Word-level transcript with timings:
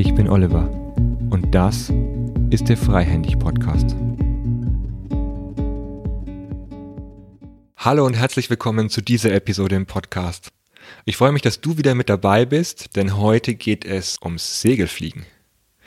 Ich 0.00 0.14
bin 0.14 0.30
Oliver 0.30 0.66
und 1.28 1.54
das 1.54 1.92
ist 2.48 2.70
der 2.70 2.78
Freihändig 2.78 3.38
Podcast. 3.38 3.94
Hallo 7.76 8.06
und 8.06 8.14
herzlich 8.14 8.48
willkommen 8.48 8.88
zu 8.88 9.02
dieser 9.02 9.34
Episode 9.34 9.76
im 9.76 9.84
Podcast. 9.84 10.48
Ich 11.04 11.18
freue 11.18 11.32
mich, 11.32 11.42
dass 11.42 11.60
du 11.60 11.76
wieder 11.76 11.94
mit 11.94 12.08
dabei 12.08 12.46
bist, 12.46 12.96
denn 12.96 13.18
heute 13.18 13.54
geht 13.54 13.84
es 13.84 14.16
ums 14.24 14.62
Segelfliegen. 14.62 15.26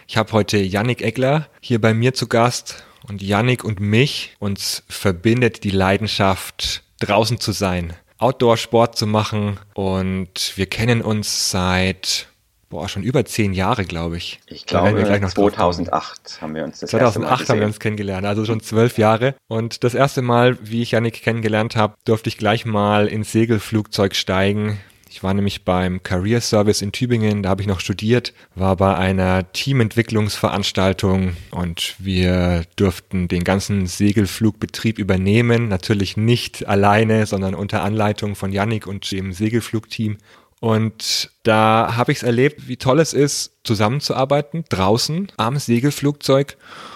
Ich 0.08 0.16
habe 0.16 0.32
heute 0.34 0.60
Yannick 0.60 1.02
Egler 1.02 1.50
hier 1.60 1.82
bei 1.82 1.96
mir 1.96 2.14
zu 2.14 2.28
Gast 2.28 2.84
und 3.10 3.24
Yannick 3.24 3.64
und 3.64 3.80
mich 3.80 4.36
uns 4.38 4.84
verbindet 4.88 5.64
die 5.64 5.72
Leidenschaft 5.72 6.84
draußen 7.00 7.40
zu 7.40 7.52
sein, 7.52 7.94
Outdoor-Sport 8.20 8.96
zu 8.96 9.08
machen 9.08 9.60
und 9.74 10.54
wir 10.56 10.68
kennen 10.68 11.02
uns 11.02 11.50
seit 11.50 12.28
boah, 12.74 12.90
schon 12.90 13.04
über 13.04 13.24
zehn 13.24 13.54
Jahre, 13.54 13.86
glaube 13.86 14.18
ich. 14.18 14.40
Ich 14.48 14.66
glaube, 14.66 14.98
wir 14.98 15.04
gleich 15.04 15.22
noch 15.22 15.30
2008 15.30 16.42
haben 16.42 16.56
wir 16.56 16.64
uns 16.64 16.80
das 16.80 16.90
2008 16.90 17.50
haben 17.50 17.60
wir 17.60 17.68
uns 17.68 17.80
kennengelernt, 17.80 18.26
also 18.26 18.46
schon 18.46 18.62
zwölf 18.62 18.98
Jahre. 18.98 19.36
Und 19.48 19.84
das 19.84 19.94
erste 19.94 20.24
Mal, 20.24 20.58
wie 20.60 20.82
ich 20.82 20.92
Janik 20.92 21.22
kennengelernt 21.22 21.76
habe, 21.76 21.94
durfte 22.04 22.30
ich 22.30 22.38
gleich 22.38 22.66
mal 22.66 23.08
ins 23.08 23.32
Segelflugzeug 23.32 24.16
steigen. 24.16 24.80
Ich 25.08 25.22
war 25.22 25.36
nämlich 25.36 25.64
beim 25.64 26.02
Career 26.02 26.42
Service 26.42 26.82
in 26.82 26.92
Tübingen, 26.92 27.44
da 27.44 27.50
habe 27.50 27.62
ich 27.62 27.68
noch 27.68 27.80
studiert, 27.80 28.34
war 28.56 28.76
bei 28.76 28.96
einer 28.96 29.52
Teamentwicklungsveranstaltung 29.54 31.36
und 31.52 31.94
wir 32.00 32.64
durften 32.76 33.28
den 33.28 33.44
ganzen 33.44 33.86
Segelflugbetrieb 33.86 34.98
übernehmen. 34.98 35.68
Natürlich 35.68 36.18
nicht 36.18 36.68
alleine, 36.68 37.28
sondern 37.28 37.54
unter 37.54 37.84
Anleitung 37.84 38.34
von 38.36 38.52
Yannick 38.52 38.88
und 38.88 39.12
dem 39.12 39.32
Segelflugteam. 39.32 40.18
Und 40.64 41.30
da 41.44 41.98
habe 41.98 42.14
ich 42.14 42.20
es 42.20 42.24
erlebt, 42.24 42.70
wie 42.70 42.78
toll 42.78 43.02
es 43.02 43.12
ist, 43.12 43.52
zusammenzuarbeiten, 43.66 44.64
draußen 44.70 45.30
am 45.36 45.60
Segelflugzeug 45.60 46.56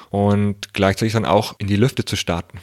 und 0.10 0.74
gleichzeitig 0.74 1.12
dann 1.12 1.26
auch 1.26 1.54
in 1.58 1.68
die 1.68 1.76
Lüfte 1.76 2.06
zu 2.06 2.16
starten. 2.16 2.62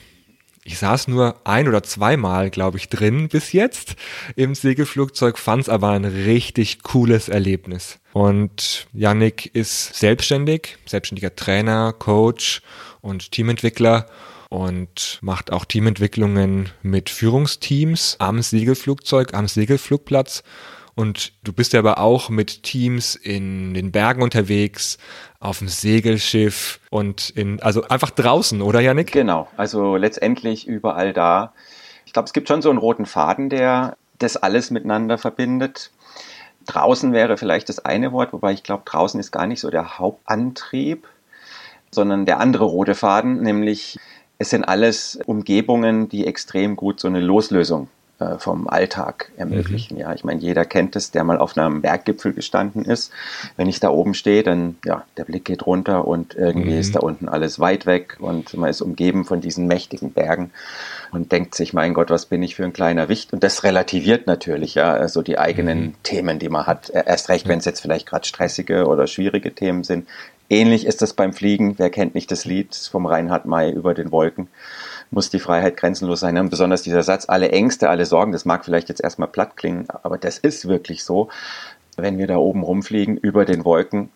Ich 0.64 0.78
saß 0.78 1.08
nur 1.08 1.42
ein 1.44 1.68
oder 1.68 1.82
zweimal, 1.82 2.48
glaube 2.48 2.78
ich, 2.78 2.88
drin 2.88 3.28
bis 3.28 3.52
jetzt 3.52 3.96
im 4.34 4.54
Segelflugzeug, 4.54 5.36
fand 5.36 5.64
es 5.64 5.68
aber 5.68 5.90
ein 5.90 6.06
richtig 6.06 6.82
cooles 6.82 7.28
Erlebnis. 7.28 7.98
Und 8.14 8.86
Yannick 8.94 9.54
ist 9.54 9.96
selbstständig, 9.96 10.78
selbstständiger 10.86 11.36
Trainer, 11.36 11.92
Coach 11.92 12.62
und 13.02 13.30
Teamentwickler 13.30 14.06
und 14.48 15.18
macht 15.20 15.52
auch 15.52 15.66
Teamentwicklungen 15.66 16.70
mit 16.80 17.10
Führungsteams 17.10 18.16
am 18.20 18.40
Segelflugzeug, 18.40 19.34
am 19.34 19.48
Segelflugplatz 19.48 20.42
und 20.94 21.32
du 21.42 21.52
bist 21.52 21.72
ja 21.72 21.80
aber 21.80 21.98
auch 21.98 22.28
mit 22.28 22.62
Teams 22.62 23.16
in 23.16 23.74
den 23.74 23.90
Bergen 23.92 24.22
unterwegs, 24.22 24.98
auf 25.40 25.58
dem 25.58 25.68
Segelschiff 25.68 26.80
und 26.90 27.30
in, 27.30 27.60
also 27.60 27.82
einfach 27.88 28.10
draußen, 28.10 28.62
oder 28.62 28.80
Janik? 28.80 29.12
Genau, 29.12 29.48
also 29.56 29.96
letztendlich 29.96 30.66
überall 30.66 31.12
da. 31.12 31.52
Ich 32.06 32.12
glaube, 32.12 32.26
es 32.26 32.32
gibt 32.32 32.48
schon 32.48 32.62
so 32.62 32.70
einen 32.70 32.78
roten 32.78 33.06
Faden, 33.06 33.50
der 33.50 33.96
das 34.18 34.36
alles 34.36 34.70
miteinander 34.70 35.18
verbindet. 35.18 35.90
Draußen 36.66 37.12
wäre 37.12 37.36
vielleicht 37.36 37.68
das 37.68 37.84
eine 37.84 38.12
Wort, 38.12 38.32
wobei 38.32 38.52
ich 38.52 38.62
glaube, 38.62 38.84
draußen 38.86 39.20
ist 39.20 39.32
gar 39.32 39.46
nicht 39.46 39.60
so 39.60 39.70
der 39.70 39.98
Hauptantrieb, 39.98 41.06
sondern 41.90 42.24
der 42.24 42.40
andere 42.40 42.64
rote 42.64 42.94
Faden, 42.94 43.42
nämlich 43.42 43.98
es 44.38 44.50
sind 44.50 44.64
alles 44.64 45.18
Umgebungen, 45.26 46.08
die 46.08 46.26
extrem 46.26 46.76
gut 46.76 47.00
so 47.00 47.08
eine 47.08 47.20
Loslösung 47.20 47.88
äh, 48.20 48.38
vom 48.38 48.68
Alltag 48.68 49.32
ermöglichen. 49.36 49.94
Mhm. 49.94 50.00
Ja, 50.00 50.12
ich 50.14 50.22
meine, 50.22 50.40
jeder 50.40 50.64
kennt 50.64 50.94
es, 50.94 51.10
der 51.10 51.24
mal 51.24 51.38
auf 51.38 51.58
einem 51.58 51.82
Berggipfel 51.82 52.32
gestanden 52.32 52.84
ist. 52.84 53.10
Wenn 53.56 53.68
ich 53.68 53.80
da 53.80 53.90
oben 53.90 54.14
stehe, 54.14 54.44
dann 54.44 54.76
ja, 54.84 55.04
der 55.16 55.24
Blick 55.24 55.44
geht 55.44 55.66
runter 55.66 56.06
und 56.06 56.34
irgendwie 56.36 56.74
mhm. 56.74 56.78
ist 56.78 56.94
da 56.94 57.00
unten 57.00 57.28
alles 57.28 57.58
weit 57.58 57.86
weg 57.86 58.16
und 58.20 58.54
man 58.56 58.70
ist 58.70 58.82
umgeben 58.82 59.24
von 59.24 59.40
diesen 59.40 59.66
mächtigen 59.66 60.12
Bergen 60.12 60.52
und 61.10 61.32
denkt 61.32 61.56
sich, 61.56 61.72
mein 61.72 61.92
Gott, 61.92 62.10
was 62.10 62.26
bin 62.26 62.42
ich 62.42 62.54
für 62.54 62.64
ein 62.64 62.72
kleiner 62.72 63.08
Wicht? 63.08 63.32
Und 63.32 63.42
das 63.42 63.64
relativiert 63.64 64.26
natürlich 64.26 64.76
ja 64.76 64.92
also 64.92 65.22
die 65.22 65.38
eigenen 65.38 65.80
mhm. 65.80 65.94
Themen, 66.04 66.38
die 66.38 66.48
man 66.48 66.66
hat. 66.66 66.90
Erst 66.90 67.28
recht, 67.28 67.48
wenn 67.48 67.58
es 67.58 67.64
jetzt 67.64 67.80
vielleicht 67.80 68.06
gerade 68.06 68.26
stressige 68.26 68.86
oder 68.86 69.06
schwierige 69.06 69.54
Themen 69.54 69.82
sind. 69.82 70.06
Ähnlich 70.50 70.86
ist 70.86 71.02
das 71.02 71.14
beim 71.14 71.32
Fliegen. 71.32 71.78
Wer 71.78 71.90
kennt 71.90 72.14
nicht 72.14 72.30
das 72.30 72.44
Lied 72.44 72.74
vom 72.74 73.06
Reinhard 73.06 73.46
May 73.46 73.72
über 73.72 73.94
den 73.94 74.12
Wolken? 74.12 74.48
Muss 75.10 75.30
die 75.30 75.40
Freiheit 75.40 75.76
grenzenlos 75.76 76.20
sein. 76.20 76.36
Und 76.38 76.50
besonders 76.50 76.82
dieser 76.82 77.02
Satz, 77.02 77.28
alle 77.28 77.50
Ängste, 77.50 77.88
alle 77.88 78.06
Sorgen, 78.06 78.32
das 78.32 78.44
mag 78.44 78.64
vielleicht 78.64 78.88
jetzt 78.88 79.02
erstmal 79.02 79.28
platt 79.28 79.56
klingen, 79.56 79.86
aber 80.02 80.18
das 80.18 80.38
ist 80.38 80.68
wirklich 80.68 81.04
so. 81.04 81.28
Wenn 81.96 82.18
wir 82.18 82.26
da 82.26 82.36
oben 82.36 82.62
rumfliegen 82.62 83.16
über 83.16 83.44
den 83.44 83.64
Wolken, 83.64 84.10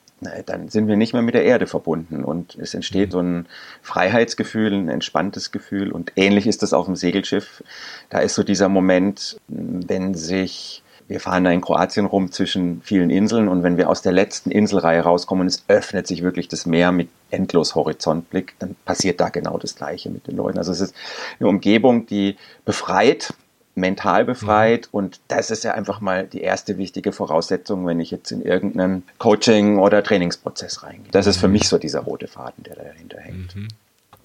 dann 0.47 0.69
sind 0.69 0.89
wir 0.89 0.97
nicht 0.97 1.13
mehr 1.13 1.23
mit 1.23 1.35
der 1.35 1.45
Erde 1.45 1.67
verbunden 1.67 2.25
und 2.25 2.57
es 2.57 2.75
entsteht 2.75 3.13
so 3.13 3.21
ein 3.21 3.47
Freiheitsgefühl, 3.83 4.73
ein 4.73 4.89
entspanntes 4.89 5.53
Gefühl 5.53 5.93
und 5.93 6.13
ähnlich 6.17 6.47
ist 6.47 6.63
das 6.63 6.73
auf 6.73 6.87
dem 6.87 6.97
Segelschiff. 6.97 7.63
Da 8.11 8.19
ist 8.19 8.35
so 8.35 8.43
dieser 8.43 8.69
Moment, 8.69 9.39
wenn 9.47 10.15
sich 10.15 10.83
wir 11.09 11.21
fahren 11.21 11.45
da 11.45 11.51
in 11.51 11.63
Kroatien 11.63 12.07
rum 12.07 12.31
zwischen 12.31 12.83
vielen 12.83 13.09
Inseln 13.09 13.49
und 13.49 13.63
wenn 13.63 13.79
wir 13.79 13.89
aus 13.89 14.03
der 14.03 14.13
letzten 14.13 14.51
Inselreihe 14.51 15.01
rauskommen 15.01 15.43
und 15.43 15.47
es 15.49 15.65
öffnet 15.67 16.07
sich 16.07 16.23
wirklich 16.23 16.49
das 16.49 16.67
Meer 16.67 16.93
mit 16.93 17.09
endlos 17.31 17.75
Horizontblick, 17.75 18.55
dann 18.59 18.77
passiert 18.85 19.21
da 19.21 19.31
genau 19.31 19.59
das 19.59 19.75
Gleiche 19.75 20.11
mit 20.11 20.27
den 20.27 20.37
Leuten. 20.37 20.59
Also 20.59 20.71
es 20.71 20.81
ist 20.81 20.95
eine 21.41 21.49
Umgebung, 21.49 22.07
die 22.07 22.37
befreit, 22.67 23.33
mental 23.75 24.27
befreit 24.27 24.89
mhm. 24.93 24.99
und 24.99 25.21
das 25.29 25.51
ist 25.51 25.65
ja 25.65 25.73
einfach 25.73 26.01
mal 26.01 26.27
die 26.27 26.43
erste 26.43 26.77
wichtige 26.77 27.13
Voraussetzung, 27.13 27.87
wenn 27.87 28.01
ich 28.01 28.11
jetzt 28.11 28.31
in 28.31 28.43
irgendeinen 28.43 29.03
Coaching- 29.19 29.79
oder 29.79 30.03
Trainingsprozess 30.03 30.83
reingehe. 30.83 31.11
Das 31.11 31.27
ist 31.27 31.39
für 31.39 31.49
mhm. 31.49 31.55
mich 31.55 31.69
so 31.69 31.79
dieser 31.79 32.01
rote 32.01 32.29
Faden, 32.29 32.65
der 32.65 32.77
dahinter 32.77 33.19
hängt. 33.19 33.57
Mhm. 33.57 33.69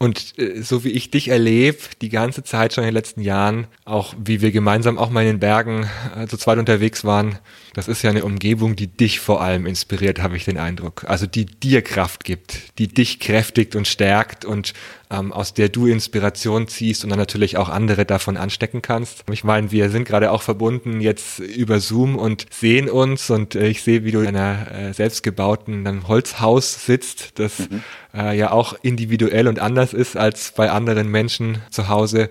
Und 0.04 0.38
äh, 0.38 0.62
so 0.62 0.84
wie 0.84 0.90
ich 0.90 1.12
dich 1.12 1.30
erlebe, 1.30 1.78
die 2.02 2.10
ganze 2.10 2.44
Zeit 2.44 2.74
schon 2.74 2.84
in 2.84 2.90
den 2.90 2.94
letzten 2.94 3.22
Jahren, 3.22 3.68
auch 3.86 4.14
wie 4.22 4.42
wir 4.42 4.52
gemeinsam 4.52 4.98
auch 4.98 5.10
mal 5.10 5.22
in 5.22 5.28
den 5.28 5.40
Bergen 5.40 5.90
äh, 6.18 6.28
zu 6.28 6.36
zweit 6.36 6.58
unterwegs 6.58 7.06
waren, 7.06 7.40
das 7.74 7.88
ist 7.88 8.04
ja 8.04 8.12
eine 8.12 8.24
Umgebung, 8.24 8.76
die 8.76 8.88
dich 8.88 9.20
vor 9.20 9.42
allem 9.42 9.66
inspiriert, 9.66 10.22
habe 10.22 10.38
ich 10.38 10.46
den 10.46 10.58
Eindruck. 10.58 11.06
Also 11.08 11.26
die 11.26 11.46
dir 11.46 11.82
Kraft 11.82 12.24
gibt, 12.24 12.78
die 12.78 12.88
dich 12.88 13.20
kräftigt 13.20 13.76
und 13.76 13.88
stärkt 13.88 14.46
und 14.46 14.74
ähm, 15.10 15.34
aus 15.34 15.56
der 15.56 15.70
du 15.70 15.88
Inspiration 15.88 16.68
ziehst 16.68 17.04
und 17.04 17.10
dann 17.10 17.18
natürlich 17.20 17.58
auch 17.58 17.70
andere 17.70 18.06
davon 18.06 18.38
anstecken 18.38 18.84
kannst. 18.84 19.24
Ich 19.32 19.44
meine, 19.44 19.72
wir 19.72 19.90
sind 19.90 20.06
gerade 20.06 20.32
auch 20.32 20.44
verbunden 20.44 21.02
jetzt 21.02 21.40
über 21.40 21.80
Zoom 21.80 22.16
und 22.16 22.46
sehen 22.52 22.90
uns 22.90 23.32
und 23.32 23.56
äh, 23.56 23.68
ich 23.68 23.82
sehe, 23.82 24.04
wie 24.04 24.12
du 24.12 24.20
in 24.20 24.36
einer 24.36 24.72
äh, 24.72 24.94
selbstgebauten 24.94 25.88
einem 25.88 26.08
Holzhaus 26.08 26.86
sitzt, 26.86 27.40
das 27.40 27.58
mhm. 27.58 27.84
äh, 28.14 28.38
ja 28.38 28.52
auch 28.52 28.76
individuell 28.84 29.48
und 29.48 29.58
anders 29.60 29.94
ist 29.94 30.16
als 30.16 30.52
bei 30.52 30.70
anderen 30.70 31.10
Menschen 31.10 31.64
zu 31.72 31.90
Hause, 31.90 32.30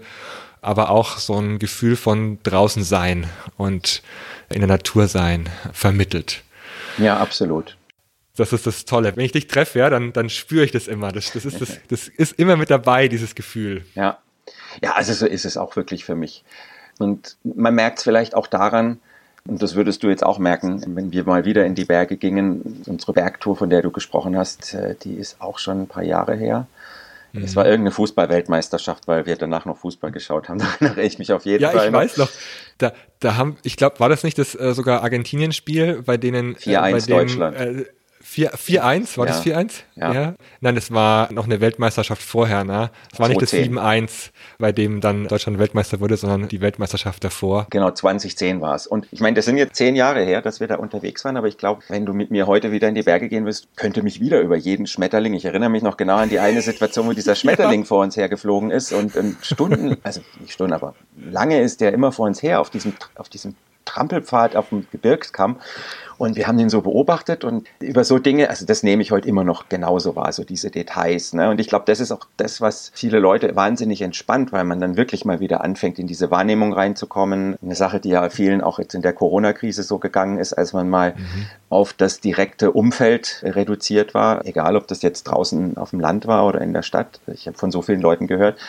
aber 0.61 0.91
auch 0.91 1.19
so 1.19 1.37
ein 1.37 1.59
Gefühl 1.59 1.97
von 1.97 2.39
draußen 2.45 2.85
sein 2.85 3.27
und 3.57 4.03
in 4.53 4.61
der 4.61 4.69
Natur 4.69 5.09
sein 5.09 5.49
vermittelt. 5.73 6.43
Ja, 6.99 7.19
absolut. 7.19 7.77
Das 8.37 8.53
ist 8.53 8.67
das 8.67 8.85
Tolle. 8.85 9.15
Wenn 9.15 9.25
ich 9.25 9.33
dich 9.33 9.47
treffe, 9.47 9.81
ja, 9.81 9.91
dann, 9.91 10.13
dann 10.13 10.31
spüre 10.31 10.65
ich 10.65 10.71
das 10.71 10.89
immer. 10.89 11.13
Das, 11.13 11.33
das, 11.33 11.45
ist 11.45 11.61
das, 11.61 11.79
das 11.89 12.09
ist 12.09 12.39
immer 12.39 12.57
mit 12.57 12.71
dabei, 12.71 13.09
dieses 13.09 13.35
Gefühl. 13.35 13.85
Ja. 13.95 14.19
Ja, 14.83 14.93
also 14.93 15.13
so 15.13 15.27
ist 15.27 15.45
es 15.45 15.57
auch 15.57 15.77
wirklich 15.77 16.05
für 16.05 16.15
mich. 16.15 16.45
Und 16.99 17.37
man 17.43 17.75
merkt 17.75 17.99
es 17.99 18.05
vielleicht 18.05 18.35
auch 18.35 18.47
daran, 18.47 19.01
und 19.47 19.61
das 19.61 19.75
würdest 19.75 20.03
du 20.03 20.09
jetzt 20.09 20.25
auch 20.25 20.39
merken, 20.39 20.83
wenn 20.95 21.13
wir 21.13 21.25
mal 21.25 21.45
wieder 21.45 21.67
in 21.67 21.75
die 21.75 21.85
Berge 21.85 22.17
gingen. 22.17 22.85
Unsere 22.87 23.13
Bergtour, 23.13 23.57
von 23.57 23.71
der 23.71 23.83
du 23.83 23.91
gesprochen 23.91 24.37
hast, 24.37 24.75
äh, 24.75 24.95
die 25.03 25.15
ist 25.15 25.41
auch 25.41 25.59
schon 25.59 25.83
ein 25.83 25.87
paar 25.89 26.05
Jahre 26.05 26.37
her. 26.37 26.67
Mhm. 27.33 27.43
Es 27.43 27.57
war 27.57 27.65
irgendeine 27.65 27.91
Fußball-Weltmeisterschaft, 27.91 29.09
weil 29.09 29.27
wir 29.27 29.35
danach 29.37 29.65
noch 29.65 29.79
Fußball 29.79 30.13
geschaut 30.13 30.49
haben. 30.49 30.59
Da 30.81 30.87
erinnere 30.87 31.03
ich 31.03 31.19
mich 31.19 31.33
auf 31.33 31.45
jeden 31.45 31.63
ja, 31.63 31.71
Fall. 31.71 31.81
Ja, 31.81 31.87
ich 31.87 31.93
weiß 31.93 32.17
noch. 32.19 32.31
Da, 32.83 32.93
da 33.21 33.37
haben, 33.37 33.57
ich 33.63 33.77
glaube, 33.77 34.01
war 34.01 34.09
das 34.09 34.25
nicht 34.25 34.39
das 34.39 34.55
äh, 34.55 34.75
sogar 34.75 35.03
Argentinien-Spiel, 35.03 36.03
bei 36.03 36.17
denen 36.17 36.57
4-1 36.57 37.05
äh, 37.05 37.11
Deutschland. 37.11 37.57
Äh, 37.57 37.85
4-1, 38.33 39.19
war 39.19 39.27
ja. 39.27 39.33
das 39.33 39.45
4-1? 39.45 39.73
Ja. 39.95 40.13
ja. 40.13 40.35
Nein, 40.61 40.75
das 40.75 40.91
war 40.91 41.33
noch 41.33 41.45
eine 41.45 41.61
Weltmeisterschaft 41.61 42.23
vorher, 42.23 42.65
ne? 42.65 42.91
Das 43.11 43.21
war 43.21 43.29
nicht 43.29 43.43
das 43.43 43.53
7-1, 43.53 44.31
bei 44.59 44.73
dem 44.73 45.01
dann 45.01 45.29
Deutschland 45.29 45.59
Weltmeister 45.59 46.01
wurde, 46.01 46.17
sondern 46.17 46.49
die 46.49 46.61
Weltmeisterschaft 46.61 47.23
davor. 47.25 47.67
Genau, 47.71 47.91
2010 47.91 48.61
war 48.61 48.75
es. 48.75 48.87
Und 48.87 49.07
ich 49.11 49.21
meine, 49.21 49.35
das 49.35 49.45
sind 49.45 49.57
jetzt 49.57 49.77
zehn 49.77 49.97
Jahre 49.97 50.25
her, 50.25 50.43
dass 50.43 50.61
wir 50.61 50.67
da 50.67 50.77
unterwegs 50.77 51.25
waren, 51.25 51.37
aber 51.37 51.49
ich 51.49 51.59
glaube, 51.59 51.83
wenn 51.89 52.07
du 52.07 52.15
mit 52.15 52.31
mir 52.31 52.47
heute 52.47 52.73
wieder 52.73 52.89
in 52.89 52.95
die 52.95 53.03
Berge 53.03 53.29
gehen 53.29 53.45
wirst, 53.45 53.69
könnte 53.77 54.03
mich 54.03 54.21
wieder 54.21 54.41
über 54.41 54.57
jeden 54.57 54.87
Schmetterling, 54.87 55.35
ich 55.35 55.45
erinnere 55.45 55.71
mich 55.71 55.83
noch 55.83 55.97
genau 55.97 56.17
an 56.17 56.29
die 56.29 56.39
eine 56.39 56.63
Situation, 56.63 57.07
wo 57.07 57.13
dieser 57.13 57.35
Schmetterling 57.37 57.81
ja. 57.81 57.87
vor 57.87 58.03
uns 58.03 58.17
hergeflogen 58.17 58.71
ist 58.71 58.93
und, 58.93 59.17
und 59.17 59.37
Stunden, 59.43 59.97
also 60.03 60.21
nicht 60.41 60.53
Stunden, 60.53 60.73
aber 60.73 60.95
lange 61.17 61.61
ist 61.61 61.81
der 61.81 61.93
immer 61.93 62.13
vor 62.13 62.27
uns 62.27 62.43
her 62.43 62.61
auf 62.61 62.71
diesem, 62.71 62.95
auf 63.17 63.29
diesem 63.29 63.55
Trampelpfad 63.85 64.57
auf 64.57 64.69
dem 64.71 64.87
Gebirgskamm. 64.91 65.57
Und 66.23 66.37
wir 66.37 66.47
haben 66.47 66.57
den 66.57 66.71
so 66.71 66.83
beobachtet 66.83 67.43
und 67.43 67.67
über 67.81 68.05
so 68.05 68.21
Dinge, 68.21 68.49
also 68.49 68.65
das 68.65 68.85
nehme 68.85 69.03
ich 69.03 69.11
heute 69.11 69.27
immer 69.27 69.43
noch 69.43 69.69
genauso 69.69 70.15
wahr, 70.15 70.31
so 70.31 70.45
diese 70.45 70.71
Details. 70.71 71.33
Ne? 71.33 71.51
Und 71.51 71.59
ich 71.59 71.67
glaube, 71.67 71.85
das 71.89 71.99
ist 71.99 72.13
auch 72.13 72.29
das, 72.37 72.61
was 72.61 72.93
viele 72.95 73.19
Leute 73.19 73.57
wahnsinnig 73.57 74.03
entspannt, 74.03 74.53
weil 74.53 74.63
man 74.63 74.79
dann 74.79 74.97
wirklich 74.97 75.25
mal 75.25 75.41
wieder 75.41 75.63
anfängt, 75.63 75.99
in 75.99 76.07
diese 76.07 76.31
Wahrnehmung 76.31 76.75
reinzukommen. 76.75 77.57
Eine 77.61 77.75
Sache, 77.75 77.99
die 77.99 78.11
ja 78.11 78.31
vielen 78.31 78.61
auch 78.61 78.79
jetzt 78.79 78.95
in 78.95 79.03
der 79.03 79.15
Corona-Krise 79.15 79.83
so 79.83 79.99
gegangen 79.99 80.39
ist, 80.39 80.53
als 80.53 80.73
man 80.73 80.89
mal 80.89 81.15
mhm. 81.17 81.47
auf 81.71 81.93
das 81.93 82.21
direkte 82.21 82.71
Umfeld 82.71 83.43
reduziert 83.45 84.15
war, 84.15 84.47
egal 84.47 84.77
ob 84.77 84.87
das 84.87 85.03
jetzt 85.03 85.25
draußen 85.25 85.77
auf 85.77 85.91
dem 85.91 85.99
Land 85.99 86.29
war 86.29 86.47
oder 86.47 86.61
in 86.61 86.73
der 86.73 86.83
Stadt. 86.83 87.19
Ich 87.27 87.49
habe 87.49 87.59
von 87.59 87.73
so 87.73 87.83
vielen 87.83 88.01
Leuten 88.01 88.29
gehört, 88.29 88.61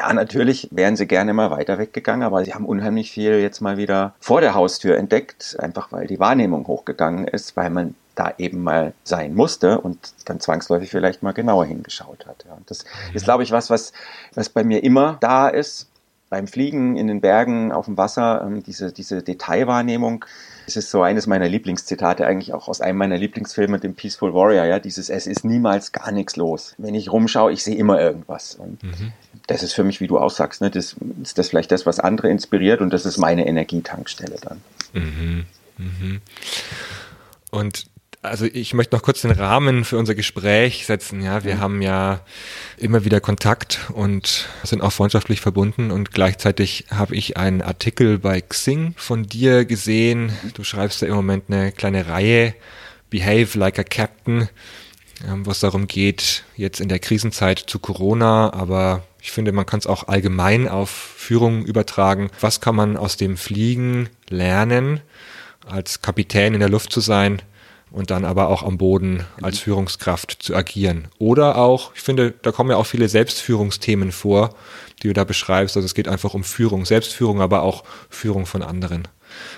ja, 0.00 0.12
natürlich 0.14 0.68
wären 0.70 0.96
sie 0.96 1.06
gerne 1.06 1.34
mal 1.34 1.50
weiter 1.50 1.76
weggegangen, 1.78 2.22
aber 2.22 2.42
sie 2.42 2.54
haben 2.54 2.64
unheimlich 2.64 3.10
viel 3.10 3.38
jetzt 3.38 3.60
mal 3.60 3.76
wieder 3.76 4.14
vor 4.18 4.40
der 4.40 4.54
Haustür 4.54 4.96
entdeckt, 4.96 5.56
einfach 5.58 5.92
weil 5.92 6.06
die 6.06 6.18
Wahrnehmung 6.18 6.66
hochgegangen 6.66 7.26
ist, 7.26 7.54
weil 7.54 7.68
man 7.68 7.94
da 8.14 8.32
eben 8.38 8.62
mal 8.62 8.94
sein 9.04 9.34
musste 9.34 9.78
und 9.78 10.14
dann 10.24 10.40
zwangsläufig 10.40 10.90
vielleicht 10.90 11.22
mal 11.22 11.32
genauer 11.32 11.66
hingeschaut 11.66 12.26
hat. 12.26 12.46
Ja. 12.48 12.56
Das 12.66 12.84
ist, 13.12 13.24
glaube 13.24 13.42
ich, 13.42 13.52
was, 13.52 13.68
was, 13.68 13.92
was 14.34 14.48
bei 14.48 14.64
mir 14.64 14.82
immer 14.82 15.18
da 15.20 15.48
ist. 15.48 15.86
Beim 16.30 16.46
Fliegen 16.46 16.96
in 16.96 17.08
den 17.08 17.20
Bergen, 17.20 17.72
auf 17.72 17.86
dem 17.86 17.98
Wasser, 17.98 18.42
ähm, 18.46 18.62
diese, 18.62 18.92
diese 18.92 19.20
Detailwahrnehmung, 19.22 20.24
das 20.64 20.76
ist 20.76 20.90
so 20.92 21.02
eines 21.02 21.26
meiner 21.26 21.48
Lieblingszitate, 21.48 22.24
eigentlich 22.24 22.54
auch 22.54 22.68
aus 22.68 22.80
einem 22.80 22.98
meiner 22.98 23.18
Lieblingsfilme, 23.18 23.80
dem 23.80 23.94
Peaceful 23.94 24.32
Warrior, 24.32 24.64
ja, 24.64 24.78
dieses 24.78 25.10
Es 25.10 25.26
ist 25.26 25.44
niemals 25.44 25.90
gar 25.90 26.12
nichts 26.12 26.36
los. 26.36 26.74
Wenn 26.78 26.94
ich 26.94 27.10
rumschaue, 27.10 27.52
ich 27.52 27.64
sehe 27.64 27.74
immer 27.74 28.00
irgendwas. 28.00 28.54
Und 28.54 28.80
mhm. 28.82 29.12
Das 29.50 29.64
ist 29.64 29.72
für 29.72 29.82
mich, 29.82 30.00
wie 30.00 30.06
du 30.06 30.16
auch 30.16 30.30
sagst, 30.30 30.60
ne, 30.60 30.70
das 30.70 30.94
ist 31.22 31.36
das 31.36 31.48
vielleicht 31.48 31.72
das, 31.72 31.84
was 31.84 31.98
andere 31.98 32.30
inspiriert 32.30 32.80
und 32.80 32.92
das 32.92 33.04
ist 33.04 33.18
meine 33.18 33.48
Energietankstelle 33.48 34.36
dann. 34.40 34.62
Mhm. 34.92 35.44
Mhm. 35.76 36.20
Und 37.50 37.86
also 38.22 38.44
ich 38.44 38.74
möchte 38.74 38.94
noch 38.94 39.02
kurz 39.02 39.22
den 39.22 39.32
Rahmen 39.32 39.84
für 39.84 39.98
unser 39.98 40.14
Gespräch 40.14 40.86
setzen. 40.86 41.20
Ja, 41.20 41.42
wir 41.42 41.56
mhm. 41.56 41.60
haben 41.60 41.82
ja 41.82 42.20
immer 42.76 43.04
wieder 43.04 43.20
Kontakt 43.20 43.80
und 43.92 44.46
sind 44.62 44.82
auch 44.82 44.92
freundschaftlich 44.92 45.40
verbunden 45.40 45.90
und 45.90 46.12
gleichzeitig 46.12 46.86
habe 46.92 47.16
ich 47.16 47.36
einen 47.36 47.60
Artikel 47.60 48.18
bei 48.18 48.40
Xing 48.40 48.94
von 48.96 49.24
dir 49.24 49.64
gesehen. 49.64 50.32
Du 50.54 50.62
schreibst 50.62 51.02
ja 51.02 51.08
im 51.08 51.14
Moment 51.14 51.44
eine 51.48 51.72
kleine 51.72 52.06
Reihe 52.06 52.54
Behave 53.08 53.58
like 53.58 53.80
a 53.80 53.84
Captain, 53.84 54.48
ähm, 55.26 55.44
was 55.44 55.58
darum 55.58 55.88
geht, 55.88 56.44
jetzt 56.56 56.80
in 56.80 56.88
der 56.88 57.00
Krisenzeit 57.00 57.58
zu 57.58 57.80
Corona, 57.80 58.52
aber 58.52 59.02
ich 59.22 59.32
finde, 59.32 59.52
man 59.52 59.66
kann 59.66 59.80
es 59.80 59.86
auch 59.86 60.08
allgemein 60.08 60.68
auf 60.68 60.90
Führung 60.90 61.64
übertragen. 61.64 62.30
Was 62.40 62.60
kann 62.60 62.76
man 62.76 62.96
aus 62.96 63.16
dem 63.16 63.36
Fliegen 63.36 64.08
lernen, 64.28 65.00
als 65.66 66.02
Kapitän 66.02 66.54
in 66.54 66.60
der 66.60 66.68
Luft 66.68 66.92
zu 66.92 67.00
sein? 67.00 67.42
und 67.92 68.10
dann 68.10 68.24
aber 68.24 68.48
auch 68.48 68.62
am 68.62 68.78
Boden 68.78 69.24
als 69.42 69.58
Führungskraft 69.58 70.42
zu 70.42 70.54
agieren. 70.54 71.08
Oder 71.18 71.56
auch, 71.56 71.92
ich 71.94 72.02
finde, 72.02 72.32
da 72.42 72.52
kommen 72.52 72.70
ja 72.70 72.76
auch 72.76 72.86
viele 72.86 73.08
Selbstführungsthemen 73.08 74.12
vor, 74.12 74.54
die 75.02 75.08
du 75.08 75.12
da 75.12 75.24
beschreibst. 75.24 75.76
Also 75.76 75.86
es 75.86 75.94
geht 75.94 76.08
einfach 76.08 76.34
um 76.34 76.44
Führung, 76.44 76.84
Selbstführung, 76.84 77.40
aber 77.40 77.62
auch 77.62 77.84
Führung 78.08 78.46
von 78.46 78.62
anderen. 78.62 79.08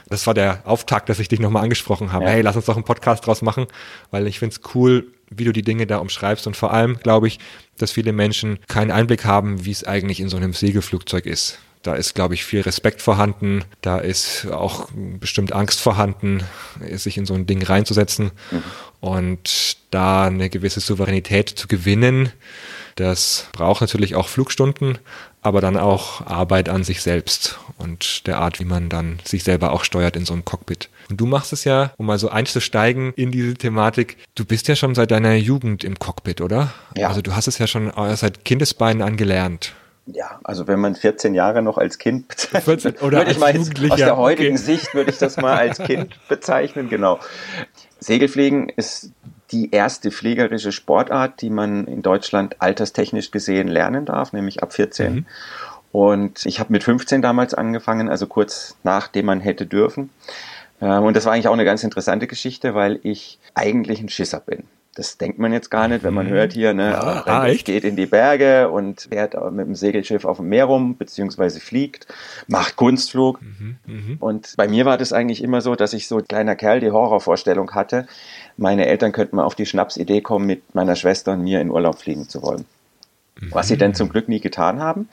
Das 0.09 0.27
war 0.27 0.35
der 0.35 0.63
Auftakt, 0.65 1.09
dass 1.09 1.19
ich 1.19 1.29
dich 1.29 1.41
nochmal 1.41 1.65
angesprochen 1.65 2.13
habe. 2.13 2.25
Ja. 2.25 2.31
Hey, 2.31 2.43
lass 2.43 2.57
uns 2.57 2.67
doch 2.67 2.77
einen 2.77 2.85
Podcast 2.85 3.27
draus 3.27 3.43
machen, 3.43 3.67
weil 4.11 4.27
ich 4.27 4.39
finde 4.39 4.55
es 4.55 4.75
cool, 4.75 5.13
wie 5.37 5.45
du 5.45 5.53
die 5.53 5.63
Dinge 5.63 5.87
da 5.87 5.99
umschreibst. 5.99 6.47
Und 6.47 6.57
vor 6.57 6.73
allem 6.73 6.99
glaube 6.99 7.29
ich, 7.29 7.39
dass 7.79 7.93
viele 7.93 8.13
Menschen 8.13 8.59
keinen 8.69 8.91
Einblick 8.91 9.25
haben, 9.25 9.65
wie 9.65 9.71
es 9.71 9.85
eigentlich 9.85 10.21
in 10.21 10.29
so 10.29 10.37
einem 10.37 10.53
Segelflugzeug 10.53 11.27
ist. 11.27 11.59
Da 11.83 11.95
ist, 11.97 12.15
glaube 12.15 12.35
ich, 12.35 12.45
viel 12.45 12.61
Respekt 12.61 13.03
vorhanden. 13.03 13.65
Da 13.81 13.99
ist 13.99 14.47
auch 14.47 14.89
bestimmt 14.95 15.53
Angst 15.53 15.81
vorhanden, 15.81 16.45
sich 16.93 17.19
in 17.19 17.27
so 17.27 17.35
ein 17.35 17.47
Ding 17.47 17.63
reinzusetzen 17.63 18.31
mhm. 18.53 18.63
und 19.01 19.77
da 19.91 20.27
eine 20.27 20.49
gewisse 20.49 20.81
Souveränität 20.81 21.49
zu 21.49 21.67
gewinnen. 21.67 22.31
Das 22.95 23.47
braucht 23.53 23.81
natürlich 23.81 24.15
auch 24.15 24.29
Flugstunden, 24.29 24.99
aber 25.41 25.61
dann 25.61 25.77
auch 25.77 26.25
Arbeit 26.25 26.69
an 26.69 26.85
sich 26.85 27.03
selbst 27.03 27.59
und 27.79 28.27
der 28.29 28.39
Art, 28.39 28.61
wie 28.61 28.65
man 28.65 28.89
dann 28.89 29.19
sich 29.25 29.43
selber 29.43 29.73
auch 29.73 29.83
steuert 29.83 30.15
in 30.15 30.25
so 30.25 30.35
einem 30.35 30.45
Cockpit. 30.45 30.89
Und 31.13 31.21
du 31.21 31.27
machst 31.27 31.53
es 31.53 31.65
ja, 31.65 31.93
um 31.99 32.07
mal 32.07 32.19
so 32.19 32.31
einzusteigen 32.31 33.13
in 33.17 33.31
diese 33.31 33.53
Thematik, 33.53 34.17
du 34.35 34.47
bist 34.47 34.67
ja 34.67 34.77
schon 34.77 34.95
seit 34.95 35.11
deiner 35.11 35.35
Jugend 35.35 35.85
im 35.85 35.99
Cockpit, 35.99 36.41
oder? 36.41 36.73
Ja. 36.97 37.09
Also 37.09 37.21
du 37.21 37.37
hast 37.37 37.49
es 37.49 37.59
ja 37.59 37.67
schon 37.67 37.93
seit 38.17 38.47
Kindesbeinen 38.47 39.03
angelernt 39.03 39.75
ja, 40.07 40.41
also 40.43 40.67
wenn 40.67 40.81
man 40.81 40.97
14 40.97 41.33
Jahre 41.33 41.63
noch 41.63 41.79
als 41.79 41.97
Kind 41.97 42.27
bezeichnet, 42.53 43.03
oder 43.03 43.19
würde 43.19 43.31
ich 43.31 43.39
mal 43.39 43.55
jetzt, 43.55 43.79
aus 43.89 43.97
der 43.97 44.17
heutigen 44.17 44.57
okay. 44.57 44.65
Sicht 44.65 44.95
würde 44.95 45.11
ich 45.11 45.19
das 45.19 45.37
mal 45.37 45.57
als 45.57 45.79
Kind 45.79 46.17
bezeichnen, 46.29 46.89
genau. 46.89 47.21
Segelfliegen 48.01 48.69
ist 48.69 49.13
die 49.53 49.71
erste 49.71 50.11
fliegerische 50.11 50.73
Sportart, 50.73 51.41
die 51.41 51.51
man 51.51 51.87
in 51.87 52.03
Deutschland 52.03 52.57
alterstechnisch 52.61 53.31
gesehen 53.31 53.69
lernen 53.69 54.05
darf, 54.05 54.33
nämlich 54.33 54.63
ab 54.63 54.73
14. 54.73 55.15
Mhm. 55.15 55.27
Und 55.93 56.47
ich 56.47 56.59
habe 56.59 56.73
mit 56.73 56.83
15 56.83 57.23
damals 57.23 57.55
angefangen, 57.55 58.09
also 58.09 58.27
kurz 58.27 58.77
nachdem 58.83 59.27
man 59.27 59.41
hätte 59.41 59.67
dürfen. 59.67 60.11
Ähm, 60.83 61.05
und 61.05 61.17
das 61.17 61.25
war 61.25 61.33
eigentlich 61.33 61.49
auch 61.49 61.53
eine 61.55 61.65
ganz 61.65 61.85
interessante 61.85 62.27
Geschichte, 62.27 62.75
weil 62.75 63.01
ich 63.03 63.39
eigentlich 63.55 64.01
ein 64.01 64.09
Schisser 64.09 64.41
bin. 64.41 64.65
Das 64.95 65.17
denkt 65.17 65.39
man 65.39 65.55
jetzt 65.55 65.71
gar 65.71 65.89
nicht, 65.89 66.05
wenn 66.05 66.13
man 66.13 66.27
mhm. 66.27 66.33
hört 66.33 66.53
hier, 66.53 66.75
ne, 66.75 66.91
ja, 66.91 67.23
ah, 67.25 67.49
geht 67.49 67.85
in 67.85 67.97
die 67.97 68.05
Berge 68.05 68.69
und 68.69 69.09
fährt 69.09 69.35
mit 69.51 69.67
dem 69.67 69.75
Segelschiff 69.75 70.27
auf 70.27 70.37
dem 70.37 70.51
Meer 70.51 70.67
rum, 70.67 70.99
beziehungsweise 70.99 71.61
fliegt, 71.61 72.07
macht 72.47 72.77
Kunstflug. 72.77 73.41
Mhm, 73.41 73.77
mh. 73.87 74.17
Und 74.21 74.53
bei 74.59 74.69
mir 74.69 74.85
war 74.85 74.99
das 74.99 75.15
eigentlich 75.15 75.43
immer 75.43 75.63
so, 75.63 75.77
dass 75.77 75.95
ich 75.95 76.09
so 76.09 76.19
kleiner 76.19 76.57
Kerl 76.57 76.81
die 76.81 76.91
Horrorvorstellung 76.91 77.71
hatte, 77.71 78.07
meine 78.59 78.85
Eltern 78.85 79.13
könnten 79.13 79.37
mal 79.37 79.45
auf 79.45 79.55
die 79.55 79.65
Schnapsidee 79.65 80.21
kommen, 80.21 80.45
mit 80.45 80.75
meiner 80.75 80.95
Schwester 80.95 81.33
und 81.33 81.43
mir 81.43 81.63
in 81.63 81.71
Urlaub 81.71 81.99
fliegen 81.99 82.29
zu 82.29 82.43
wollen. 82.43 82.67
Was 83.51 83.69
sie 83.69 83.79
denn 83.79 83.95
zum 83.95 84.11
Glück 84.11 84.29
nie 84.29 84.41
getan 84.41 84.79
haben, 84.81 85.09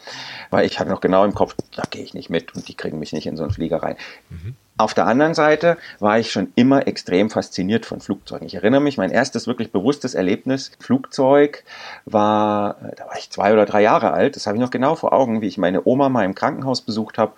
weil 0.50 0.66
ich 0.66 0.78
hatte 0.78 0.90
noch 0.90 1.02
genau 1.02 1.24
im 1.24 1.34
Kopf, 1.34 1.56
da 1.76 1.84
gehe 1.90 2.04
ich 2.04 2.14
nicht 2.14 2.30
mit 2.30 2.54
und 2.54 2.68
die 2.68 2.76
kriegen 2.76 3.00
mich 3.00 3.14
nicht 3.14 3.26
in 3.26 3.38
so 3.38 3.44
einen 3.44 3.54
Flieger 3.54 3.82
rein. 3.82 3.96
Mhm. 4.30 4.56
Auf 4.80 4.94
der 4.94 5.08
anderen 5.08 5.34
Seite 5.34 5.78
war 6.00 6.20
ich 6.20 6.32
schon 6.32 6.54
immer 6.56 6.88
extrem 6.88 7.30
fasziniert 7.30 7.86
von 7.86 8.00
Flugzeugen. 8.00 8.48
Ich 8.48 8.56
erinnere 8.56 8.80
mich, 8.80 8.98
mein 8.98 9.12
erstes 9.12 9.46
wirklich 9.46 9.74
bewusstes 9.74 10.14
Erlebnis 10.14 10.72
Flugzeug 10.80 11.66
war, 12.06 12.78
äh, 12.82 12.96
da 12.96 13.08
war 13.08 13.18
ich 13.18 13.30
zwei 13.30 13.52
oder 13.52 13.66
drei 13.66 13.82
Jahre 13.82 14.12
alt, 14.12 14.38
das 14.38 14.48
habe 14.48 14.56
ich 14.56 14.62
noch 14.62 14.72
genau 14.72 14.96
vor 14.96 15.12
Augen, 15.12 15.42
wie 15.42 15.48
ich 15.48 15.58
meine 15.58 15.86
Oma 15.86 16.08
mal 16.08 16.24
im 16.24 16.34
Krankenhaus 16.34 16.80
besucht 16.80 17.18
habe 17.18 17.34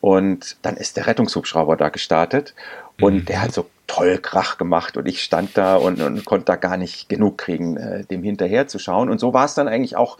und 0.00 0.56
dann 0.62 0.78
ist 0.78 0.96
der 0.96 1.06
Rettungshubschrauber 1.06 1.76
da 1.76 1.90
gestartet 1.90 2.54
und 2.98 3.14
mhm. 3.14 3.24
der 3.26 3.42
hat 3.42 3.52
so 3.52 3.66
toll 3.88 4.18
Krach 4.18 4.58
gemacht 4.58 4.96
und 4.96 5.08
ich 5.08 5.22
stand 5.22 5.56
da 5.56 5.76
und, 5.76 6.00
und 6.00 6.24
konnte 6.24 6.44
da 6.44 6.56
gar 6.56 6.76
nicht 6.76 7.08
genug 7.08 7.38
kriegen, 7.38 7.76
äh, 7.76 8.04
dem 8.04 8.22
hinterher 8.22 8.68
zu 8.68 8.78
schauen. 8.78 9.08
Und 9.08 9.18
so 9.18 9.34
war 9.34 9.46
es 9.46 9.54
dann 9.54 9.66
eigentlich 9.66 9.96
auch, 9.96 10.18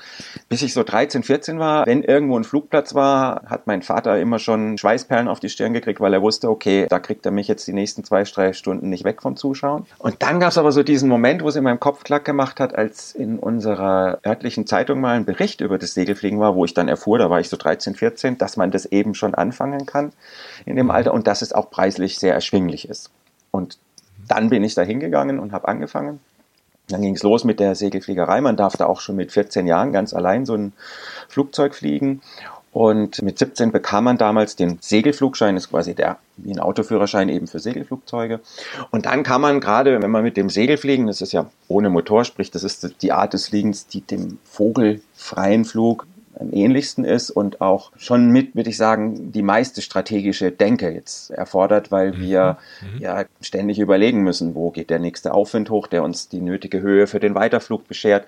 bis 0.49 0.63
ich 0.63 0.73
so 0.73 0.83
13, 0.83 1.23
14 1.23 1.59
war. 1.59 1.87
Wenn 1.87 2.03
irgendwo 2.03 2.37
ein 2.37 2.45
Flugplatz 2.45 2.95
war, 2.95 3.43
hat 3.47 3.67
mein 3.67 3.83
Vater 3.83 4.19
immer 4.19 4.39
schon 4.39 4.79
Schweißperlen 4.79 5.29
auf 5.29 5.39
die 5.39 5.51
Stirn 5.51 5.75
gekriegt, 5.75 6.01
weil 6.01 6.15
er 6.15 6.23
wusste, 6.23 6.49
okay, 6.49 6.87
da 6.89 6.99
kriegt 6.99 7.27
er 7.27 7.31
mich 7.31 7.47
jetzt 7.47 7.67
die 7.69 7.75
nächsten 7.75 8.03
zwei, 8.05 8.25
drei 8.25 8.55
Stunden 8.55 8.89
nicht 8.89 9.05
weg 9.05 9.21
vom 9.21 9.37
Zuschauen. 9.37 9.87
Und 9.99 10.23
dann 10.23 10.41
gab 10.41 10.51
es 10.51 10.59
aber 10.59 10.73
so 10.73 10.83
diesen 10.83 11.09
Moment, 11.09 11.43
wo 11.43 11.49
es 11.49 11.57
in 11.57 11.63
meinem 11.63 11.81
Kopf 11.81 12.05
klack 12.05 12.25
gemacht 12.25 12.61
hat, 12.61 12.75
als 12.75 13.15
in 13.15 13.39
unserer 13.39 14.19
örtlichen 14.27 14.67
Zeitung 14.67 15.01
mal 15.01 15.15
ein 15.15 15.27
Bericht 15.27 15.61
über 15.61 15.77
das 15.77 15.93
Segelfliegen 15.93 16.41
war, 16.41 16.55
wo 16.55 16.65
ich 16.65 16.73
dann 16.73 16.89
erfuhr, 16.89 17.19
da 17.19 17.29
war 17.29 17.39
ich 17.39 17.51
so 17.51 17.59
13, 17.59 17.95
14, 17.95 18.39
dass 18.39 18.57
man 18.57 18.71
das 18.71 18.87
eben 18.87 19.15
schon 19.15 19.35
anfangen 19.35 19.85
kann 19.85 20.13
in 20.65 20.77
dem 20.77 20.91
Alter 20.91 21.13
und 21.13 21.27
dass 21.27 21.43
es 21.43 21.53
auch 21.53 21.71
preislich 21.71 22.19
sehr 22.19 22.33
erschwinglich 22.33 22.89
ist. 22.89 23.11
Und 23.59 23.79
dann 24.29 24.49
bin 24.51 24.65
ich 24.65 24.75
da 24.75 24.83
hingegangen 24.83 25.39
und 25.39 25.53
habe 25.53 25.69
angefangen. 25.69 26.21
Dann 26.89 27.03
ging 27.03 27.15
es 27.15 27.23
los 27.23 27.45
mit 27.45 27.61
der 27.61 27.75
Segelfliegerei. 27.75 28.41
Man 28.41 28.57
darf 28.57 28.77
da 28.77 28.87
auch 28.87 29.01
schon 29.01 29.17
mit 29.17 29.33
14 29.33 29.67
Jahren 29.67 29.93
ganz 29.93 30.15
allein 30.15 30.47
so 30.47 30.55
ein 30.55 30.73
Flugzeug 31.29 31.75
fliegen. 31.75 32.23
Und 32.73 33.23
mit 33.23 33.39
17 33.39 33.73
bekam 33.73 34.05
man 34.05 34.19
damals 34.19 34.55
den 34.55 34.79
Segelflugschein, 34.81 35.57
ist 35.57 35.71
quasi 35.71 35.95
der, 35.95 36.19
wie 36.37 36.53
ein 36.53 36.61
Autoführerschein 36.61 37.29
eben 37.29 37.47
für 37.47 37.59
Segelflugzeuge. 37.59 38.41
Und 38.91 39.07
dann 39.07 39.23
kann 39.23 39.41
man 39.41 39.61
gerade, 39.61 40.01
wenn 40.01 40.11
man 40.11 40.23
mit 40.23 40.37
dem 40.37 40.49
Segel 40.49 40.77
fliegen, 40.77 41.07
das 41.07 41.21
ist 41.21 41.33
ja 41.33 41.51
ohne 41.67 41.91
Motor, 41.91 42.25
sprich, 42.25 42.51
das 42.51 42.63
ist 42.63 43.03
die 43.03 43.13
Art 43.13 43.33
des 43.33 43.49
Fliegens, 43.49 43.87
die 43.87 44.03
dem 44.03 44.39
vogelfreien 44.45 45.65
Flug 45.65 46.07
am 46.39 46.53
ähnlichsten 46.53 47.05
ist 47.05 47.31
und 47.31 47.61
auch 47.61 47.93
schon 47.97 48.31
mit, 48.31 48.55
würde 48.55 48.71
ich 48.71 48.77
sagen, 48.77 49.33
die 49.33 49.43
meiste 49.43 49.83
strategische 49.83 50.53
Denke 50.53 50.91
jetzt 50.91 51.31
erfordert, 51.31 51.91
weil 51.91 52.13
mhm. 52.13 52.21
wir 52.21 52.59
mhm. 52.81 53.01
ja 53.01 53.25
ständig 53.41 53.79
überlegen 53.79 54.23
müssen, 54.23 54.55
wo 54.55 54.71
geht 54.71 54.91
der 54.91 54.99
nächste 54.99 55.35
Aufwind 55.35 55.71
hoch, 55.71 55.87
der 55.87 56.03
uns 56.03 56.29
die 56.29 56.41
nötige 56.41 56.81
Höhe 56.81 57.07
für 57.07 57.21
den 57.21 57.35
Weiterflug 57.35 57.89
beschert. 57.89 58.27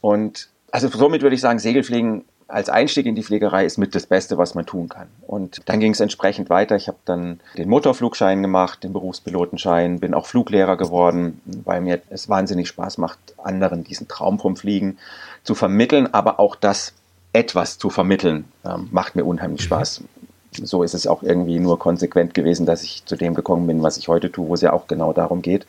Und 0.00 0.48
also 0.70 0.88
somit 0.88 1.22
würde 1.22 1.34
ich 1.34 1.40
sagen, 1.40 1.58
Segelfliegen 1.58 2.24
als 2.48 2.70
Einstieg 2.70 3.04
in 3.04 3.14
die 3.14 3.22
Fliegerei 3.22 3.66
ist 3.66 3.76
mit 3.76 3.94
das 3.94 4.06
Beste, 4.06 4.38
was 4.38 4.54
man 4.54 4.64
tun 4.64 4.88
kann. 4.88 5.08
Und 5.26 5.60
dann 5.66 5.80
ging 5.80 5.92
es 5.92 6.00
entsprechend 6.00 6.48
weiter. 6.48 6.76
Ich 6.76 6.88
habe 6.88 6.96
dann 7.04 7.40
den 7.58 7.68
Motorflugschein 7.68 8.40
gemacht, 8.40 8.84
den 8.84 8.94
Berufspilotenschein, 8.94 10.00
bin 10.00 10.14
auch 10.14 10.24
Fluglehrer 10.24 10.78
geworden, 10.78 11.42
weil 11.44 11.82
mir 11.82 12.00
es 12.08 12.30
wahnsinnig 12.30 12.68
Spaß 12.68 12.96
macht, 12.96 13.18
anderen 13.36 13.84
diesen 13.84 14.08
Traum 14.08 14.38
vom 14.38 14.56
Fliegen 14.56 14.96
zu 15.44 15.54
vermitteln, 15.54 16.08
aber 16.12 16.40
auch 16.40 16.56
das 16.56 16.94
etwas 17.32 17.78
zu 17.78 17.90
vermitteln, 17.90 18.46
ähm, 18.64 18.88
macht 18.90 19.16
mir 19.16 19.24
unheimlich 19.24 19.62
mhm. 19.62 19.66
Spaß. 19.66 20.02
so 20.50 20.82
ist 20.82 20.94
es 20.94 21.06
auch 21.06 21.22
irgendwie 21.22 21.58
nur 21.58 21.78
konsequent 21.78 22.34
gewesen, 22.34 22.66
dass 22.66 22.82
ich 22.82 23.04
zu 23.04 23.16
dem 23.16 23.34
gekommen 23.34 23.66
bin, 23.66 23.82
was 23.82 23.98
ich 23.98 24.08
heute 24.08 24.32
tue, 24.32 24.48
wo 24.48 24.54
es 24.54 24.62
ja 24.62 24.72
auch 24.72 24.86
genau 24.86 25.12
darum 25.12 25.42
geht, 25.42 25.66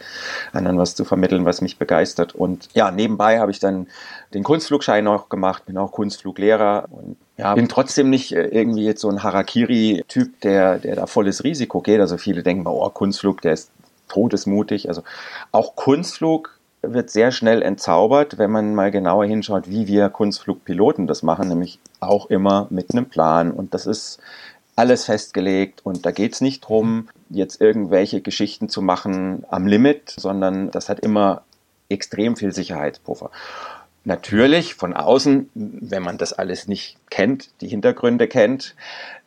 anderen 0.54 0.78
was 0.78 0.96
zu 0.96 1.06
vermitteln, 1.06 1.46
was 1.46 1.62
mich 1.62 1.78
begeistert. 1.78 2.34
Und 2.34 2.70
ja, 2.74 2.90
nebenbei 2.90 3.40
habe 3.40 3.52
ich 3.52 3.60
dann 3.60 3.88
den 4.34 4.44
Kunstflugschein 4.44 5.06
auch 5.08 5.30
gemacht, 5.30 5.66
bin 5.66 5.78
auch 5.78 5.92
Kunstfluglehrer 5.92 6.86
und 6.90 7.18
ja, 7.38 7.54
bin 7.56 7.70
trotzdem 7.70 8.10
nicht 8.10 8.32
äh, 8.32 8.48
irgendwie 8.48 8.86
jetzt 8.86 9.02
so 9.02 9.10
ein 9.10 9.24
Harakiri-Typ, 9.24 10.42
der, 10.42 10.80
der 10.80 10.96
da 10.96 11.08
volles 11.08 11.44
Risiko 11.44 11.82
geht. 11.82 12.00
Also 12.00 12.18
viele 12.18 12.44
denken, 12.44 12.66
oh, 12.68 12.90
Kunstflug, 12.90 13.42
der 13.42 13.54
ist 13.54 13.72
todesmutig. 14.08 14.88
Also 14.88 15.04
auch 15.52 15.76
Kunstflug 15.76 16.59
wird 16.82 17.10
sehr 17.10 17.32
schnell 17.32 17.62
entzaubert, 17.62 18.38
wenn 18.38 18.52
man 18.52 18.76
mal 18.76 18.92
genauer 18.92 19.26
hinschaut, 19.26 19.70
wie 19.70 19.88
wir 19.88 20.10
Kunstflugpiloten 20.10 21.08
das 21.08 21.24
machen, 21.24 21.50
nämlich 21.50 21.80
auch 22.00 22.30
immer 22.30 22.68
mit 22.70 22.92
einem 22.92 23.08
Plan. 23.08 23.52
Und 23.52 23.74
das 23.74 23.86
ist 23.86 24.20
alles 24.76 25.06
festgelegt 25.06 25.82
und 25.86 26.06
da 26.06 26.12
geht 26.12 26.34
es 26.34 26.42
nicht 26.42 26.64
darum, 26.64 27.10
jetzt 27.30 27.60
irgendwelche 27.60 28.22
Geschichten 28.22 28.70
zu 28.70 28.82
machen 28.82 29.44
am 29.50 29.68
Limit, 29.68 30.16
sondern 30.18 30.72
das 30.72 30.88
hat 30.88 31.02
immer 31.02 31.44
extrem 31.90 32.38
viel 32.38 32.54
Sicherheitspuffer. 32.54 33.30
Natürlich 34.06 34.76
von 34.76 34.94
außen, 34.94 35.50
wenn 35.54 36.02
man 36.02 36.18
das 36.18 36.32
alles 36.32 36.70
nicht 36.70 36.98
kennt, 37.10 37.50
die 37.60 37.68
Hintergründe 37.68 38.28
kennt, 38.28 38.76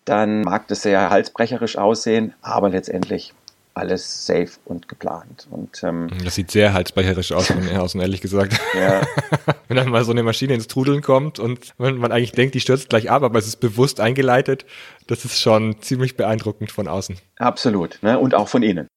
dann 0.07 0.41
mag 0.41 0.69
das 0.69 0.83
sehr 0.83 1.11
halsbrecherisch 1.11 1.77
aussehen, 1.77 2.33
aber 2.41 2.71
letztendlich 2.71 3.35
alles 3.75 4.27
safe 4.27 4.51
und 4.65 4.89
geplant. 4.89 5.47
Und, 5.51 5.83
ähm, 5.83 6.09
das 6.25 6.35
sieht 6.35 6.51
sehr 6.51 6.73
halsbrecherisch 6.73 7.33
aus 7.33 7.47
von 7.47 7.69
außen, 7.69 8.01
ehrlich 8.01 8.21
gesagt. 8.21 8.61
Ja. 8.75 9.03
wenn 9.69 9.77
dann 9.77 9.89
mal 9.89 10.05
so 10.05 10.13
eine 10.13 10.23
Maschine 10.23 10.55
ins 10.55 10.69
Trudeln 10.69 11.03
kommt 11.03 11.39
und 11.39 11.75
wenn 11.79 11.97
man 11.97 12.13
eigentlich 12.13 12.33
denkt, 12.33 12.55
die 12.55 12.61
stürzt 12.61 12.91
gleich 12.91 13.11
ab, 13.11 13.23
aber 13.23 13.39
es 13.39 13.47
ist 13.47 13.57
bewusst 13.57 14.01
eingeleitet, 14.01 14.67
das 15.07 15.25
ist 15.25 15.41
schon 15.41 15.81
ziemlich 15.81 16.17
beeindruckend 16.17 16.71
von 16.71 16.89
außen. 16.89 17.17
Absolut. 17.39 17.99
Ne? 18.03 18.19
Und 18.19 18.35
auch 18.35 18.49
von 18.49 18.63
innen. 18.63 18.89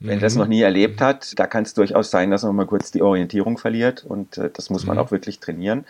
Wenn 0.00 0.18
mhm. 0.18 0.22
das 0.22 0.36
noch 0.36 0.46
nie 0.46 0.60
erlebt 0.60 1.00
hat, 1.00 1.38
da 1.38 1.46
kann 1.46 1.64
es 1.64 1.74
durchaus 1.74 2.10
sein, 2.10 2.30
dass 2.30 2.44
man 2.44 2.54
mal 2.54 2.66
kurz 2.66 2.92
die 2.92 3.02
Orientierung 3.02 3.58
verliert 3.58 4.04
und 4.04 4.38
äh, 4.38 4.48
das 4.52 4.70
muss 4.70 4.86
man 4.86 4.96
mhm. 4.96 5.02
auch 5.02 5.10
wirklich 5.10 5.40
trainieren. 5.40 5.84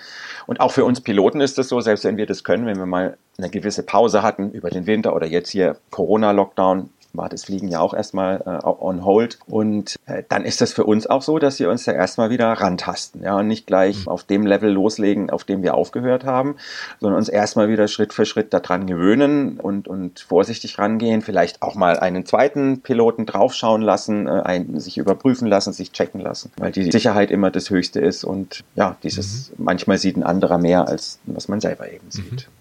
Und 0.47 0.61
auch 0.61 0.73
für 0.73 0.85
uns 0.85 1.03
Piloten 1.03 1.43
ist 1.43 1.59
das 1.59 1.69
so, 1.69 1.81
selbst 1.81 2.05
wenn 2.05 2.17
wir 2.17 2.25
das 2.25 2.43
können, 2.43 2.67
wenn 2.67 2.79
wir 2.79 2.87
mal 2.87 3.19
eine 3.37 3.51
gewisse 3.51 3.83
Pause 3.83 4.23
hatten 4.23 4.51
über 4.53 4.71
den 4.71 4.87
Winter 4.87 5.15
oder 5.15 5.27
jetzt 5.27 5.51
hier 5.51 5.77
Corona-Lockdown, 5.91 6.89
war 7.13 7.29
das 7.29 7.45
Fliegen 7.45 7.69
ja 7.69 7.81
auch 7.81 7.95
erstmal 7.95 8.43
äh, 8.47 8.67
on 8.67 9.05
hold. 9.05 9.39
Und 9.47 9.97
äh, 10.07 10.23
dann 10.29 10.45
ist 10.45 10.61
das 10.61 10.73
für 10.73 10.85
uns 10.85 11.07
auch 11.07 11.23
so, 11.23 11.39
dass 11.39 11.59
wir 11.59 11.71
uns 11.71 11.85
da 11.85 11.93
erstmal 11.93 12.31
wieder 12.31 12.49
rantasten. 12.53 13.23
Ja, 13.23 13.39
und 13.39 13.47
nicht 13.47 13.67
gleich 13.67 14.07
mhm. 14.07 14.09
auf 14.09 14.25
dem 14.25 14.47
Level 14.47 14.71
loslegen, 14.71 15.31
auf 15.31 15.45
dem 15.45 15.63
wir 15.63 15.75
aufgehört 15.75 16.25
haben, 16.25 16.57
sondern 17.01 17.19
uns 17.19 17.29
erstmal 17.29 17.69
wieder 17.69 17.89
Schritt 17.89 18.13
für 18.13 18.27
Schritt 18.27 18.53
daran 18.53 18.87
gewöhnen 18.87 19.59
und, 19.59 19.89
und 19.89 20.21
vorsichtig 20.21 20.79
rangehen. 20.79 21.23
Vielleicht 21.23 21.63
auch 21.63 21.75
mal 21.75 21.99
einen 21.99 22.27
zweiten 22.27 22.81
Piloten 22.81 23.27
draufschauen 23.27 23.83
lassen, 23.83 24.27
äh, 24.27 24.43
ein, 24.45 24.79
sich 24.79 24.99
überprüfen 24.99 25.49
lassen, 25.49 25.73
sich 25.73 25.93
checken 25.93 26.21
lassen, 26.21 26.53
weil 26.59 26.73
die 26.73 26.91
Sicherheit 26.91 27.31
immer 27.31 27.51
das 27.51 27.71
Höchste 27.71 28.01
ist. 28.01 28.25
Und 28.25 28.65
ja, 28.75 28.97
dieses 29.03 29.51
mhm. 29.51 29.65
manchmal 29.65 29.99
sieht 29.99 30.17
ein 30.17 30.23
anderer 30.23 30.59
mehr, 30.59 30.89
als 30.89 31.19
was 31.25 31.49
man 31.49 31.61
selber 31.61 31.91
eben 31.91 32.11
sieht. 32.11 32.49
Mhm. 32.49 32.58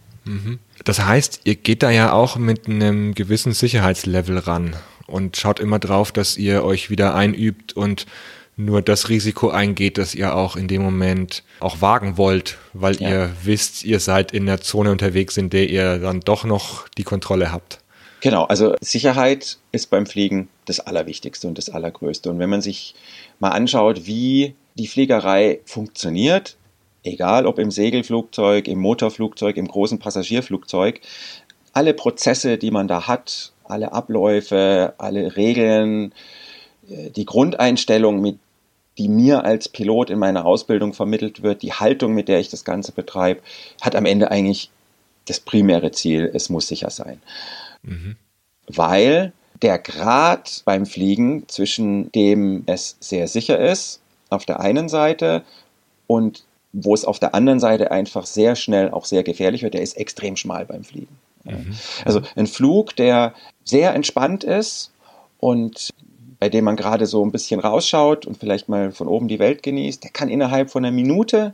Das 0.83 1.03
heißt, 1.03 1.41
ihr 1.45 1.55
geht 1.55 1.83
da 1.83 1.89
ja 1.89 2.11
auch 2.11 2.37
mit 2.37 2.67
einem 2.67 3.13
gewissen 3.13 3.53
Sicherheitslevel 3.53 4.37
ran 4.37 4.75
und 5.07 5.37
schaut 5.37 5.59
immer 5.59 5.79
drauf, 5.79 6.11
dass 6.11 6.37
ihr 6.37 6.63
euch 6.63 6.89
wieder 6.89 7.15
einübt 7.15 7.73
und 7.73 8.05
nur 8.57 8.81
das 8.81 9.09
Risiko 9.09 9.49
eingeht, 9.49 9.97
dass 9.97 10.15
ihr 10.15 10.35
auch 10.35 10.55
in 10.55 10.67
dem 10.67 10.81
Moment 10.81 11.43
auch 11.59 11.81
wagen 11.81 12.17
wollt, 12.17 12.57
weil 12.73 12.95
ja. 12.99 13.09
ihr 13.09 13.31
wisst, 13.43 13.83
ihr 13.85 13.99
seid 13.99 14.31
in 14.31 14.47
der 14.47 14.61
Zone 14.61 14.91
unterwegs, 14.91 15.37
in 15.37 15.49
der 15.49 15.69
ihr 15.69 15.99
dann 15.99 16.21
doch 16.21 16.43
noch 16.43 16.87
die 16.89 17.03
Kontrolle 17.03 17.51
habt. 17.51 17.79
Genau, 18.19 18.45
also 18.45 18.73
Sicherheit 18.81 19.59
ist 19.71 19.91
beim 19.91 20.07
Fliegen 20.07 20.49
das 20.65 20.79
Allerwichtigste 20.79 21.47
und 21.47 21.57
das 21.59 21.69
Allergrößte. 21.69 22.31
Und 22.31 22.39
wenn 22.39 22.49
man 22.49 22.61
sich 22.61 22.95
mal 23.39 23.51
anschaut, 23.51 24.07
wie 24.07 24.55
die 24.73 24.87
Fliegerei 24.87 25.59
funktioniert, 25.65 26.57
egal 27.03 27.45
ob 27.45 27.59
im 27.59 27.71
Segelflugzeug, 27.71 28.67
im 28.67 28.79
Motorflugzeug, 28.79 29.57
im 29.57 29.67
großen 29.67 29.99
Passagierflugzeug, 29.99 31.01
alle 31.73 31.93
Prozesse, 31.93 32.57
die 32.57 32.71
man 32.71 32.87
da 32.87 33.07
hat, 33.07 33.51
alle 33.63 33.91
Abläufe, 33.93 34.93
alle 34.97 35.35
Regeln, 35.35 36.13
äh, 36.89 37.09
die 37.11 37.25
Grundeinstellung, 37.25 38.21
mit 38.21 38.39
die 38.97 39.09
mir 39.09 39.43
als 39.43 39.69
Pilot 39.69 40.09
in 40.09 40.17
meiner 40.17 40.45
Ausbildung 40.45 40.93
vermittelt 40.93 41.43
wird, 41.43 41.61
die 41.61 41.73
Haltung, 41.73 42.13
mit 42.13 42.27
der 42.27 42.39
ich 42.39 42.49
das 42.49 42.65
Ganze 42.65 42.91
betreibe, 42.91 43.41
hat 43.79 43.95
am 43.95 44.05
Ende 44.05 44.31
eigentlich 44.31 44.71
das 45.25 45.39
primäre 45.39 45.91
Ziel, 45.91 46.31
es 46.33 46.49
muss 46.49 46.67
sicher 46.67 46.89
sein. 46.89 47.21
Mhm. 47.83 48.15
Weil 48.67 49.33
der 49.61 49.77
Grad 49.77 50.63
beim 50.65 50.85
Fliegen 50.85 51.47
zwischen 51.47 52.11
dem 52.11 52.63
es 52.65 52.97
sehr 52.99 53.27
sicher 53.27 53.59
ist, 53.59 54.01
auf 54.29 54.45
der 54.45 54.59
einen 54.59 54.89
Seite, 54.89 55.43
und 56.07 56.45
wo 56.73 56.93
es 56.93 57.05
auf 57.05 57.19
der 57.19 57.33
anderen 57.33 57.59
Seite 57.59 57.91
einfach 57.91 58.25
sehr 58.25 58.55
schnell 58.55 58.91
auch 58.91 59.05
sehr 59.05 59.23
gefährlich 59.23 59.63
wird, 59.63 59.73
der 59.73 59.81
ist 59.81 59.97
extrem 59.97 60.35
schmal 60.35 60.65
beim 60.65 60.83
Fliegen. 60.83 61.17
Mhm. 61.43 61.75
Also 62.05 62.21
ein 62.35 62.47
Flug, 62.47 62.95
der 62.95 63.33
sehr 63.63 63.93
entspannt 63.93 64.43
ist 64.43 64.91
und 65.39 65.91
bei 66.39 66.49
dem 66.49 66.65
man 66.65 66.75
gerade 66.75 67.05
so 67.05 67.25
ein 67.25 67.31
bisschen 67.31 67.59
rausschaut 67.59 68.25
und 68.25 68.37
vielleicht 68.37 68.69
mal 68.69 68.91
von 68.91 69.07
oben 69.07 69.27
die 69.27 69.39
Welt 69.39 69.63
genießt, 69.63 70.03
der 70.03 70.11
kann 70.11 70.29
innerhalb 70.29 70.69
von 70.69 70.85
einer 70.85 70.95
Minute 70.95 71.53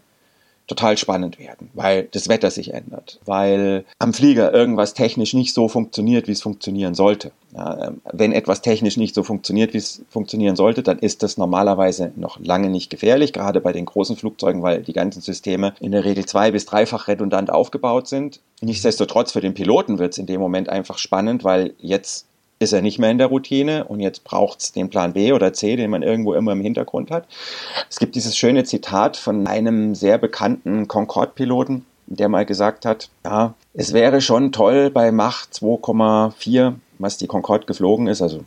total 0.68 0.98
spannend 0.98 1.40
werden, 1.40 1.70
weil 1.74 2.08
das 2.12 2.30
Wetter 2.30 2.50
sich 2.50 2.74
ändert, 2.74 3.20
weil 3.26 3.86
am 4.00 4.14
Flieger 4.14 4.54
irgendwas 4.54 4.94
technisch 4.94 5.34
nicht 5.34 5.54
so 5.54 5.68
funktioniert, 5.68 6.28
wie 6.28 6.32
es 6.32 6.42
funktionieren 6.42 6.96
sollte. 6.96 7.32
Ja, 7.56 7.88
ähm, 7.88 8.02
wenn 8.12 8.32
etwas 8.32 8.62
technisch 8.62 8.98
nicht 8.98 9.14
so 9.14 9.24
funktioniert, 9.24 9.74
wie 9.74 9.78
es 9.78 10.02
funktionieren 10.10 10.56
sollte, 10.56 10.82
dann 10.82 11.00
ist 11.00 11.22
das 11.22 11.38
normalerweise 11.38 12.12
noch 12.16 12.40
lange 12.40 12.70
nicht 12.70 12.90
gefährlich, 12.90 13.34
gerade 13.34 13.62
bei 13.62 13.74
den 13.74 13.86
großen 13.86 14.16
Flugzeugen, 14.16 14.64
weil 14.64 14.82
die 14.82 14.94
ganzen 14.94 15.22
Systeme 15.22 15.74
in 15.80 15.92
der 15.92 16.06
Regel 16.06 16.26
zwei- 16.26 16.52
bis 16.52 16.66
dreifach 16.66 17.08
redundant 17.08 17.52
aufgebaut 17.52 18.08
sind. 18.08 18.40
Nichtsdestotrotz 18.62 19.34
für 19.34 19.42
den 19.42 19.54
Piloten 19.54 20.00
wird 20.00 20.14
es 20.14 20.18
in 20.18 20.26
dem 20.26 20.40
Moment 20.40 20.70
einfach 20.70 20.98
spannend, 20.98 21.44
weil 21.44 21.74
jetzt 21.80 22.26
ist 22.60 22.74
er 22.74 22.82
nicht 22.82 23.00
mehr 23.00 23.12
in 23.12 23.18
der 23.18 23.28
Routine 23.28 23.86
und 23.86 24.00
jetzt 24.00 24.24
braucht 24.24 24.62
es 24.62 24.72
den 24.72 24.90
Plan 24.90 25.14
B 25.14 25.34
oder 25.34 25.54
C, 25.54 25.76
den 25.76 25.90
man 25.90 26.04
irgendwo 26.04 26.34
immer 26.34 26.54
im 26.54 26.62
Hintergrund 26.62 27.12
hat. 27.12 27.28
Es 27.90 28.00
gibt 28.00 28.16
dieses 28.16 28.38
schöne 28.38 28.64
Zitat 28.64 29.18
von 29.18 29.48
einem 29.48 29.96
sehr 29.96 30.18
bekannten 30.18 30.88
Concorde-Piloten, 30.88 31.86
der 32.08 32.30
mal 32.30 32.46
gesagt 32.46 32.86
hat, 32.86 33.10
ja, 33.26 33.54
es 33.74 33.94
wäre 33.94 34.22
schon 34.22 34.52
toll 34.52 34.90
bei 34.90 35.12
Mach 35.12 35.46
2,4, 35.48 36.76
was 37.00 37.18
die 37.18 37.28
Concorde 37.28 37.66
geflogen 37.66 38.08
ist, 38.08 38.22
also 38.22 38.44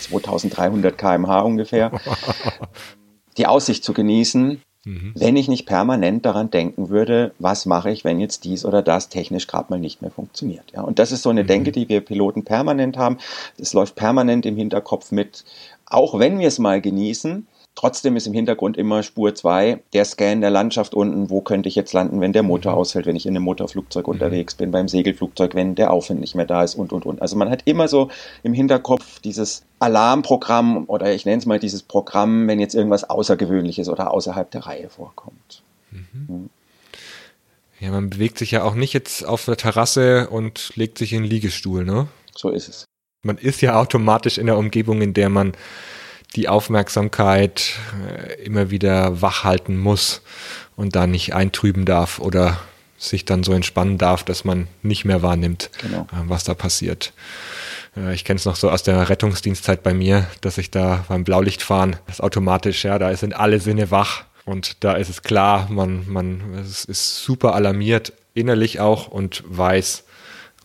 2300 0.00 0.96
kmh 0.96 1.40
ungefähr, 1.40 1.92
die 3.36 3.46
Aussicht 3.46 3.84
zu 3.84 3.92
genießen, 3.92 4.60
Mhm. 4.86 5.12
Wenn 5.16 5.34
ich 5.34 5.48
nicht 5.48 5.66
permanent 5.66 6.24
daran 6.24 6.48
denken 6.48 6.90
würde, 6.90 7.32
was 7.40 7.66
mache 7.66 7.90
ich, 7.90 8.04
wenn 8.04 8.20
jetzt 8.20 8.44
dies 8.44 8.64
oder 8.64 8.82
das 8.82 9.08
technisch 9.08 9.48
gerade 9.48 9.66
mal 9.68 9.80
nicht 9.80 10.00
mehr 10.00 10.12
funktioniert. 10.12 10.72
Ja, 10.72 10.82
und 10.82 11.00
das 11.00 11.10
ist 11.10 11.22
so 11.22 11.30
eine 11.30 11.42
mhm. 11.42 11.48
Denke, 11.48 11.72
die 11.72 11.88
wir 11.88 12.00
Piloten 12.00 12.44
permanent 12.44 12.96
haben. 12.96 13.18
Es 13.58 13.72
läuft 13.72 13.96
permanent 13.96 14.46
im 14.46 14.56
Hinterkopf 14.56 15.10
mit, 15.10 15.44
auch 15.86 16.20
wenn 16.20 16.38
wir 16.38 16.46
es 16.46 16.60
mal 16.60 16.80
genießen, 16.80 17.48
Trotzdem 17.76 18.16
ist 18.16 18.26
im 18.26 18.32
Hintergrund 18.32 18.78
immer 18.78 19.02
Spur 19.02 19.34
2, 19.34 19.82
der 19.92 20.06
Scan 20.06 20.40
der 20.40 20.48
Landschaft 20.48 20.94
unten, 20.94 21.28
wo 21.28 21.42
könnte 21.42 21.68
ich 21.68 21.74
jetzt 21.74 21.92
landen, 21.92 22.22
wenn 22.22 22.32
der 22.32 22.42
Motor 22.42 22.72
mhm. 22.72 22.78
ausfällt, 22.78 23.04
wenn 23.04 23.16
ich 23.16 23.26
in 23.26 23.36
einem 23.36 23.44
Motorflugzeug 23.44 24.06
mhm. 24.06 24.14
unterwegs 24.14 24.54
bin, 24.54 24.70
beim 24.70 24.88
Segelflugzeug, 24.88 25.54
wenn 25.54 25.74
der 25.74 25.92
Aufwind 25.92 26.20
nicht 26.20 26.34
mehr 26.34 26.46
da 26.46 26.64
ist 26.64 26.74
und, 26.74 26.90
und, 26.92 27.04
und. 27.04 27.20
Also 27.20 27.36
man 27.36 27.50
hat 27.50 27.62
immer 27.66 27.86
so 27.86 28.10
im 28.42 28.54
Hinterkopf 28.54 29.20
dieses 29.20 29.62
Alarmprogramm 29.78 30.84
oder 30.86 31.12
ich 31.12 31.26
nenne 31.26 31.36
es 31.36 31.44
mal 31.44 31.58
dieses 31.58 31.82
Programm, 31.82 32.48
wenn 32.48 32.60
jetzt 32.60 32.74
irgendwas 32.74 33.04
Außergewöhnliches 33.10 33.90
oder 33.90 34.10
außerhalb 34.10 34.50
der 34.50 34.66
Reihe 34.66 34.88
vorkommt. 34.88 35.62
Mhm. 35.90 36.48
Ja, 37.78 37.90
man 37.90 38.08
bewegt 38.08 38.38
sich 38.38 38.52
ja 38.52 38.62
auch 38.62 38.74
nicht 38.74 38.94
jetzt 38.94 39.26
auf 39.26 39.44
der 39.44 39.58
Terrasse 39.58 40.30
und 40.30 40.72
legt 40.76 40.96
sich 40.96 41.12
in 41.12 41.24
den 41.24 41.30
Liegestuhl, 41.30 41.84
ne? 41.84 42.08
So 42.34 42.48
ist 42.48 42.68
es. 42.68 42.84
Man 43.22 43.36
ist 43.36 43.60
ja 43.60 43.78
automatisch 43.78 44.38
in 44.38 44.46
der 44.46 44.56
Umgebung, 44.56 45.02
in 45.02 45.12
der 45.12 45.28
man 45.28 45.52
die 46.34 46.48
Aufmerksamkeit 46.48 47.74
äh, 48.08 48.42
immer 48.42 48.70
wieder 48.70 49.22
wach 49.22 49.44
halten 49.44 49.78
muss 49.78 50.22
und 50.76 50.96
da 50.96 51.06
nicht 51.06 51.34
eintrüben 51.34 51.84
darf 51.84 52.18
oder 52.18 52.58
sich 52.98 53.24
dann 53.24 53.42
so 53.42 53.52
entspannen 53.52 53.98
darf, 53.98 54.24
dass 54.24 54.44
man 54.44 54.68
nicht 54.82 55.04
mehr 55.04 55.22
wahrnimmt, 55.22 55.70
genau. 55.80 56.02
Äh, 56.12 56.28
was 56.28 56.44
da 56.44 56.54
passiert. 56.54 57.12
Äh, 57.96 58.14
ich 58.14 58.24
kenne 58.24 58.38
es 58.38 58.44
noch 58.44 58.56
so 58.56 58.70
aus 58.70 58.82
der 58.82 59.08
Rettungsdienstzeit 59.08 59.82
bei 59.82 59.94
mir, 59.94 60.26
dass 60.40 60.58
ich 60.58 60.70
da 60.70 61.04
beim 61.08 61.24
Blaulichtfahren, 61.24 61.96
das 62.06 62.20
automatisch, 62.20 62.84
ja, 62.84 62.98
da 62.98 63.14
sind 63.16 63.34
alle 63.34 63.60
Sinne 63.60 63.90
wach 63.90 64.24
und 64.44 64.84
da 64.84 64.94
ist 64.94 65.10
es 65.10 65.22
klar, 65.22 65.68
man, 65.70 66.04
man 66.08 66.54
es 66.54 66.84
ist 66.84 67.22
super 67.22 67.54
alarmiert, 67.54 68.12
innerlich 68.34 68.80
auch 68.80 69.08
und 69.08 69.42
weiß, 69.46 70.04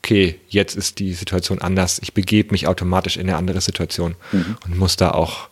okay, 0.03 0.39
jetzt 0.47 0.75
ist 0.75 0.97
die 0.97 1.13
Situation 1.13 1.61
anders. 1.61 1.99
Ich 2.01 2.13
begebe 2.13 2.51
mich 2.51 2.67
automatisch 2.67 3.17
in 3.17 3.29
eine 3.29 3.37
andere 3.37 3.61
Situation 3.61 4.15
mhm. 4.31 4.57
und 4.65 4.77
muss 4.77 4.95
da 4.95 5.11
auch 5.11 5.49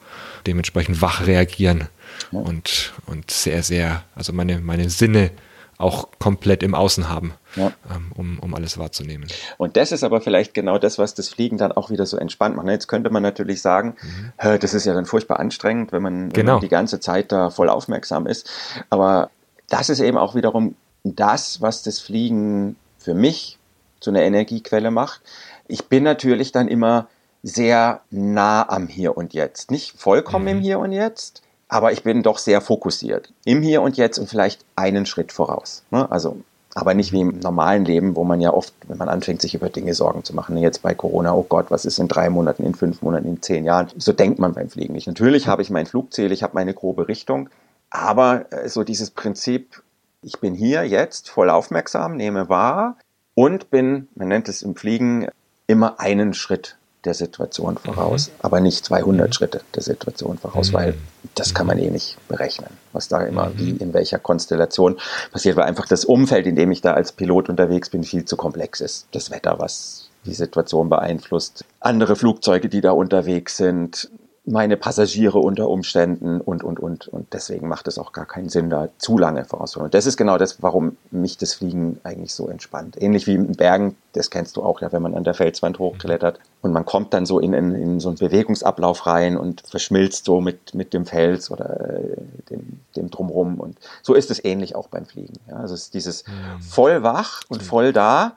dementsprechend 0.48 1.02
wach 1.04 1.28
reagieren 1.28 1.88
ja. 2.32 2.40
und, 2.40 2.94
und 3.06 3.30
sehr, 3.30 3.62
sehr, 3.62 4.04
also 4.16 4.34
meine, 4.34 4.60
meine 4.60 4.90
Sinne 4.90 5.30
auch 5.78 6.10
komplett 6.18 6.64
im 6.64 6.74
Außen 6.74 7.10
haben. 7.10 7.36
ja. 7.56 7.72
ähm, 7.96 8.12
um, 8.16 8.40
um 8.40 8.54
alles 8.56 8.78
wahrzunehmen. 8.78 9.28
Und 9.58 9.78
das 9.78 9.92
ist 9.92 10.04
aber 10.04 10.20
vielleicht 10.20 10.54
genau 10.54 10.80
das, 10.80 10.98
was 10.98 11.14
das 11.14 11.30
Fliegen 11.30 11.58
dann 11.58 11.72
auch 11.72 11.92
wieder 11.92 12.06
so 12.06 12.18
entspannt 12.18 12.56
macht. 12.56 12.68
Jetzt 12.68 12.88
könnte 12.88 13.12
man 13.12 13.24
natürlich 13.24 13.62
sagen, 13.62 13.96
mhm. 14.02 14.60
das 14.60 14.74
ist 14.74 14.86
ja 14.86 14.94
dann 14.94 15.06
furchtbar 15.06 15.40
anstrengend, 15.40 15.92
wenn 15.92 16.02
man, 16.02 16.30
genau. 16.30 16.36
wenn 16.36 16.46
man 16.46 16.62
die 16.62 16.70
ganze 16.70 17.00
Zeit 17.00 17.32
da 17.32 17.52
voll 17.52 17.70
aufmerksam 17.70 18.26
ist. 18.26 18.50
Aber 18.90 19.30
das 19.70 19.90
ist 19.90 20.00
eben 20.00 20.18
auch 20.18 20.34
wiederum 20.34 20.76
das, 21.04 21.62
was 21.62 21.84
das 21.84 22.00
Fliegen 22.00 22.76
für 22.98 23.14
mich 23.14 23.59
zu 24.00 24.10
einer 24.10 24.22
Energiequelle 24.22 24.92
macht. 24.92 25.22
Ich 25.68 25.88
bin 25.88 26.04
natürlich 26.04 26.52
dann 26.52 26.68
immer 26.68 27.08
sehr 27.44 28.02
nah 28.12 28.68
am 28.70 28.88
Hier 28.88 29.16
und 29.16 29.34
Jetzt. 29.34 29.72
Nicht 29.72 30.00
vollkommen 30.00 30.46
mhm. 30.46 30.52
im 30.52 30.60
Hier 30.60 30.80
und 30.80 30.92
Jetzt, 30.92 31.42
aber 31.68 31.92
ich 31.92 32.04
bin 32.04 32.24
doch 32.24 32.38
sehr 32.38 32.62
fokussiert. 32.62 33.32
Im 33.46 33.62
Hier 33.62 33.82
und 33.82 33.98
Jetzt 33.98 34.18
und 34.18 34.30
vielleicht 34.30 34.66
einen 34.76 35.06
Schritt 35.06 35.32
voraus. 35.32 35.84
Ne? 35.92 36.10
Also, 36.12 36.38
aber 36.76 36.94
nicht 36.94 37.12
wie 37.12 37.22
im 37.22 37.40
normalen 37.40 37.86
Leben, 37.86 38.16
wo 38.16 38.24
man 38.24 38.42
ja 38.42 38.54
oft, 38.54 38.74
wenn 38.88 38.98
man 38.98 39.10
anfängt, 39.10 39.42
sich 39.42 39.56
über 39.56 39.70
Dinge 39.70 39.94
Sorgen 39.94 40.24
zu 40.24 40.36
machen, 40.36 40.58
jetzt 40.58 40.82
bei 40.82 40.94
Corona, 40.94 41.34
oh 41.34 41.46
Gott, 41.48 41.72
was 41.72 41.86
ist 41.86 42.00
in 42.00 42.08
drei 42.08 42.30
Monaten, 42.30 42.64
in 42.64 42.76
fünf 42.76 43.02
Monaten, 43.02 43.28
in 43.28 43.42
zehn 43.42 43.66
Jahren? 43.66 43.88
So 43.98 44.14
denkt 44.14 44.40
man 44.40 44.54
beim 44.54 44.70
Fliegen 44.70 44.94
nicht. 44.94 45.08
Natürlich 45.08 45.48
habe 45.48 45.62
ich 45.62 45.70
mein 45.70 45.86
Flugziel, 45.86 46.32
ich 46.32 46.44
habe 46.44 46.54
meine 46.56 46.74
grobe 46.74 47.08
Richtung, 47.08 47.50
aber 47.90 48.52
äh, 48.52 48.70
so 48.70 48.84
dieses 48.84 49.12
Prinzip, 49.12 49.82
ich 50.22 50.40
bin 50.40 50.54
hier 50.54 50.84
jetzt 50.84 51.30
voll 51.30 51.50
aufmerksam, 51.50 52.16
nehme 52.16 52.50
wahr 52.50 52.98
und 53.40 53.72
bin, 53.72 54.10
man 54.16 54.28
nennt 54.28 54.50
es 54.50 54.64
im 54.64 54.76
Fliegen, 54.76 55.30
immer 55.66 56.02
einen 56.02 56.34
Schritt 56.34 56.76
der 57.06 57.14
Situation 57.14 57.78
voraus, 57.78 58.28
mhm. 58.28 58.34
aber 58.40 58.60
nicht 58.60 58.84
200 58.84 59.28
mhm. 59.28 59.32
Schritte 59.32 59.62
der 59.74 59.82
Situation 59.82 60.38
voraus, 60.38 60.72
mhm. 60.72 60.74
weil 60.74 60.96
das 61.36 61.54
kann 61.54 61.66
man 61.66 61.80
eh 61.80 61.90
nicht 61.90 62.18
berechnen, 62.28 62.72
was 62.92 63.08
da 63.08 63.22
immer 63.22 63.54
wie 63.56 63.70
in 63.70 63.94
welcher 63.94 64.20
Konstellation 64.20 64.98
passiert, 65.32 65.56
weil 65.56 65.64
einfach 65.64 65.88
das 65.88 66.04
Umfeld, 66.04 66.48
in 66.48 66.58
dem 66.58 66.70
ich 66.74 66.82
da 66.82 66.96
als 66.96 67.14
Pilot 67.14 67.48
unterwegs 67.48 67.90
bin, 67.90 68.04
viel 68.04 68.26
zu 68.26 68.36
komplex 68.36 68.82
ist. 68.82 69.08
Das 69.14 69.32
Wetter, 69.32 69.58
was 69.58 70.10
die 70.26 70.34
Situation 70.34 70.90
beeinflusst, 70.90 71.64
andere 71.80 72.18
Flugzeuge, 72.18 72.68
die 72.68 72.82
da 72.82 72.92
unterwegs 72.92 73.56
sind, 73.56 74.12
meine 74.50 74.78
Passagiere 74.78 75.40
unter 75.40 75.70
Umständen 75.70 76.42
und, 76.42 76.64
und, 76.64 76.80
und. 76.80 77.08
Und 77.08 77.34
deswegen 77.34 77.68
macht 77.68 77.88
es 77.88 78.00
auch 78.00 78.12
gar 78.12 78.26
keinen 78.26 78.50
Sinn, 78.50 78.70
da 78.70 78.90
zu 78.98 79.18
lange 79.18 79.46
vorauszuholen. 79.46 79.88
Und 79.88 79.94
das 79.94 80.06
ist 80.06 80.18
genau 80.18 80.38
das, 80.38 80.62
warum 80.62 80.98
mich 81.12 81.38
das 81.38 81.54
Fliegen 81.54 82.00
eigentlich 82.04 82.34
so 82.34 82.50
entspannt. 82.50 83.02
Ähnlich 83.02 83.28
wie 83.28 83.36
in 83.36 83.56
Bergen, 83.56 83.96
das 84.14 84.30
kennst 84.30 84.58
du 84.58 84.64
auch 84.64 84.82
ja, 84.82 84.92
wenn 84.92 85.02
man 85.02 85.14
an 85.14 85.24
der 85.24 85.36
Felswand 85.36 85.78
hochklettert 85.78 86.40
und 86.62 86.74
man 86.74 86.86
kommt 86.86 87.14
dann 87.14 87.26
so 87.26 87.40
in, 87.40 87.54
in, 87.54 87.76
in 87.76 88.00
so 88.00 88.10
einen 88.10 88.18
Bewegungsablauf 88.18 89.06
rein 89.06 89.38
und 89.38 89.62
verschmilzt 89.62 90.26
so 90.26 90.42
mit, 90.42 90.74
mit 90.74 90.94
dem 90.94 91.06
Fels 91.06 91.52
oder 91.52 91.90
äh, 91.90 92.18
dem, 92.50 92.80
dem 92.96 93.12
Drumrum. 93.12 93.60
Und 93.60 93.78
so 94.02 94.16
ist 94.16 94.32
es 94.32 94.44
ähnlich 94.44 94.76
auch 94.76 94.88
beim 94.88 95.06
Fliegen. 95.06 95.36
Ja. 95.48 95.58
Also 95.58 95.76
es 95.76 95.84
ist 95.84 95.94
dieses 95.94 96.24
voll 96.60 97.04
wach 97.04 97.42
und 97.50 97.62
voll 97.62 97.94
da, 97.94 98.34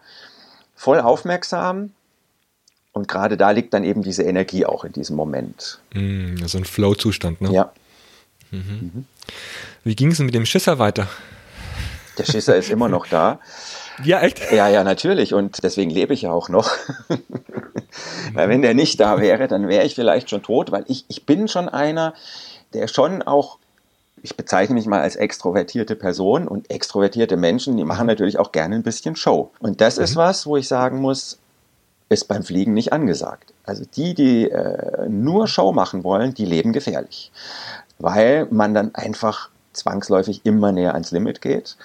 voll 0.75 1.00
aufmerksam, 1.00 1.90
und 2.93 3.09
gerade 3.09 3.37
da 3.37 3.51
liegt 3.51 3.73
dann 3.75 3.85
eben 3.85 4.03
diese 4.03 4.23
Energie 4.23 4.67
auch 4.67 4.85
in 4.85 4.93
diesem 4.93 5.17
Moment. 5.17 5.81
Mm, 5.95 6.37
so 6.45 6.59
ein 6.59 6.65
Flow-Zustand, 6.65 7.41
ne? 7.41 7.51
Ja. 7.53 7.73
Mhm. 8.51 8.59
Mhm. 8.95 9.07
Wie 9.85 9.97
ging 9.97 10.11
es 10.11 10.19
denn 10.19 10.27
mit 10.27 10.35
dem 10.35 10.47
Schisser 10.47 10.79
weiter? 10.79 11.09
Der 12.19 12.25
Schisser 12.25 12.57
ist 12.57 12.71
immer 12.71 12.89
noch 12.89 13.07
da. 13.07 13.41
Ja, 14.05 14.21
echt? 14.21 14.41
Ja, 14.51 14.69
ja, 14.69 14.85
natürlich. 14.85 15.35
Und 15.35 15.63
deswegen 15.63 15.91
lebe 15.91 16.15
ich 16.15 16.23
ja 16.23 16.33
auch 16.33 16.49
noch. 16.49 16.71
weil 18.33 18.49
wenn 18.49 18.63
der 18.63 18.73
nicht 18.73 18.99
da 18.99 19.21
wäre, 19.21 19.49
dann 19.49 19.69
wäre 19.69 19.85
ich 19.85 19.95
vielleicht 19.95 20.31
schon 20.31 20.43
tot, 20.43 20.73
weil 20.73 20.85
ich, 20.89 21.05
ich 21.09 21.27
bin 21.27 21.47
schon 21.47 21.69
einer, 21.69 22.15
der 22.73 22.89
schon 22.89 23.21
auch, 23.21 23.59
ich 24.23 24.35
bezeichne 24.35 24.75
mich 24.75 24.87
mal 24.87 25.03
als 25.03 25.15
extrovertierte 25.17 25.95
Person 25.95 26.49
und 26.49 26.71
extrovertierte 26.71 27.37
Menschen, 27.37 27.77
die 27.77 27.85
machen 27.85 28.07
natürlich 28.07 28.39
auch 28.39 28.51
gerne 28.51 28.77
ein 28.77 28.83
bisschen 28.83 29.15
Show. 29.15 29.53
Und 29.61 29.83
das 29.83 29.99
mhm. 29.99 30.05
ist 30.05 30.17
was, 30.17 30.47
wo 30.47 30.57
ich 30.57 30.69
sagen 30.69 30.99
muss, 30.99 31.39
ist 32.12 32.28
beim 32.28 32.42
Fliegen 32.42 32.75
nicht 32.75 32.92
angesagt. 32.92 33.52
Also 33.64 33.85
die, 33.85 34.14
die 34.14 34.50
äh, 34.50 35.09
nur 35.09 35.49
Show 35.49 35.73
machen 35.73 36.04
wollen, 36.04 36.35
die 36.35 36.45
leben 36.45 36.73
gefährlich, 36.73 37.33
weil 37.99 38.47
man 38.50 38.75
dann 38.75 38.95
einfach 38.95 39.50
zwangsläufig 39.73 40.42
immer 40.45 40.73
näher 40.73 40.95
ans 40.95 41.11
Limit 41.11 41.40
geht. 41.40 41.76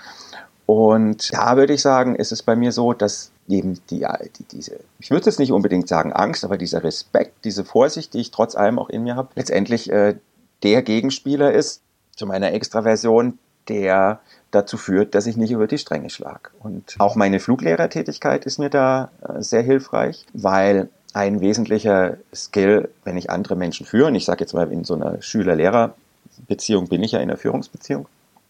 Und 0.65 1.33
da 1.33 1.55
würde 1.55 1.73
ich 1.73 1.81
sagen, 1.81 2.15
ist 2.15 2.31
es 2.31 2.43
bei 2.43 2.55
mir 2.55 2.73
so, 2.73 2.91
dass 2.91 3.31
eben 3.47 3.79
die, 3.89 4.05
die 4.37 4.43
diese, 4.43 4.79
ich 4.99 5.11
würde 5.11 5.27
jetzt 5.27 5.39
nicht 5.39 5.53
unbedingt 5.53 5.87
sagen 5.87 6.11
Angst, 6.11 6.43
aber 6.43 6.57
dieser 6.57 6.83
Respekt, 6.83 7.45
diese 7.45 7.63
Vorsicht, 7.63 8.13
die 8.13 8.19
ich 8.19 8.31
trotz 8.31 8.55
allem 8.55 8.77
auch 8.77 8.89
in 8.89 9.03
mir 9.03 9.15
habe, 9.15 9.29
letztendlich 9.35 9.89
äh, 9.89 10.15
der 10.63 10.81
Gegenspieler 10.81 11.53
ist 11.53 11.81
zu 12.15 12.25
meiner 12.25 12.51
Extraversion, 12.51 13.39
der 13.69 14.19
dazu 14.51 14.77
führt, 14.77 15.15
dass 15.15 15.27
ich 15.27 15.37
nicht 15.37 15.51
über 15.51 15.67
die 15.67 15.77
Stränge 15.77 16.09
schlage. 16.09 16.49
Und 16.59 16.95
auch 16.99 17.15
meine 17.15 17.39
Fluglehrertätigkeit 17.39 18.45
ist 18.45 18.59
mir 18.59 18.69
da 18.69 19.11
äh, 19.21 19.41
sehr 19.41 19.61
hilfreich, 19.61 20.25
weil 20.33 20.89
ein 21.13 21.41
wesentlicher 21.41 22.17
Skill, 22.33 22.89
wenn 23.03 23.17
ich 23.17 23.29
andere 23.29 23.55
Menschen 23.55 23.85
führe, 23.85 24.07
und 24.07 24.15
ich 24.15 24.25
sage 24.25 24.41
jetzt 24.41 24.53
mal 24.53 24.71
in 24.71 24.83
so 24.83 24.93
einer 24.93 25.21
Schüler-Lehrer-Beziehung 25.21 26.87
bin 26.87 27.03
ich 27.03 27.13
ja 27.13 27.19
in 27.19 27.29
einer 27.29 27.37
Führungsbeziehung, 27.37 28.07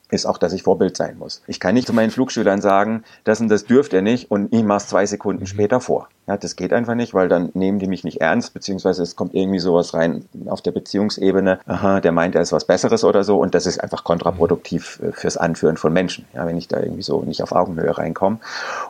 ist 0.10 0.26
auch, 0.26 0.38
dass 0.38 0.54
ich 0.54 0.64
Vorbild 0.64 0.96
sein 0.96 1.18
muss. 1.18 1.42
Ich 1.48 1.60
kann 1.60 1.74
nicht 1.74 1.88
zu 1.88 1.94
meinen 1.94 2.12
Flugschülern 2.12 2.62
sagen, 2.62 3.04
das 3.24 3.42
und 3.42 3.50
das 3.50 3.66
dürft 3.66 3.94
ihr 3.94 4.02
nicht 4.02 4.32
und 4.32 4.54
ich 4.54 4.64
mache 4.64 4.78
es 4.78 4.88
zwei 4.88 5.06
Sekunden 5.06 5.44
mhm. 5.44 5.48
später 5.48 5.82
vor. 5.82 6.10
Ja, 6.28 6.36
das 6.36 6.58
geht 6.58 6.74
einfach 6.74 6.96
nicht, 6.96 7.14
weil 7.14 7.30
dann 7.30 7.52
nehmen 7.54 7.80
die 7.80 7.88
mich 7.88 8.04
nicht 8.04 8.20
ernst, 8.20 8.54
beziehungsweise 8.54 9.02
es 9.02 9.16
kommt 9.16 9.34
irgendwie 9.34 9.60
sowas 9.60 9.94
rein 9.94 10.26
auf 10.48 10.62
der 10.62 10.72
Beziehungsebene, 10.72 11.60
aha, 11.66 12.02
der 12.02 12.12
meint, 12.12 12.36
er 12.36 12.42
ist 12.42 12.52
was 12.52 12.66
Besseres 12.66 13.06
oder 13.06 13.24
so 13.24 13.40
und 13.40 13.56
das 13.56 13.66
ist 13.66 13.82
einfach 13.82 14.04
kontraproduktiv 14.04 15.00
äh, 15.02 15.14
fürs 15.14 15.38
Anführen 15.38 15.78
von 15.78 15.94
Menschen, 15.94 16.26
ja, 16.34 16.46
wenn 16.46 16.58
ich 16.58 16.68
da 16.68 16.82
irgendwie 16.82 17.04
so 17.04 17.22
nicht 17.22 17.42
auf 17.44 17.54
Augenhöhe 17.54 17.98
reinkomme. 17.98 18.40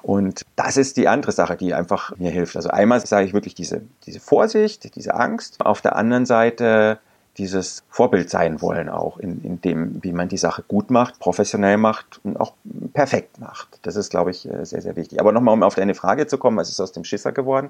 Und 0.02 0.42
das 0.56 0.78
ist 0.78 0.98
die 0.98 1.08
andere 1.08 1.32
Sache, 1.32 1.58
die 1.58 1.76
einfach 1.76 2.16
mir 2.18 2.32
hilft. 2.32 2.56
Also 2.56 2.70
einmal 2.70 3.06
sage 3.06 3.28
ich 3.28 3.34
wirklich 3.34 3.54
diese, 3.54 3.82
diese 4.06 4.20
Vorsicht, 4.20 4.96
diese 4.96 5.14
Angst. 5.14 5.64
Auf 5.64 5.82
der 5.82 5.96
anderen 5.96 6.26
Seite 6.26 6.98
dieses 7.38 7.84
Vorbild 7.90 8.30
sein 8.30 8.62
wollen 8.62 8.90
auch 8.90 9.18
in, 9.18 9.44
in 9.44 9.62
dem, 9.62 10.04
wie 10.04 10.14
man 10.14 10.28
die 10.28 10.38
Sache 10.38 10.64
gut 10.68 10.90
macht, 10.90 11.20
professionell 11.20 11.78
macht 11.78 12.20
und 12.24 12.40
auch 12.40 12.54
perfekt 12.94 13.40
macht. 13.40 13.80
Das 13.84 13.96
ist, 13.96 14.10
glaube 14.10 14.32
ich, 14.32 14.50
äh, 14.50 14.66
sehr, 14.66 14.82
sehr 14.82 14.96
wichtig. 14.96 15.20
Aber 15.20 15.32
nochmal, 15.32 15.54
um 15.54 15.64
auf 15.64 15.76
deine 15.76 15.96
Frage 15.96 16.28
zu 16.28 16.38
kommen, 16.38 16.58
was 16.58 16.70
ist 16.70 16.80
aus 16.80 16.92
dem 16.92 17.04
Schisser 17.04 17.32
geworden? 17.32 17.70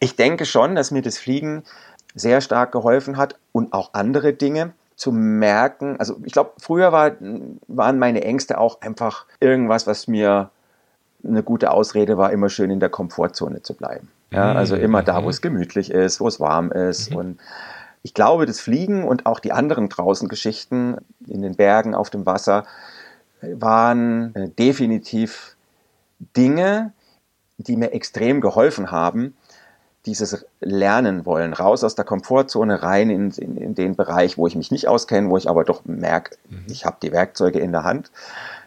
Ich 0.00 0.16
denke 0.16 0.44
schon, 0.44 0.74
dass 0.74 0.90
mir 0.90 1.02
das 1.02 1.18
Fliegen 1.18 1.62
sehr 2.14 2.40
stark 2.40 2.72
geholfen 2.72 3.16
hat 3.16 3.38
und 3.52 3.72
auch 3.72 3.90
andere 3.94 4.32
Dinge 4.32 4.72
zu 4.96 5.12
merken. 5.12 5.96
Also 5.98 6.16
ich 6.24 6.32
glaube, 6.32 6.52
früher 6.58 6.92
war, 6.92 7.12
waren 7.68 7.98
meine 7.98 8.22
Ängste 8.24 8.58
auch 8.58 8.80
einfach 8.80 9.26
irgendwas, 9.40 9.86
was 9.86 10.08
mir 10.08 10.50
eine 11.24 11.42
gute 11.42 11.70
Ausrede 11.70 12.16
war, 12.18 12.32
immer 12.32 12.48
schön 12.48 12.70
in 12.70 12.80
der 12.80 12.88
Komfortzone 12.88 13.62
zu 13.62 13.74
bleiben. 13.74 14.10
Ja, 14.30 14.52
also 14.52 14.74
immer 14.76 15.02
da, 15.02 15.22
wo 15.22 15.28
es 15.28 15.40
gemütlich 15.40 15.90
ist, 15.90 16.20
wo 16.20 16.28
es 16.28 16.40
warm 16.40 16.72
ist 16.72 17.10
mhm. 17.10 17.16
und 17.16 17.38
ich 18.06 18.14
glaube, 18.14 18.46
das 18.46 18.60
Fliegen 18.60 19.02
und 19.02 19.26
auch 19.26 19.40
die 19.40 19.50
anderen 19.50 19.88
draußen 19.88 20.28
Geschichten 20.28 20.96
in 21.26 21.42
den 21.42 21.56
Bergen, 21.56 21.92
auf 21.92 22.08
dem 22.08 22.24
Wasser, 22.24 22.62
waren 23.42 24.32
äh, 24.36 24.48
definitiv 24.48 25.56
Dinge, 26.36 26.92
die 27.58 27.76
mir 27.76 27.92
extrem 27.92 28.40
geholfen 28.40 28.92
haben, 28.92 29.36
dieses 30.04 30.46
Lernen 30.60 31.26
wollen, 31.26 31.52
raus 31.52 31.82
aus 31.82 31.96
der 31.96 32.04
Komfortzone, 32.04 32.80
rein 32.80 33.10
in, 33.10 33.32
in, 33.32 33.56
in 33.56 33.74
den 33.74 33.96
Bereich, 33.96 34.38
wo 34.38 34.46
ich 34.46 34.54
mich 34.54 34.70
nicht 34.70 34.86
auskenne, 34.86 35.28
wo 35.28 35.36
ich 35.36 35.48
aber 35.48 35.64
doch 35.64 35.84
merke, 35.84 36.36
mhm. 36.48 36.66
ich 36.68 36.84
habe 36.84 36.98
die 37.02 37.10
Werkzeuge 37.10 37.58
in 37.58 37.72
der 37.72 37.82
Hand, 37.82 38.12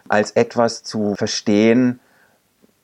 als 0.06 0.32
etwas 0.32 0.82
zu 0.82 1.14
verstehen, 1.14 1.98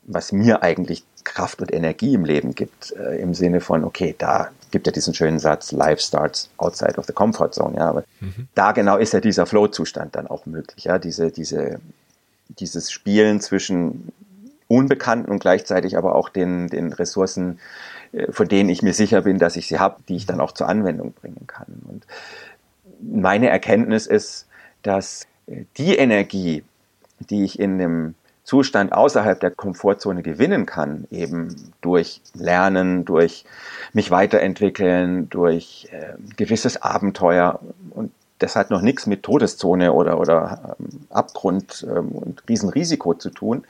was 0.05 0.33
mir 0.33 0.63
eigentlich 0.63 1.05
Kraft 1.23 1.61
und 1.61 1.71
Energie 1.71 2.15
im 2.15 2.25
Leben 2.25 2.55
gibt, 2.55 2.93
äh, 2.93 3.19
im 3.19 3.35
Sinne 3.35 3.61
von, 3.61 3.85
okay, 3.85 4.15
da 4.17 4.49
gibt 4.77 4.87
ja 4.87 4.93
diesen 4.93 5.15
schönen 5.15 5.39
Satz, 5.39 5.73
Life 5.73 6.03
starts 6.03 6.51
outside 6.59 6.99
of 6.99 7.07
the 7.07 7.15
comfort 7.15 7.53
zone, 7.53 7.79
ja, 7.79 7.89
aber 7.89 8.05
mhm. 8.21 8.47
da 8.55 8.73
genau 8.73 8.99
ist 8.99 9.15
ja 9.15 9.21
dieser 9.21 9.47
Flow-Zustand 9.47 10.15
dann 10.15 10.27
auch 10.27 10.45
möglich, 10.45 10.85
ja, 10.85 10.99
diese, 10.99 11.31
diese, 11.31 11.81
dieses 12.51 12.93
Spielen 12.93 13.41
zwischen 13.41 14.13
Unbekannten 14.69 15.31
und 15.31 15.39
gleichzeitig 15.39 15.97
aber 15.97 16.15
auch 16.15 16.29
den, 16.29 16.69
den 16.69 16.93
Ressourcen, 16.93 17.59
äh, 18.13 18.31
von 18.31 18.49
denen 18.49 18.69
ich 18.69 18.83
mir 18.83 18.93
sicher 18.93 19.23
bin, 19.23 19.39
dass 19.39 19.57
ich 19.57 19.67
sie 19.67 19.79
habe, 19.79 19.97
die 20.11 20.17
ich 20.17 20.27
dann 20.27 20.43
auch 20.43 20.53
zur 20.53 20.69
Anwendung 20.69 21.15
bringen 21.15 21.47
kann. 21.47 21.81
Und 21.89 22.07
meine 23.01 23.49
Erkenntnis 23.49 24.07
ist, 24.07 24.47
dass 24.83 25.27
äh, 25.47 25.65
die 25.79 25.97
Energie, 25.97 26.65
die 27.31 27.45
ich 27.45 27.59
in 27.59 27.79
dem 27.79 28.15
Zustand 28.47 28.93
außerhalb 28.93 29.41
der 29.41 29.51
Komfortzone 29.51 30.23
gewinnen 30.23 30.67
kann, 30.67 31.07
eben 31.11 31.73
durch 31.81 32.23
Lernen, 32.33 33.05
durch 33.05 33.45
mich 33.93 34.13
weiterentwickeln, 34.13 35.29
durch 35.29 35.89
äh, 35.91 36.15
gewisses 36.37 36.81
Abenteuer 36.81 37.59
und 37.91 38.13
das 38.39 38.55
hat 38.55 38.71
noch 38.71 38.83
nichts 38.83 39.07
mit 39.07 39.23
Todeszone 39.23 39.93
oder, 39.93 40.21
oder 40.21 40.77
ähm, 40.79 41.07
Abgrund 41.11 41.87
ähm, 41.89 42.11
und 42.11 42.43
Riesenrisiko 42.49 43.15
zu 43.15 43.31
tun, 43.31 43.65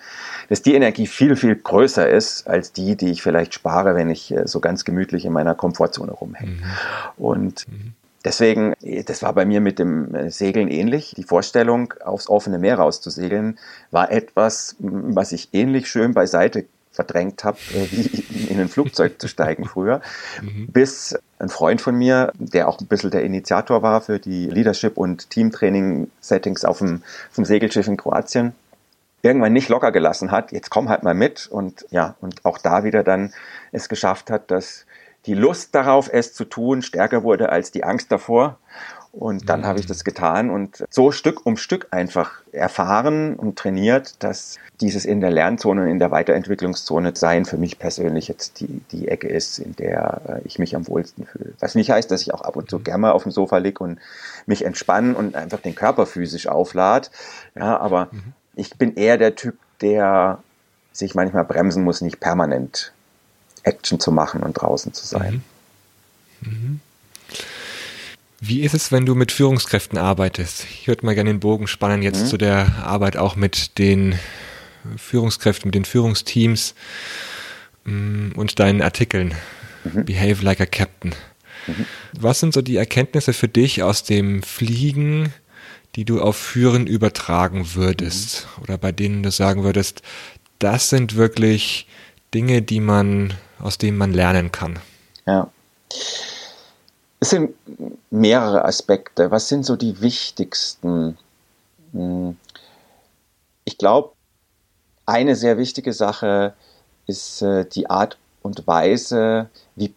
dass 0.49 0.61
die 0.61 0.75
Energie 0.75 1.07
viel, 1.07 1.37
viel 1.37 1.55
größer 1.57 2.09
ist 2.09 2.47
als 2.47 2.73
die, 2.73 2.97
die 2.97 3.13
ich 3.13 3.23
vielleicht 3.23 3.55
spare, 3.55 3.95
wenn 3.95 4.11
ich 4.11 4.33
äh, 4.33 4.47
so 4.47 4.61
ganz 4.61 4.85
gemütlich 4.85 5.25
in 5.25 5.33
meiner 5.33 5.55
Komfortzone 5.55 6.13
rumhänge. 6.13 6.51
Mhm. 6.51 6.63
Und 7.17 7.69
mhm 7.69 7.95
Deswegen, 8.27 8.75
das 9.07 9.23
war 9.23 9.33
bei 9.35 9.45
mir 9.45 9.61
mit 9.61 9.79
dem 9.79 10.13
äh, 10.13 10.31
Segeln 10.33 10.67
ähnlich. 10.67 11.15
Die 11.17 11.23
Vorstellung, 11.23 11.95
aufs 12.05 12.29
offene 12.29 12.59
Meer 12.59 12.79
rauszusegeln, 12.79 13.57
war 13.93 14.11
etwas, 14.11 14.75
was 14.81 15.31
ich 15.31 15.51
ähnlich 15.53 15.87
schön 15.87 16.13
beiseite 16.13 16.65
verdrängt 16.91 17.45
habe, 17.45 17.59
äh, 17.73 17.87
wie 17.93 18.49
in 18.49 18.59
ein 18.59 18.69
Flugzeug 18.69 19.21
zu 19.21 19.29
steigen 19.29 19.65
früher. 19.65 20.01
Mhm. 20.43 20.67
Bis 20.73 21.17
ein 21.39 21.49
Freund 21.49 21.81
von 21.81 21.95
mir, 21.95 22.33
der 22.35 22.69
auch 22.69 22.81
ein 22.81 22.87
bisschen 22.87 23.11
der 23.11 23.23
Initiator 23.23 23.83
war 23.83 24.01
für 24.01 24.19
die 24.19 24.47
Leadership- 24.47 24.99
und 24.99 25.31
Teamtraining-Settings 25.31 26.65
auf 26.65 26.79
dem, 26.79 27.03
auf 27.31 27.37
dem 27.37 27.45
Segelschiff 27.45 27.87
in 27.87 27.97
Kroatien, 27.97 28.53
irgendwann 29.23 29.53
nicht 29.53 29.69
locker 29.69 29.93
gelassen 29.93 30.31
hat, 30.31 30.53
jetzt 30.53 30.71
komm 30.71 30.89
halt 30.89 31.03
mal 31.05 31.15
mit 31.15 31.47
und 31.47 31.87
ja, 31.91 32.17
und 32.21 32.45
auch 32.45 32.59
da 32.59 32.85
wieder 32.85 33.03
dann 33.03 33.33
es 33.73 33.89
geschafft 33.89 34.31
hat, 34.31 34.51
dass 34.51 34.86
die 35.27 35.35
Lust 35.35 35.75
darauf, 35.75 36.09
es 36.13 36.33
zu 36.33 36.45
tun, 36.45 36.83
stärker 36.83 37.23
wurde 37.23 37.51
als 37.51 37.71
die 37.71 37.85
Angst 37.85 38.13
davor. 38.13 38.59
Und 39.13 39.49
dann 39.49 39.61
mhm. 39.61 39.67
habe 39.67 39.81
ich 39.81 39.87
das 39.87 40.05
getan 40.05 40.51
und 40.51 40.85
so 40.91 41.11
Stück 41.11 41.47
um 41.47 41.57
Stück 41.57 41.87
einfach 41.91 42.43
erfahren 42.53 43.35
und 43.37 43.59
trainiert, 43.59 44.23
dass 44.23 44.59
dieses 44.83 45.07
in 45.07 45.23
der 45.23 45.31
Lernzone 45.31 45.85
und 45.85 45.89
in 45.89 45.99
der 45.99 46.11
Weiterentwicklungszone 46.11 47.13
sein 47.17 47.47
für 47.47 47.57
mich 47.57 47.79
persönlich 47.79 48.29
jetzt 48.29 48.61
die, 48.61 48.83
die 48.93 49.09
Ecke 49.09 49.27
ist, 49.29 49.59
in 49.59 49.75
der 49.77 50.21
äh, 50.29 50.41
ich 50.45 50.59
mich 50.59 50.77
am 50.77 50.87
wohlsten 50.87 51.25
fühle. 51.25 51.55
Was 51.61 51.75
nicht 51.75 51.91
heißt, 51.91 52.11
dass 52.11 52.21
ich 52.21 52.35
auch 52.35 52.43
ab 52.43 52.57
und 52.57 52.69
zu 52.69 52.79
mhm. 52.79 52.85
gerne 52.85 52.99
mal 52.99 53.13
auf 53.13 53.23
dem 53.23 53.33
Sofa 53.33 53.57
liege 53.57 53.83
und 53.83 53.99
mich 54.45 54.67
entspannen 54.67 55.15
und 55.15 55.35
einfach 55.35 55.61
den 55.61 55.75
Körper 55.75 56.05
physisch 56.05 56.47
auflad. 56.47 57.11
Ja, 57.55 57.79
aber 57.79 58.09
mhm. 58.13 58.35
ich 58.55 58.77
bin 58.77 58.97
eher 58.97 59.17
der 59.17 59.35
Typ, 59.35 59.57
der 59.81 60.43
sich 60.93 61.15
manchmal 61.15 61.45
bremsen 61.45 61.85
muss, 61.85 62.03
nicht 62.03 62.21
permanent 62.21 62.93
Action 63.67 64.01
zu 64.01 64.13
machen 64.13 64.43
und 64.43 64.55
draußen 64.55 64.93
zu 64.93 65.07
sein. 65.07 65.43
Mhm. 66.41 66.51
Mhm. 66.51 66.81
Wie 68.41 68.61
ist 68.61 68.75
es, 68.75 68.93
wenn 68.93 69.07
du 69.07 69.15
mit 69.15 69.33
Führungskräften 69.33 69.99
arbeitest? 69.99 70.67
Ich 70.71 70.89
würde 70.89 71.07
mal 71.07 71.15
gerne 71.15 71.31
den 71.31 71.41
Bogen 71.41 71.67
spannen 71.67 72.03
jetzt 72.03 72.25
mhm. 72.25 72.27
zu 72.27 72.37
der 72.37 72.85
Arbeit 72.85 73.17
auch 73.17 73.35
mit 73.35 73.79
den 73.79 74.19
Führungskräften, 74.97 75.69
mit 75.69 75.75
den 75.75 75.85
Führungsteams 75.85 76.75
mm, 77.85 78.33
und 78.37 78.59
deinen 78.59 78.83
Artikeln. 78.83 79.35
Mhm. 79.85 80.05
Behave 80.05 80.45
like 80.45 80.61
a 80.61 80.67
Captain. 80.67 81.15
Mhm. 81.67 81.87
Was 82.13 82.41
sind 82.41 82.53
so 82.53 82.63
die 82.63 82.77
Erkenntnisse 82.77 83.33
für 83.33 83.49
dich 83.49 83.83
aus 83.83 84.05
dem 84.05 84.43
Fliegen, 84.43 85.33
die 85.95 86.05
du 86.05 86.21
auf 86.21 86.37
Führen 86.37 86.87
übertragen 86.87 87.75
würdest? 87.75 88.47
Oder 88.63 88.77
bei 88.77 88.93
denen 88.93 89.23
du 89.23 89.31
sagen 89.31 89.65
würdest, 89.65 90.03
das 90.59 90.91
sind 90.91 91.17
wirklich 91.17 91.87
Dinge, 92.35 92.63
die 92.63 92.81
man, 92.81 93.35
aus 93.61 93.79
denen 93.79 93.99
man 93.99 94.13
lernen 94.13 94.53
kann? 94.53 94.79
Ja. 95.27 95.51
Es 97.21 97.31
sind 97.31 97.55
mehrere 98.11 98.65
Aspekte. 98.65 99.31
Was 99.31 99.49
sind 99.49 99.65
so 99.65 99.77
die 99.77 100.01
wichtigsten? 100.01 101.17
Hm. 101.93 102.37
Ich 103.65 103.79
glaube, 103.79 104.13
eine 105.07 105.37
sehr 105.37 105.59
wichtige 105.59 105.93
Sache 105.93 106.55
ist 107.07 107.43
äh, 107.43 107.65
die 107.65 107.89
Art 107.89 108.19
und 108.43 108.67
Weise, 108.67 109.49
wie 109.75 109.95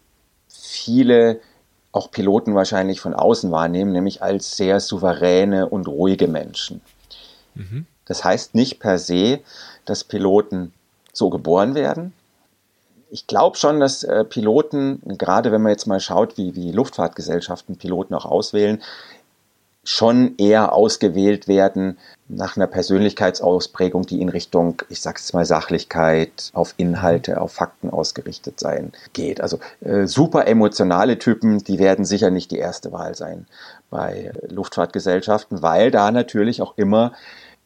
viele 0.48 1.40
auch 1.92 2.10
Piloten 2.10 2.54
wahrscheinlich 2.54 3.00
von 3.00 3.14
außen 3.14 3.50
wahrnehmen, 3.50 3.92
nämlich 3.92 4.22
als 4.22 4.56
sehr 4.56 4.78
souveräne 4.80 5.68
und 5.68 5.88
ruhige 5.88 6.28
Menschen. 6.28 6.80
Mhm. 7.54 7.86
Das 8.04 8.22
heißt 8.24 8.54
nicht 8.54 8.78
per 8.78 8.98
se, 8.98 9.40
dass 9.84 10.04
Piloten 10.04 10.72
so 11.12 11.30
geboren 11.30 11.74
werden, 11.74 12.12
ich 13.10 13.26
glaube 13.26 13.56
schon, 13.56 13.80
dass 13.80 14.04
äh, 14.04 14.24
Piloten, 14.24 15.00
gerade 15.18 15.52
wenn 15.52 15.62
man 15.62 15.72
jetzt 15.72 15.86
mal 15.86 16.00
schaut, 16.00 16.36
wie, 16.36 16.54
wie 16.54 16.72
Luftfahrtgesellschaften 16.72 17.76
Piloten 17.76 18.14
auch 18.14 18.24
auswählen, 18.24 18.80
schon 19.82 20.34
eher 20.36 20.74
ausgewählt 20.74 21.48
werden 21.48 21.98
nach 22.28 22.56
einer 22.56 22.66
Persönlichkeitsausprägung, 22.66 24.06
die 24.06 24.20
in 24.20 24.28
Richtung, 24.28 24.82
ich 24.88 25.00
sag's 25.00 25.22
jetzt 25.22 25.32
mal, 25.32 25.46
Sachlichkeit, 25.46 26.50
auf 26.52 26.74
Inhalte, 26.76 27.40
auf 27.40 27.52
Fakten 27.52 27.90
ausgerichtet 27.90 28.60
sein 28.60 28.92
geht. 29.14 29.40
Also 29.40 29.58
äh, 29.80 30.06
super 30.06 30.46
emotionale 30.46 31.18
Typen, 31.18 31.58
die 31.58 31.78
werden 31.78 32.04
sicher 32.04 32.30
nicht 32.30 32.50
die 32.50 32.58
erste 32.58 32.92
Wahl 32.92 33.14
sein 33.14 33.46
bei 33.88 34.32
Luftfahrtgesellschaften, 34.48 35.62
weil 35.62 35.90
da 35.90 36.10
natürlich 36.10 36.60
auch 36.62 36.74
immer 36.76 37.12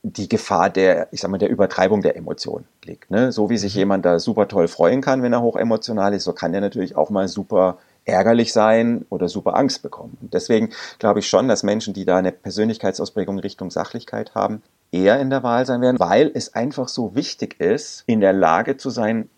die 0.06 0.28
Gefahr 0.28 0.68
der, 0.68 1.08
ich 1.12 1.22
sag 1.22 1.30
mal, 1.30 1.38
der 1.38 1.48
Übertreibung 1.48 2.02
der 2.02 2.14
Emotionen 2.14 2.66
liegt. 2.84 3.10
Ne? 3.10 3.32
So 3.32 3.48
wie 3.48 3.56
sich 3.56 3.74
mhm. 3.74 3.78
jemand 3.78 4.04
da 4.04 4.18
super 4.18 4.46
toll 4.48 4.68
freuen 4.68 5.00
kann, 5.00 5.22
wenn 5.22 5.32
er 5.32 5.40
hochemotional 5.40 6.12
ist, 6.12 6.24
so 6.24 6.34
kann 6.34 6.52
er 6.52 6.60
natürlich 6.60 6.94
auch 6.94 7.08
mal 7.08 7.26
super 7.26 7.78
ärgerlich 8.04 8.52
sein 8.52 9.06
oder 9.08 9.30
super 9.30 9.56
Angst 9.56 9.82
bekommen. 9.82 10.18
Und 10.20 10.34
deswegen 10.34 10.70
glaube 10.98 11.20
ich 11.20 11.26
schon, 11.26 11.48
dass 11.48 11.62
Menschen, 11.62 11.94
die 11.94 12.04
da 12.04 12.18
eine 12.18 12.32
Persönlichkeitsausprägung 12.32 13.38
Richtung 13.38 13.70
Sachlichkeit 13.70 14.34
haben, 14.34 14.62
eher 14.92 15.18
in 15.20 15.30
der 15.30 15.42
Wahl 15.42 15.64
sein 15.64 15.80
werden, 15.80 15.98
weil 15.98 16.30
es 16.34 16.54
einfach 16.54 16.88
so 16.88 17.14
wichtig 17.14 17.58
ist, 17.58 18.04
in 18.06 18.20
der 18.20 18.34
Lage 18.34 18.76
zu 18.76 18.90
sein, 18.90 19.30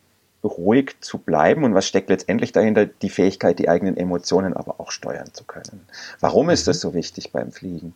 ruhig 0.42 0.96
zu 1.00 1.18
bleiben. 1.18 1.62
Und 1.62 1.74
was 1.74 1.86
steckt 1.86 2.10
letztendlich 2.10 2.50
dahinter? 2.50 2.86
Die 2.86 3.08
Fähigkeit, 3.08 3.60
die 3.60 3.68
eigenen 3.68 3.96
Emotionen 3.96 4.52
aber 4.52 4.80
auch 4.80 4.90
steuern 4.90 5.32
zu 5.32 5.44
können. 5.44 5.86
Warum 6.18 6.50
ist 6.50 6.66
mhm. 6.66 6.70
das 6.70 6.80
so 6.80 6.92
wichtig 6.92 7.30
beim 7.30 7.52
Fliegen? 7.52 7.94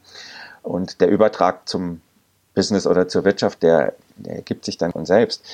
Und 0.63 1.01
der 1.01 1.09
Übertrag 1.09 1.69
zum 1.69 2.01
Business 2.55 2.87
oder 2.87 3.09
zur 3.09 3.25
Wirtschaft, 3.25 3.63
der, 3.63 3.95
der 4.17 4.37
ergibt 4.37 4.65
sich 4.65 4.79
dann 4.79 4.93
von 4.93 5.07
selbst. 5.07 5.45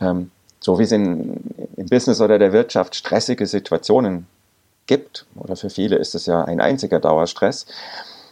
Ähm, 0.00 0.30
so 0.60 0.78
wie 0.78 0.82
es 0.82 0.92
in, 0.92 1.40
im 1.76 1.86
Business 1.86 2.20
oder 2.20 2.38
der 2.38 2.52
Wirtschaft 2.52 2.94
stressige 2.94 3.46
Situationen 3.46 4.26
gibt, 4.86 5.26
oder 5.36 5.56
für 5.56 5.70
viele 5.70 5.96
ist 5.96 6.14
es 6.14 6.26
ja 6.26 6.44
ein 6.44 6.60
einziger 6.60 7.00
Dauerstress, 7.00 7.66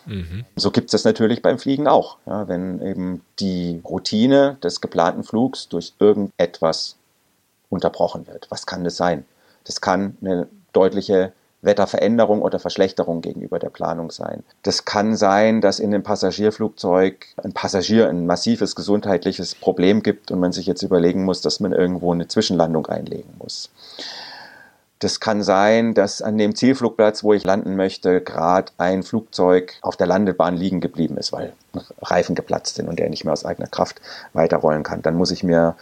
mhm. 0.07 0.45
so 0.57 0.71
gibt 0.71 0.87
es 0.87 0.93
das 0.93 1.05
natürlich 1.05 1.41
beim 1.41 1.59
Fliegen 1.59 1.87
auch. 1.87 2.19
Ja, 2.27 2.49
wenn 2.49 2.83
eben 2.83 3.23
die 3.39 3.81
Routine 3.85 4.59
des 4.63 4.81
geplanten 4.81 5.25
Flugs 5.25 5.69
durch 5.69 5.95
irgendetwas 5.99 6.97
unterbrochen 7.71 8.27
wird. 8.27 8.47
Was 8.51 8.67
kann 8.67 8.85
das 8.85 8.97
sein? 8.97 9.25
Das 9.65 9.81
kann 9.81 10.17
eine 10.21 10.49
deutliche 10.73 11.33
Wetterveränderung 11.61 12.41
oder 12.41 12.59
Verschlechterung 12.59 13.21
gegenüber 13.21 13.59
der 13.59 13.71
Planung 13.71 14.11
sein. 14.11 14.45
Das 14.63 14.85
kann 14.85 15.17
sein, 15.17 15.61
dass 15.61 15.81
in 15.81 15.91
dem 15.91 16.03
Passagierflugzeug 16.03 17.27
ein 17.43 17.53
Passagier 17.53 18.09
ein 18.09 18.27
massives 18.27 18.77
gesundheitliches 18.77 19.55
Problem 19.55 20.03
gibt 20.03 20.31
und 20.31 20.39
man 20.39 20.53
sich 20.53 20.67
jetzt 20.67 20.83
überlegen 20.83 21.25
muss, 21.25 21.41
dass 21.41 21.59
man 21.59 21.73
irgendwo 21.73 22.13
eine 22.13 22.29
Zwischenlandung 22.29 22.87
einlegen 22.87 23.35
muss. 23.39 23.71
Das 25.01 25.21
kann 25.21 25.43
sein, 25.43 25.95
dass 25.95 26.23
an 26.23 26.39
dem 26.39 26.57
Zielflugplatz, 26.57 27.23
wo 27.23 27.33
ich 27.33 27.45
landen 27.45 27.77
möchte, 27.77 28.21
gerade 28.21 28.73
ein 28.79 29.05
Flugzeug 29.05 29.75
auf 29.83 29.97
der 29.97 30.09
Landebahn 30.09 30.57
liegen 30.57 30.81
geblieben 30.81 31.17
ist, 31.17 31.33
weil 31.33 31.53
Reifen 32.03 32.35
geplatzt 32.35 32.77
sind 32.77 32.89
und 32.89 32.99
er 32.99 33.09
nicht 33.09 33.25
mehr 33.25 33.33
aus 33.33 33.45
eigener 33.45 33.69
Kraft 33.69 34.01
weiterrollen 34.33 34.83
kann. 34.83 35.03
Dann 35.03 35.15
muss 35.15 35.31
ich 35.31 35.45
mir 35.45 35.77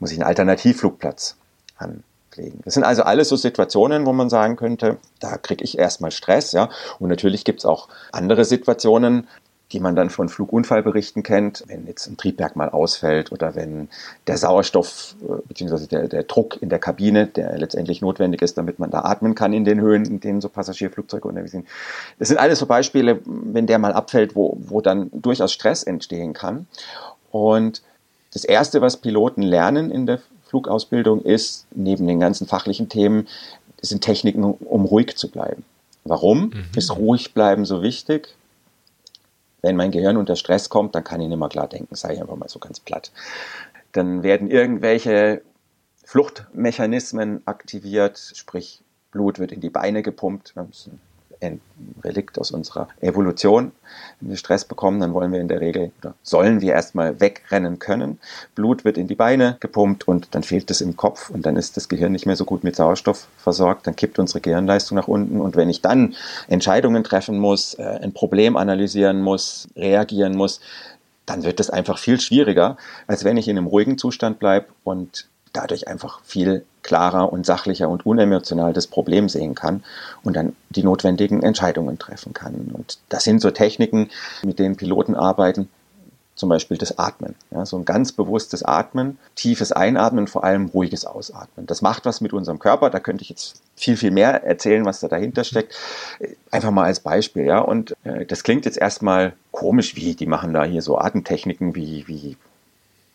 muss 0.00 0.12
ich 0.12 0.18
einen 0.18 0.28
Alternativflugplatz 0.28 1.36
an 1.76 2.04
pflegen. 2.38 2.60
Das 2.64 2.74
sind 2.74 2.84
also 2.84 3.02
alles 3.02 3.28
so 3.28 3.36
Situationen, 3.36 4.06
wo 4.06 4.12
man 4.12 4.30
sagen 4.30 4.56
könnte, 4.56 4.98
da 5.20 5.36
kriege 5.36 5.64
ich 5.64 5.78
erstmal 5.78 6.10
Stress, 6.10 6.52
ja. 6.52 6.68
Und 6.98 7.08
natürlich 7.08 7.44
gibt 7.44 7.60
es 7.60 7.64
auch 7.64 7.88
andere 8.12 8.44
Situationen, 8.44 9.26
die 9.72 9.80
man 9.80 9.94
dann 9.94 10.08
von 10.08 10.30
Flugunfallberichten 10.30 11.22
kennt, 11.22 11.62
wenn 11.66 11.86
jetzt 11.86 12.06
ein 12.06 12.16
Triebwerk 12.16 12.56
mal 12.56 12.70
ausfällt 12.70 13.32
oder 13.32 13.54
wenn 13.54 13.90
der 14.26 14.38
Sauerstoff 14.38 15.14
äh, 15.20 15.46
bzw. 15.46 15.86
Der, 15.86 16.08
der 16.08 16.22
Druck 16.22 16.62
in 16.62 16.70
der 16.70 16.78
Kabine, 16.78 17.26
der 17.26 17.58
letztendlich 17.58 18.00
notwendig 18.00 18.40
ist, 18.40 18.56
damit 18.56 18.78
man 18.78 18.90
da 18.90 19.00
atmen 19.00 19.34
kann 19.34 19.52
in 19.52 19.66
den 19.66 19.80
Höhen, 19.80 20.06
in 20.06 20.20
denen 20.20 20.40
so 20.40 20.48
Passagierflugzeuge 20.48 21.28
unterwegs 21.28 21.52
sind. 21.52 21.66
Das 22.18 22.28
sind 22.28 22.38
alles 22.38 22.60
so 22.60 22.66
Beispiele, 22.66 23.20
wenn 23.26 23.66
der 23.66 23.78
mal 23.78 23.92
abfällt, 23.92 24.34
wo, 24.34 24.56
wo 24.58 24.80
dann 24.80 25.10
durchaus 25.12 25.52
Stress 25.52 25.82
entstehen 25.82 26.32
kann. 26.32 26.66
Und 27.30 27.82
das 28.32 28.44
Erste, 28.44 28.80
was 28.80 28.96
Piloten 28.96 29.42
lernen 29.42 29.90
in 29.90 30.06
der 30.06 30.20
Flugausbildung 30.48 31.22
ist, 31.22 31.66
neben 31.74 32.06
den 32.06 32.20
ganzen 32.20 32.46
fachlichen 32.46 32.88
Themen, 32.88 33.28
sind 33.80 34.02
Techniken, 34.02 34.44
um 34.44 34.84
ruhig 34.84 35.16
zu 35.16 35.30
bleiben. 35.30 35.64
Warum 36.04 36.50
mhm. 36.50 36.64
ist 36.74 36.90
ruhig 36.96 37.34
bleiben 37.34 37.64
so 37.64 37.82
wichtig? 37.82 38.34
Wenn 39.60 39.76
mein 39.76 39.90
Gehirn 39.90 40.16
unter 40.16 40.36
Stress 40.36 40.68
kommt, 40.68 40.94
dann 40.94 41.04
kann 41.04 41.20
ich 41.20 41.28
nicht 41.28 41.38
mehr 41.38 41.48
klar 41.48 41.68
denken, 41.68 41.94
sage 41.94 42.14
ich 42.14 42.20
einfach 42.20 42.36
mal 42.36 42.48
so 42.48 42.58
ganz 42.58 42.80
platt. 42.80 43.12
Dann 43.92 44.22
werden 44.22 44.50
irgendwelche 44.50 45.42
Fluchtmechanismen 46.04 47.42
aktiviert, 47.46 48.18
sprich 48.34 48.82
Blut 49.10 49.38
wird 49.38 49.52
in 49.52 49.60
die 49.60 49.70
Beine 49.70 50.02
gepumpt. 50.02 50.54
Wir 50.54 50.64
müssen 50.64 51.00
ein 51.40 51.60
Relikt 52.02 52.38
aus 52.38 52.50
unserer 52.50 52.88
Evolution. 53.00 53.72
Wenn 54.20 54.30
wir 54.30 54.36
Stress 54.36 54.64
bekommen, 54.64 55.00
dann 55.00 55.14
wollen 55.14 55.32
wir 55.32 55.40
in 55.40 55.48
der 55.48 55.60
Regel 55.60 55.92
oder 56.00 56.14
sollen 56.22 56.60
wir 56.60 56.72
erstmal 56.72 57.20
wegrennen 57.20 57.78
können. 57.78 58.18
Blut 58.54 58.84
wird 58.84 58.98
in 58.98 59.08
die 59.08 59.14
Beine 59.14 59.56
gepumpt 59.60 60.06
und 60.08 60.28
dann 60.34 60.42
fehlt 60.42 60.70
es 60.70 60.80
im 60.80 60.96
Kopf 60.96 61.30
und 61.30 61.46
dann 61.46 61.56
ist 61.56 61.76
das 61.76 61.88
Gehirn 61.88 62.12
nicht 62.12 62.26
mehr 62.26 62.36
so 62.36 62.44
gut 62.44 62.64
mit 62.64 62.76
Sauerstoff 62.76 63.28
versorgt. 63.38 63.86
Dann 63.86 63.96
kippt 63.96 64.18
unsere 64.18 64.40
Gehirnleistung 64.40 64.96
nach 64.96 65.08
unten 65.08 65.40
und 65.40 65.56
wenn 65.56 65.70
ich 65.70 65.80
dann 65.80 66.14
Entscheidungen 66.48 67.04
treffen 67.04 67.38
muss, 67.38 67.74
äh, 67.74 67.82
ein 68.02 68.12
Problem 68.12 68.56
analysieren 68.56 69.20
muss, 69.20 69.68
reagieren 69.76 70.36
muss, 70.36 70.60
dann 71.26 71.44
wird 71.44 71.60
es 71.60 71.70
einfach 71.70 71.98
viel 71.98 72.20
schwieriger, 72.20 72.76
als 73.06 73.24
wenn 73.24 73.36
ich 73.36 73.48
in 73.48 73.58
einem 73.58 73.66
ruhigen 73.66 73.98
Zustand 73.98 74.38
bleibe 74.38 74.66
und 74.82 75.28
dadurch 75.58 75.88
einfach 75.88 76.20
viel 76.24 76.64
klarer 76.82 77.32
und 77.32 77.44
sachlicher 77.44 77.88
und 77.88 78.06
unemotional 78.06 78.72
das 78.72 78.86
Problem 78.86 79.28
sehen 79.28 79.54
kann 79.54 79.82
und 80.22 80.36
dann 80.36 80.54
die 80.70 80.82
notwendigen 80.82 81.42
Entscheidungen 81.42 81.98
treffen 81.98 82.32
kann. 82.32 82.70
Und 82.72 82.98
das 83.08 83.24
sind 83.24 83.40
so 83.40 83.50
Techniken, 83.50 84.08
mit 84.42 84.58
denen 84.58 84.76
Piloten 84.76 85.14
arbeiten, 85.14 85.68
zum 86.36 86.48
Beispiel 86.48 86.78
das 86.78 86.98
Atmen. 86.98 87.34
Ja, 87.50 87.66
so 87.66 87.76
ein 87.76 87.84
ganz 87.84 88.12
bewusstes 88.12 88.62
Atmen, 88.62 89.18
tiefes 89.34 89.72
Einatmen, 89.72 90.28
vor 90.28 90.44
allem 90.44 90.66
ruhiges 90.66 91.04
Ausatmen. 91.04 91.66
Das 91.66 91.82
macht 91.82 92.06
was 92.06 92.20
mit 92.20 92.32
unserem 92.32 92.60
Körper. 92.60 92.90
Da 92.90 93.00
könnte 93.00 93.22
ich 93.22 93.28
jetzt 93.28 93.60
viel, 93.74 93.96
viel 93.96 94.12
mehr 94.12 94.44
erzählen, 94.44 94.84
was 94.84 95.00
da 95.00 95.08
dahinter 95.08 95.42
steckt. 95.42 95.76
Einfach 96.52 96.70
mal 96.70 96.84
als 96.84 97.00
Beispiel. 97.00 97.44
Ja, 97.44 97.58
und 97.58 97.94
äh, 98.04 98.24
das 98.24 98.44
klingt 98.44 98.64
jetzt 98.64 98.78
erstmal 98.78 99.32
komisch, 99.50 99.96
wie 99.96 100.14
die 100.14 100.26
machen 100.26 100.54
da 100.54 100.62
hier 100.62 100.80
so 100.80 100.96
Atemtechniken 100.96 101.74
wie, 101.74 102.06
wie 102.06 102.36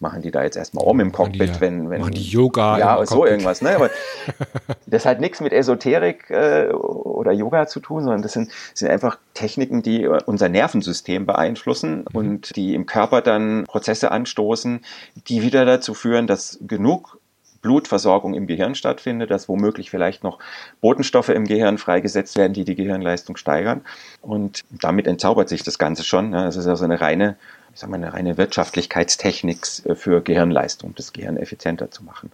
machen 0.03 0.21
die 0.21 0.29
da 0.29 0.43
jetzt 0.43 0.55
erstmal 0.55 0.85
um 0.85 0.99
im 0.99 1.11
Cockpit, 1.11 1.55
die, 1.55 1.61
wenn, 1.61 1.89
wenn. 1.89 2.01
Machen 2.01 2.13
die 2.13 2.29
Yoga. 2.29 2.77
Ja, 2.77 3.03
so 3.03 3.15
Cockpit. 3.15 3.31
irgendwas, 3.31 3.63
ne? 3.63 3.75
Aber 3.75 3.89
das 4.85 5.07
hat 5.07 5.19
nichts 5.19 5.41
mit 5.41 5.51
Esoterik 5.51 6.29
äh, 6.29 6.67
oder 6.71 7.31
Yoga 7.31 7.65
zu 7.65 7.79
tun, 7.79 8.03
sondern 8.03 8.21
das 8.21 8.33
sind, 8.33 8.51
sind 8.75 8.91
einfach 8.91 9.17
Techniken, 9.33 9.81
die 9.81 10.07
unser 10.07 10.49
Nervensystem 10.49 11.25
beeinflussen 11.25 11.99
mhm. 11.99 12.05
und 12.13 12.55
die 12.55 12.75
im 12.75 12.85
Körper 12.85 13.21
dann 13.21 13.63
Prozesse 13.63 14.11
anstoßen, 14.11 14.81
die 15.27 15.41
wieder 15.41 15.65
dazu 15.65 15.95
führen, 15.95 16.27
dass 16.27 16.59
genug 16.61 17.17
Blutversorgung 17.63 18.35
im 18.35 18.45
Gehirn 18.45 18.75
stattfindet, 18.75 19.31
dass 19.31 19.49
womöglich 19.49 19.89
vielleicht 19.89 20.23
noch 20.23 20.37
Botenstoffe 20.81 21.29
im 21.29 21.45
Gehirn 21.45 21.79
freigesetzt 21.79 22.37
werden, 22.37 22.53
die 22.53 22.65
die 22.65 22.75
Gehirnleistung 22.75 23.37
steigern. 23.37 23.81
Und 24.21 24.63
damit 24.69 25.07
entzaubert 25.07 25.49
sich 25.49 25.63
das 25.63 25.79
Ganze 25.79 26.03
schon. 26.03 26.29
Ne? 26.29 26.43
Das 26.43 26.57
ist 26.57 26.67
also 26.67 26.83
eine 26.83 26.99
reine 27.01 27.37
ich 27.73 27.79
sag 27.79 27.89
mal, 27.89 27.97
eine 27.97 28.13
reine 28.13 28.37
Wirtschaftlichkeitstechnik 28.37 29.65
äh, 29.85 29.95
für 29.95 30.21
Gehirnleistung, 30.21 30.93
das 30.95 31.11
Gehirn 31.11 31.37
effizienter 31.37 31.89
zu 31.89 32.03
machen. 32.03 32.31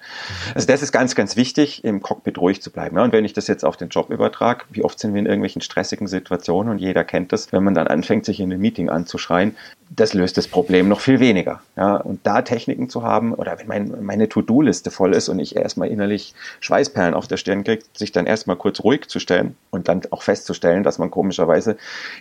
Also 0.54 0.68
das 0.68 0.82
ist 0.82 0.92
ganz, 0.92 1.16
ganz 1.16 1.36
wichtig, 1.36 1.84
im 1.84 2.02
Cockpit 2.02 2.38
ruhig 2.38 2.62
zu 2.62 2.72
bleiben. 2.72 2.98
Ja, 2.98 3.04
und 3.04 3.14
wenn 3.14 3.26
ich 3.26 3.34
das 3.34 3.48
jetzt 3.48 3.64
auf 3.64 3.78
den 3.78 3.90
Job 3.90 4.10
übertrage, 4.10 4.66
wie 4.70 4.84
oft 4.84 5.00
sind 5.00 5.14
wir 5.14 5.20
in 5.20 5.26
irgendwelchen 5.26 5.62
stressigen 5.62 6.08
Situationen 6.08 6.72
und 6.72 6.80
jeder 6.80 7.04
kennt 7.04 7.32
das, 7.32 7.52
wenn 7.54 7.64
man 7.64 7.74
dann 7.74 7.88
anfängt, 7.88 8.26
sich 8.26 8.40
in 8.40 8.52
einem 8.52 8.62
Meeting 8.62 8.90
anzuschreien, 8.90 9.56
das 9.90 10.14
löst 10.14 10.38
das 10.38 10.48
Problem 10.48 10.88
noch 10.88 11.00
viel 11.00 11.20
weniger. 11.20 11.62
Ja, 11.76 11.96
und 11.96 12.20
da 12.24 12.42
Techniken 12.42 12.90
zu 12.90 13.04
haben, 13.04 13.34
oder 13.34 13.58
wenn 13.58 13.68
mein, 13.68 13.94
meine 14.04 14.30
To-Do-Liste 14.30 14.92
voll 14.92 15.14
ist 15.14 15.30
und 15.30 15.40
ich 15.40 15.56
erstmal 15.56 15.90
innerlich 15.90 16.36
Schweißperlen 16.60 17.14
auf 17.14 17.28
der 17.28 17.38
Stirn 17.38 17.64
kriege, 17.64 17.84
sich 17.94 18.12
dann 18.12 18.28
erstmal 18.28 18.56
kurz 18.56 18.84
ruhig 18.84 19.08
zu 19.08 19.20
stellen 19.20 19.56
und 19.72 19.88
dann 19.88 20.02
auch 20.12 20.22
festzustellen, 20.22 20.84
dass 20.84 21.00
man 21.00 21.10
komischerweise 21.10 21.78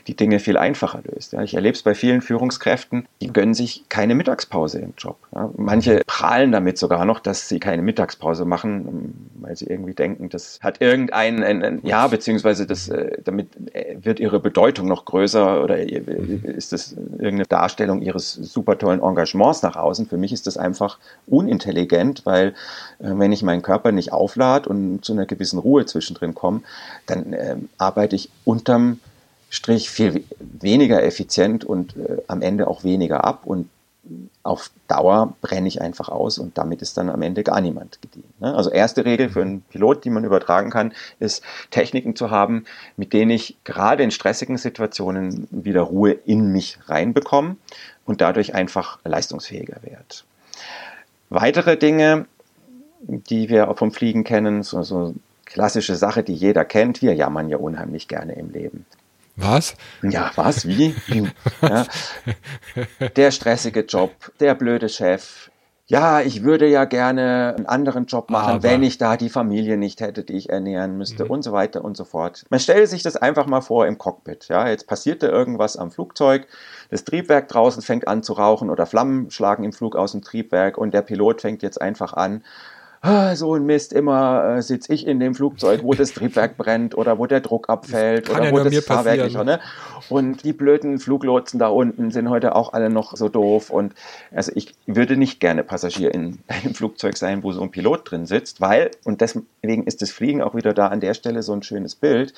die 0.06 0.16
Dinge 0.16 0.38
viel 0.38 0.56
einfacher 0.56 1.02
löst. 1.04 1.34
Ja, 1.34 1.42
ich 1.42 1.54
erlebe 1.54 1.74
es 1.74 1.82
bei 1.82 1.94
vielen 1.94 2.22
Führungskräften, 2.22 3.06
die 3.20 3.32
gönnen 3.32 3.54
sich 3.54 3.84
keine 3.88 4.14
Mittagspause 4.14 4.78
im 4.78 4.94
Job. 4.96 5.18
Ja, 5.34 5.50
manche 5.56 6.02
prahlen 6.06 6.52
damit 6.52 6.78
sogar 6.78 7.04
noch, 7.04 7.20
dass 7.20 7.48
sie 7.48 7.60
keine 7.60 7.82
Mittagspause 7.82 8.46
machen, 8.46 9.30
weil 9.40 9.56
sie 9.56 9.66
irgendwie 9.66 9.94
denken, 9.94 10.30
das 10.30 10.58
hat 10.62 10.80
irgendein, 10.80 11.42
ein, 11.42 11.62
ein, 11.62 11.80
ja, 11.82 12.06
beziehungsweise 12.06 12.66
das, 12.66 12.88
äh, 12.88 13.18
damit 13.22 13.48
äh, 13.74 13.96
wird 14.00 14.20
ihre 14.20 14.40
Bedeutung 14.40 14.88
noch 14.88 15.04
größer 15.04 15.62
oder 15.62 15.78
ist 15.78 16.72
das 16.72 16.92
irgendeine 16.92 17.44
Darstellung 17.58 18.02
ihres 18.02 18.32
super 18.32 18.78
tollen 18.78 19.02
Engagements 19.02 19.62
nach 19.62 19.74
außen. 19.74 20.06
Für 20.06 20.16
mich 20.16 20.32
ist 20.32 20.46
das 20.46 20.56
einfach 20.56 20.98
unintelligent, 21.26 22.24
weil 22.24 22.48
äh, 23.00 23.10
wenn 23.14 23.32
ich 23.32 23.42
meinen 23.42 23.62
Körper 23.62 23.90
nicht 23.90 24.12
auflade 24.12 24.68
und 24.68 25.04
zu 25.04 25.12
einer 25.12 25.26
gewissen 25.26 25.58
Ruhe 25.58 25.84
zwischendrin 25.84 26.34
komme, 26.34 26.60
dann 27.06 27.32
äh, 27.32 27.56
arbeite 27.76 28.14
ich 28.14 28.30
unterm 28.44 29.00
Strich 29.50 29.90
viel 29.90 30.24
weniger 30.38 31.02
effizient 31.02 31.64
und 31.64 31.96
äh, 31.96 32.18
am 32.28 32.42
Ende 32.42 32.68
auch 32.68 32.84
weniger 32.84 33.24
ab 33.24 33.42
und 33.44 33.68
auf 34.48 34.70
Dauer 34.88 35.34
brenne 35.42 35.68
ich 35.68 35.82
einfach 35.82 36.08
aus 36.08 36.38
und 36.38 36.56
damit 36.56 36.80
ist 36.80 36.96
dann 36.96 37.10
am 37.10 37.20
Ende 37.20 37.44
gar 37.44 37.60
niemand 37.60 38.00
gedient. 38.00 38.40
Ne? 38.40 38.54
Also 38.54 38.70
erste 38.70 39.04
Regel 39.04 39.28
für 39.28 39.42
einen 39.42 39.60
Pilot, 39.60 40.04
die 40.04 40.10
man 40.10 40.24
übertragen 40.24 40.70
kann, 40.70 40.92
ist 41.20 41.44
Techniken 41.70 42.16
zu 42.16 42.30
haben, 42.30 42.64
mit 42.96 43.12
denen 43.12 43.30
ich 43.30 43.58
gerade 43.64 44.02
in 44.02 44.10
stressigen 44.10 44.56
Situationen 44.56 45.46
wieder 45.50 45.82
Ruhe 45.82 46.12
in 46.12 46.50
mich 46.50 46.78
reinbekomme 46.86 47.56
und 48.06 48.20
dadurch 48.22 48.54
einfach 48.54 48.98
leistungsfähiger 49.04 49.82
werde. 49.82 50.04
Weitere 51.28 51.76
Dinge, 51.76 52.26
die 53.00 53.50
wir 53.50 53.72
vom 53.76 53.92
Fliegen 53.92 54.24
kennen, 54.24 54.62
so, 54.62 54.82
so 54.82 55.14
klassische 55.44 55.94
Sache, 55.94 56.22
die 56.22 56.34
jeder 56.34 56.64
kennt, 56.64 57.02
wir 57.02 57.14
jammern 57.14 57.50
ja 57.50 57.58
unheimlich 57.58 58.08
gerne 58.08 58.32
im 58.32 58.50
Leben. 58.50 58.86
Was? 59.38 59.76
Ja, 60.02 60.32
was? 60.34 60.66
Wie? 60.66 60.94
Ja. 61.62 61.86
Der 63.16 63.30
stressige 63.30 63.80
Job, 63.80 64.12
der 64.40 64.54
blöde 64.54 64.88
Chef. 64.88 65.50
Ja, 65.86 66.20
ich 66.20 66.42
würde 66.42 66.66
ja 66.66 66.84
gerne 66.84 67.54
einen 67.56 67.66
anderen 67.66 68.04
Job 68.06 68.30
machen, 68.30 68.56
Aber. 68.56 68.62
wenn 68.62 68.82
ich 68.82 68.98
da 68.98 69.16
die 69.16 69.30
Familie 69.30 69.78
nicht 69.78 70.00
hätte, 70.00 70.22
die 70.22 70.34
ich 70.34 70.50
ernähren 70.50 70.98
müsste 70.98 71.24
mhm. 71.24 71.30
und 71.30 71.42
so 71.42 71.52
weiter 71.52 71.82
und 71.82 71.96
so 71.96 72.04
fort. 72.04 72.44
Man 72.50 72.60
stellt 72.60 72.90
sich 72.90 73.02
das 73.02 73.16
einfach 73.16 73.46
mal 73.46 73.62
vor 73.62 73.86
im 73.86 73.96
Cockpit. 73.96 74.48
Ja, 74.48 74.68
jetzt 74.68 74.86
passiert 74.86 75.22
da 75.22 75.28
irgendwas 75.28 75.78
am 75.78 75.90
Flugzeug, 75.90 76.46
das 76.90 77.04
Triebwerk 77.04 77.48
draußen 77.48 77.80
fängt 77.80 78.06
an 78.06 78.22
zu 78.22 78.34
rauchen 78.34 78.68
oder 78.68 78.84
Flammen 78.86 79.30
schlagen 79.30 79.64
im 79.64 79.72
Flug 79.72 79.96
aus 79.96 80.12
dem 80.12 80.20
Triebwerk 80.20 80.76
und 80.76 80.92
der 80.92 81.02
Pilot 81.02 81.40
fängt 81.40 81.62
jetzt 81.62 81.80
einfach 81.80 82.12
an, 82.12 82.42
so 83.34 83.54
ein 83.54 83.64
Mist, 83.64 83.92
immer 83.92 84.56
äh, 84.56 84.62
sitze 84.62 84.92
ich 84.92 85.06
in 85.06 85.20
dem 85.20 85.34
Flugzeug, 85.34 85.82
wo 85.84 85.94
das 85.94 86.12
Triebwerk 86.12 86.56
brennt 86.56 86.96
oder 86.96 87.18
wo 87.18 87.26
der 87.26 87.40
Druck 87.40 87.68
abfällt 87.68 88.28
oder 88.28 88.46
ja 88.46 88.52
wo 88.52 88.58
das 88.58 88.84
Fahrwerk 88.84 89.24
nicht. 89.24 89.44
Ne? 89.44 89.60
Und 90.08 90.42
die 90.42 90.52
blöden 90.52 90.98
Fluglotsen 90.98 91.60
da 91.60 91.68
unten 91.68 92.10
sind 92.10 92.28
heute 92.28 92.56
auch 92.56 92.72
alle 92.72 92.90
noch 92.90 93.16
so 93.16 93.28
doof. 93.28 93.70
Und 93.70 93.94
also 94.34 94.52
ich 94.54 94.74
würde 94.86 95.16
nicht 95.16 95.38
gerne 95.38 95.62
Passagier 95.62 96.12
in 96.12 96.38
einem 96.48 96.74
Flugzeug 96.74 97.16
sein, 97.16 97.42
wo 97.42 97.52
so 97.52 97.62
ein 97.62 97.70
Pilot 97.70 98.10
drin 98.10 98.26
sitzt, 98.26 98.60
weil, 98.60 98.90
und 99.04 99.20
deswegen 99.20 99.84
ist 99.84 100.02
das 100.02 100.10
Fliegen 100.10 100.42
auch 100.42 100.54
wieder 100.54 100.74
da 100.74 100.88
an 100.88 101.00
der 101.00 101.14
Stelle 101.14 101.42
so 101.42 101.52
ein 101.52 101.62
schönes 101.62 101.94
Bild. 101.94 102.34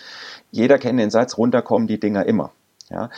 Jeder 0.50 0.78
kennt 0.78 1.00
den 1.00 1.10
Satz, 1.10 1.38
runterkommen 1.38 1.88
die 1.88 1.98
Dinger 1.98 2.26
immer. 2.26 2.52
Ja? 2.90 3.10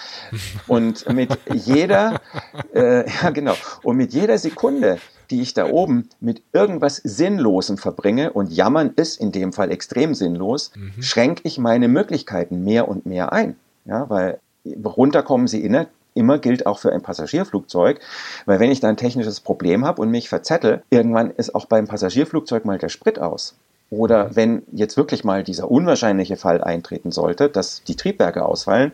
Und 0.67 1.09
mit 1.13 1.37
jeder, 1.53 2.21
äh, 2.75 3.09
ja 3.11 3.31
genau, 3.31 3.55
und 3.83 3.97
mit 3.97 4.13
jeder 4.13 4.39
Sekunde, 4.39 4.99
die 5.31 5.41
ich 5.41 5.55
da 5.55 5.67
oben 5.67 6.09
mit 6.21 6.43
irgendwas 6.53 6.97
Sinnlosem 6.97 7.79
verbringe, 7.79 8.33
und 8.33 8.53
jammern 8.53 8.93
ist 8.97 9.21
in 9.21 9.33
dem 9.33 9.53
Fall 9.53 9.71
extrem 9.71 10.15
sinnlos, 10.15 10.73
mhm. 10.75 11.03
schränke 11.03 11.43
ich 11.45 11.59
meine 11.59 11.89
Möglichkeiten 11.89 12.65
mehr 12.65 12.89
und 12.89 13.07
mehr 13.07 13.33
ein. 13.33 13.57
Ja, 13.85 14.09
weil 14.09 14.39
runterkommen 14.85 15.49
sie 15.49 15.65
inne, 15.65 15.89
immer 16.15 16.39
gilt 16.39 16.67
auch 16.67 16.79
für 16.79 16.93
ein 16.93 17.03
Passagierflugzeug, 17.03 18.01
weil 18.45 18.61
wenn 18.61 18.71
ich 18.71 18.81
da 18.81 18.89
ein 18.89 18.97
technisches 18.97 19.41
Problem 19.41 19.85
habe 19.85 20.03
und 20.03 20.11
mich 20.11 20.29
verzettel, 20.29 20.83
irgendwann 20.91 21.31
ist 21.31 21.55
auch 21.55 21.67
beim 21.67 21.87
Passagierflugzeug 21.87 22.65
mal 22.65 22.79
der 22.79 22.91
Sprit 22.91 23.19
aus. 23.19 23.57
Oder 23.91 24.29
mhm. 24.29 24.37
wenn 24.37 24.63
jetzt 24.73 24.97
wirklich 24.97 25.23
mal 25.25 25.43
dieser 25.43 25.71
unwahrscheinliche 25.71 26.37
Fall 26.37 26.63
eintreten 26.63 27.11
sollte, 27.11 27.49
dass 27.49 27.83
die 27.85 27.97
Triebwerke 27.97 28.45
ausfallen, 28.45 28.93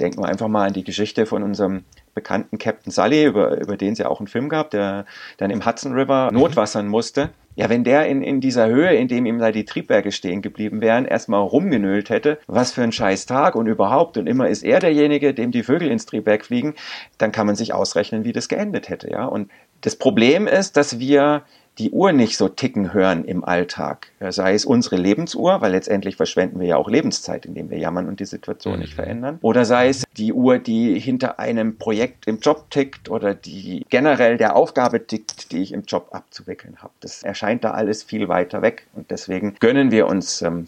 denken 0.00 0.22
wir 0.22 0.28
einfach 0.28 0.48
mal 0.48 0.68
an 0.68 0.72
die 0.72 0.84
Geschichte 0.84 1.26
von 1.26 1.42
unserem 1.42 1.84
bekannten 2.14 2.58
Captain 2.58 2.92
Sully, 2.92 3.24
über, 3.24 3.60
über 3.60 3.76
den 3.76 3.92
es 3.92 3.98
ja 3.98 4.08
auch 4.08 4.20
einen 4.20 4.26
Film 4.26 4.48
gab, 4.48 4.70
der 4.70 5.06
dann 5.38 5.50
im 5.50 5.64
Hudson 5.64 5.92
River 5.92 6.30
mhm. 6.30 6.38
notwassern 6.38 6.88
musste. 6.88 7.30
Ja, 7.54 7.68
wenn 7.68 7.84
der 7.84 8.06
in, 8.06 8.22
in 8.22 8.40
dieser 8.40 8.66
Höhe, 8.68 8.94
in 8.94 9.08
dem 9.08 9.26
ihm 9.26 9.38
da 9.38 9.52
die 9.52 9.66
Triebwerke 9.66 10.10
stehen 10.10 10.40
geblieben 10.40 10.80
wären, 10.80 11.04
erstmal 11.04 11.42
rumgenölt 11.42 12.08
hätte, 12.08 12.38
was 12.46 12.72
für 12.72 12.82
ein 12.82 12.92
scheiß 12.92 13.26
Tag 13.26 13.56
und 13.56 13.66
überhaupt, 13.66 14.16
und 14.16 14.26
immer 14.26 14.48
ist 14.48 14.62
er 14.62 14.80
derjenige, 14.80 15.34
dem 15.34 15.50
die 15.50 15.62
Vögel 15.62 15.90
ins 15.90 16.06
Triebwerk 16.06 16.46
fliegen, 16.46 16.74
dann 17.18 17.30
kann 17.30 17.46
man 17.46 17.56
sich 17.56 17.74
ausrechnen, 17.74 18.24
wie 18.24 18.32
das 18.32 18.48
geendet 18.48 18.88
hätte, 18.88 19.10
ja. 19.10 19.26
Und 19.26 19.50
das 19.82 19.96
Problem 19.96 20.46
ist, 20.46 20.78
dass 20.78 20.98
wir 20.98 21.42
die 21.78 21.90
Uhr 21.90 22.12
nicht 22.12 22.36
so 22.36 22.48
ticken 22.48 22.92
hören 22.92 23.24
im 23.24 23.44
Alltag. 23.44 24.08
Sei 24.20 24.54
es 24.54 24.64
unsere 24.64 24.96
Lebensuhr, 24.96 25.60
weil 25.60 25.72
letztendlich 25.72 26.16
verschwenden 26.16 26.60
wir 26.60 26.66
ja 26.66 26.76
auch 26.76 26.88
Lebenszeit, 26.88 27.46
indem 27.46 27.70
wir 27.70 27.78
jammern 27.78 28.08
und 28.08 28.20
die 28.20 28.26
Situation 28.26 28.74
mhm. 28.74 28.80
nicht 28.80 28.94
verändern. 28.94 29.38
Oder 29.42 29.64
sei 29.64 29.88
es 29.88 30.04
die 30.16 30.32
Uhr, 30.32 30.58
die 30.58 30.98
hinter 30.98 31.38
einem 31.38 31.78
Projekt 31.78 32.26
im 32.26 32.40
Job 32.40 32.70
tickt 32.70 33.10
oder 33.10 33.34
die 33.34 33.86
generell 33.88 34.36
der 34.36 34.54
Aufgabe 34.56 35.06
tickt, 35.06 35.52
die 35.52 35.62
ich 35.62 35.72
im 35.72 35.82
Job 35.82 36.08
abzuwickeln 36.12 36.76
habe. 36.82 36.92
Das 37.00 37.22
erscheint 37.22 37.64
da 37.64 37.70
alles 37.70 38.02
viel 38.02 38.28
weiter 38.28 38.62
weg 38.62 38.86
und 38.94 39.10
deswegen 39.10 39.56
gönnen 39.58 39.90
wir 39.90 40.06
uns 40.06 40.42
ähm, 40.42 40.66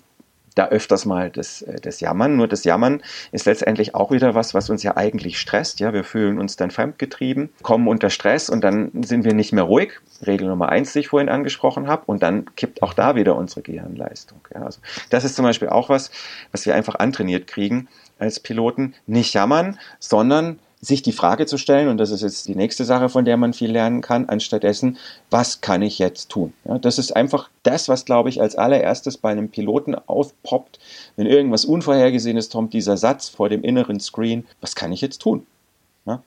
da 0.55 0.69
öfters 0.69 1.05
mal 1.05 1.31
das, 1.31 1.63
äh, 1.63 1.81
das 1.81 2.01
Jammern. 2.01 2.37
Nur 2.37 2.49
das 2.49 2.65
Jammern 2.65 3.03
ist 3.33 3.47
letztendlich 3.47 3.95
auch 3.95 4.11
wieder 4.11 4.35
was, 4.35 4.55
was 4.55 4.71
uns 4.71 4.83
ja 4.83 4.97
eigentlich 4.97 5.39
stresst. 5.39 5.81
Ja, 5.81 5.93
wir 5.93 6.05
fühlen 6.05 6.39
uns 6.39 6.57
dann 6.57 6.71
fremdgetrieben, 6.71 7.51
kommen 7.63 7.89
unter 7.89 8.11
Stress 8.11 8.51
und 8.51 8.63
dann 8.63 8.91
sind 9.05 9.25
wir 9.25 9.35
nicht 9.35 9.53
mehr 9.53 9.65
ruhig. 9.65 10.01
Regel 10.27 10.49
Nummer 10.49 10.69
eins, 10.69 10.93
die 10.93 11.01
ich 11.01 11.09
vorhin 11.09 11.29
angesprochen 11.29 11.87
habe. 11.89 12.05
Und 12.07 12.23
dann 12.23 12.55
kippt 12.55 12.83
auch 12.83 12.95
da 12.95 13.17
wieder 13.17 13.37
unsere 13.37 13.63
Gehirnleistung. 13.63 14.41
Ja, 14.55 14.63
also 14.63 14.81
das 15.11 15.25
ist 15.25 15.37
zum 15.37 15.45
Beispiel 15.45 15.69
auch 15.69 15.89
was, 15.89 16.11
was 16.53 16.67
wir 16.67 16.75
einfach 16.75 16.97
antrainiert 16.97 17.47
kriegen 17.47 17.89
als 18.19 18.41
Piloten. 18.41 18.95
Nicht 19.07 19.35
jammern, 19.35 19.79
sondern 19.99 20.59
sich 20.85 21.03
die 21.03 21.13
Frage 21.13 21.47
zu 21.47 21.59
stellen, 21.59 21.89
und 21.89 21.99
das 21.99 22.11
ist 22.11 22.23
jetzt 22.23 22.49
die 22.49 22.55
nächste 22.55 22.85
Sache, 22.85 23.09
von 23.09 23.25
der 23.25 23.37
man 23.37 23.53
viel 23.53 23.71
lernen 23.71 24.01
kann, 24.01 24.29
anstattdessen, 24.29 24.99
was 25.31 25.61
kann 25.61 25.83
ich 25.83 25.99
jetzt 25.99 26.29
tun? 26.31 26.53
Ja, 26.65 26.79
das 26.79 26.99
ist 26.99 27.15
einfach 27.15 27.51
das, 27.63 27.89
was, 27.89 28.05
glaube 28.05 28.29
ich, 28.29 28.41
als 28.41 28.57
allererstes 28.57 29.17
bei 29.17 29.31
einem 29.31 29.49
Piloten 29.49 29.95
aufpoppt, 29.95 30.79
wenn 31.17 31.27
irgendwas 31.27 31.65
Unvorhergesehenes 31.65 32.51
kommt, 32.51 32.73
dieser 32.73 32.97
Satz 32.97 33.29
vor 33.29 33.49
dem 33.49 33.63
inneren 33.63 34.01
Screen, 34.01 34.47
was 34.61 34.75
kann 34.75 34.93
ich 34.93 35.01
jetzt 35.01 35.19
tun? 35.19 35.47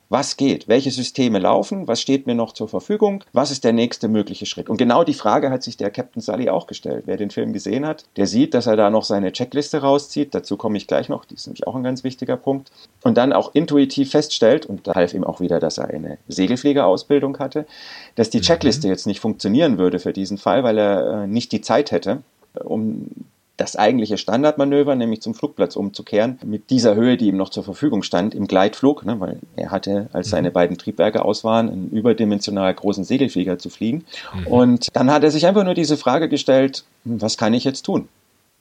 Was 0.10 0.38
geht? 0.38 0.68
Welche 0.68 0.90
Systeme 0.90 1.38
laufen? 1.38 1.88
Was 1.88 2.02
steht 2.02 2.26
mir 2.26 2.34
noch 2.34 2.54
zur 2.54 2.68
Verfügung? 2.68 3.24
Was 3.32 3.52
ist 3.52 3.64
der 3.64 3.74
nächste 3.74 4.08
mögliche 4.08 4.48
Schritt? 4.48 4.70
Und 4.70 4.78
genau 4.78 5.04
die 5.04 5.14
Frage 5.14 5.52
hat 5.52 5.62
sich 5.62 5.78
der 5.78 5.92
Captain 5.92 6.22
Sully 6.22 6.50
auch 6.50 6.66
gestellt. 6.66 7.04
Wer 7.06 7.18
den 7.18 7.30
Film 7.30 7.54
gesehen 7.54 7.86
hat, 7.86 8.06
der 8.18 8.26
sieht, 8.26 8.56
dass 8.56 8.66
er 8.66 8.76
da 8.76 8.90
noch 8.90 9.04
seine 9.04 9.32
Checkliste 9.32 9.82
rauszieht. 9.82 10.34
Dazu 10.34 10.58
komme 10.58 10.78
ich 10.78 10.88
gleich 10.88 11.10
noch. 11.10 11.26
Die 11.26 11.36
ist 11.36 11.46
nämlich 11.46 11.68
auch 11.68 11.76
ein 11.76 11.84
ganz 11.84 12.04
wichtiger 12.04 12.38
Punkt. 12.38 12.72
Und 13.04 13.18
dann 13.18 13.34
auch 13.34 13.54
intuitiv 13.54 14.10
feststellt, 14.12 14.66
und 14.66 14.88
da 14.88 14.96
half 14.96 15.14
ihm 15.14 15.24
auch 15.24 15.42
wieder, 15.42 15.60
dass 15.60 15.78
er 15.78 15.90
eine 15.90 16.18
Segelfliegerausbildung 16.28 17.38
hatte, 17.38 17.68
dass 18.16 18.32
die 18.32 18.40
mhm. 18.40 18.44
Checkliste 18.44 18.88
jetzt 18.88 19.06
nicht 19.06 19.20
funktionieren 19.20 19.78
würde 19.78 20.00
für 20.00 20.14
diesen 20.14 20.40
Fall, 20.40 20.64
weil 20.64 20.80
er 20.80 21.24
äh, 21.24 21.28
nicht 21.28 21.52
die 21.52 21.62
Zeit 21.62 21.92
hätte, 21.92 22.24
um 22.64 23.12
das 23.58 23.76
eigentliche 23.76 24.18
Standardmanöver, 24.18 24.96
nämlich 24.96 25.22
zum 25.22 25.34
Flugplatz 25.34 25.76
umzukehren, 25.76 26.38
mit 26.46 26.70
dieser 26.70 26.96
Höhe, 26.96 27.18
die 27.18 27.28
ihm 27.28 27.38
noch 27.38 27.50
zur 27.50 27.64
Verfügung 27.64 28.04
stand, 28.04 28.36
im 28.36 28.48
Gleitflug, 28.48 29.04
ne, 29.04 29.20
weil 29.20 29.40
er 29.56 29.72
hatte, 29.72 30.10
als 30.14 30.30
seine 30.30 30.50
mhm. 30.50 30.54
beiden 30.54 30.78
Triebwerke 30.78 31.26
aus 31.26 31.44
waren, 31.44 31.70
einen 31.70 31.90
überdimensional 31.90 32.74
großen 32.74 33.04
Segelflieger 33.04 33.58
zu 33.58 33.70
fliegen. 33.70 34.06
Mhm. 34.34 34.48
Und 34.48 34.88
dann 34.96 35.12
hat 35.12 35.24
er 35.24 35.32
sich 35.32 35.48
einfach 35.48 35.64
nur 35.64 35.74
diese 35.74 35.98
Frage 35.98 36.30
gestellt, 36.30 36.86
hm, 37.04 37.20
was 37.22 37.38
kann 37.38 37.56
ich 37.56 37.64
jetzt 37.64 37.82
tun? 37.82 38.08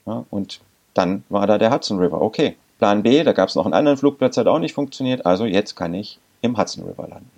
Ja, 0.07 0.25
und 0.31 0.61
dann 0.95 1.25
war 1.29 1.47
da 1.47 1.59
der 1.59 1.73
Hudson 1.73 1.99
River. 1.99 2.23
Okay, 2.23 2.57
Plan 2.79 3.03
B, 3.03 3.23
da 3.23 3.33
gab 3.33 3.51
es 3.51 3.55
noch 3.55 3.67
einen 3.67 3.75
anderen 3.75 3.99
Flugplatz, 3.99 4.37
hat 4.39 4.47
auch 4.47 4.59
nicht 4.59 4.75
funktioniert, 4.75 5.27
also 5.27 5.45
jetzt 5.45 5.77
kann 5.77 5.93
ich 5.93 6.19
im 6.41 6.57
Hudson 6.57 6.85
River 6.85 7.07
landen 7.09 7.36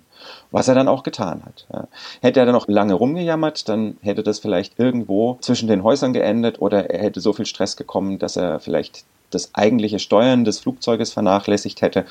was 0.51 0.67
er 0.67 0.75
dann 0.75 0.87
auch 0.87 1.03
getan 1.03 1.43
hat. 1.45 1.65
Ja. 1.71 1.87
Hätte 2.21 2.39
er 2.39 2.45
dann 2.45 2.55
noch 2.55 2.67
lange 2.67 2.93
rumgejammert, 2.93 3.69
dann 3.69 3.97
hätte 4.01 4.23
das 4.23 4.39
vielleicht 4.39 4.79
irgendwo 4.79 5.37
zwischen 5.41 5.67
den 5.67 5.83
Häusern 5.83 6.13
geendet 6.13 6.61
oder 6.61 6.89
er 6.89 7.03
hätte 7.03 7.21
so 7.21 7.33
viel 7.33 7.45
Stress 7.45 7.75
gekommen, 7.75 8.19
dass 8.19 8.35
er 8.35 8.59
vielleicht 8.59 9.03
das 9.29 9.53
eigentliche 9.53 9.99
Steuern 9.99 10.43
des 10.43 10.59
Flugzeuges 10.59 11.13
vernachlässigt 11.13 11.81
hätte, 11.81 12.05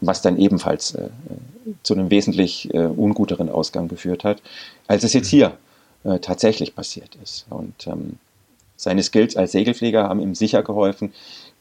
was 0.00 0.22
dann 0.22 0.38
ebenfalls 0.38 0.94
äh, 0.94 1.08
zu 1.82 1.94
einem 1.94 2.10
wesentlich 2.10 2.72
äh, 2.72 2.86
unguteren 2.86 3.48
Ausgang 3.48 3.88
geführt 3.88 4.24
hat, 4.24 4.40
als 4.86 5.02
es 5.02 5.12
jetzt 5.12 5.28
hier 5.28 5.52
äh, 6.04 6.18
tatsächlich 6.20 6.74
passiert 6.74 7.16
ist. 7.22 7.46
Und 7.50 7.86
ähm, 7.86 8.18
seine 8.76 9.02
Skills 9.02 9.36
als 9.36 9.52
Segelflieger 9.52 10.08
haben 10.08 10.20
ihm 10.20 10.34
sicher 10.34 10.62
geholfen, 10.62 11.12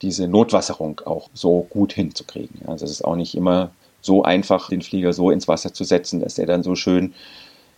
diese 0.02 0.28
Notwasserung 0.28 1.02
auch 1.06 1.30
so 1.34 1.66
gut 1.70 1.94
hinzukriegen. 1.94 2.62
Also 2.68 2.86
es 2.86 2.92
ist 2.92 3.06
auch 3.06 3.16
nicht 3.16 3.36
immer 3.36 3.72
so 4.04 4.22
einfach, 4.22 4.70
den 4.70 4.84
Flieger 4.84 5.14
so 5.14 5.32
ins 5.32 5.48
Wasser 5.48 5.74
zu 5.74 5.84
setzen, 5.84 6.20
dass 6.20 6.38
er 6.38 6.46
dann 6.46 6.62
so 6.62 6.76
schön 6.76 7.14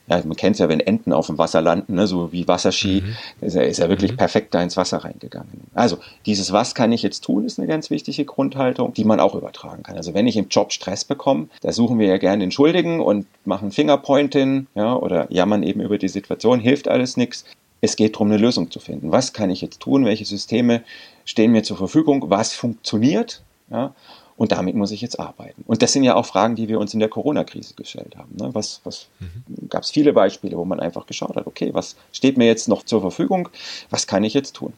ja, 0.07 0.21
man 0.23 0.35
kennt 0.35 0.55
es 0.55 0.59
ja, 0.59 0.69
wenn 0.69 0.79
Enten 0.79 1.13
auf 1.13 1.27
dem 1.27 1.37
Wasser 1.37 1.61
landen, 1.61 1.95
ne, 1.95 2.05
so 2.05 2.31
wie 2.31 2.47
Wasserski, 2.47 3.01
mhm. 3.01 3.45
ist, 3.45 3.55
er, 3.55 3.67
ist 3.67 3.79
er 3.79 3.89
wirklich 3.89 4.11
mhm. 4.11 4.17
perfekt 4.17 4.53
da 4.53 4.61
ins 4.61 4.77
Wasser 4.77 4.97
reingegangen. 4.97 5.49
Also 5.73 5.97
dieses 6.25 6.51
Was 6.51 6.75
kann 6.75 6.91
ich 6.91 7.01
jetzt 7.01 7.23
tun, 7.23 7.45
ist 7.45 7.57
eine 7.57 7.67
ganz 7.67 7.89
wichtige 7.89 8.25
Grundhaltung, 8.25 8.93
die 8.93 9.03
man 9.03 9.19
auch 9.19 9.35
übertragen 9.35 9.83
kann. 9.83 9.97
Also 9.97 10.13
wenn 10.13 10.27
ich 10.27 10.37
im 10.37 10.47
Job 10.49 10.73
Stress 10.73 11.05
bekomme, 11.05 11.47
da 11.61 11.71
suchen 11.71 11.97
wir 11.97 12.07
ja 12.07 12.17
gerne 12.17 12.43
den 12.43 12.51
Schuldigen 12.51 12.99
und 12.99 13.25
machen 13.45 13.71
Fingerpointing 13.71 14.67
ja, 14.75 14.95
oder 14.95 15.31
jammern 15.31 15.63
eben 15.63 15.81
über 15.81 15.97
die 15.97 16.09
Situation, 16.09 16.59
hilft 16.59 16.87
alles 16.87 17.17
nichts. 17.17 17.45
Es 17.81 17.95
geht 17.95 18.15
darum, 18.15 18.27
eine 18.27 18.37
Lösung 18.37 18.71
zu 18.71 18.79
finden. 18.79 19.11
Was 19.11 19.33
kann 19.33 19.49
ich 19.49 19.61
jetzt 19.61 19.79
tun? 19.79 20.05
Welche 20.05 20.25
Systeme 20.25 20.83
stehen 21.23 21.51
mir 21.51 21.63
zur 21.63 21.77
Verfügung? 21.77 22.29
Was 22.29 22.53
funktioniert? 22.53 23.41
Ja, 23.69 23.95
und 24.37 24.51
damit 24.51 24.75
muss 24.75 24.91
ich 24.91 25.01
jetzt 25.01 25.19
arbeiten. 25.19 25.63
Und 25.65 25.81
das 25.81 25.93
sind 25.93 26.03
ja 26.03 26.15
auch 26.15 26.25
Fragen, 26.25 26.55
die 26.55 26.67
wir 26.67 26.79
uns 26.79 26.93
in 26.93 26.99
der 26.99 27.09
Corona-Krise 27.09 27.73
gestellt 27.75 28.17
haben. 28.17 28.35
Ne? 28.35 28.49
Was, 28.53 28.81
was 28.83 29.07
mhm. 29.19 29.69
gab 29.69 29.83
es 29.83 29.91
viele 29.91 30.11
Beispiele, 30.11 30.57
wo 30.57 30.65
man 30.65 30.79
einfach 30.79 31.05
geschaut 31.05 31.35
hat, 31.35 31.47
okay, 31.47 31.73
was 31.73 31.95
steht 32.11 32.37
mir 32.37 32.45
jetzt 32.45 32.67
noch 32.67 32.83
zur 32.83 33.01
Verfügung? 33.01 33.49
Was 33.89 34.07
kann 34.07 34.23
ich 34.23 34.33
jetzt 34.33 34.55
tun? 34.55 34.73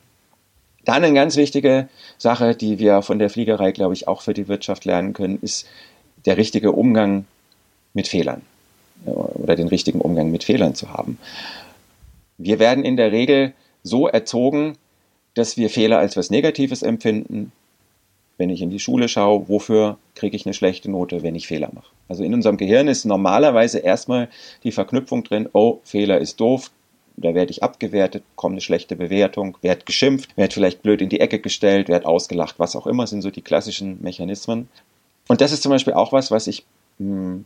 Dann 0.86 1.04
eine 1.04 1.14
ganz 1.14 1.36
wichtige 1.36 1.90
Sache, 2.18 2.56
die 2.56 2.80
wir 2.80 3.02
von 3.02 3.20
der 3.20 3.30
Fliegerei, 3.30 3.72
glaube 3.72 3.94
ich, 3.94 4.08
auch 4.08 4.22
für 4.22 4.34
die 4.34 4.48
Wirtschaft 4.48 4.86
lernen 4.86 5.14
können, 5.14 5.40
ist 5.42 5.68
der 6.26 6.38
richtige 6.38 6.72
Umgang 6.72 7.26
mit 7.94 8.08
Fehlern 8.08 8.42
oder 9.06 9.56
den 9.56 9.68
richtigen 9.68 10.02
Umgang 10.02 10.32
mit 10.32 10.44
Fehlern 10.44 10.76
zu 10.76 10.92
haben. 10.92 11.18
Wir 12.38 12.60
werden 12.60 12.86
in 12.86 12.96
der 12.96 13.12
Regel 13.12 13.54
so 13.84 14.08
erzogen, 14.08 14.78
dass 15.34 15.58
wir 15.58 15.70
Fehler 15.70 15.98
als 15.98 16.16
was 16.16 16.30
Negatives 16.30 16.84
empfinden 16.84 17.52
wenn 18.38 18.50
ich 18.50 18.62
in 18.62 18.70
die 18.70 18.80
Schule 18.80 19.08
schaue, 19.08 19.50
wofür 19.50 19.98
kriege 20.16 20.36
ich 20.36 20.46
eine 20.46 20.54
schlechte 20.54 20.92
Note, 20.92 21.24
wenn 21.24 21.36
ich 21.36 21.48
Fehler 21.48 21.70
mache. 21.74 21.92
Also 22.08 22.24
in 22.24 22.34
unserem 22.34 22.58
Gehirn 22.58 22.88
ist 22.88 23.06
normalerweise 23.06 23.80
erstmal 23.80 24.30
die 24.64 24.72
Verknüpfung 24.72 25.24
drin, 25.24 25.50
oh, 25.54 25.80
Fehler 25.84 26.20
ist 26.20 26.40
doof, 26.40 26.72
da 27.18 27.34
werde 27.34 27.52
ich 27.52 27.64
abgewertet, 27.64 28.24
kommt 28.36 28.54
eine 28.54 28.62
schlechte 28.62 28.96
Bewertung, 28.96 29.58
werde 29.62 29.86
geschimpft, 29.86 30.38
werde 30.38 30.54
vielleicht 30.54 30.84
blöd 30.84 31.02
in 31.02 31.10
die 31.10 31.20
Ecke 31.20 31.40
gestellt, 31.40 31.90
werde 31.90 32.06
ausgelacht, 32.06 32.60
was 32.60 32.76
auch 32.76 32.86
immer, 32.86 33.08
sind 33.08 33.24
so 33.24 33.32
die 33.32 33.42
klassischen 33.42 34.02
Mechanismen. 34.02 34.70
Und 35.28 35.42
das 35.42 35.52
ist 35.52 35.64
zum 35.64 35.72
Beispiel 35.72 35.94
auch 35.94 36.14
was, 36.14 36.30
was 36.30 36.46
ich 36.46 36.64
mh, 37.00 37.16
hm, 37.16 37.46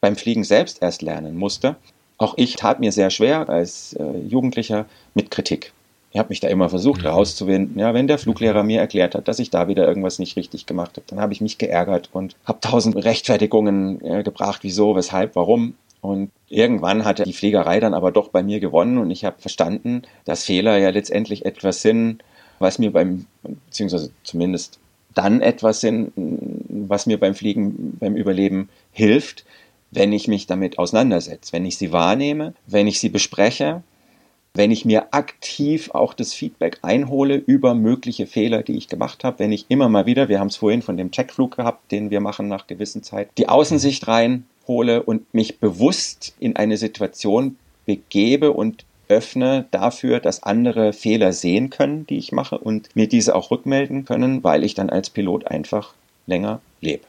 beim 0.00 0.16
Fliegen 0.16 0.42
selbst 0.42 0.82
erst 0.82 1.00
lernen 1.00 1.36
musste. 1.36 1.76
Auch 2.18 2.34
ich 2.36 2.56
tat 2.56 2.80
mir 2.80 2.90
sehr 2.92 3.10
schwer 3.10 3.48
als 3.48 3.94
äh, 3.94 4.18
Jugendlicher 4.18 4.86
mit 5.14 5.30
Kritik. 5.30 5.72
Ich 6.12 6.18
habe 6.18 6.28
mich 6.28 6.40
da 6.40 6.48
immer 6.48 6.68
versucht 6.68 7.02
mhm. 7.02 7.08
rauszuwinden. 7.08 7.78
Ja, 7.78 7.94
wenn 7.94 8.06
der 8.06 8.18
Fluglehrer 8.18 8.62
mir 8.62 8.80
erklärt 8.80 9.14
hat, 9.14 9.28
dass 9.28 9.38
ich 9.38 9.50
da 9.50 9.68
wieder 9.68 9.86
irgendwas 9.88 10.18
nicht 10.18 10.36
richtig 10.36 10.66
gemacht 10.66 10.96
habe, 10.96 11.06
dann 11.06 11.20
habe 11.20 11.32
ich 11.32 11.40
mich 11.40 11.58
geärgert 11.58 12.10
und 12.12 12.36
habe 12.44 12.60
tausend 12.60 12.96
Rechtfertigungen 12.96 14.04
äh, 14.04 14.22
gebracht, 14.22 14.60
wieso, 14.62 14.94
weshalb, 14.94 15.36
warum. 15.36 15.74
Und 16.02 16.30
irgendwann 16.48 17.04
hatte 17.04 17.22
die 17.22 17.32
Fliegerei 17.32 17.80
dann 17.80 17.94
aber 17.94 18.12
doch 18.12 18.28
bei 18.28 18.42
mir 18.42 18.60
gewonnen 18.60 18.98
und 18.98 19.10
ich 19.10 19.24
habe 19.24 19.40
verstanden, 19.40 20.02
dass 20.24 20.44
Fehler 20.44 20.76
ja 20.76 20.90
letztendlich 20.90 21.46
etwas 21.46 21.80
sind, 21.80 22.22
was 22.58 22.78
mir 22.78 22.92
beim, 22.92 23.26
beziehungsweise 23.42 24.10
zumindest 24.24 24.80
dann 25.14 25.40
etwas 25.40 25.80
sind, 25.80 26.12
was 26.16 27.06
mir 27.06 27.18
beim 27.18 27.34
Fliegen, 27.34 27.96
beim 28.00 28.16
Überleben 28.16 28.68
hilft, 28.92 29.44
wenn 29.92 30.12
ich 30.12 30.26
mich 30.26 30.46
damit 30.46 30.78
auseinandersetze, 30.78 31.52
wenn 31.52 31.66
ich 31.66 31.78
sie 31.78 31.92
wahrnehme, 31.92 32.54
wenn 32.66 32.86
ich 32.86 32.98
sie 32.98 33.10
bespreche 33.10 33.82
wenn 34.54 34.70
ich 34.70 34.84
mir 34.84 35.14
aktiv 35.14 35.90
auch 35.92 36.12
das 36.14 36.34
Feedback 36.34 36.78
einhole 36.82 37.36
über 37.36 37.74
mögliche 37.74 38.26
Fehler, 38.26 38.62
die 38.62 38.76
ich 38.76 38.88
gemacht 38.88 39.24
habe, 39.24 39.38
wenn 39.38 39.52
ich 39.52 39.66
immer 39.68 39.88
mal 39.88 40.06
wieder, 40.06 40.28
wir 40.28 40.40
haben 40.40 40.48
es 40.48 40.56
vorhin 40.56 40.82
von 40.82 40.96
dem 40.96 41.10
Checkflug 41.10 41.56
gehabt, 41.56 41.90
den 41.90 42.10
wir 42.10 42.20
machen 42.20 42.48
nach 42.48 42.66
gewissen 42.66 43.02
Zeit, 43.02 43.30
die 43.38 43.48
Außensicht 43.48 44.06
reinhole 44.08 45.02
und 45.02 45.32
mich 45.32 45.58
bewusst 45.58 46.34
in 46.38 46.56
eine 46.56 46.76
Situation 46.76 47.56
begebe 47.86 48.52
und 48.52 48.84
öffne 49.08 49.66
dafür, 49.70 50.20
dass 50.20 50.42
andere 50.42 50.92
Fehler 50.92 51.32
sehen 51.32 51.70
können, 51.70 52.06
die 52.06 52.18
ich 52.18 52.32
mache 52.32 52.58
und 52.58 52.94
mir 52.94 53.08
diese 53.08 53.34
auch 53.34 53.50
rückmelden 53.50 54.04
können, 54.04 54.44
weil 54.44 54.64
ich 54.64 54.74
dann 54.74 54.90
als 54.90 55.10
Pilot 55.10 55.46
einfach 55.46 55.94
länger 56.26 56.60
lebe. 56.80 57.04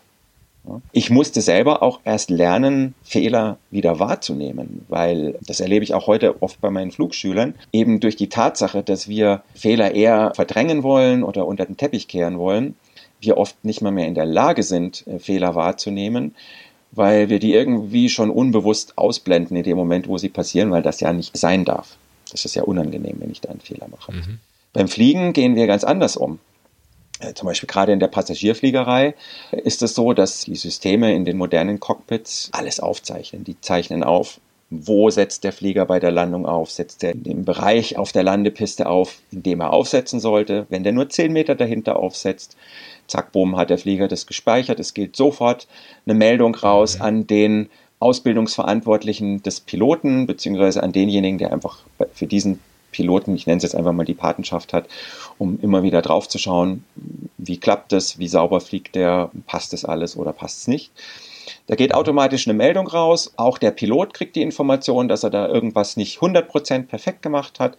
Ich 0.91 1.09
musste 1.09 1.41
selber 1.41 1.83
auch 1.83 1.99
erst 2.05 2.29
lernen, 2.29 2.95
Fehler 3.03 3.57
wieder 3.69 3.99
wahrzunehmen, 3.99 4.85
weil 4.87 5.37
das 5.45 5.59
erlebe 5.59 5.83
ich 5.83 5.93
auch 5.93 6.07
heute 6.07 6.41
oft 6.41 6.61
bei 6.61 6.69
meinen 6.69 6.91
Flugschülern, 6.91 7.55
eben 7.71 7.99
durch 7.99 8.15
die 8.15 8.29
Tatsache, 8.29 8.81
dass 8.81 9.07
wir 9.07 9.43
Fehler 9.55 9.93
eher 9.93 10.31
verdrängen 10.35 10.83
wollen 10.83 11.23
oder 11.23 11.45
unter 11.47 11.65
den 11.65 11.75
Teppich 11.75 12.07
kehren 12.07 12.39
wollen, 12.39 12.75
wir 13.19 13.37
oft 13.37 13.63
nicht 13.63 13.81
mal 13.81 13.91
mehr 13.91 14.07
in 14.07 14.15
der 14.15 14.25
Lage 14.25 14.63
sind, 14.63 15.05
äh, 15.07 15.19
Fehler 15.19 15.55
wahrzunehmen, 15.55 16.35
weil 16.91 17.29
wir 17.29 17.39
die 17.39 17.53
irgendwie 17.53 18.09
schon 18.09 18.29
unbewusst 18.29 18.97
ausblenden 18.97 19.57
in 19.57 19.63
dem 19.63 19.77
Moment, 19.77 20.07
wo 20.07 20.17
sie 20.17 20.29
passieren, 20.29 20.71
weil 20.71 20.83
das 20.83 20.99
ja 20.99 21.11
nicht 21.11 21.35
sein 21.37 21.65
darf. 21.65 21.97
Das 22.31 22.45
ist 22.45 22.55
ja 22.55 22.63
unangenehm, 22.63 23.15
wenn 23.19 23.31
ich 23.31 23.41
da 23.41 23.49
einen 23.49 23.59
Fehler 23.59 23.87
mache. 23.89 24.11
Mhm. 24.11 24.39
Beim 24.73 24.87
Fliegen 24.87 25.33
gehen 25.33 25.55
wir 25.55 25.67
ganz 25.67 25.83
anders 25.83 26.17
um. 26.17 26.39
Äh, 27.23 27.33
zum 27.33 27.47
Beispiel 27.47 27.67
gerade 27.67 27.91
in 27.91 27.99
der 27.99 28.07
Passagierfliegerei 28.07 29.15
ist 29.51 29.81
es 29.81 29.95
so, 29.95 30.13
dass 30.13 30.41
die 30.41 30.55
Systeme 30.55 31.13
in 31.13 31.25
den 31.25 31.37
modernen 31.37 31.79
Cockpits 31.79 32.49
alles 32.51 32.79
aufzeichnen. 32.79 33.43
Die 33.43 33.59
zeichnen 33.61 34.03
auf, 34.03 34.39
wo 34.69 35.09
setzt 35.09 35.43
der 35.43 35.53
Flieger 35.53 35.85
bei 35.85 35.99
der 35.99 36.11
Landung 36.11 36.45
auf? 36.45 36.71
Setzt 36.71 37.03
er 37.03 37.11
in 37.11 37.23
dem 37.23 37.45
Bereich 37.45 37.97
auf 37.97 38.11
der 38.11 38.23
Landepiste 38.23 38.87
auf, 38.87 39.19
in 39.31 39.43
dem 39.43 39.61
er 39.61 39.71
aufsetzen 39.71 40.19
sollte? 40.19 40.65
Wenn 40.69 40.83
der 40.83 40.93
nur 40.93 41.09
10 41.09 41.31
Meter 41.31 41.55
dahinter 41.55 41.97
aufsetzt, 41.97 42.57
zack, 43.07 43.31
boom, 43.31 43.55
hat 43.55 43.69
der 43.69 43.77
Flieger 43.77 44.07
das 44.07 44.25
gespeichert. 44.25 44.79
Es 44.79 44.93
geht 44.93 45.15
sofort 45.15 45.67
eine 46.05 46.15
Meldung 46.15 46.55
raus 46.55 46.97
mhm. 46.97 47.01
an 47.03 47.27
den 47.27 47.69
Ausbildungsverantwortlichen 47.99 49.43
des 49.43 49.61
Piloten, 49.61 50.25
beziehungsweise 50.25 50.83
an 50.83 50.91
denjenigen, 50.91 51.37
der 51.37 51.53
einfach 51.53 51.77
für 52.13 52.27
diesen 52.27 52.59
Piloten, 52.93 53.35
ich 53.35 53.45
nenne 53.45 53.57
es 53.57 53.63
jetzt 53.63 53.75
einfach 53.75 53.91
mal 53.91 54.05
die 54.05 54.13
Patenschaft 54.13 54.71
hat, 54.71 54.87
um 55.37 55.59
immer 55.61 55.83
wieder 55.83 56.01
drauf 56.01 56.29
zu 56.29 56.37
schauen, 56.37 56.85
wie 57.37 57.57
klappt 57.57 57.91
das, 57.91 58.19
wie 58.19 58.29
sauber 58.29 58.61
fliegt 58.61 58.95
der, 58.95 59.29
passt 59.47 59.73
das 59.73 59.83
alles 59.83 60.15
oder 60.15 60.31
passt 60.31 60.59
es 60.59 60.67
nicht. 60.67 60.91
Da 61.67 61.75
geht 61.75 61.93
automatisch 61.93 62.47
eine 62.47 62.53
Meldung 62.53 62.87
raus. 62.87 63.33
Auch 63.35 63.57
der 63.57 63.71
Pilot 63.71 64.13
kriegt 64.13 64.35
die 64.35 64.41
Information, 64.41 65.07
dass 65.07 65.23
er 65.23 65.29
da 65.29 65.47
irgendwas 65.47 65.97
nicht 65.97 66.19
100% 66.19 66.83
perfekt 66.83 67.21
gemacht 67.21 67.59
hat. 67.59 67.77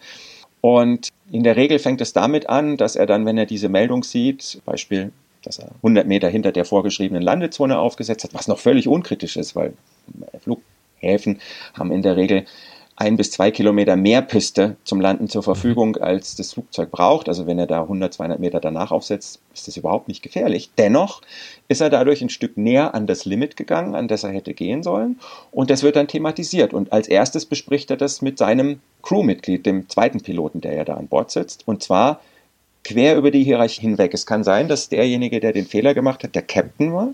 Und 0.61 1.09
in 1.31 1.43
der 1.43 1.57
Regel 1.57 1.79
fängt 1.79 2.01
es 2.01 2.13
damit 2.13 2.49
an, 2.49 2.77
dass 2.77 2.97
er 2.97 3.07
dann, 3.07 3.27
wenn 3.27 3.39
er 3.39 3.47
diese 3.47 3.69
Meldung 3.69 4.03
sieht, 4.03 4.61
Beispiel, 4.65 5.13
dass 5.43 5.59
er 5.59 5.71
100 5.77 6.07
Meter 6.07 6.29
hinter 6.29 6.53
der 6.53 6.65
vorgeschriebenen 6.65 7.23
Landezone 7.23 7.79
aufgesetzt 7.79 8.25
hat, 8.25 8.35
was 8.35 8.49
noch 8.49 8.59
völlig 8.59 8.89
unkritisch 8.89 9.37
ist, 9.37 9.55
weil 9.55 9.75
Flughäfen 10.41 11.41
haben 11.75 11.93
in 11.93 12.01
der 12.01 12.17
Regel 12.17 12.47
ein 12.97 13.17
bis 13.17 13.33
zwei 13.33 13.51
Kilometer 13.51 13.97
mehr 13.97 14.23
Piste 14.23 14.77
zum 14.85 15.01
Landen 15.01 15.29
zur 15.29 15.43
Verfügung, 15.43 15.97
als 15.97 16.37
das 16.37 16.53
Flugzeug 16.53 16.93
braucht. 16.93 17.29
Also 17.29 17.47
wenn 17.47 17.59
er 17.59 17.67
da 17.67 17.83
100, 17.83 18.15
200 18.15 18.39
Meter 18.39 18.61
danach 18.61 18.93
aufsetzt, 18.93 19.41
ist 19.53 19.67
das 19.67 19.77
überhaupt 19.77 20.07
nicht 20.07 20.23
gefährlich. 20.23 20.71
Dennoch 20.79 21.21
ist 21.67 21.81
er 21.81 21.91
dadurch 21.91 22.23
ein 22.23 22.29
Stück 22.29 22.57
näher 22.57 22.95
an 22.95 23.07
das 23.09 23.25
Limit 23.25 23.57
gegangen, 23.57 23.97
an 23.97 24.07
das 24.07 24.23
er 24.23 24.31
hätte 24.31 24.55
gehen 24.55 24.85
sollen. 24.85 25.19
Und 25.51 25.71
das 25.71 25.83
wird 25.83 25.97
dann 25.97 26.07
thematisiert. 26.07 26.73
Und 26.73 26.93
als 26.93 27.09
erstes 27.09 27.47
bespricht 27.47 27.91
er 27.91 27.97
das 27.97 28.23
mit 28.23 28.39
seinem 28.39 28.81
Crewmitglied, 29.03 29.67
dem 29.67 29.89
zweiten 29.89 30.21
Piloten, 30.21 30.61
der 30.61 30.75
ja 30.75 30.85
da 30.85 30.95
an 30.95 31.09
Bord 31.09 31.33
sitzt. 31.33 31.67
Und 31.67 31.83
zwar 31.83 32.21
quer 32.85 33.17
über 33.17 33.31
die 33.31 33.43
Hierarchie 33.43 33.81
hinweg. 33.81 34.15
Es 34.15 34.27
kann 34.27 34.45
sein, 34.45 34.69
dass 34.69 34.89
derjenige, 34.89 35.41
der 35.41 35.53
den 35.53 35.67
Fehler 35.67 35.95
gemacht 35.95 36.23
hat, 36.23 36.35
der 36.35 36.43
Captain 36.43 36.93
war 36.93 37.09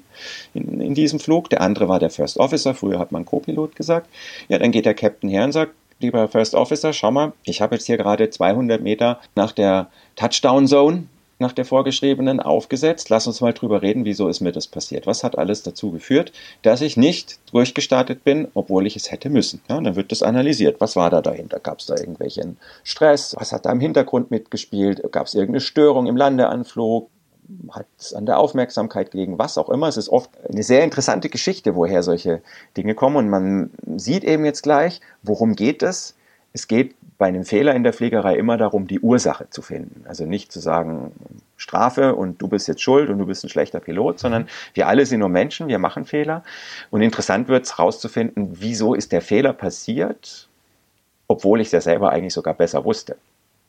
in, 0.52 0.80
in 0.80 0.94
diesem 0.94 1.20
Flug, 1.20 1.48
der 1.48 1.60
andere 1.60 1.88
war 1.88 1.98
der 1.98 2.10
First 2.10 2.38
Officer, 2.38 2.74
früher 2.74 2.98
hat 2.98 3.12
man 3.12 3.24
Co-Pilot 3.24 3.76
gesagt. 3.76 4.08
Ja, 4.48 4.58
dann 4.58 4.72
geht 4.72 4.84
der 4.84 4.94
Captain 4.94 5.30
her 5.30 5.44
und 5.44 5.52
sagt, 5.52 5.72
lieber 6.00 6.28
First 6.28 6.54
Officer, 6.54 6.92
schau 6.92 7.10
mal, 7.10 7.32
ich 7.44 7.60
habe 7.60 7.76
jetzt 7.76 7.86
hier 7.86 7.96
gerade 7.96 8.30
200 8.30 8.82
Meter 8.82 9.20
nach 9.34 9.52
der 9.52 9.88
Touchdown 10.16 10.66
Zone 10.66 11.04
nach 11.40 11.52
der 11.52 11.64
vorgeschriebenen 11.64 12.40
aufgesetzt. 12.40 13.08
Lass 13.08 13.26
uns 13.26 13.40
mal 13.40 13.52
drüber 13.52 13.82
reden, 13.82 14.04
wieso 14.04 14.28
ist 14.28 14.40
mir 14.40 14.52
das 14.52 14.66
passiert? 14.66 15.06
Was 15.06 15.24
hat 15.24 15.38
alles 15.38 15.62
dazu 15.62 15.90
geführt, 15.90 16.32
dass 16.62 16.80
ich 16.80 16.96
nicht 16.96 17.38
durchgestartet 17.52 18.24
bin, 18.24 18.48
obwohl 18.54 18.86
ich 18.86 18.96
es 18.96 19.10
hätte 19.10 19.30
müssen? 19.30 19.60
Ja, 19.68 19.76
und 19.76 19.84
dann 19.84 19.96
wird 19.96 20.12
das 20.12 20.22
analysiert. 20.22 20.80
Was 20.80 20.96
war 20.96 21.10
da 21.10 21.20
dahinter? 21.20 21.60
Gab 21.60 21.80
es 21.80 21.86
da 21.86 21.96
irgendwelchen 21.96 22.56
Stress? 22.84 23.34
Was 23.38 23.52
hat 23.52 23.66
da 23.66 23.72
im 23.72 23.80
Hintergrund 23.80 24.30
mitgespielt? 24.30 25.02
Gab 25.12 25.26
es 25.26 25.34
irgendeine 25.34 25.60
Störung 25.60 26.06
im 26.06 26.16
Landeanflug? 26.16 27.08
hat 27.72 27.86
es 27.98 28.14
an 28.14 28.26
der 28.26 28.38
Aufmerksamkeit 28.38 29.10
gelegen, 29.10 29.38
was 29.38 29.58
auch 29.58 29.70
immer. 29.70 29.88
Es 29.88 29.96
ist 29.96 30.08
oft 30.08 30.30
eine 30.48 30.62
sehr 30.62 30.84
interessante 30.84 31.28
Geschichte, 31.28 31.74
woher 31.74 32.02
solche 32.02 32.42
Dinge 32.76 32.94
kommen. 32.94 33.16
Und 33.16 33.28
man 33.28 33.70
sieht 33.96 34.24
eben 34.24 34.44
jetzt 34.44 34.62
gleich, 34.62 35.00
worum 35.22 35.54
geht 35.54 35.82
es? 35.82 36.14
Es 36.52 36.68
geht 36.68 36.94
bei 37.20 37.26
einem 37.26 37.44
Fehler 37.44 37.74
in 37.74 37.84
der 37.84 37.92
Pflegerei 37.92 38.36
immer 38.36 38.56
darum, 38.56 38.86
die 38.86 38.98
Ursache 38.98 39.50
zu 39.50 39.60
finden. 39.60 40.04
Also 40.08 40.24
nicht 40.24 40.50
zu 40.50 40.58
sagen, 40.58 41.12
Strafe 41.58 42.14
und 42.14 42.40
du 42.40 42.48
bist 42.48 42.66
jetzt 42.66 42.80
schuld 42.80 43.10
und 43.10 43.18
du 43.18 43.26
bist 43.26 43.44
ein 43.44 43.50
schlechter 43.50 43.78
Pilot, 43.78 44.18
sondern 44.18 44.48
wir 44.72 44.88
alle 44.88 45.04
sind 45.04 45.20
nur 45.20 45.28
Menschen, 45.28 45.68
wir 45.68 45.78
machen 45.78 46.06
Fehler. 46.06 46.42
Und 46.88 47.02
interessant 47.02 47.48
wird 47.48 47.66
es 47.66 47.76
herauszufinden, 47.76 48.56
wieso 48.58 48.94
ist 48.94 49.12
der 49.12 49.20
Fehler 49.20 49.52
passiert, 49.52 50.48
obwohl 51.28 51.60
ich 51.60 51.68
es 51.68 51.72
ja 51.72 51.82
selber 51.82 52.10
eigentlich 52.10 52.32
sogar 52.32 52.54
besser 52.54 52.86
wusste. 52.86 53.16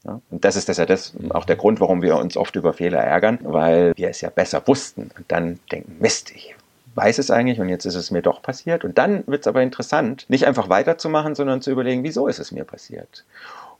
Ja, 0.06 0.22
und 0.32 0.46
das 0.46 0.56
ist 0.56 0.70
das 0.70 0.78
ja 0.78 0.86
das, 0.86 1.14
auch 1.32 1.44
der 1.44 1.58
Grund, 1.58 1.82
warum 1.82 2.02
wir 2.02 2.16
uns 2.16 2.38
oft 2.38 2.56
über 2.56 2.72
Fehler 2.72 3.00
ärgern, 3.00 3.38
weil 3.44 3.92
wir 3.98 4.10
es 4.10 4.22
ja 4.22 4.30
besser 4.30 4.66
wussten 4.66 5.12
und 5.18 5.26
dann 5.28 5.60
denken, 5.70 5.98
Mist, 6.00 6.32
ich 6.34 6.56
weiß 7.02 7.18
es 7.18 7.32
eigentlich 7.32 7.60
und 7.60 7.70
jetzt 7.70 7.86
ist 7.86 7.96
es 7.96 8.12
mir 8.12 8.22
doch 8.22 8.44
passiert. 8.44 8.86
Und 8.86 8.98
dann 9.00 9.24
wird 9.26 9.42
es 9.42 9.48
aber 9.48 9.64
interessant, 9.64 10.26
nicht 10.30 10.46
einfach 10.46 10.70
weiterzumachen, 10.70 11.34
sondern 11.34 11.62
zu 11.62 11.72
überlegen, 11.72 12.04
wieso 12.04 12.28
ist 12.28 12.40
es 12.40 12.52
mir 12.52 12.64
passiert. 12.64 13.26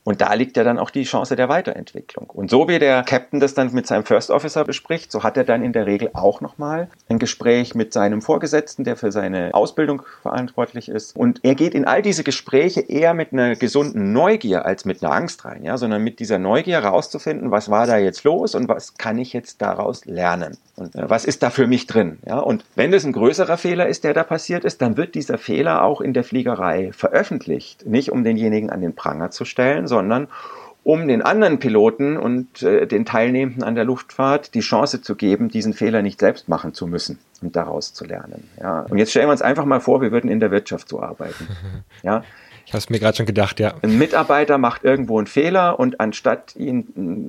Und 0.04 0.20
da 0.20 0.34
liegt 0.34 0.56
ja 0.56 0.64
dann 0.64 0.78
auch 0.78 0.90
die 0.90 1.04
Chance 1.04 1.36
der 1.36 1.48
Weiterentwicklung. 1.48 2.28
Und 2.30 2.50
so 2.50 2.66
wie 2.68 2.78
der 2.78 3.02
Captain 3.04 3.38
das 3.38 3.54
dann 3.54 3.72
mit 3.72 3.86
seinem 3.86 4.04
First 4.04 4.30
Officer 4.30 4.64
bespricht, 4.64 5.12
so 5.12 5.22
hat 5.22 5.36
er 5.36 5.44
dann 5.44 5.62
in 5.62 5.72
der 5.72 5.86
Regel 5.86 6.10
auch 6.12 6.40
nochmal 6.40 6.88
ein 7.08 7.18
Gespräch 7.18 7.74
mit 7.74 7.92
seinem 7.92 8.20
Vorgesetzten, 8.20 8.84
der 8.84 8.96
für 8.96 9.12
seine 9.12 9.54
Ausbildung 9.54 10.02
verantwortlich 10.22 10.88
ist. 10.88 11.14
Und 11.16 11.40
er 11.44 11.54
geht 11.54 11.74
in 11.74 11.84
all 11.84 12.02
diese 12.02 12.24
Gespräche 12.24 12.80
eher 12.80 13.14
mit 13.14 13.32
einer 13.32 13.54
gesunden 13.54 14.12
Neugier 14.12 14.66
als 14.66 14.84
mit 14.84 15.02
einer 15.04 15.14
Angst 15.14 15.44
rein, 15.44 15.62
ja, 15.62 15.78
sondern 15.78 16.02
mit 16.02 16.18
dieser 16.18 16.38
Neugier 16.38 16.80
rauszufinden, 16.80 17.50
was 17.50 17.70
war 17.70 17.86
da 17.86 17.98
jetzt 17.98 18.24
los 18.24 18.54
und 18.54 18.68
was 18.68 18.98
kann 18.98 19.18
ich 19.18 19.32
jetzt 19.32 19.62
daraus 19.62 20.04
lernen? 20.04 20.56
Und 20.76 20.96
äh, 20.96 21.08
was 21.08 21.24
ist 21.24 21.42
da 21.42 21.50
für 21.50 21.66
mich 21.66 21.86
drin? 21.86 22.18
Ja, 22.26 22.38
und 22.38 22.64
wenn 22.74 22.92
es 22.92 23.04
ein 23.04 23.12
größerer 23.12 23.56
Fehler 23.56 23.86
ist, 23.86 24.04
der 24.04 24.14
da 24.14 24.24
passiert 24.24 24.64
ist, 24.64 24.82
dann 24.82 24.96
wird 24.96 25.14
dieser 25.14 25.38
Fehler 25.38 25.84
auch 25.84 26.00
in 26.00 26.12
der 26.12 26.24
Fliegerei 26.24 26.90
veröffentlicht. 26.92 27.86
Nicht 27.86 28.10
um 28.10 28.24
denjenigen 28.24 28.70
an 28.70 28.80
den 28.80 28.94
Pranger 28.94 29.30
zu 29.30 29.44
stellen, 29.44 29.86
sondern 29.92 30.28
um 30.84 31.06
den 31.06 31.22
anderen 31.22 31.58
Piloten 31.58 32.16
und 32.16 32.62
äh, 32.62 32.86
den 32.86 33.04
Teilnehmenden 33.04 33.62
an 33.62 33.74
der 33.74 33.84
Luftfahrt 33.84 34.54
die 34.54 34.60
Chance 34.60 35.00
zu 35.00 35.14
geben, 35.14 35.48
diesen 35.48 35.74
Fehler 35.74 36.02
nicht 36.02 36.18
selbst 36.18 36.48
machen 36.48 36.74
zu 36.74 36.86
müssen 36.86 37.18
und 37.40 37.54
daraus 37.54 37.94
zu 37.94 38.04
lernen. 38.04 38.48
Ja. 38.60 38.80
Und 38.90 38.98
jetzt 38.98 39.10
stellen 39.10 39.28
wir 39.28 39.32
uns 39.32 39.42
einfach 39.42 39.64
mal 39.64 39.80
vor, 39.80 40.00
wir 40.00 40.10
würden 40.10 40.28
in 40.28 40.40
der 40.40 40.50
Wirtschaft 40.50 40.88
so 40.88 41.00
arbeiten. 41.00 41.46
Ja. 42.02 42.24
Ich 42.66 42.72
habe 42.72 42.78
es 42.78 42.90
mir 42.90 42.98
gerade 42.98 43.16
schon 43.16 43.26
gedacht, 43.26 43.60
ja. 43.60 43.74
Ein 43.82 43.98
Mitarbeiter 43.98 44.58
macht 44.58 44.84
irgendwo 44.84 45.18
einen 45.18 45.26
Fehler 45.26 45.78
und 45.78 46.00
anstatt 46.00 46.56
ihn 46.56 46.86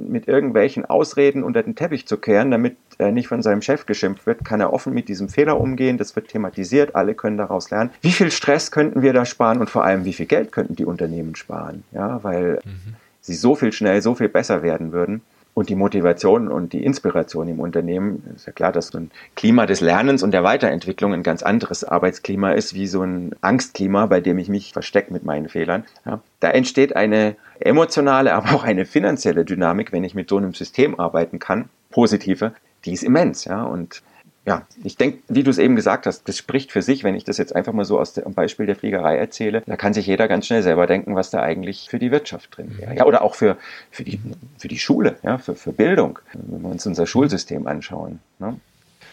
mit 0.09 0.27
irgendwelchen 0.27 0.85
Ausreden 0.85 1.43
unter 1.43 1.63
den 1.63 1.75
Teppich 1.75 2.07
zu 2.07 2.17
kehren, 2.17 2.51
damit 2.51 2.77
er 2.97 3.11
nicht 3.11 3.27
von 3.27 3.41
seinem 3.41 3.61
Chef 3.61 3.85
geschimpft 3.85 4.25
wird, 4.25 4.45
kann 4.45 4.61
er 4.61 4.71
offen 4.73 4.93
mit 4.93 5.09
diesem 5.09 5.29
Fehler 5.29 5.59
umgehen. 5.59 5.97
Das 5.97 6.15
wird 6.15 6.29
thematisiert, 6.29 6.95
alle 6.95 7.15
können 7.15 7.37
daraus 7.37 7.69
lernen. 7.71 7.89
Wie 8.01 8.11
viel 8.11 8.31
Stress 8.31 8.71
könnten 8.71 9.01
wir 9.01 9.13
da 9.13 9.25
sparen 9.25 9.59
und 9.59 9.69
vor 9.69 9.83
allem, 9.83 10.05
wie 10.05 10.13
viel 10.13 10.25
Geld 10.25 10.51
könnten 10.51 10.75
die 10.75 10.85
Unternehmen 10.85 11.35
sparen? 11.35 11.83
Ja, 11.91 12.23
weil 12.23 12.59
mhm. 12.63 12.95
sie 13.21 13.35
so 13.35 13.55
viel 13.55 13.71
schnell, 13.71 14.01
so 14.01 14.15
viel 14.15 14.29
besser 14.29 14.63
werden 14.63 14.91
würden. 14.91 15.21
Und 15.53 15.69
die 15.69 15.75
Motivation 15.75 16.47
und 16.47 16.73
die 16.73 16.83
Inspiration 16.83 17.47
im 17.47 17.59
Unternehmen, 17.59 18.23
ist 18.35 18.47
ja 18.47 18.51
klar, 18.51 18.71
dass 18.71 18.87
so 18.87 18.97
ein 18.97 19.11
Klima 19.35 19.67
des 19.67 19.81
Lernens 19.81 20.23
und 20.23 20.31
der 20.31 20.43
Weiterentwicklung 20.43 21.13
ein 21.13 21.21
ganz 21.21 21.43
anderes 21.43 21.83
Arbeitsklima 21.83 22.53
ist, 22.53 22.73
wie 22.73 22.87
so 22.87 23.03
ein 23.03 23.35
Angstklima, 23.41 24.07
bei 24.07 24.19
dem 24.19 24.39
ich 24.39 24.49
mich 24.49 24.73
verstecke 24.73 25.13
mit 25.13 25.23
meinen 25.23 25.49
Fehlern. 25.49 25.83
Ja, 26.05 26.21
da 26.39 26.49
entsteht 26.49 26.95
eine 26.95 27.35
emotionale, 27.59 28.33
aber 28.35 28.53
auch 28.55 28.63
eine 28.63 28.85
finanzielle 28.85 29.45
Dynamik, 29.45 29.91
wenn 29.91 30.03
ich 30.03 30.15
mit 30.15 30.29
so 30.29 30.37
einem 30.37 30.53
System 30.53 30.99
arbeiten 30.99 31.37
kann, 31.37 31.69
positive, 31.91 32.53
die 32.85 32.93
ist 32.93 33.03
immens. 33.03 33.45
Ja, 33.45 33.63
und 33.63 34.01
ja, 34.45 34.67
ich 34.83 34.97
denke, 34.97 35.19
wie 35.29 35.43
du 35.43 35.51
es 35.51 35.57
eben 35.57 35.77
gesagt 35.77 36.05
hast, 36.05 36.27
das 36.27 36.37
spricht 36.37 36.71
für 36.73 36.81
sich, 36.81 37.05
wenn 37.05 37.15
ich 37.15 37.23
das 37.23 37.37
jetzt 37.37 37.55
einfach 37.55 37.71
mal 37.71 37.85
so 37.85 37.97
aus 37.97 38.11
dem 38.13 38.33
Beispiel 38.33 38.65
der 38.65 38.75
Fliegerei 38.75 39.17
erzähle. 39.17 39.63
Da 39.65 39.77
kann 39.77 39.93
sich 39.93 40.05
jeder 40.05 40.27
ganz 40.27 40.47
schnell 40.47 40.61
selber 40.61 40.85
denken, 40.85 41.15
was 41.15 41.29
da 41.29 41.41
eigentlich 41.41 41.87
für 41.89 41.97
die 41.97 42.11
Wirtschaft 42.11 42.57
drin 42.57 42.77
wäre. 42.77 42.93
Ja, 42.93 43.05
oder 43.05 43.21
auch 43.21 43.35
für, 43.35 43.57
für, 43.89 44.03
die, 44.03 44.19
für 44.57 44.67
die 44.67 44.79
Schule, 44.79 45.17
ja, 45.23 45.37
für, 45.37 45.55
für 45.55 45.71
Bildung, 45.71 46.19
wenn 46.33 46.61
wir 46.61 46.69
uns 46.69 46.85
unser 46.85 47.07
Schulsystem 47.07 47.67
anschauen. 47.67 48.19
Ne? 48.39 48.59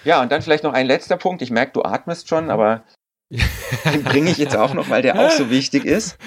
Ja, 0.04 0.20
und 0.20 0.32
dann 0.32 0.42
vielleicht 0.42 0.64
noch 0.64 0.72
ein 0.72 0.86
letzter 0.86 1.16
Punkt. 1.16 1.42
Ich 1.42 1.50
merke, 1.50 1.72
du 1.74 1.82
atmest 1.82 2.28
schon, 2.28 2.50
aber 2.50 2.82
den 3.30 4.02
bringe 4.02 4.30
ich 4.30 4.38
jetzt 4.38 4.56
auch 4.56 4.74
noch, 4.74 4.90
weil 4.90 5.02
der 5.02 5.16
auch 5.16 5.30
so 5.30 5.48
wichtig 5.48 5.84
ist. 5.84 6.18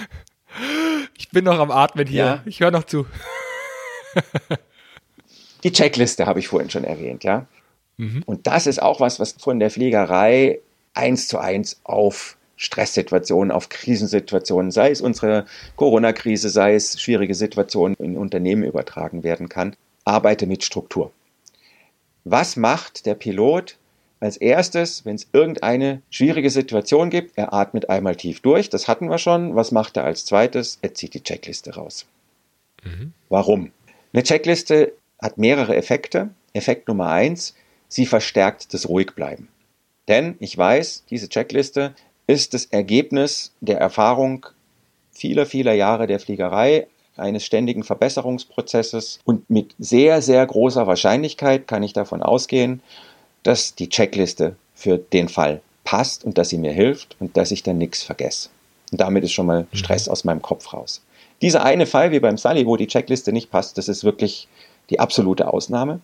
Ich 1.17 1.29
bin 1.29 1.43
noch 1.43 1.59
am 1.59 1.71
Atmen 1.71 2.07
hier. 2.07 2.25
Ja. 2.25 2.41
Ich 2.45 2.61
höre 2.61 2.71
noch 2.71 2.85
zu. 2.85 3.05
Die 5.63 5.71
Checkliste 5.73 6.25
habe 6.25 6.39
ich 6.39 6.47
vorhin 6.47 6.69
schon 6.69 6.85
erwähnt, 6.85 7.23
ja. 7.25 7.47
Mhm. 7.97 8.23
Und 8.25 8.47
das 8.47 8.67
ist 8.67 8.81
auch 8.81 8.99
was, 8.99 9.19
was 9.19 9.33
von 9.33 9.59
der 9.59 9.69
Fliegerei 9.69 10.59
eins 10.93 11.27
zu 11.27 11.37
eins 11.37 11.79
auf 11.83 12.37
Stresssituationen, 12.55 13.51
auf 13.51 13.69
Krisensituationen, 13.69 14.71
sei 14.71 14.91
es 14.91 15.01
unsere 15.01 15.45
Corona-Krise, 15.75 16.49
sei 16.49 16.75
es 16.75 17.01
schwierige 17.01 17.35
Situationen 17.35 17.95
in 17.99 18.17
Unternehmen 18.17 18.63
übertragen 18.63 19.23
werden 19.23 19.49
kann. 19.49 19.75
Arbeite 20.05 20.45
mit 20.45 20.63
Struktur. 20.63 21.11
Was 22.23 22.55
macht 22.55 23.05
der 23.05 23.15
Pilot 23.15 23.77
als 24.19 24.37
erstes, 24.37 25.05
wenn 25.05 25.15
es 25.15 25.27
irgendeine 25.33 26.01
schwierige 26.09 26.49
Situation 26.49 27.09
gibt? 27.09 27.37
Er 27.37 27.53
atmet 27.53 27.89
einmal 27.89 28.15
tief 28.15 28.39
durch, 28.39 28.69
das 28.69 28.87
hatten 28.87 29.09
wir 29.09 29.17
schon. 29.17 29.55
Was 29.55 29.71
macht 29.71 29.97
er 29.97 30.05
als 30.05 30.25
zweites? 30.25 30.79
Er 30.81 30.93
zieht 30.93 31.13
die 31.15 31.23
Checkliste 31.23 31.75
raus. 31.75 32.05
Mhm. 32.83 33.13
Warum? 33.29 33.71
Eine 34.13 34.23
Checkliste 34.23 34.93
hat 35.21 35.37
mehrere 35.37 35.75
Effekte. 35.75 36.29
Effekt 36.53 36.87
Nummer 36.87 37.09
eins, 37.09 37.55
sie 37.93 38.07
verstärkt 38.07 38.73
das 38.73 38.89
Ruhigbleiben. 38.89 39.49
Denn 40.07 40.35
ich 40.39 40.57
weiß, 40.57 41.03
diese 41.09 41.29
Checkliste 41.29 41.93
ist 42.25 42.53
das 42.53 42.65
Ergebnis 42.65 43.51
der 43.61 43.77
Erfahrung 43.77 44.47
vieler, 45.11 45.45
vieler 45.45 45.73
Jahre 45.73 46.07
der 46.07 46.19
Fliegerei, 46.19 46.87
eines 47.15 47.45
ständigen 47.45 47.83
Verbesserungsprozesses 47.83 49.19
und 49.23 49.47
mit 49.47 49.75
sehr, 49.77 50.23
sehr 50.23 50.43
großer 50.43 50.87
Wahrscheinlichkeit 50.87 51.67
kann 51.67 51.83
ich 51.83 51.93
davon 51.93 52.23
ausgehen, 52.23 52.81
dass 53.43 53.75
die 53.75 53.89
Checkliste 53.89 54.55
für 54.73 54.97
den 54.97 55.29
Fall 55.29 55.61
passt 55.83 56.23
und 56.23 56.39
dass 56.39 56.49
sie 56.49 56.57
mir 56.57 56.71
hilft 56.71 57.15
und 57.19 57.37
dass 57.37 57.51
ich 57.51 57.61
dann 57.61 57.77
nichts 57.77 58.01
vergesse. 58.01 58.49
Und 58.91 58.99
damit 59.01 59.23
ist 59.23 59.33
schon 59.33 59.45
mal 59.45 59.67
mhm. 59.71 59.77
Stress 59.77 60.07
aus 60.07 60.23
meinem 60.23 60.41
Kopf 60.41 60.73
raus. 60.73 61.03
Dieser 61.43 61.63
eine 61.63 61.85
Fall 61.85 62.11
wie 62.11 62.19
beim 62.19 62.37
Sully, 62.37 62.65
wo 62.65 62.77
die 62.77 62.87
Checkliste 62.87 63.31
nicht 63.31 63.51
passt, 63.51 63.77
das 63.77 63.87
ist 63.87 64.03
wirklich 64.03 64.47
die 64.89 64.99
absolute 64.99 65.53
Ausnahme. 65.53 65.99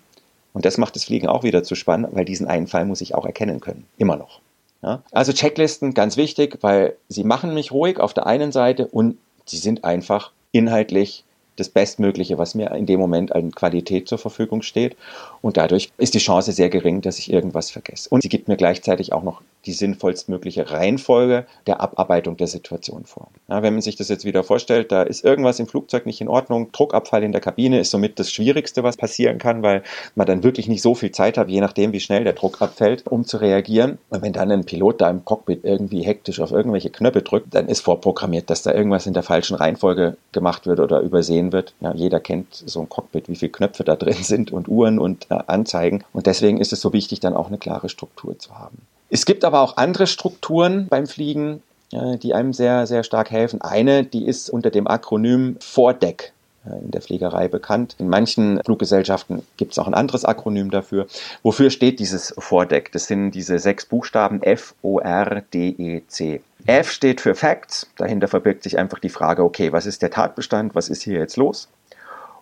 Und 0.54 0.66
das 0.66 0.78
macht 0.78 0.95
das 0.95 1.06
Fliegen 1.06 1.28
auch 1.28 1.43
wieder 1.43 1.64
zu 1.64 1.76
spannend, 1.76 2.10
weil 2.14 2.26
diesen 2.26 2.47
einen 2.47 2.68
Fall 2.68 2.86
muss 2.86 3.02
ich 3.02 3.16
auch 3.16 3.26
erkennen 3.26 3.60
können. 3.60 3.86
Immer 3.97 4.18
noch. 4.18 4.41
Ja? 4.82 5.04
Also 5.12 5.34
Checklisten, 5.34 5.93
ganz 5.93 6.18
wichtig, 6.18 6.58
weil 6.62 6.95
sie 7.08 7.24
machen 7.24 7.54
mich 7.54 7.72
ruhig 7.72 8.00
auf 8.00 8.14
der 8.14 8.26
einen 8.26 8.52
Seite 8.52 8.88
und 8.88 9.18
sie 9.45 9.58
sind 9.58 9.84
einfach 9.84 10.32
inhaltlich 10.52 11.24
das 11.60 11.70
Bestmögliche, 11.70 12.38
was 12.38 12.56
mir 12.56 12.72
in 12.72 12.86
dem 12.86 13.00
Moment 13.00 13.34
an 13.34 13.52
Qualität 13.52 14.08
zur 14.08 14.18
Verfügung 14.18 14.62
steht. 14.62 14.95
Und 15.41 15.58
dadurch 15.58 15.91
ist 15.97 16.14
die 16.14 16.20
Chance 16.20 16.54
sehr 16.54 16.70
gering, 16.70 17.02
dass 17.02 17.20
ich 17.20 17.32
irgendwas 17.32 17.70
vergesse. 17.70 18.10
Und 18.10 18.22
sie 18.22 18.30
gibt 18.30 18.47
mir 18.47 18.56
gleichzeitig 18.56 19.14
auch 19.14 19.24
noch 19.24 19.41
die 19.66 19.74
sinnvollstmögliche 19.74 20.72
Reihenfolge 20.72 21.45
der 21.68 21.82
Abarbeitung 21.82 22.38
der 22.38 22.47
Situation 22.47 23.05
vor. 23.05 23.30
Ja, 23.49 23.62
wenn 23.62 23.74
man 23.74 23.82
sich 23.82 23.95
das 23.95 24.10
jetzt 24.10 24.26
wieder 24.26 24.43
vorstellt, 24.43 24.91
da 24.91 25.03
ist 25.03 25.24
irgendwas 25.24 25.60
im 25.60 25.68
Flugzeug 25.68 26.05
nicht 26.05 26.22
in 26.22 26.30
Ordnung, 26.30 26.72
Druckabfall 26.72 27.24
in 27.24 27.32
der 27.32 27.41
Kabine 27.41 27.80
ist 27.80 27.91
somit 27.91 28.20
das 28.20 28.32
Schwierigste, 28.32 28.84
was 28.84 28.97
passieren 28.97 29.38
kann, 29.38 29.62
weil 29.62 29.84
man 30.16 30.28
dann 30.28 30.43
wirklich 30.43 30.68
nicht 30.68 30.82
so 30.82 30.95
viel 30.95 31.12
Zeit 31.12 31.38
hat, 31.38 31.49
je 31.49 31.60
nachdem, 31.60 31.91
wie 31.91 31.99
schnell 31.99 32.24
der 32.24 32.34
Druck 32.34 32.62
abfällt, 32.62 33.05
um 33.07 33.26
zu 33.26 33.38
reagieren. 33.38 33.97
Und 34.10 34.22
wenn 34.22 34.34
dann 34.34 34.51
ein 34.51 34.66
Pilot 34.66 35.01
da 35.01 35.10
im 35.10 35.26
Cockpit 35.26 35.64
irgendwie 35.64 36.03
hektisch 36.03 36.39
auf 36.39 36.51
irgendwelche 36.51 36.89
Knöpfe 36.89 37.22
drückt, 37.22 37.53
dann 37.53 37.68
ist 37.68 37.82
vorprogrammiert, 37.82 38.49
dass 38.49 38.62
da 38.62 38.74
irgendwas 38.74 39.07
in 39.07 39.14
der 39.14 39.24
falschen 39.24 39.55
Reihenfolge 39.55 40.18
gemacht 40.32 40.68
wird 40.68 40.80
oder 40.80 41.01
übersehen 41.01 41.51
wird. 41.51 41.74
Ja, 41.82 41.93
jeder 41.93 42.20
kennt 42.20 42.47
so 42.53 42.80
ein 42.82 42.89
Cockpit, 42.89 43.28
wie 43.28 43.36
viele 43.36 43.51
Knöpfe 43.51 43.84
da 43.84 43.95
drin 43.95 44.14
sind 44.22 44.51
und 44.51 44.68
Uhren 44.68 44.99
und 44.99 45.28
äh, 45.30 45.39
Anzeigen. 45.47 46.03
Und 46.14 46.28
deswegen 46.28 46.60
ist 46.60 46.74
es 46.74 46.82
so 46.82 46.93
wichtig, 46.93 47.20
dann 47.20 47.34
auch 47.34 47.47
eine 47.47 47.57
klare 47.57 47.89
Struktur 47.89 48.38
zu 48.39 48.57
haben. 48.57 48.78
Es 49.10 49.26
gibt 49.26 49.43
aber 49.43 49.62
auch 49.62 49.78
andere 49.78 50.07
Strukturen 50.07 50.88
beim 50.88 51.07
Fliegen, 51.07 51.64
äh, 51.91 52.18
die 52.18 52.34
einem 52.34 52.53
sehr, 52.53 52.86
sehr 52.88 53.03
stark 53.03 53.32
helfen. 53.32 53.62
Eine, 53.62 54.03
die 54.03 54.26
ist 54.26 54.49
unter 54.49 54.70
dem 54.70 54.88
Akronym 54.88 55.57
Vordeck 55.60 56.32
äh, 56.66 56.78
in 56.84 56.91
der 56.91 57.01
Fliegerei 57.01 57.47
bekannt. 57.47 57.95
In 57.97 58.10
manchen 58.10 58.62
Fluggesellschaften 58.64 59.43
gibt 59.57 59.72
es 59.72 59.80
auch 59.80 59.88
ein 59.88 59.93
anderes 59.93 60.26
Akronym 60.26 60.70
dafür. 60.70 61.07
Wofür 61.41 61.72
steht 61.72 61.99
dieses 61.99 62.34
Vordeck? 62.38 62.91
Das 62.91 63.07
sind 63.07 63.32
diese 63.32 63.57
sechs 63.57 63.86
Buchstaben 63.86 64.43
F, 64.43 64.76
O, 64.82 64.99
R, 64.99 65.41
D, 65.53 65.70
E, 65.70 66.01
C. 66.07 66.41
F 66.68 66.91
steht 66.91 67.22
für 67.22 67.34
Facts. 67.34 67.88
Dahinter 67.97 68.28
verbirgt 68.28 68.64
sich 68.64 68.78
einfach 68.78 68.99
die 68.99 69.10
Frage, 69.10 69.43
okay, 69.43 69.72
was 69.72 69.86
ist 69.86 70.01
der 70.01 70.12
Tatbestand? 70.12 70.76
Was 70.76 70.89
ist 70.89 71.01
hier 71.01 71.18
jetzt 71.18 71.38
los? 71.38 71.68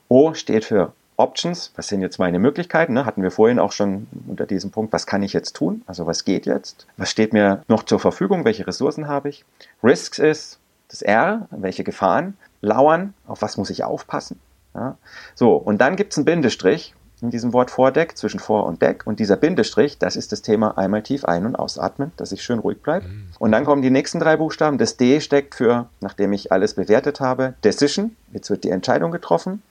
O 0.09 0.34
steht 0.34 0.65
für 0.65 0.91
Options, 1.18 1.72
was 1.76 1.88
sind 1.88 2.01
jetzt 2.01 2.20
meine 2.20 2.38
Möglichkeiten? 2.38 2.93
Ne? 2.93 3.05
Hatten 3.05 3.24
wir 3.24 3.32
vorhin 3.32 3.59
auch 3.59 3.72
schon 3.72 4.07
unter 4.28 4.45
diesem 4.45 4.70
Punkt, 4.72 4.93
was 4.93 5.07
kann 5.07 5.24
ich 5.24 5.34
jetzt 5.34 5.55
tun? 5.55 5.82
Also 5.88 6.05
was 6.05 6.26
geht 6.26 6.45
jetzt? 6.45 6.86
Was 6.95 7.09
steht 7.09 7.34
mir 7.34 7.63
noch 7.68 7.84
zur 7.84 7.99
Verfügung? 7.99 8.45
Welche 8.45 8.68
Ressourcen 8.68 9.07
habe 9.07 9.30
ich? 9.30 9.43
Risks 9.84 10.20
ist 10.20 10.59
das 10.89 11.01
R, 11.01 11.47
welche 11.51 11.84
Gefahren 11.84 12.38
lauern, 12.61 13.13
auf 13.28 13.41
was 13.41 13.57
muss 13.57 13.72
ich 13.72 13.84
aufpassen? 13.84 14.39
Ja? 14.76 14.97
So, 15.36 15.55
und 15.55 15.80
dann 15.80 15.95
gibt 15.95 16.13
es 16.13 16.18
einen 16.18 16.26
Bindestrich 16.26 16.93
in 17.22 17.32
diesem 17.32 17.51
Wort 17.51 17.72
Vordeck 17.72 18.15
zwischen 18.15 18.39
Vor 18.39 18.65
und 18.65 18.82
Deck. 18.82 19.07
Und 19.07 19.20
dieser 19.20 19.38
Bindestrich, 19.38 19.97
das 19.97 20.15
ist 20.15 20.32
das 20.32 20.43
Thema 20.43 20.78
einmal 20.78 21.01
tief 21.01 21.26
ein- 21.26 21.45
und 21.45 21.55
ausatmen, 21.55 22.11
dass 22.18 22.32
ich 22.32 22.43
schön 22.43 22.59
ruhig 22.59 22.82
bleibe. 22.82 23.07
Mhm. 23.07 23.30
Und 23.39 23.51
dann 23.51 23.65
kommen 23.65 23.82
die 23.82 23.89
nächsten 23.89 24.20
drei 24.20 24.38
Buchstaben. 24.38 24.78
Das 24.78 24.97
D 24.97 25.20
steckt 25.20 25.55
für, 25.55 25.88
nachdem 25.99 26.32
ich 26.34 26.51
alles 26.51 26.76
bewertet 26.76 27.20
habe, 27.20 27.55
Decision. 27.63 28.15
Jetzt 28.34 28.51
wird 28.51 28.63
die 28.63 28.70
Entscheidung 28.70 29.11
getroffen. 29.11 29.63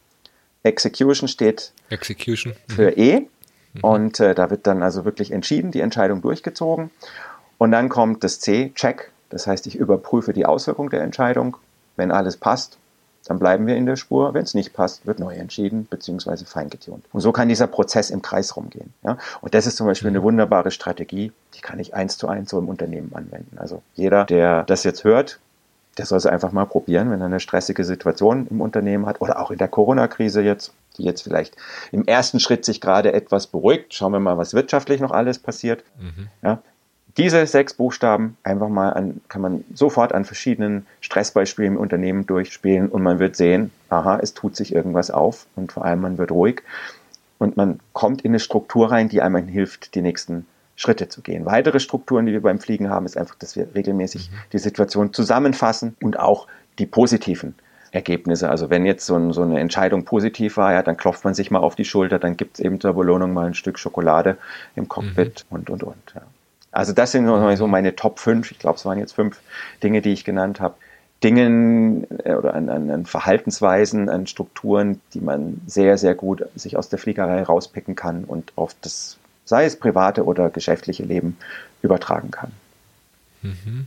Execution 0.67 1.29
steht 1.29 1.73
Execution. 1.91 2.55
Mhm. 2.69 2.73
für 2.73 2.91
E. 2.97 3.21
Mhm. 3.21 3.81
Und 3.81 4.21
äh, 4.21 4.35
da 4.35 4.51
wird 4.51 4.67
dann 4.67 4.83
also 4.83 5.05
wirklich 5.05 5.31
entschieden, 5.31 5.71
die 5.71 5.81
Entscheidung 5.81 6.23
durchgezogen. 6.23 6.91
Und 7.59 7.73
dann 7.73 7.89
kommt 7.89 8.25
das 8.25 8.41
C, 8.41 8.73
Check. 8.75 9.11
Das 9.31 9.47
heißt, 9.47 9.67
ich 9.67 9.77
überprüfe 9.77 10.33
die 10.33 10.47
Auswirkung 10.47 10.91
der 10.91 11.03
Entscheidung. 11.03 11.57
Wenn 11.97 12.11
alles 12.11 12.37
passt, 12.37 12.79
dann 13.27 13.39
bleiben 13.39 13.67
wir 13.67 13.77
in 13.77 13.87
der 13.87 13.97
Spur. 13.97 14.35
Wenn 14.35 14.45
es 14.45 14.55
nicht 14.55 14.73
passt, 14.73 15.07
wird 15.07 15.19
neu 15.19 15.35
entschieden 15.35 15.87
bzw. 15.87 16.45
feingetunt. 16.45 17.05
Und 17.13 17.21
so 17.21 17.33
kann 17.33 17.49
dieser 17.49 17.67
Prozess 17.67 18.11
im 18.11 18.23
Kreis 18.23 18.57
rumgehen. 18.57 18.93
Ja? 19.03 19.19
Und 19.41 19.55
das 19.55 19.67
ist 19.67 19.77
zum 19.77 19.87
Beispiel 19.87 20.09
eine 20.09 20.21
mhm. 20.21 20.25
wunderbare 20.25 20.71
Strategie, 20.71 21.33
die 21.55 21.61
kann 21.61 21.79
ich 21.79 21.95
eins 21.95 22.19
zu 22.19 22.29
eins 22.29 22.51
so 22.51 22.59
im 22.59 22.69
Unternehmen 22.69 23.13
anwenden. 23.15 23.59
Also 23.59 23.83
jeder, 23.95 24.25
der 24.27 24.63
das 24.65 24.85
jetzt 24.85 25.05
hört, 25.05 25.41
der 25.99 26.07
soll 26.07 26.19
es 26.19 26.27
einfach 26.27 26.53
mal 26.53 26.67
probieren, 26.67 27.11
wenn 27.11 27.21
er 27.21 27.27
eine 27.27 27.41
stressige 27.41 27.85
Situation 27.85 28.47
im 28.51 28.61
Unternehmen 28.61 29.07
hat 29.07 29.21
oder 29.21 29.41
auch 29.41 29.51
in 29.51 29.59
der 29.59 29.69
Corona-Krise 29.69 30.43
jetzt, 30.43 30.73
die 30.99 31.05
jetzt 31.05 31.23
vielleicht 31.23 31.57
im 31.93 32.07
ersten 32.07 32.41
Schritt 32.41 32.65
sich 32.65 32.81
gerade 32.81 33.13
etwas 33.13 33.47
beruhigt. 33.47 33.95
Schauen 33.95 34.13
wir 34.13 34.21
mal, 34.21 34.39
was 34.39 34.55
wirtschaftlich 34.55 35.01
noch 35.01 35.11
alles 35.11 35.39
passiert. 35.39 35.85
Mhm. 35.99 36.29
Ja, 36.43 36.63
diese 37.17 37.47
sechs 37.47 37.73
Buchstaben 37.73 38.37
einfach 38.43 38.69
mal 38.69 38.91
an, 38.91 39.21
kann 39.29 39.41
man 39.41 39.65
sofort 39.75 40.13
an 40.13 40.27
verschiedenen 40.27 40.87
Stressbeispielen 41.01 41.75
im 41.75 41.81
Unternehmen 41.81 42.27
durchspielen 42.27 42.89
und 42.91 43.03
man 43.03 43.19
wird 43.19 43.37
sehen, 43.37 43.71
aha, 43.89 44.19
es 44.21 44.35
tut 44.35 44.55
sich 44.55 44.75
irgendwas 44.75 45.11
auf 45.11 45.47
und 45.57 45.73
vor 45.73 45.85
allem 45.85 46.03
man 46.03 46.19
wird 46.19 46.31
ruhig 46.31 46.63
und 47.39 47.57
man 47.57 47.81
kommt 47.95 48.23
in 48.23 48.33
eine 48.33 48.41
Struktur 48.41 48.91
rein, 48.91 49.09
die 49.09 49.23
einem 49.23 49.49
hilft, 49.49 49.95
die 49.95 50.03
nächsten 50.03 50.47
Schritte 50.77 51.09
zu 51.09 51.23
gehen. 51.23 51.47
Weitere 51.47 51.81
Strukturen, 51.81 52.27
die 52.27 52.33
wir 52.33 52.43
beim 52.43 52.59
Fliegen 52.59 52.91
haben, 52.91 53.07
ist 53.07 53.17
einfach, 53.17 53.35
dass 53.35 53.57
wir 53.57 53.75
regelmäßig 53.75 54.31
mhm. 54.31 54.37
die 54.53 54.59
Situation 54.59 55.13
zusammenfassen 55.13 55.97
und 56.03 56.19
auch 56.19 56.47
die 56.79 56.87
positiven 56.87 57.55
Ergebnisse. 57.93 58.51
Also 58.51 58.71
wenn 58.71 58.85
jetzt 58.85 59.07
so, 59.07 59.17
ein, 59.17 59.33
so, 59.33 59.43
eine 59.43 59.59
Entscheidung 59.59 60.05
positiv 60.05 60.59
war, 60.59 60.73
ja, 60.73 60.83
dann 60.83 60.97
klopft 60.97 61.25
man 61.25 61.35
sich 61.35 61.51
mal 61.51 61.61
auf 61.61 61.75
die 61.75 61.85
Schulter, 61.85 62.19
dann 62.19 62.37
gibt 62.37 62.59
es 62.59 62.65
eben 62.65 62.81
zur 62.81 62.93
Belohnung 62.93 63.33
mal 63.33 63.47
ein 63.47 63.55
Stück 63.55 63.79
Schokolade 63.79 64.37
im 64.75 64.89
Cockpit 64.89 65.47
mhm. 65.49 65.57
und, 65.57 65.71
und, 65.71 65.83
und. 65.83 66.13
Ja. 66.15 66.23
Also 66.71 66.93
das 66.93 67.13
sind 67.13 67.27
so 67.27 67.67
meine 67.67 67.97
Top 67.97 68.19
5, 68.19 68.51
ich 68.51 68.59
glaube, 68.59 68.77
es 68.77 68.85
waren 68.85 68.99
jetzt 68.99 69.13
fünf 69.13 69.41
Dinge, 69.83 70.03
die 70.03 70.13
ich 70.13 70.25
genannt 70.25 70.61
habe. 70.61 70.75
Dingen 71.25 72.07
äh, 72.25 72.35
oder 72.35 72.55
an, 72.55 72.69
an, 72.69 72.91
an, 72.91 73.07
Verhaltensweisen, 73.07 74.11
an 74.11 74.27
Strukturen, 74.27 75.01
die 75.15 75.23
man 75.23 75.63
sehr, 75.67 75.97
sehr 75.97 76.15
gut 76.15 76.45
sich 76.55 76.77
aus 76.77 76.91
der 76.91 76.99
Fliegerei 76.99 77.43
rauspicken 77.43 77.95
kann 77.95 78.25
und 78.25 78.53
auf 78.57 78.77
das 78.83 79.17
sei 79.47 79.65
es 79.65 79.79
private 79.79 80.25
oder 80.25 80.51
geschäftliche 80.51 81.05
Leben, 81.05 81.39
übertragen 81.81 82.31
kann. 82.31 82.53
Mhm. 83.41 83.87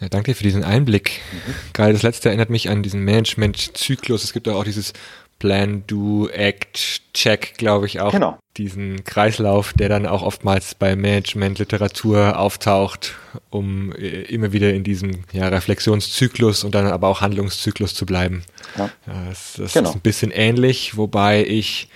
Ja, 0.00 0.08
danke 0.08 0.34
für 0.34 0.44
diesen 0.44 0.64
Einblick. 0.64 1.20
Mhm. 1.32 1.54
Gerade 1.72 1.92
das 1.92 2.02
letzte 2.02 2.28
erinnert 2.28 2.50
mich 2.50 2.68
an 2.68 2.82
diesen 2.82 3.04
Management-Zyklus. 3.04 4.24
Es 4.24 4.32
gibt 4.32 4.48
auch 4.48 4.64
dieses 4.64 4.92
Plan, 5.38 5.84
Do, 5.86 6.28
Act, 6.28 7.02
Check, 7.14 7.54
glaube 7.58 7.86
ich 7.86 8.00
auch. 8.00 8.12
Genau. 8.12 8.38
Diesen 8.56 9.04
Kreislauf, 9.04 9.72
der 9.72 9.88
dann 9.88 10.06
auch 10.06 10.22
oftmals 10.22 10.74
bei 10.74 10.96
Management-Literatur 10.96 12.38
auftaucht, 12.38 13.14
um 13.50 13.92
äh, 13.92 14.22
immer 14.22 14.52
wieder 14.52 14.72
in 14.72 14.82
diesem 14.82 15.24
ja, 15.32 15.46
Reflexionszyklus 15.46 16.64
und 16.64 16.74
dann 16.74 16.86
aber 16.86 17.06
auch 17.06 17.20
Handlungszyklus 17.20 17.94
zu 17.94 18.04
bleiben. 18.04 18.42
Ja. 18.76 18.90
ja 19.06 19.24
das, 19.28 19.54
das 19.58 19.72
genau. 19.74 19.90
ist 19.90 19.94
ein 19.94 20.00
bisschen 20.00 20.32
ähnlich, 20.32 20.96
wobei 20.96 21.44
ich 21.44 21.88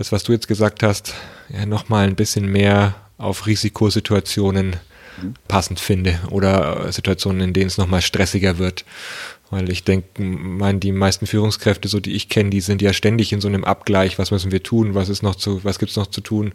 das, 0.00 0.12
was 0.12 0.22
du 0.22 0.32
jetzt 0.32 0.48
gesagt 0.48 0.82
hast, 0.82 1.12
ja, 1.50 1.66
nochmal 1.66 2.08
ein 2.08 2.16
bisschen 2.16 2.50
mehr 2.50 2.94
auf 3.18 3.46
Risikosituationen 3.46 4.76
passend 5.46 5.78
finde 5.78 6.18
oder 6.30 6.90
Situationen, 6.90 7.42
in 7.42 7.52
denen 7.52 7.66
es 7.66 7.76
nochmal 7.76 8.00
stressiger 8.00 8.56
wird. 8.56 8.86
Weil 9.50 9.68
ich 9.68 9.82
denke, 9.82 10.22
mein, 10.22 10.78
die 10.78 10.92
meisten 10.92 11.26
Führungskräfte, 11.26 11.88
so 11.88 11.98
die 11.98 12.12
ich 12.12 12.28
kenne, 12.28 12.50
die 12.50 12.60
sind 12.60 12.80
ja 12.80 12.92
ständig 12.92 13.32
in 13.32 13.40
so 13.40 13.48
einem 13.48 13.64
Abgleich, 13.64 14.16
was 14.16 14.30
müssen 14.30 14.52
wir 14.52 14.62
tun, 14.62 14.94
was 14.94 15.08
ist 15.08 15.24
noch 15.24 15.34
zu, 15.34 15.64
was 15.64 15.80
gibt's 15.80 15.96
noch 15.96 16.06
zu 16.06 16.20
tun. 16.20 16.52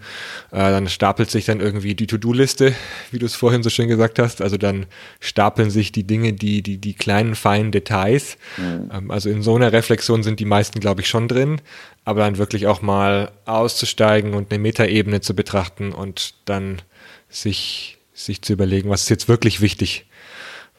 Äh, 0.52 0.72
dann 0.72 0.88
stapelt 0.88 1.30
sich 1.30 1.44
dann 1.44 1.60
irgendwie 1.60 1.94
die 1.94 2.08
To-Do-Liste, 2.08 2.74
wie 3.12 3.20
du 3.20 3.26
es 3.26 3.36
vorhin 3.36 3.64
so 3.64 3.70
schön 3.70 3.90
gesagt 3.90 4.18
hast. 4.18 4.42
Also 4.42 4.56
dann 4.56 4.86
stapeln 5.20 5.70
sich 5.70 5.92
die 5.92 6.08
Dinge, 6.08 6.32
die, 6.34 6.64
die, 6.64 6.78
die 6.78 6.94
kleinen, 6.94 7.36
feinen 7.36 7.74
Details. 7.74 8.38
Mhm. 8.56 8.90
Ähm, 8.92 9.12
also 9.12 9.30
in 9.30 9.44
so 9.44 9.56
einer 9.56 9.74
Reflexion 9.74 10.24
sind 10.24 10.40
die 10.40 10.46
meisten, 10.46 10.80
glaube 10.80 11.02
ich, 11.02 11.10
schon 11.10 11.28
drin. 11.28 11.60
Aber 12.06 12.22
dann 12.22 12.38
wirklich 12.38 12.68
auch 12.68 12.82
mal 12.82 13.32
auszusteigen 13.46 14.34
und 14.34 14.52
eine 14.52 14.60
Metaebene 14.60 15.22
zu 15.22 15.36
betrachten 15.36 15.92
und 15.92 16.36
dann 16.46 16.82
sich, 17.30 17.98
sich 18.14 18.42
zu 18.42 18.54
überlegen, 18.54 18.90
was 18.90 19.02
ist 19.02 19.10
jetzt 19.10 19.28
wirklich 19.28 19.60
wichtig 19.60 20.06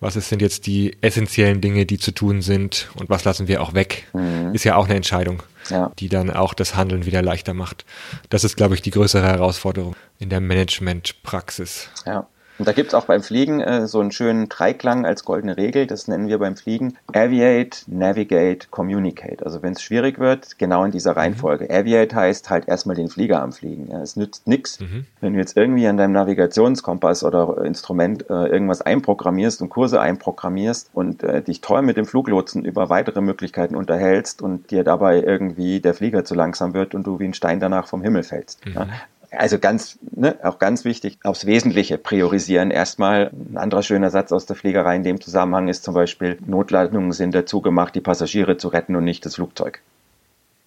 was 0.00 0.14
sind 0.14 0.42
jetzt 0.42 0.66
die 0.66 0.96
essentiellen 1.00 1.60
Dinge, 1.60 1.86
die 1.86 1.98
zu 1.98 2.12
tun 2.12 2.42
sind 2.42 2.90
und 2.96 3.08
was 3.08 3.24
lassen 3.24 3.48
wir 3.48 3.62
auch 3.62 3.74
weg, 3.74 4.06
mhm. 4.12 4.54
ist 4.54 4.64
ja 4.64 4.76
auch 4.76 4.84
eine 4.84 4.94
Entscheidung, 4.94 5.42
ja. 5.70 5.90
die 5.98 6.08
dann 6.08 6.30
auch 6.30 6.54
das 6.54 6.76
Handeln 6.76 7.06
wieder 7.06 7.22
leichter 7.22 7.54
macht. 7.54 7.84
Das 8.28 8.44
ist, 8.44 8.56
glaube 8.56 8.74
ich, 8.74 8.82
die 8.82 8.90
größere 8.90 9.26
Herausforderung 9.26 9.96
in 10.18 10.28
der 10.28 10.40
Managementpraxis. 10.40 11.88
Ja. 12.04 12.26
Und 12.58 12.66
da 12.66 12.72
gibt 12.72 12.88
es 12.88 12.94
auch 12.94 13.04
beim 13.04 13.22
Fliegen 13.22 13.60
äh, 13.60 13.86
so 13.86 14.00
einen 14.00 14.12
schönen 14.12 14.48
Dreiklang 14.48 15.04
als 15.04 15.24
goldene 15.24 15.56
Regel, 15.56 15.86
das 15.86 16.08
nennen 16.08 16.28
wir 16.28 16.38
beim 16.38 16.56
Fliegen 16.56 16.96
Aviate, 17.12 17.80
Navigate, 17.86 18.68
Communicate. 18.70 19.44
Also 19.44 19.62
wenn 19.62 19.72
es 19.72 19.82
schwierig 19.82 20.18
wird, 20.18 20.58
genau 20.58 20.84
in 20.84 20.90
dieser 20.90 21.12
mhm. 21.12 21.18
Reihenfolge. 21.18 21.64
Mhm. 21.64 21.70
Aviate 21.70 22.16
heißt 22.16 22.50
halt 22.50 22.68
erstmal 22.68 22.96
den 22.96 23.08
Flieger 23.08 23.42
am 23.42 23.52
Fliegen. 23.52 23.88
Ja, 23.90 24.00
es 24.00 24.16
nützt 24.16 24.46
nichts, 24.46 24.80
mhm. 24.80 25.06
wenn 25.20 25.34
du 25.34 25.38
jetzt 25.38 25.56
irgendwie 25.56 25.86
an 25.86 25.96
deinem 25.96 26.12
Navigationskompass 26.12 27.24
oder 27.24 27.64
Instrument 27.64 28.28
äh, 28.30 28.46
irgendwas 28.46 28.80
einprogrammierst 28.80 29.60
und 29.60 29.68
Kurse 29.68 30.00
einprogrammierst 30.00 30.90
und 30.94 31.22
äh, 31.22 31.42
dich 31.42 31.60
toll 31.60 31.82
mit 31.82 31.96
dem 31.96 32.06
Fluglotsen 32.06 32.64
über 32.64 32.88
weitere 32.88 33.20
Möglichkeiten 33.20 33.76
unterhältst 33.76 34.40
und 34.40 34.70
dir 34.70 34.84
dabei 34.84 35.22
irgendwie 35.22 35.80
der 35.80 35.94
Flieger 35.94 36.24
zu 36.24 36.34
langsam 36.34 36.74
wird 36.74 36.94
und 36.94 37.06
du 37.06 37.18
wie 37.18 37.24
ein 37.24 37.34
Stein 37.34 37.60
danach 37.60 37.86
vom 37.86 38.02
Himmel 38.02 38.22
fällst. 38.22 38.64
Mhm. 38.64 38.72
Ja, 38.72 38.88
also 39.36 39.58
ganz, 39.58 39.98
ne, 40.14 40.38
auch 40.42 40.58
ganz 40.58 40.84
wichtig, 40.84 41.18
aufs 41.22 41.46
Wesentliche 41.46 41.98
priorisieren. 41.98 42.70
Erstmal 42.70 43.30
ein 43.32 43.56
anderer 43.56 43.82
schöner 43.82 44.10
Satz 44.10 44.32
aus 44.32 44.46
der 44.46 44.56
Fliegerei 44.56 44.96
in 44.96 45.02
dem 45.02 45.20
Zusammenhang 45.20 45.68
ist 45.68 45.84
zum 45.84 45.94
Beispiel, 45.94 46.38
Notlandungen 46.46 47.12
sind 47.12 47.34
dazu 47.34 47.60
gemacht, 47.60 47.94
die 47.94 48.00
Passagiere 48.00 48.56
zu 48.56 48.68
retten 48.68 48.96
und 48.96 49.04
nicht 49.04 49.24
das 49.26 49.36
Flugzeug. 49.36 49.80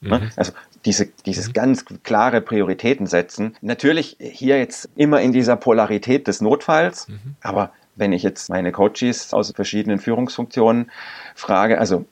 Ne? 0.01 0.20
Mhm. 0.20 0.30
Also 0.36 0.53
diese, 0.86 1.07
dieses 1.26 1.49
mhm. 1.49 1.53
ganz 1.53 1.86
klare 2.03 2.41
Prioritäten 2.41 3.05
setzen. 3.05 3.55
Natürlich 3.61 4.17
hier 4.20 4.57
jetzt 4.57 4.89
immer 4.95 5.22
in 5.22 5.34
dieser 5.34 5.55
Polarität 5.55 6.28
des 6.28 6.41
Notfalls, 6.41 7.07
mhm. 7.07 7.36
aber 7.41 7.72
wenn 7.95 8.13
ich 8.13 8.24
jetzt 8.24 8.49
meine 8.49 8.72
Coaches 8.72 9.34
aus 9.34 9.51
verschiedenen 9.51 9.99
Führungsfunktionen 9.99 10.89
frage, 11.36 11.80
also 11.80 12.05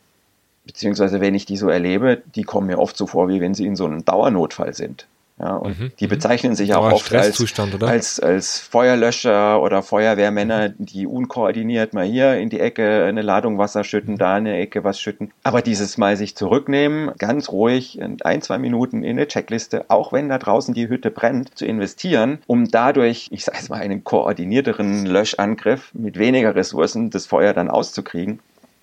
beziehungsweise 0.66 1.22
wenn 1.22 1.34
ich 1.34 1.46
die 1.46 1.56
so 1.56 1.70
erlebe, 1.70 2.22
die 2.36 2.44
kommen 2.44 2.68
mir 2.68 2.78
oft 2.78 2.98
so 2.98 3.08
vor, 3.08 3.30
wie 3.30 3.40
wenn 3.40 3.54
sie 3.54 3.66
in 3.66 3.78
so 3.78 3.86
einem 3.86 4.04
Dauernotfall 4.04 4.74
sind. 4.74 5.08
Ja, 5.40 5.56
und 5.56 5.80
mhm. 5.80 5.92
die 6.00 6.08
bezeichnen 6.08 6.56
sich 6.56 6.74
auch 6.74 6.92
oft 6.92 7.14
als, 7.14 7.40
als, 7.82 8.20
als, 8.20 8.60
Feuerlöscher 8.60 9.62
oder 9.62 9.84
Feuerwehrmänner, 9.84 10.70
die 10.70 11.06
unkoordiniert 11.06 11.94
mal 11.94 12.06
hier 12.06 12.38
in 12.38 12.50
die 12.50 12.60
Ecke 12.60 13.04
eine 13.04 13.22
Ladung 13.22 13.60
Wasser 13.60 13.84
schütten, 13.84 14.18
da 14.18 14.34
eine 14.34 14.58
Ecke 14.58 14.84
was 14.84 15.00
schütten. 15.00 15.32
Aber 15.44 15.62
dieses 15.62 16.00
Mal 16.00 16.18
sich 16.18 16.36
zurücknehmen, 16.36 17.12
ganz 17.20 17.50
ruhig, 17.50 18.00
in 18.00 18.20
ein, 18.24 18.42
zwei 18.42 18.58
Minuten 18.58 19.04
in 19.04 19.12
eine 19.12 19.28
Checkliste, 19.28 19.86
auch 19.90 20.12
wenn 20.12 20.28
da 20.28 20.40
draußen 20.40 20.74
die 20.74 20.90
Hütte 20.90 21.12
brennt, 21.12 21.56
zu 21.56 21.68
investieren, 21.68 22.40
um 22.48 22.68
dadurch, 22.68 23.28
ich 23.30 23.46
sage 23.46 23.60
mal, 23.70 23.80
einen 23.80 24.04
koordinierteren 24.04 25.06
Löschangriff 25.06 25.92
mit 25.94 26.18
weniger 26.18 26.56
Ressourcen 26.56 27.12
das 27.12 27.28
Feuer 27.28 27.54
dann 27.54 27.70
auszukriegen. 27.70 28.40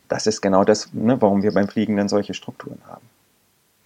Das 0.08 0.28
ist 0.28 0.40
genau 0.40 0.62
das, 0.62 0.92
ne, 0.92 1.20
warum 1.20 1.42
wir 1.42 1.52
beim 1.52 1.66
Fliegen 1.66 1.96
dann 1.96 2.08
solche 2.08 2.34
Strukturen 2.34 2.78
haben. 2.86 3.02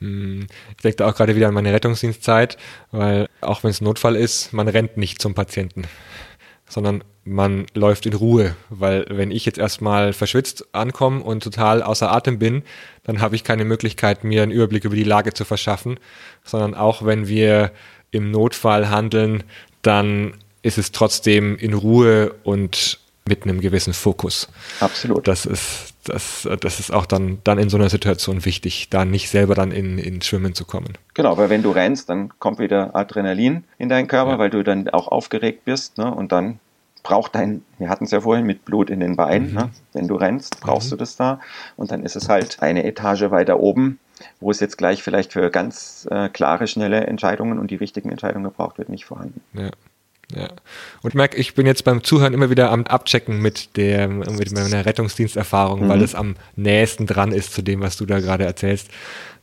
Hm, 0.00 0.46
ich 0.76 0.82
denke 0.82 1.06
auch 1.06 1.14
gerade 1.14 1.34
wieder 1.36 1.48
an 1.48 1.54
meine 1.54 1.72
Rettungsdienstzeit, 1.72 2.56
weil 2.90 3.28
auch 3.40 3.64
wenn 3.64 3.70
es 3.70 3.80
Notfall 3.80 4.16
ist, 4.16 4.52
man 4.52 4.68
rennt 4.68 4.96
nicht 4.96 5.20
zum 5.20 5.34
Patienten, 5.34 5.84
sondern 6.68 7.02
man 7.24 7.66
läuft 7.74 8.06
in 8.06 8.14
Ruhe, 8.14 8.56
weil 8.70 9.04
wenn 9.10 9.30
ich 9.30 9.44
jetzt 9.44 9.58
erstmal 9.58 10.12
verschwitzt 10.12 10.66
ankomme 10.72 11.22
und 11.22 11.42
total 11.42 11.82
außer 11.82 12.10
Atem 12.10 12.38
bin, 12.38 12.62
dann 13.04 13.20
habe 13.20 13.36
ich 13.36 13.44
keine 13.44 13.64
Möglichkeit, 13.64 14.24
mir 14.24 14.42
einen 14.42 14.52
Überblick 14.52 14.84
über 14.84 14.96
die 14.96 15.04
Lage 15.04 15.34
zu 15.34 15.44
verschaffen, 15.44 15.98
sondern 16.44 16.74
auch 16.74 17.04
wenn 17.04 17.28
wir 17.28 17.72
im 18.10 18.30
Notfall 18.30 18.88
handeln, 18.88 19.44
dann 19.82 20.34
ist 20.62 20.78
es 20.78 20.92
trotzdem 20.92 21.56
in 21.56 21.74
Ruhe 21.74 22.34
und 22.44 22.98
mit 23.26 23.44
einem 23.44 23.60
gewissen 23.60 23.92
Fokus. 23.92 24.48
Absolut. 24.80 25.28
Das 25.28 25.44
ist, 25.46 25.94
das, 26.08 26.48
das 26.60 26.80
ist 26.80 26.92
auch 26.92 27.06
dann, 27.06 27.38
dann 27.44 27.58
in 27.58 27.68
so 27.68 27.76
einer 27.76 27.88
Situation 27.88 28.44
wichtig, 28.44 28.88
da 28.90 29.04
nicht 29.04 29.30
selber 29.30 29.54
dann 29.54 29.70
in, 29.70 29.98
in 29.98 30.22
Schwimmen 30.22 30.54
zu 30.54 30.64
kommen. 30.64 30.94
Genau, 31.14 31.36
weil 31.36 31.50
wenn 31.50 31.62
du 31.62 31.70
rennst, 31.70 32.08
dann 32.08 32.30
kommt 32.38 32.58
wieder 32.58 32.94
Adrenalin 32.94 33.64
in 33.78 33.88
deinen 33.88 34.08
Körper, 34.08 34.32
ja. 34.32 34.38
weil 34.38 34.50
du 34.50 34.62
dann 34.62 34.88
auch 34.88 35.08
aufgeregt 35.08 35.64
bist 35.64 35.98
ne? 35.98 36.12
und 36.12 36.32
dann 36.32 36.60
braucht 37.02 37.34
dein, 37.34 37.62
wir 37.78 37.88
hatten 37.88 38.04
es 38.04 38.10
ja 38.10 38.20
vorhin 38.20 38.44
mit 38.44 38.64
Blut 38.64 38.90
in 38.90 39.00
den 39.00 39.16
Beinen, 39.16 39.50
mhm. 39.50 39.56
ne? 39.56 39.70
wenn 39.92 40.08
du 40.08 40.16
rennst, 40.16 40.60
brauchst 40.60 40.88
mhm. 40.88 40.90
du 40.90 40.96
das 40.96 41.16
da 41.16 41.40
und 41.76 41.90
dann 41.90 42.02
ist 42.02 42.16
es 42.16 42.28
halt 42.28 42.60
eine 42.60 42.84
Etage 42.84 43.30
weiter 43.30 43.60
oben, 43.60 43.98
wo 44.40 44.50
es 44.50 44.60
jetzt 44.60 44.78
gleich 44.78 45.02
vielleicht 45.02 45.32
für 45.32 45.50
ganz 45.50 46.08
äh, 46.10 46.28
klare, 46.28 46.66
schnelle 46.66 47.06
Entscheidungen 47.06 47.58
und 47.58 47.70
die 47.70 47.76
richtigen 47.76 48.10
Entscheidungen 48.10 48.44
gebraucht 48.44 48.78
wird, 48.78 48.88
nicht 48.88 49.04
vorhanden. 49.04 49.40
Ja. 49.54 49.70
Ja. 50.34 50.48
Und 51.02 51.14
Merk, 51.14 51.38
ich 51.38 51.54
bin 51.54 51.66
jetzt 51.66 51.84
beim 51.84 52.04
Zuhören 52.04 52.34
immer 52.34 52.50
wieder 52.50 52.70
am 52.70 52.84
Abchecken 52.84 53.40
mit 53.40 53.76
der, 53.76 54.08
mit 54.08 54.52
meiner 54.52 54.84
Rettungsdiensterfahrung, 54.84 55.84
mhm. 55.84 55.88
weil 55.88 56.02
es 56.02 56.14
am 56.14 56.36
nächsten 56.54 57.06
dran 57.06 57.32
ist 57.32 57.54
zu 57.54 57.62
dem, 57.62 57.80
was 57.80 57.96
du 57.96 58.04
da 58.04 58.20
gerade 58.20 58.44
erzählst. 58.44 58.88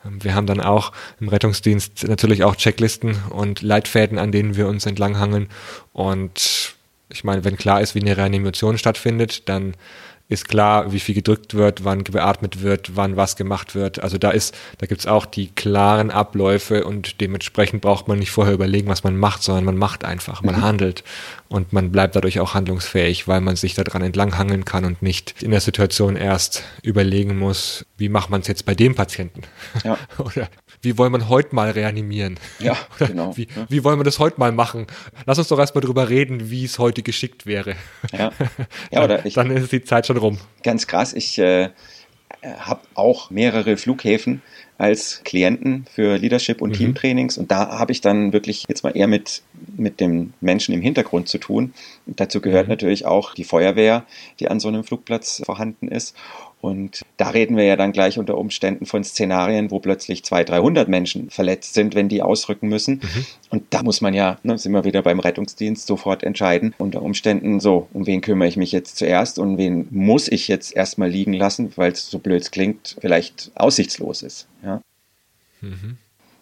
Wir 0.04 0.36
haben 0.36 0.46
dann 0.46 0.62
auch 0.62 0.92
im 1.20 1.30
Rettungsdienst 1.30 2.08
natürlich 2.08 2.44
auch 2.44 2.56
Checklisten 2.56 3.16
und 3.32 3.64
Leitfäden, 3.64 4.20
an 4.20 4.32
denen 4.32 4.56
wir 4.56 4.68
uns 4.68 4.86
entlanghangeln. 4.86 5.50
Und 5.94 6.76
ich 7.10 7.24
meine, 7.24 7.44
wenn 7.44 7.58
klar 7.58 7.82
ist, 7.82 7.96
wie 7.96 8.02
eine 8.02 8.16
Reanimation 8.16 8.78
stattfindet, 8.78 9.50
dann 9.50 9.74
ist 10.28 10.48
klar, 10.48 10.92
wie 10.92 11.00
viel 11.00 11.14
gedrückt 11.14 11.54
wird, 11.54 11.84
wann 11.84 12.04
beatmet 12.04 12.64
wird, 12.64 12.96
wann 12.96 13.16
was 13.16 13.36
gemacht 13.36 13.76
wird. 13.76 14.02
Also 14.02 14.18
da 14.18 14.32
ist, 14.32 14.58
da 14.80 14.88
gibt's 14.88 15.06
auch 15.06 15.26
die 15.28 15.50
klaren 15.50 16.10
Abläufe 16.10 16.84
und 16.84 17.22
dementsprechend 17.22 17.82
braucht 17.82 18.08
man 18.08 18.18
nicht 18.18 18.32
vorher 18.32 18.56
überlegen, 18.56 18.88
was 18.88 19.04
man 19.04 19.18
macht, 19.18 19.44
sondern 19.44 19.66
man 19.66 19.78
macht 19.78 20.04
einfach, 20.04 20.42
man 20.42 20.56
mhm. 20.56 20.62
handelt 20.62 21.04
und 21.48 21.74
man 21.74 21.92
bleibt 21.92 22.16
dadurch 22.16 22.40
auch 22.40 22.56
handlungsfähig, 22.56 23.28
weil 23.28 23.40
man 23.40 23.56
sich 23.56 23.76
daran 23.76 24.02
entlanghangeln 24.02 24.66
kann 24.66 24.86
und 24.86 25.04
nicht 25.04 25.44
in 25.44 25.52
der 25.52 25.62
Situation 25.62 26.16
erst 26.16 26.64
überlegen 26.82 27.38
muss, 27.38 27.86
wie 27.98 28.10
macht 28.10 28.32
man 28.32 28.42
es 28.42 28.48
jetzt 28.48 28.66
bei 28.66 28.74
dem 28.74 28.96
Patienten? 28.96 29.42
Ja. 29.84 29.98
Oder 30.18 30.50
wie 30.86 30.98
wollen 30.98 31.12
wir 31.12 31.28
heute 31.28 31.54
mal 31.54 31.72
reanimieren? 31.72 32.40
Ja, 32.60 32.78
genau. 33.00 33.36
Wie, 33.36 33.48
wie 33.68 33.84
wollen 33.84 34.00
wir 34.00 34.04
das 34.04 34.20
heute 34.20 34.40
mal 34.40 34.52
machen? 34.52 34.88
Lass 35.26 35.38
uns 35.38 35.50
doch 35.50 35.60
erstmal 35.60 35.84
drüber 35.84 36.10
reden, 36.10 36.50
wie 36.50 36.64
es 36.64 36.80
heute 36.80 37.04
geschickt 37.04 37.46
wäre. 37.46 37.76
Ja, 38.14 38.32
ja 38.92 39.04
oder 39.04 39.26
ich, 39.26 39.34
Dann 39.34 39.52
ist 39.52 39.72
die 39.72 39.84
Zeit 39.84 40.08
schon 40.08 40.18
rum. 40.18 40.38
Ganz 40.64 40.88
krass, 40.88 41.14
ich 41.14 41.38
äh, 41.40 41.70
habe 42.44 42.82
auch 42.94 43.30
mehrere 43.32 43.76
Flughäfen 43.78 44.42
als 44.78 45.22
Klienten 45.24 45.86
für 45.94 46.18
Leadership 46.18 46.62
und 46.62 46.72
mhm. 46.72 46.74
Teamtrainings 46.74 47.38
und 47.38 47.50
da 47.50 47.80
habe 47.80 47.94
ich 47.94 48.02
dann 48.02 48.34
wirklich 48.34 48.66
jetzt 48.68 48.84
mal 48.84 48.96
eher 48.96 49.08
mit, 49.08 49.42
mit 49.78 50.00
dem 50.02 50.34
Menschen 50.42 50.74
im 50.74 50.82
Hintergrund 50.82 51.30
zu 51.30 51.38
tun. 51.38 51.74
Und 52.06 52.20
dazu 52.20 52.42
gehört 52.42 52.68
mhm. 52.68 52.72
natürlich 52.72 53.06
auch 53.06 53.34
die 53.34 53.46
Feuerwehr, 53.46 54.06
die 54.40 54.50
an 54.50 54.60
so 54.60 54.68
einem 54.68 54.84
Flugplatz 54.84 55.42
vorhanden 55.46 55.88
ist. 55.88 56.16
Und 56.66 57.04
da 57.18 57.30
reden 57.30 57.58
wir 57.58 57.64
ja 57.64 57.76
dann 57.76 57.92
gleich 57.92 58.18
unter 58.18 58.40
Umständen 58.40 58.88
von 58.88 59.04
Szenarien, 59.04 59.70
wo 59.70 59.80
plötzlich 59.80 60.26
200, 60.26 60.50
300 60.50 60.88
Menschen 60.88 61.30
verletzt 61.30 61.76
sind, 61.76 61.94
wenn 61.94 62.10
die 62.10 62.24
ausrücken 62.24 62.70
müssen. 62.70 63.02
Mhm. 63.04 63.26
Und 63.52 63.64
da 63.70 63.84
muss 63.84 64.02
man 64.02 64.16
ja, 64.16 64.40
ne, 64.42 64.58
sind 64.58 64.72
wir 64.72 64.84
wieder 64.84 65.04
beim 65.04 65.20
Rettungsdienst, 65.20 65.86
sofort 65.86 66.24
entscheiden. 66.24 66.74
Unter 66.80 67.04
Umständen 67.04 67.60
so, 67.60 67.88
um 67.94 68.08
wen 68.08 68.22
kümmere 68.22 68.48
ich 68.48 68.58
mich 68.58 68.72
jetzt 68.72 68.98
zuerst 68.98 69.38
und 69.38 69.60
wen 69.60 69.88
muss 69.92 70.28
ich 70.28 70.48
jetzt 70.48 70.76
erstmal 70.76 71.08
liegen 71.08 71.34
lassen, 71.34 71.72
weil 71.76 71.92
es 71.92 72.10
so 72.10 72.18
blöd 72.18 72.52
klingt, 72.52 72.96
vielleicht 73.00 73.52
aussichtslos 73.54 74.24
ist. 74.24 74.48
Ja. 74.64 74.82
Mhm. 75.62 75.98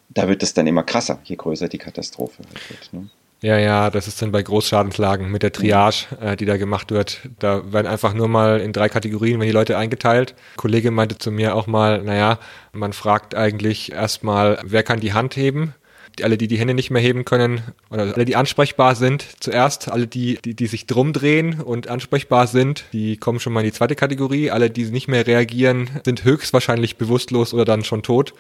Da 0.08 0.30
wird 0.30 0.42
es 0.42 0.54
dann 0.54 0.68
immer 0.68 0.84
krasser, 0.84 1.20
je 1.26 1.36
größer 1.36 1.68
die 1.68 1.80
Katastrophe 1.80 2.44
wird. 2.70 2.94
Ne? 2.94 3.10
Ja, 3.44 3.58
ja, 3.58 3.90
das 3.90 4.08
ist 4.08 4.22
dann 4.22 4.32
bei 4.32 4.42
Großschadenslagen 4.42 5.30
mit 5.30 5.44
der 5.44 5.52
Triage, 5.52 6.06
äh, 6.22 6.38
die 6.38 6.46
da 6.46 6.56
gemacht 6.56 6.92
wird. 6.92 7.28
Da 7.40 7.74
werden 7.74 7.88
einfach 7.88 8.14
nur 8.14 8.30
mal 8.30 8.62
in 8.62 8.72
drei 8.72 8.88
Kategorien, 8.88 9.38
wenn 9.38 9.48
die 9.48 9.52
Leute 9.54 9.78
eingeteilt. 9.78 10.34
Ein 10.54 10.58
Kollege 10.58 10.92
meinte 10.92 11.18
zu 11.18 11.30
mir 11.30 11.54
auch 11.54 11.68
mal, 11.68 12.02
naja, 12.02 12.40
man 12.72 12.94
fragt 12.94 13.36
eigentlich 13.36 13.92
erstmal, 13.92 14.60
wer 14.64 14.82
kann 14.82 15.02
die 15.02 15.12
Hand 15.12 15.36
heben? 15.36 15.76
Alle, 16.22 16.38
die 16.38 16.48
die 16.48 16.58
Hände 16.58 16.74
nicht 16.74 16.92
mehr 16.92 17.02
heben 17.02 17.26
können, 17.26 17.62
oder 17.90 18.14
alle, 18.14 18.26
die 18.26 18.36
ansprechbar 18.36 18.96
sind, 18.96 19.26
zuerst, 19.40 19.90
alle, 19.90 20.08
die, 20.08 20.40
die, 20.44 20.56
die 20.56 20.68
sich 20.68 20.86
drum 20.86 21.14
drehen 21.14 21.62
und 21.62 21.88
ansprechbar 21.88 22.48
sind, 22.48 22.86
die 22.94 23.18
kommen 23.18 23.40
schon 23.40 23.54
mal 23.54 23.62
in 23.62 23.68
die 23.68 23.74
zweite 23.74 23.96
Kategorie. 23.96 24.52
Alle, 24.52 24.70
die 24.70 24.86
nicht 24.86 25.08
mehr 25.08 25.26
reagieren, 25.26 25.90
sind 26.06 26.24
höchstwahrscheinlich 26.24 26.98
bewusstlos 26.98 27.54
oder 27.54 27.66
dann 27.66 27.84
schon 27.84 28.04
tot. 28.04 28.34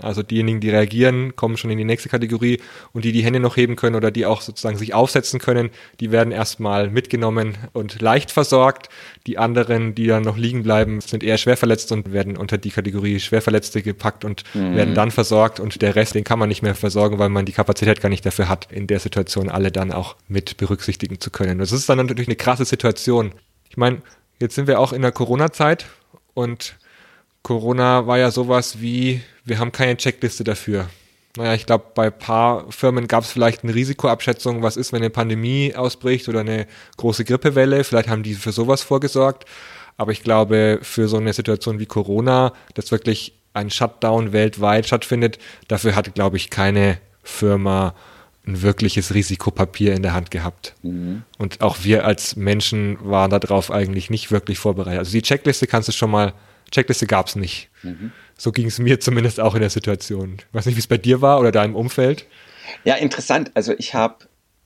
Also 0.00 0.22
diejenigen, 0.22 0.60
die 0.60 0.70
reagieren, 0.70 1.34
kommen 1.36 1.56
schon 1.56 1.70
in 1.70 1.78
die 1.78 1.84
nächste 1.84 2.08
Kategorie 2.08 2.60
und 2.92 3.04
die 3.04 3.12
die 3.12 3.24
Hände 3.24 3.40
noch 3.40 3.56
heben 3.56 3.76
können 3.76 3.96
oder 3.96 4.10
die 4.10 4.26
auch 4.26 4.42
sozusagen 4.42 4.76
sich 4.76 4.94
aufsetzen 4.94 5.40
können, 5.40 5.70
die 6.00 6.12
werden 6.12 6.32
erstmal 6.32 6.90
mitgenommen 6.90 7.56
und 7.72 8.00
leicht 8.02 8.30
versorgt. 8.30 8.88
Die 9.26 9.38
anderen, 9.38 9.94
die 9.94 10.06
dann 10.06 10.22
noch 10.22 10.36
liegen 10.36 10.62
bleiben, 10.62 11.00
sind 11.00 11.24
eher 11.24 11.38
schwer 11.38 11.56
verletzt 11.56 11.92
und 11.92 12.12
werden 12.12 12.36
unter 12.36 12.58
die 12.58 12.70
Kategorie 12.70 13.18
Schwerverletzte 13.20 13.82
gepackt 13.82 14.24
und 14.24 14.44
mhm. 14.54 14.76
werden 14.76 14.94
dann 14.94 15.10
versorgt 15.10 15.60
und 15.60 15.80
der 15.82 15.96
Rest, 15.96 16.14
den 16.14 16.24
kann 16.24 16.38
man 16.38 16.48
nicht 16.48 16.62
mehr 16.62 16.74
versorgen, 16.74 17.15
weil 17.18 17.28
man 17.28 17.46
die 17.46 17.52
Kapazität 17.52 18.00
gar 18.00 18.08
nicht 18.08 18.24
dafür 18.24 18.48
hat, 18.48 18.70
in 18.70 18.86
der 18.86 19.00
Situation 19.00 19.48
alle 19.48 19.72
dann 19.72 19.92
auch 19.92 20.16
mit 20.28 20.56
berücksichtigen 20.56 21.20
zu 21.20 21.30
können. 21.30 21.58
Das 21.58 21.72
ist 21.72 21.88
dann 21.88 21.98
natürlich 21.98 22.28
eine 22.28 22.36
krasse 22.36 22.64
Situation. 22.64 23.32
Ich 23.68 23.76
meine, 23.76 24.02
jetzt 24.40 24.54
sind 24.54 24.66
wir 24.66 24.80
auch 24.80 24.92
in 24.92 25.02
der 25.02 25.12
Corona-Zeit 25.12 25.86
und 26.34 26.76
Corona 27.42 28.06
war 28.06 28.18
ja 28.18 28.30
sowas 28.30 28.80
wie, 28.80 29.20
wir 29.44 29.58
haben 29.58 29.72
keine 29.72 29.96
Checkliste 29.96 30.42
dafür. 30.42 30.88
Naja, 31.36 31.54
ich 31.54 31.66
glaube, 31.66 31.84
bei 31.94 32.06
ein 32.06 32.18
paar 32.18 32.70
Firmen 32.72 33.06
gab 33.08 33.24
es 33.24 33.30
vielleicht 33.30 33.62
eine 33.62 33.74
Risikoabschätzung, 33.74 34.62
was 34.62 34.76
ist, 34.76 34.92
wenn 34.92 35.02
eine 35.02 35.10
Pandemie 35.10 35.74
ausbricht 35.74 36.28
oder 36.28 36.40
eine 36.40 36.66
große 36.96 37.24
Grippewelle. 37.24 37.84
Vielleicht 37.84 38.08
haben 38.08 38.22
die 38.22 38.34
für 38.34 38.52
sowas 38.52 38.82
vorgesorgt. 38.82 39.44
Aber 39.98 40.12
ich 40.12 40.22
glaube, 40.22 40.78
für 40.82 41.08
so 41.08 41.18
eine 41.18 41.32
Situation 41.32 41.78
wie 41.78 41.86
Corona, 41.86 42.52
dass 42.74 42.90
wirklich 42.90 43.35
ein 43.56 43.70
Shutdown 43.70 44.32
weltweit 44.32 44.86
stattfindet, 44.86 45.38
dafür 45.68 45.96
hat, 45.96 46.14
glaube 46.14 46.36
ich, 46.36 46.50
keine 46.50 46.98
Firma 47.22 47.94
ein 48.46 48.62
wirkliches 48.62 49.12
Risikopapier 49.12 49.94
in 49.94 50.02
der 50.02 50.14
Hand 50.14 50.30
gehabt. 50.30 50.74
Mhm. 50.82 51.24
Und 51.36 51.60
auch 51.62 51.78
wir 51.82 52.04
als 52.04 52.36
Menschen 52.36 52.96
waren 53.02 53.30
darauf 53.30 53.70
eigentlich 53.70 54.08
nicht 54.08 54.30
wirklich 54.30 54.58
vorbereitet. 54.58 55.00
Also 55.00 55.12
die 55.12 55.22
Checkliste 55.22 55.66
kannst 55.66 55.88
du 55.88 55.92
schon 55.92 56.10
mal, 56.10 56.32
Checkliste 56.70 57.06
gab 57.06 57.26
es 57.26 57.36
nicht. 57.36 57.68
Mhm. 57.82 58.12
So 58.38 58.52
ging 58.52 58.66
es 58.66 58.78
mir 58.78 59.00
zumindest 59.00 59.40
auch 59.40 59.54
in 59.54 59.60
der 59.60 59.70
Situation. 59.70 60.36
Ich 60.38 60.54
weiß 60.54 60.66
nicht, 60.66 60.76
wie 60.76 60.80
es 60.80 60.86
bei 60.86 60.98
dir 60.98 61.22
war 61.22 61.40
oder 61.40 61.50
deinem 61.50 61.74
Umfeld. 61.74 62.26
Ja, 62.84 62.94
interessant. 62.94 63.50
Also 63.54 63.74
ich 63.78 63.94
habe, 63.94 64.16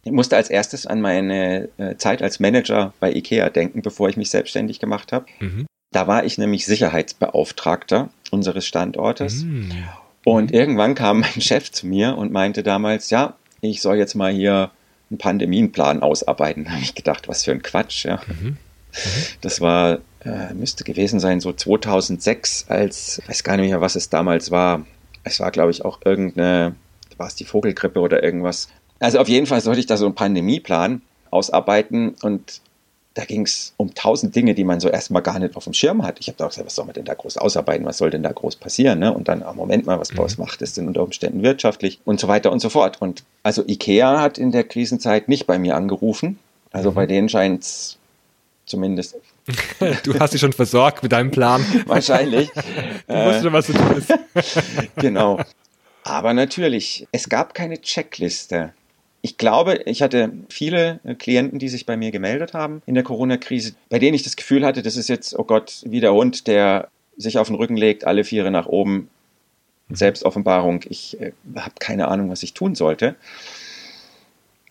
ich 0.05 0.12
musste 0.12 0.36
als 0.36 0.51
erstes 0.51 0.86
an 0.86 1.01
meine 1.01 1.68
äh, 1.78 1.97
Zeit 1.97 2.22
als 2.22 2.38
Manager 2.41 2.93
bei 3.01 3.12
IKEA 3.14 3.49
denken, 3.49 3.80
bevor 3.80 4.11
ich 4.11 4.16
mich 4.16 4.30
selbstständig 4.30 4.78
gemacht 4.78 5.12
habe. 5.12 5.26
Mhm. 5.38 5.66
Da 5.93 6.07
war 6.07 6.24
ich 6.24 6.38
nämlich 6.38 6.66
Sicherheitsbeauftragter 6.66 8.11
unseres 8.30 8.64
Standortes. 8.64 9.43
Mhm. 9.43 9.72
Und 10.24 10.53
irgendwann 10.53 10.95
kam 10.95 11.20
mein 11.20 11.41
Chef 11.41 11.70
zu 11.70 11.86
mir 11.86 12.16
und 12.16 12.32
meinte 12.32 12.62
damals, 12.62 13.11
ja, 13.11 13.34
ich 13.61 13.82
soll 13.82 13.97
jetzt 13.97 14.14
mal 14.14 14.32
hier 14.32 14.70
einen 15.11 15.18
Pandemienplan 15.18 16.03
ausarbeiten. 16.03 16.64
Da 16.64 16.72
habe 16.72 16.82
ich 16.82 16.95
gedacht, 16.95 17.28
was 17.28 17.45
für 17.45 17.51
ein 17.51 17.62
Quatsch. 17.62 18.05
Ja. 18.05 18.20
Mhm. 18.26 18.47
Mhm. 18.47 18.57
Das 19.41 19.61
war, 19.61 19.99
äh, 20.24 20.55
müsste 20.55 20.84
gewesen 20.84 21.20
sein, 21.20 21.41
so 21.41 21.53
2006, 21.53 22.66
als, 22.68 23.18
ich 23.18 23.28
weiß 23.28 23.45
gar 23.45 23.57
nicht 23.57 23.70
mehr, 23.70 23.80
was 23.80 23.97
es 23.97 24.09
damals 24.09 24.51
war. 24.51 24.86
Es 25.24 25.41
war, 25.41 25.51
glaube 25.51 25.70
ich, 25.70 25.84
auch 25.84 26.01
irgendeine, 26.05 26.74
war 27.16 27.26
es 27.26 27.34
die 27.34 27.45
Vogelgrippe 27.45 28.01
oder 28.01 28.22
irgendwas. 28.22 28.68
Also 29.01 29.18
auf 29.18 29.28
jeden 29.28 29.47
Fall 29.47 29.61
sollte 29.61 29.80
ich 29.80 29.86
da 29.86 29.97
so 29.97 30.07
einen 30.07 30.14
Pandemieplan 30.14 31.03
ausarbeiten 31.30 32.14
und 32.22 32.61
da 33.15 33.25
ging 33.25 33.43
es 33.43 33.75
um 33.77 33.95
tausend 33.95 34.37
Dinge, 34.37 34.55
die 34.55 34.63
man 34.63 34.79
so 34.79 34.89
erstmal 34.89 35.23
gar 35.23 35.39
nicht 35.39 35.57
auf 35.57 35.65
dem 35.65 35.73
Schirm 35.73 36.05
hat. 36.05 36.21
Ich 36.21 36.29
habe 36.29 36.39
da 36.39 36.47
auch 36.47 36.51
gesagt, 36.51 36.67
was 36.67 36.77
soll 36.77 36.85
man 36.85 36.95
denn 36.95 37.05
da 37.05 37.15
groß 37.15 37.39
ausarbeiten, 37.39 37.85
was 37.85 37.99
soll 37.99 38.11
denn 38.11 38.23
da 38.23 38.31
groß 38.31 38.57
passieren? 38.57 39.01
Ne? 39.01 39.13
Und 39.13 39.29
dann, 39.29 39.43
ah, 39.43 39.53
Moment 39.53 39.87
mal, 39.87 39.99
was, 39.99 40.13
mhm. 40.13 40.45
macht 40.45 40.63
es 40.63 40.75
denn 40.75 40.87
unter 40.87 41.03
Umständen 41.03 41.43
wirtschaftlich 41.43 42.01
und 42.05 42.21
so 42.21 42.29
weiter 42.29 42.53
und 42.53 42.61
so 42.61 42.69
fort. 42.69 43.03
Und 43.03 43.25
also 43.43 43.65
Ikea 43.67 44.21
hat 44.21 44.39
in 44.39 44.53
der 44.53 44.65
Krisenzeit 44.65 45.29
nicht 45.29 45.47
bei 45.47 45.59
mir 45.59 45.75
angerufen. 45.75 46.39
Also 46.71 46.93
mhm. 46.93 46.95
bei 46.95 47.07
denen 47.07 47.29
scheint 47.29 47.65
es 47.65 47.99
zumindest. 48.65 49.17
du 50.05 50.19
hast 50.21 50.33
dich 50.33 50.41
schon 50.41 50.53
versorgt 50.53 51.03
mit 51.03 51.11
deinem 51.11 51.33
Plan. 51.33 51.65
Wahrscheinlich. 51.87 52.51
du 53.09 53.15
wusstest 53.15 53.43
schon, 53.43 53.53
was 53.53 53.67
du 53.67 53.73
tust. 53.73 54.15
genau. 54.97 55.41
Aber 56.05 56.33
natürlich, 56.33 57.09
es 57.11 57.29
gab 57.29 57.55
keine 57.55 57.81
Checkliste 57.81 58.73
ich 59.23 59.37
glaube, 59.37 59.83
ich 59.85 60.03
hatte 60.03 60.33
viele 60.49 61.01
Klienten, 61.18 61.59
die 61.59 61.68
sich 61.68 61.87
bei 61.87 61.97
mir 61.97 62.11
gemeldet 62.11 62.55
haben 62.55 62.83
in 62.87 62.95
der 62.95 63.05
Corona-Krise, 63.05 63.75
bei 63.89 63.99
denen 63.99 64.14
ich 64.14 64.23
das 64.23 64.37
Gefühl 64.37 64.64
hatte, 64.64 64.83
das 64.83 64.97
ist 64.97 65.09
jetzt, 65.09 65.39
oh 65.39 65.45
Gott, 65.45 65.83
wie 65.85 66.01
der 66.01 66.14
Hund, 66.14 66.47
der 66.47 66.89
sich 67.16 67.39
auf 67.39 67.49
den 67.49 67.57
Rücken 67.57 67.77
legt, 67.77 68.05
alle 68.05 68.25
Viere 68.25 68.51
nach 68.51 68.66
oben. 68.66 69.11
Selbstoffenbarung, 69.93 70.85
ich 70.89 71.21
äh, 71.21 71.33
habe 71.57 71.75
keine 71.81 72.07
Ahnung, 72.07 72.31
was 72.31 72.45
ich 72.45 72.55
tun 72.55 72.77
sollte. 72.77 73.16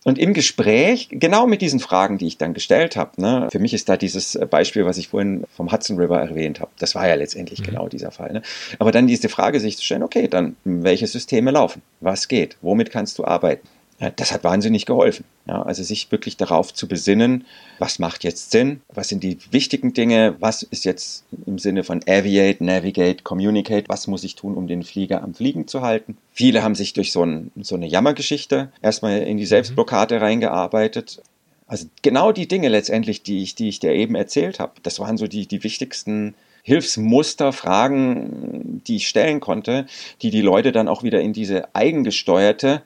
Und 0.02 0.18
im 0.18 0.32
Gespräch, 0.32 1.08
genau 1.10 1.46
mit 1.46 1.60
diesen 1.60 1.78
Fragen, 1.78 2.16
die 2.16 2.26
ich 2.26 2.38
dann 2.38 2.54
gestellt 2.54 2.96
habe, 2.96 3.20
ne, 3.20 3.48
für 3.52 3.58
mich 3.58 3.74
ist 3.74 3.90
da 3.90 3.98
dieses 3.98 4.38
Beispiel, 4.48 4.86
was 4.86 4.96
ich 4.96 5.08
vorhin 5.08 5.44
vom 5.54 5.70
Hudson 5.70 5.98
River 5.98 6.18
erwähnt 6.18 6.60
habe, 6.60 6.70
das 6.78 6.94
war 6.94 7.06
ja 7.06 7.16
letztendlich 7.16 7.60
mhm. 7.60 7.64
genau 7.64 7.88
dieser 7.88 8.10
Fall. 8.10 8.32
Ne? 8.32 8.42
Aber 8.78 8.92
dann 8.92 9.06
diese 9.06 9.28
Frage 9.28 9.60
sich 9.60 9.76
zu 9.76 9.84
stellen, 9.84 10.02
okay, 10.02 10.26
dann 10.26 10.56
welche 10.64 11.06
Systeme 11.06 11.50
laufen? 11.50 11.82
Was 12.00 12.28
geht? 12.28 12.56
Womit 12.62 12.90
kannst 12.90 13.18
du 13.18 13.26
arbeiten? 13.26 13.68
Das 14.16 14.32
hat 14.32 14.44
wahnsinnig 14.44 14.86
geholfen. 14.86 15.24
Ja, 15.46 15.62
also 15.62 15.82
sich 15.82 16.10
wirklich 16.10 16.38
darauf 16.38 16.72
zu 16.72 16.88
besinnen, 16.88 17.44
was 17.78 17.98
macht 17.98 18.24
jetzt 18.24 18.50
Sinn, 18.50 18.80
was 18.88 19.08
sind 19.08 19.22
die 19.22 19.36
wichtigen 19.50 19.92
Dinge, 19.92 20.36
was 20.40 20.62
ist 20.62 20.84
jetzt 20.84 21.24
im 21.44 21.58
Sinne 21.58 21.84
von 21.84 22.00
Aviate, 22.08 22.64
Navigate, 22.64 23.22
Communicate, 23.22 23.88
was 23.88 24.06
muss 24.06 24.24
ich 24.24 24.36
tun, 24.36 24.54
um 24.54 24.66
den 24.66 24.84
Flieger 24.84 25.22
am 25.22 25.34
Fliegen 25.34 25.68
zu 25.68 25.82
halten. 25.82 26.16
Viele 26.32 26.62
haben 26.62 26.74
sich 26.74 26.94
durch 26.94 27.12
so, 27.12 27.24
ein, 27.24 27.52
so 27.60 27.74
eine 27.74 27.86
Jammergeschichte 27.86 28.72
erstmal 28.80 29.18
in 29.18 29.36
die 29.36 29.46
Selbstblockade 29.46 30.16
mhm. 30.16 30.22
reingearbeitet. 30.22 31.20
Also 31.66 31.86
genau 32.00 32.32
die 32.32 32.48
Dinge 32.48 32.68
letztendlich, 32.68 33.22
die 33.22 33.42
ich, 33.42 33.54
die 33.54 33.68
ich 33.68 33.80
dir 33.80 33.92
eben 33.92 34.14
erzählt 34.14 34.60
habe, 34.60 34.72
das 34.82 34.98
waren 34.98 35.18
so 35.18 35.26
die, 35.26 35.46
die 35.46 35.62
wichtigsten 35.62 36.34
Hilfsmuster, 36.62 37.52
Fragen, 37.52 38.82
die 38.86 38.96
ich 38.96 39.08
stellen 39.08 39.40
konnte, 39.40 39.86
die 40.22 40.30
die 40.30 40.42
Leute 40.42 40.72
dann 40.72 40.88
auch 40.88 41.02
wieder 41.02 41.20
in 41.20 41.32
diese 41.32 41.74
eigengesteuerte 41.74 42.82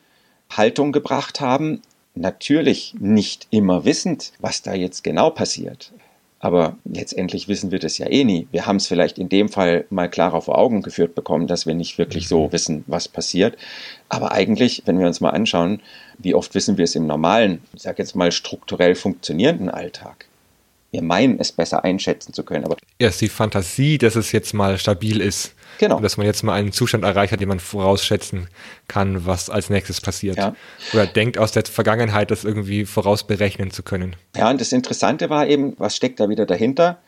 Haltung 0.51 0.93
gebracht 0.93 1.41
haben. 1.41 1.83
Natürlich 2.15 2.95
nicht 2.99 3.49
immer 3.51 3.85
wissend, 3.85 4.33
was 4.39 4.63
da 4.63 4.75
jetzt 4.75 5.03
genau 5.03 5.31
passiert. 5.31 5.93
Aber 6.39 6.77
letztendlich 6.85 7.49
wissen 7.49 7.71
wir 7.71 7.79
das 7.79 7.97
ja 7.97 8.07
eh 8.07 8.23
nie. 8.23 8.47
Wir 8.53 8.67
haben 8.67 8.77
es 8.77 8.87
vielleicht 8.87 9.19
in 9.19 9.31
dem 9.31 9.49
Fall 9.49 9.87
mal 9.89 10.11
klarer 10.11 10.43
vor 10.43 10.59
Augen 10.59 10.83
geführt 10.83 11.15
bekommen, 11.15 11.47
dass 11.47 11.67
wir 11.67 11.75
nicht 11.75 11.97
wirklich 11.97 12.29
so 12.29 12.53
wissen, 12.53 12.85
was 12.87 13.09
passiert. 13.09 13.57
Aber 14.11 14.33
eigentlich, 14.33 14.83
wenn 14.85 14.99
wir 14.99 15.07
uns 15.07 15.23
mal 15.23 15.31
anschauen, 15.31 15.81
wie 16.19 16.35
oft 16.35 16.55
wissen 16.55 16.77
wir 16.77 16.85
es 16.85 16.95
im 16.95 17.07
normalen, 17.07 17.63
ich 17.73 17.83
sage 17.83 18.03
jetzt 18.03 18.15
mal 18.15 18.31
strukturell 18.31 18.95
funktionierenden 18.95 19.71
Alltag 19.71 20.27
wir 20.95 21.03
meinen, 21.03 21.39
es 21.39 21.53
besser 21.53 21.85
einschätzen 21.85 22.33
zu 22.33 22.45
können. 22.45 22.65
Aber 22.65 22.77
Erst 22.99 23.21
die 23.21 23.29
Fantasie, 23.29 23.99
dass 23.99 24.17
es 24.17 24.33
jetzt 24.33 24.55
mal 24.55 24.79
stabil 24.79 25.21
ist. 25.21 25.55
Genau. 25.79 26.01
Dass 26.01 26.17
man 26.17 26.27
jetzt 26.27 26.43
mal 26.43 26.55
einen 26.55 26.73
Zustand 26.73 27.05
erreicht 27.05 27.33
hat, 27.33 27.41
den 27.41 27.49
man 27.49 27.61
vorausschätzen 27.61 28.49
kann, 28.89 29.27
was 29.27 29.51
als 29.51 29.71
nächstes 29.71 30.01
passiert. 30.01 30.37
Ja. 30.37 30.55
Oder 30.93 31.07
denkt 31.07 31.39
aus 31.39 31.53
der 31.53 31.65
Vergangenheit, 31.65 32.31
das 32.31 32.45
irgendwie 32.45 32.85
vorausberechnen 32.85 33.71
zu 33.71 33.83
können. 33.83 34.17
Ja, 34.37 34.51
und 34.51 34.61
das 34.61 34.73
Interessante 34.73 35.31
war 35.31 35.47
eben, 35.47 35.75
was 35.79 35.97
steckt 35.97 36.21
da 36.21 36.29
wieder 36.29 36.47
dahinter? 36.47 36.99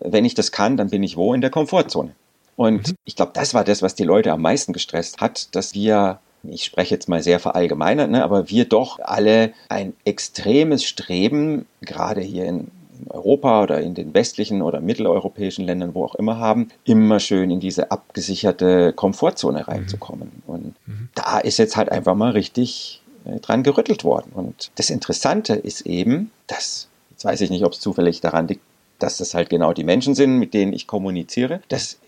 Wenn 0.00 0.24
ich 0.24 0.34
das 0.34 0.52
kann, 0.52 0.76
dann 0.76 0.90
bin 0.90 1.02
ich 1.02 1.16
wo? 1.16 1.34
In 1.34 1.40
der 1.40 1.50
Komfortzone. 1.50 2.12
Und 2.56 2.88
mhm. 2.88 2.96
ich 3.04 3.16
glaube, 3.16 3.32
das 3.34 3.54
war 3.54 3.64
das, 3.64 3.82
was 3.82 3.94
die 3.94 4.04
Leute 4.04 4.32
am 4.32 4.42
meisten 4.42 4.72
gestresst 4.72 5.20
hat, 5.20 5.54
dass 5.54 5.74
wir 5.74 6.20
ich 6.46 6.64
spreche 6.64 6.94
jetzt 6.94 7.08
mal 7.08 7.22
sehr 7.22 7.40
verallgemeinert, 7.40 8.10
ne, 8.10 8.22
aber 8.22 8.50
wir 8.50 8.66
doch 8.66 8.98
alle 8.98 9.54
ein 9.70 9.94
extremes 10.04 10.84
Streben, 10.84 11.64
gerade 11.80 12.20
hier 12.20 12.44
in 12.44 12.70
in 12.70 12.70
Europa 13.08 13.62
oder 13.62 13.80
in 13.80 13.94
den 13.94 14.14
westlichen 14.14 14.62
oder 14.62 14.80
mitteleuropäischen 14.80 15.64
Ländern, 15.64 15.94
wo 15.94 16.04
auch 16.04 16.14
immer 16.14 16.38
haben, 16.38 16.68
immer 16.84 17.20
schön 17.20 17.50
in 17.50 17.60
diese 17.60 17.90
abgesicherte 17.90 18.92
Komfortzone 18.92 19.60
mhm. 19.60 19.64
reinzukommen. 19.64 20.42
Und 20.46 20.74
mhm. 20.86 21.08
da 21.14 21.38
ist 21.38 21.58
jetzt 21.58 21.76
halt 21.76 21.90
einfach 21.90 22.14
mal 22.14 22.32
richtig 22.32 23.02
äh, 23.24 23.40
dran 23.40 23.62
gerüttelt 23.62 24.04
worden. 24.04 24.32
Und 24.34 24.70
das 24.76 24.90
Interessante 24.90 25.54
ist 25.54 25.82
eben, 25.82 26.30
dass, 26.46 26.88
jetzt 27.10 27.24
weiß 27.24 27.40
ich 27.40 27.50
nicht, 27.50 27.64
ob 27.64 27.72
es 27.72 27.80
zufällig 27.80 28.20
daran 28.20 28.48
liegt, 28.48 28.62
dass 28.98 29.16
das 29.16 29.34
halt 29.34 29.50
genau 29.50 29.72
die 29.72 29.84
Menschen 29.84 30.14
sind, 30.14 30.38
mit 30.38 30.54
denen 30.54 30.72
ich 30.72 30.86
kommuniziere, 30.86 31.60
dass 31.68 31.98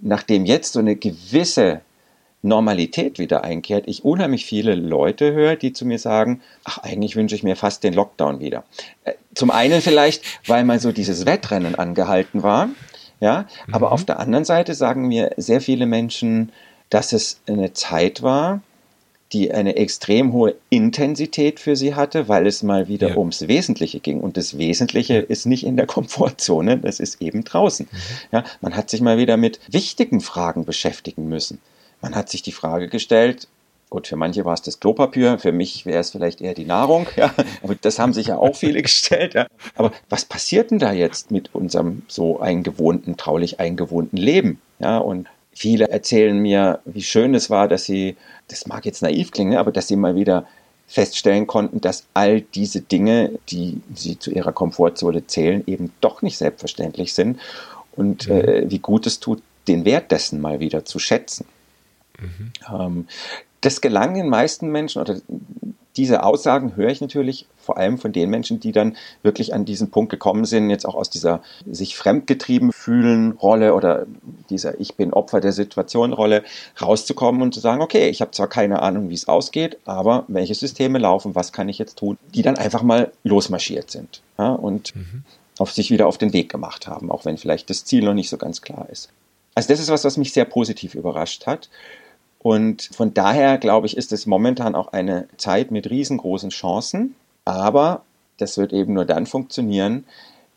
nachdem 0.00 0.44
jetzt 0.44 0.72
so 0.72 0.80
eine 0.80 0.96
gewisse 0.96 1.80
Normalität 2.42 3.18
wieder 3.18 3.44
einkehrt, 3.44 3.84
ich 3.86 4.04
unheimlich 4.04 4.44
viele 4.44 4.74
Leute 4.74 5.32
höre, 5.32 5.56
die 5.56 5.72
zu 5.72 5.86
mir 5.86 5.98
sagen, 5.98 6.40
ach, 6.64 6.78
eigentlich 6.78 7.14
wünsche 7.14 7.36
ich 7.36 7.44
mir 7.44 7.56
fast 7.56 7.84
den 7.84 7.94
Lockdown 7.94 8.40
wieder. 8.40 8.64
Äh, 9.04 9.12
zum 9.34 9.50
einen 9.50 9.80
vielleicht, 9.80 10.24
weil 10.46 10.64
mal 10.64 10.80
so 10.80 10.92
dieses 10.92 11.24
Wettrennen 11.24 11.76
angehalten 11.76 12.42
war, 12.42 12.68
ja, 13.20 13.46
mhm. 13.66 13.74
aber 13.74 13.92
auf 13.92 14.04
der 14.04 14.18
anderen 14.18 14.44
Seite 14.44 14.74
sagen 14.74 15.06
mir 15.06 15.30
sehr 15.36 15.60
viele 15.60 15.86
Menschen, 15.86 16.50
dass 16.90 17.12
es 17.12 17.40
eine 17.46 17.72
Zeit 17.72 18.22
war, 18.22 18.60
die 19.32 19.52
eine 19.52 19.76
extrem 19.76 20.32
hohe 20.32 20.56
Intensität 20.68 21.58
für 21.58 21.74
sie 21.74 21.94
hatte, 21.94 22.28
weil 22.28 22.46
es 22.46 22.62
mal 22.62 22.88
wieder 22.88 23.10
ja. 23.10 23.16
ums 23.16 23.48
Wesentliche 23.48 24.00
ging. 24.00 24.20
Und 24.20 24.36
das 24.36 24.58
Wesentliche 24.58 25.16
ist 25.16 25.46
nicht 25.46 25.64
in 25.64 25.76
der 25.76 25.86
Komfortzone, 25.86 26.78
das 26.78 27.00
ist 27.00 27.22
eben 27.22 27.44
draußen. 27.44 27.88
Mhm. 27.90 27.96
Ja, 28.30 28.44
man 28.60 28.76
hat 28.76 28.90
sich 28.90 29.00
mal 29.00 29.16
wieder 29.16 29.36
mit 29.36 29.60
wichtigen 29.68 30.20
Fragen 30.20 30.64
beschäftigen 30.64 31.28
müssen. 31.28 31.60
Man 32.02 32.14
hat 32.14 32.28
sich 32.28 32.42
die 32.42 32.52
Frage 32.52 32.88
gestellt, 32.88 33.48
Gut, 33.92 34.06
für 34.06 34.16
manche 34.16 34.46
war 34.46 34.54
es 34.54 34.62
das 34.62 34.80
Klopapier, 34.80 35.38
für 35.38 35.52
mich 35.52 35.84
wäre 35.84 35.98
es 35.98 36.08
vielleicht 36.12 36.40
eher 36.40 36.54
die 36.54 36.64
Nahrung, 36.64 37.08
ja. 37.16 37.30
Aber 37.62 37.74
das 37.74 37.98
haben 37.98 38.14
sich 38.14 38.28
ja 38.28 38.38
auch 38.38 38.56
viele 38.56 38.80
gestellt, 38.80 39.34
ja. 39.34 39.46
Aber 39.74 39.92
was 40.08 40.24
passiert 40.24 40.70
denn 40.70 40.78
da 40.78 40.92
jetzt 40.94 41.30
mit 41.30 41.54
unserem 41.54 42.00
so 42.08 42.40
eingewohnten, 42.40 43.18
traulich 43.18 43.60
eingewohnten 43.60 44.16
Leben, 44.16 44.62
ja? 44.78 44.96
Und 44.96 45.28
viele 45.52 45.90
erzählen 45.90 46.38
mir, 46.38 46.80
wie 46.86 47.02
schön 47.02 47.34
es 47.34 47.50
war, 47.50 47.68
dass 47.68 47.84
sie, 47.84 48.16
das 48.48 48.66
mag 48.66 48.86
jetzt 48.86 49.02
naiv 49.02 49.30
klingen, 49.30 49.58
aber 49.58 49.72
dass 49.72 49.88
sie 49.88 49.96
mal 49.96 50.16
wieder 50.16 50.46
feststellen 50.86 51.46
konnten, 51.46 51.82
dass 51.82 52.06
all 52.14 52.40
diese 52.40 52.80
Dinge, 52.80 53.32
die 53.50 53.82
sie 53.94 54.18
zu 54.18 54.30
ihrer 54.30 54.52
Komfortzone 54.52 55.26
zählen, 55.26 55.64
eben 55.66 55.92
doch 56.00 56.22
nicht 56.22 56.38
selbstverständlich 56.38 57.12
sind 57.12 57.38
und 57.94 58.26
mhm. 58.26 58.40
äh, 58.40 58.70
wie 58.70 58.78
gut 58.78 59.06
es 59.06 59.20
tut, 59.20 59.42
den 59.68 59.84
Wert 59.84 60.10
dessen 60.12 60.40
mal 60.40 60.60
wieder 60.60 60.86
zu 60.86 60.98
schätzen. 60.98 61.44
Mhm. 62.22 63.06
Das 63.60 63.80
gelang 63.80 64.14
den 64.14 64.28
meisten 64.28 64.70
Menschen 64.70 65.00
oder 65.00 65.16
diese 65.96 66.22
Aussagen 66.24 66.74
höre 66.76 66.88
ich 66.88 67.00
natürlich 67.00 67.46
vor 67.58 67.76
allem 67.76 67.98
von 67.98 68.12
den 68.12 68.30
Menschen, 68.30 68.60
die 68.60 68.72
dann 68.72 68.96
wirklich 69.22 69.54
an 69.54 69.64
diesen 69.64 69.90
Punkt 69.90 70.10
gekommen 70.10 70.44
sind, 70.44 70.70
jetzt 70.70 70.86
auch 70.86 70.94
aus 70.94 71.10
dieser 71.10 71.42
sich 71.70 71.96
fremdgetrieben 71.96 72.72
fühlen 72.72 73.32
Rolle 73.32 73.74
oder 73.74 74.06
dieser 74.48 74.80
Ich 74.80 74.96
bin 74.96 75.12
Opfer 75.12 75.40
der 75.40 75.52
Situation 75.52 76.12
Rolle 76.12 76.44
rauszukommen 76.80 77.42
und 77.42 77.52
zu 77.52 77.60
sagen, 77.60 77.82
okay, 77.82 78.08
ich 78.08 78.20
habe 78.20 78.30
zwar 78.30 78.48
keine 78.48 78.80
Ahnung, 78.82 79.10
wie 79.10 79.14
es 79.14 79.28
ausgeht, 79.28 79.78
aber 79.84 80.24
welche 80.28 80.54
Systeme 80.54 80.98
laufen, 80.98 81.34
was 81.34 81.52
kann 81.52 81.68
ich 81.68 81.78
jetzt 81.78 81.98
tun, 81.98 82.18
die 82.34 82.42
dann 82.42 82.56
einfach 82.56 82.82
mal 82.82 83.12
losmarschiert 83.22 83.90
sind 83.90 84.22
ja, 84.38 84.50
und 84.50 84.96
mhm. 84.96 85.24
auf 85.58 85.72
sich 85.72 85.90
wieder 85.90 86.06
auf 86.06 86.18
den 86.18 86.32
Weg 86.32 86.50
gemacht 86.50 86.86
haben, 86.86 87.10
auch 87.10 87.24
wenn 87.24 87.36
vielleicht 87.36 87.68
das 87.70 87.84
Ziel 87.84 88.02
noch 88.02 88.14
nicht 88.14 88.30
so 88.30 88.38
ganz 88.38 88.62
klar 88.62 88.88
ist. 88.90 89.10
Also 89.54 89.68
das 89.68 89.80
ist 89.80 89.90
was, 89.90 90.04
was 90.04 90.16
mich 90.16 90.32
sehr 90.32 90.46
positiv 90.46 90.94
überrascht 90.94 91.46
hat. 91.46 91.68
Und 92.42 92.90
von 92.92 93.14
daher, 93.14 93.56
glaube 93.56 93.86
ich, 93.86 93.96
ist 93.96 94.12
es 94.12 94.26
momentan 94.26 94.74
auch 94.74 94.92
eine 94.92 95.28
Zeit 95.36 95.70
mit 95.70 95.88
riesengroßen 95.88 96.50
Chancen. 96.50 97.14
Aber 97.44 98.02
das 98.38 98.58
wird 98.58 98.72
eben 98.72 98.94
nur 98.94 99.04
dann 99.04 99.26
funktionieren, 99.26 100.04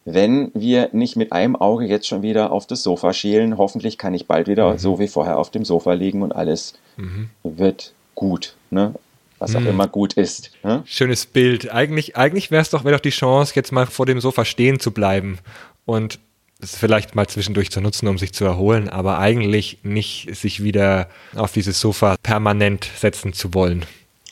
wenn 0.03 0.51
wir 0.53 0.89
nicht 0.93 1.15
mit 1.15 1.31
einem 1.31 1.55
Auge 1.55 1.85
jetzt 1.85 2.07
schon 2.07 2.23
wieder 2.23 2.51
auf 2.51 2.65
das 2.65 2.81
Sofa 2.83 3.13
schielen. 3.13 3.57
Hoffentlich 3.57 3.97
kann 3.97 4.13
ich 4.13 4.27
bald 4.27 4.47
wieder 4.47 4.73
mhm. 4.73 4.77
so 4.79 4.99
wie 4.99 5.07
vorher 5.07 5.37
auf 5.37 5.51
dem 5.51 5.63
Sofa 5.65 5.93
liegen 5.93 6.23
und 6.23 6.35
alles 6.35 6.73
mhm. 6.97 7.29
wird 7.43 7.93
gut. 8.15 8.55
Ne? 8.71 8.95
Was 9.37 9.55
auch 9.55 9.59
mhm. 9.59 9.67
immer 9.67 9.87
gut 9.87 10.13
ist. 10.13 10.51
Ne? 10.63 10.81
Schönes 10.85 11.27
Bild. 11.27 11.71
Eigentlich, 11.71 12.17
eigentlich 12.17 12.49
wäre 12.49 12.61
es 12.61 12.69
doch, 12.71 12.83
doch 12.83 12.99
die 12.99 13.09
Chance, 13.09 13.53
jetzt 13.55 13.71
mal 13.71 13.85
vor 13.85 14.05
dem 14.05 14.21
Sofa 14.21 14.45
stehen 14.45 14.79
zu 14.79 14.91
bleiben 14.91 15.39
und 15.85 16.19
es 16.61 16.75
vielleicht 16.75 17.15
mal 17.15 17.27
zwischendurch 17.27 17.71
zu 17.71 17.81
nutzen, 17.81 18.07
um 18.07 18.17
sich 18.17 18.33
zu 18.33 18.45
erholen, 18.45 18.89
aber 18.89 19.19
eigentlich 19.19 19.79
nicht 19.83 20.35
sich 20.35 20.63
wieder 20.63 21.09
auf 21.35 21.51
dieses 21.51 21.79
Sofa 21.79 22.15
permanent 22.21 22.89
setzen 22.97 23.33
zu 23.33 23.53
wollen. 23.53 23.85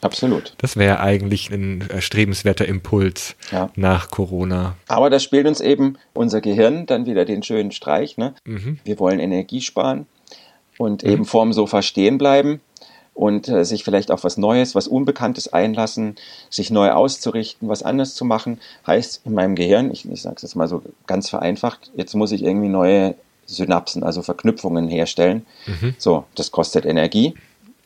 Absolut. 0.04 0.54
Das 0.58 0.76
wäre 0.76 1.00
eigentlich 1.00 1.50
ein 1.50 1.86
erstrebenswerter 1.90 2.68
Impuls 2.68 3.36
ja. 3.52 3.70
nach 3.76 4.12
Corona. 4.12 4.76
Aber 4.88 5.10
das 5.10 5.24
spielt 5.24 5.48
uns 5.48 5.62
eben 5.62 5.98
unser 6.14 6.42
Gehirn 6.42 6.86
dann 6.86 7.06
wieder 7.06 7.24
den 7.24 7.42
schönen 7.42 7.72
Streich. 7.72 8.18
Ne? 8.18 8.34
Mhm. 8.44 8.80
Wir 8.84 9.00
wollen 9.00 9.20
Energie 9.20 9.62
sparen 9.62 10.06
und 10.78 11.04
mhm. 11.04 11.10
eben 11.10 11.26
vorm 11.26 11.54
Sofa 11.54 11.82
stehen 11.82 12.18
bleiben. 12.18 12.60
Und 13.14 13.48
äh, 13.48 13.64
sich 13.64 13.84
vielleicht 13.84 14.12
auf 14.12 14.24
was 14.24 14.38
Neues, 14.38 14.76
was 14.76 14.88
Unbekanntes 14.88 15.52
einlassen, 15.52 16.16
sich 16.50 16.72
neu 16.72 16.92
auszurichten, 16.92 17.70
was 17.70 17.84
anderes 17.84 18.16
zu 18.16 18.26
machen, 18.26 18.60
heißt 18.88 19.22
in 19.26 19.34
meinem 19.34 19.56
Gehirn, 19.56 19.92
ich, 19.92 20.10
ich 20.10 20.22
sage 20.22 20.38
es 20.38 20.42
jetzt 20.42 20.56
mal 20.56 20.68
so 20.68 20.82
ganz 21.06 21.30
vereinfacht, 21.30 21.92
jetzt 21.96 22.16
muss 22.16 22.32
ich 22.32 22.44
irgendwie 22.44 22.70
neue 22.70 23.16
Synapsen, 23.46 24.04
also 24.04 24.22
Verknüpfungen 24.22 24.88
herstellen. 24.88 25.46
Mhm. 25.68 25.96
So, 25.98 26.26
das 26.36 26.52
kostet 26.52 26.86
Energie. 26.86 27.36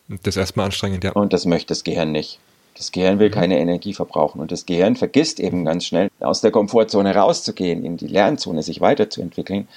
Das 0.08 0.36
ist 0.36 0.38
erstmal 0.38 0.68
anstrengend, 0.68 1.04
ja. 1.04 1.12
Und 1.12 1.34
das 1.34 1.46
möchte 1.46 1.70
das 1.70 1.84
Gehirn 1.84 2.12
nicht. 2.12 2.40
Das 2.78 2.92
Gehirn 2.92 3.20
will 3.20 3.30
mhm. 3.30 3.34
keine 3.34 3.60
Energie 3.60 3.94
verbrauchen 3.94 4.40
und 4.40 4.52
das 4.52 4.66
Gehirn 4.66 4.96
vergisst 4.96 5.40
eben 5.40 5.66
ganz 5.66 5.86
schnell, 5.86 6.10
aus 6.20 6.42
der 6.42 6.52
Komfortzone 6.52 7.14
rauszugehen, 7.14 7.84
in 7.84 7.98
die 7.98 8.08
Lernzone 8.08 8.64
sich 8.64 8.82
weiterzuentwickeln, 8.82 9.68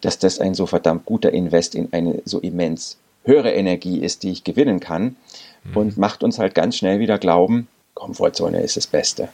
dass 0.00 0.18
das 0.18 0.38
ein 0.38 0.54
so 0.54 0.66
verdammt 0.66 1.04
guter 1.04 1.32
Invest 1.32 1.74
in 1.74 1.92
eine 1.92 2.22
so 2.24 2.38
immens 2.38 2.96
höhere 3.28 3.52
Energie 3.52 4.00
ist, 4.00 4.24
die 4.24 4.32
ich 4.32 4.42
gewinnen 4.42 4.80
kann 4.80 5.16
mhm. 5.64 5.76
und 5.76 5.98
macht 5.98 6.24
uns 6.24 6.38
halt 6.38 6.54
ganz 6.54 6.76
schnell 6.76 6.98
wieder 6.98 7.18
glauben, 7.18 7.68
Komfortzone 7.94 8.60
ist 8.60 8.76
das 8.76 8.86
Beste. 8.86 9.28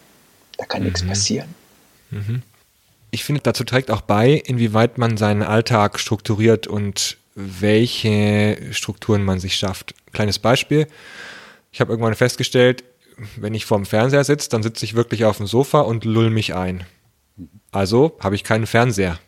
Da 0.59 0.67
kann 0.67 0.83
mhm. 0.83 0.89
nichts 0.89 1.07
passieren. 1.07 1.55
Mhm. 2.11 2.43
Ich 3.11 3.25
finde, 3.25 3.41
dazu 3.43 3.65
trägt 3.65 3.91
auch 3.91 4.01
bei, 4.01 4.33
inwieweit 4.33 4.99
man 4.99 5.17
seinen 5.17 5.43
Alltag 5.43 6.01
strukturiert 6.01 6.67
und 6.67 7.17
welche 7.37 8.59
Strukturen 8.73 9.23
man 9.25 9.39
sich 9.39 9.57
schafft. 9.57 9.95
Kleines 10.13 10.39
Beispiel. 10.39 10.87
Ich 11.73 11.81
habe 11.81 11.93
irgendwann 11.93 12.15
festgestellt, 12.15 12.85
wenn 13.37 13.55
ich 13.55 13.67
vorm 13.67 13.87
Fernseher 13.87 14.25
sitze, 14.25 14.49
dann 14.51 14.63
sitze 14.63 14.85
ich 14.85 14.95
wirklich 14.95 15.25
auf 15.25 15.37
dem 15.37 15.47
Sofa 15.47 15.81
und 15.81 16.05
lull 16.05 16.31
mich 16.31 16.55
ein. 16.55 16.85
Also 17.71 18.17
habe 18.21 18.35
ich 18.35 18.45
keinen 18.45 18.67
Fernseher. 18.67 19.19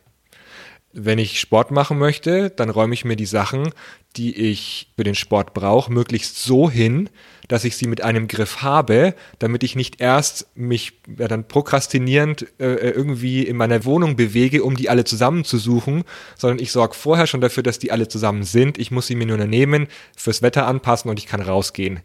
Wenn 0.99 1.19
ich 1.19 1.41
Sport 1.41 1.73
machen 1.73 1.99
möchte, 1.99 2.49
dann 2.49 2.71
räume 2.71 2.95
ich 2.95 3.05
mir 3.05 3.17
die 3.17 3.27
Sachen, 3.27 3.75
die 4.17 4.35
ich 4.35 4.91
für 4.97 5.05
den 5.05 5.15
Sport 5.15 5.53
brauche, 5.53 5.93
möglichst 5.93 6.43
so 6.43 6.71
hin, 6.71 7.11
dass 7.49 7.65
ich 7.65 7.77
sie 7.77 7.87
mit 7.87 8.03
einem 8.03 8.29
Griff 8.29 8.63
habe, 8.63 9.15
damit 9.39 9.63
ich 9.63 9.77
nicht 9.77 10.01
erst 10.01 10.47
mich 10.57 10.95
ja, 11.19 11.29
dann 11.29 11.47
prokrastinierend 11.47 12.47
äh, 12.59 12.77
äh 12.77 12.91
irgendwie 12.93 13.43
in 13.43 13.59
meiner 13.59 13.85
Wohnung 13.85 14.17
bewege, 14.17 14.65
um 14.65 14.75
die 14.75 14.89
alle 14.89 15.05
zusammenzusuchen, 15.05 16.05
sondern 16.35 16.61
ich 16.61 16.73
sorge 16.73 16.95
vorher 16.95 17.27
schon 17.27 17.43
dafür, 17.43 17.63
dass 17.63 17.79
die 17.79 17.93
alle 17.93 18.09
zusammen 18.09 18.45
sind. 18.45 18.79
Ich 18.79 18.91
muss 18.91 19.07
sie 19.07 19.17
mir 19.17 19.27
nur 19.27 19.37
nehmen, 19.37 19.89
fürs 20.17 20.41
Wetter 20.41 20.67
anpassen 20.67 21.11
und 21.11 21.19
ich 21.19 21.27
kann 21.27 21.43
rausgehen. 21.43 22.01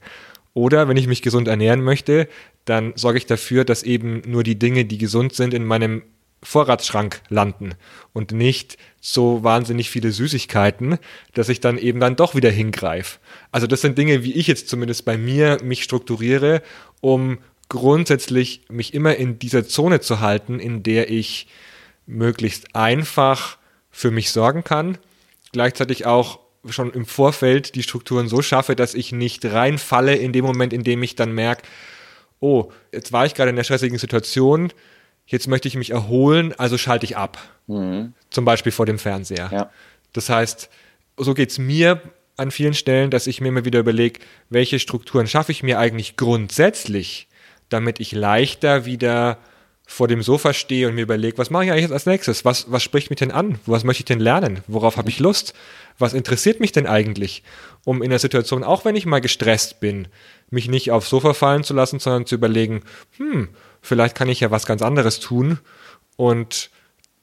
Oder 0.54 0.90
wenn 0.90 0.98
ich 0.98 1.08
mich 1.08 1.22
gesund 1.22 1.48
ernähren 1.48 1.82
möchte, 1.82 2.28
dann 2.66 2.92
sorge 2.96 3.20
ich 3.20 3.26
dafür, 3.26 3.64
dass 3.64 3.84
eben 3.84 4.22
nur 4.26 4.44
die 4.44 4.60
Dinge, 4.60 4.84
die 4.84 4.98
gesund 4.98 5.34
sind, 5.34 5.54
in 5.54 5.64
meinem 5.64 6.04
Vorratsschrank 6.44 7.22
landen 7.30 7.76
und 8.14 8.32
nicht 8.32 8.78
so 9.00 9.44
wahnsinnig 9.44 9.90
viele 9.90 10.12
Süßigkeiten, 10.12 10.98
dass 11.34 11.50
ich 11.50 11.60
dann 11.60 11.78
eben 11.78 12.00
dann 12.00 12.16
doch 12.16 12.36
wieder 12.36 12.50
hingreife. 12.50 13.20
Also 13.52 13.68
das 13.68 13.82
sind 13.82 13.98
Dinge, 13.98 14.24
wie 14.24 14.34
ich 14.34 14.48
jetzt 14.48 14.68
zumindest 14.68 15.06
bei 15.06 15.18
mir 15.18 15.58
mich 15.64 15.84
strukturiere, 15.84 16.62
um 17.00 17.40
grundsätzlich 17.70 18.62
mich 18.70 18.94
immer 18.94 19.16
in 19.16 19.40
dieser 19.40 19.66
Zone 19.66 20.02
zu 20.02 20.20
halten, 20.20 20.60
in 20.60 20.84
der 20.84 21.10
ich 21.10 21.48
möglichst 22.06 22.76
einfach 22.76 23.58
für 23.92 24.12
mich 24.12 24.32
sorgen 24.32 24.64
kann, 24.64 24.98
gleichzeitig 25.52 26.06
auch 26.06 26.40
schon 26.70 26.92
im 26.92 27.06
Vorfeld 27.06 27.76
die 27.76 27.84
Strukturen 27.84 28.28
so 28.28 28.42
schaffe, 28.42 28.76
dass 28.76 28.94
ich 28.94 29.12
nicht 29.12 29.46
reinfalle 29.46 30.16
in 30.16 30.34
dem 30.34 30.46
Moment, 30.46 30.74
in 30.74 30.84
dem 30.84 31.02
ich 31.04 31.16
dann 31.16 31.34
merke, 31.34 31.64
oh, 32.40 32.72
jetzt 32.92 33.12
war 33.12 33.26
ich 33.26 33.36
gerade 33.36 33.50
in 33.50 33.56
der 33.56 33.64
stressigen 33.64 33.98
Situation, 33.98 34.74
jetzt 35.32 35.48
möchte 35.48 35.68
ich 35.68 35.76
mich 35.76 35.92
erholen, 35.92 36.54
also 36.58 36.78
schalte 36.78 37.06
ich 37.06 37.18
ab. 37.18 37.38
Mhm. 37.68 38.14
Zum 38.30 38.46
Beispiel 38.46 38.72
vor 38.72 38.86
dem 38.86 39.00
Fernseher. 39.00 39.50
Ja. 39.52 39.72
Das 40.14 40.30
heißt, 40.30 40.70
so 41.18 41.34
geht 41.34 41.52
es 41.52 41.58
mir 41.58 42.02
an 42.38 42.52
vielen 42.52 42.74
Stellen, 42.74 43.12
dass 43.12 43.28
ich 43.28 43.40
mir 43.40 43.50
immer 43.50 43.66
wieder 43.66 43.80
überlege, 43.80 44.20
welche 44.50 44.80
Strukturen 44.80 45.28
schaffe 45.28 45.52
ich 45.52 45.64
mir 45.64 45.80
eigentlich 45.80 46.18
grundsätzlich, 46.18 47.28
damit 47.70 48.00
ich 48.00 48.12
leichter 48.12 48.86
wieder 48.86 49.38
vor 49.86 50.08
dem 50.08 50.22
Sofa 50.22 50.54
stehe 50.54 50.88
und 50.88 50.96
mir 50.96 51.02
überlege, 51.02 51.38
was 51.38 51.50
mache 51.50 51.66
ich 51.66 51.72
eigentlich 51.72 51.84
jetzt 51.84 51.92
als 51.92 52.06
nächstes? 52.06 52.46
Was, 52.46 52.72
was 52.72 52.82
spricht 52.82 53.10
mich 53.10 53.20
denn 53.20 53.32
an? 53.32 53.60
Was 53.66 53.84
möchte 53.84 54.02
ich 54.02 54.06
denn 54.06 54.20
lernen? 54.20 54.64
Worauf 54.68 54.98
habe 54.98 55.10
ich 55.10 55.20
Lust? 55.20 55.54
Was 56.00 56.14
interessiert 56.14 56.60
mich 56.60 56.72
denn 56.72 56.88
eigentlich? 56.88 57.44
Um 57.84 58.02
in 58.02 58.10
der 58.10 58.20
Situation, 58.20 58.64
auch 58.64 58.86
wenn 58.86 58.96
ich 58.96 59.06
mal 59.06 59.20
gestresst 59.20 59.80
bin, 59.80 60.08
mich 60.50 60.70
nicht 60.70 60.92
aufs 60.92 61.10
Sofa 61.10 61.34
fallen 61.34 61.64
zu 61.64 61.74
lassen, 61.74 62.00
sondern 62.00 62.26
zu 62.26 62.36
überlegen, 62.36 62.84
hm, 63.18 63.50
vielleicht 63.82 64.16
kann 64.16 64.30
ich 64.30 64.40
ja 64.40 64.52
was 64.52 64.66
ganz 64.66 64.82
anderes 64.82 65.20
tun 65.20 65.60
und 66.16 66.70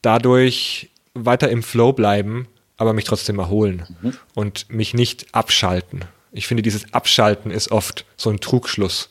dadurch 0.02 0.90
weiter 1.14 1.48
im 1.48 1.62
Flow 1.62 1.92
bleiben, 1.92 2.48
aber 2.76 2.92
mich 2.92 3.04
trotzdem 3.04 3.38
erholen 3.38 3.86
mhm. 4.02 4.14
und 4.34 4.70
mich 4.70 4.94
nicht 4.94 5.26
abschalten. 5.34 6.04
Ich 6.32 6.46
finde, 6.46 6.62
dieses 6.62 6.92
Abschalten 6.92 7.50
ist 7.50 7.70
oft 7.70 8.04
so 8.16 8.30
ein 8.30 8.40
Trugschluss, 8.40 9.08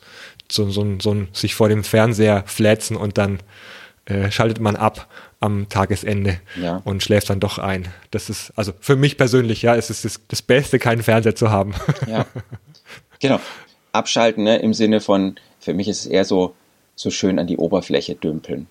so, 0.50 0.70
so, 0.70 0.98
so 1.00 1.12
ein 1.12 1.28
sich 1.32 1.54
vor 1.54 1.68
dem 1.68 1.84
Fernseher 1.84 2.44
flätzen 2.46 2.96
und 2.96 3.18
dann 3.18 3.40
äh, 4.06 4.30
schaltet 4.30 4.60
man 4.60 4.76
ab 4.76 5.08
am 5.40 5.68
Tagesende 5.68 6.40
ja. 6.60 6.80
und 6.84 7.02
schläft 7.02 7.30
dann 7.30 7.40
doch 7.40 7.58
ein. 7.58 7.88
Das 8.10 8.30
ist, 8.30 8.52
also 8.56 8.72
für 8.80 8.96
mich 8.96 9.16
persönlich, 9.16 9.62
ja, 9.62 9.76
es 9.76 9.90
ist 9.90 10.04
das, 10.04 10.20
das 10.28 10.42
Beste, 10.42 10.78
keinen 10.78 11.02
Fernseher 11.02 11.34
zu 11.34 11.50
haben. 11.50 11.74
Ja. 12.06 12.26
Genau. 13.20 13.40
Abschalten, 13.90 14.44
ne, 14.44 14.58
im 14.58 14.72
Sinne 14.74 15.00
von, 15.00 15.40
für 15.58 15.74
mich 15.74 15.88
ist 15.88 16.02
es 16.02 16.06
eher 16.06 16.24
so, 16.24 16.54
so 16.98 17.10
schön 17.10 17.38
an 17.38 17.46
die 17.46 17.56
Oberfläche 17.56 18.14
dümpeln. 18.16 18.66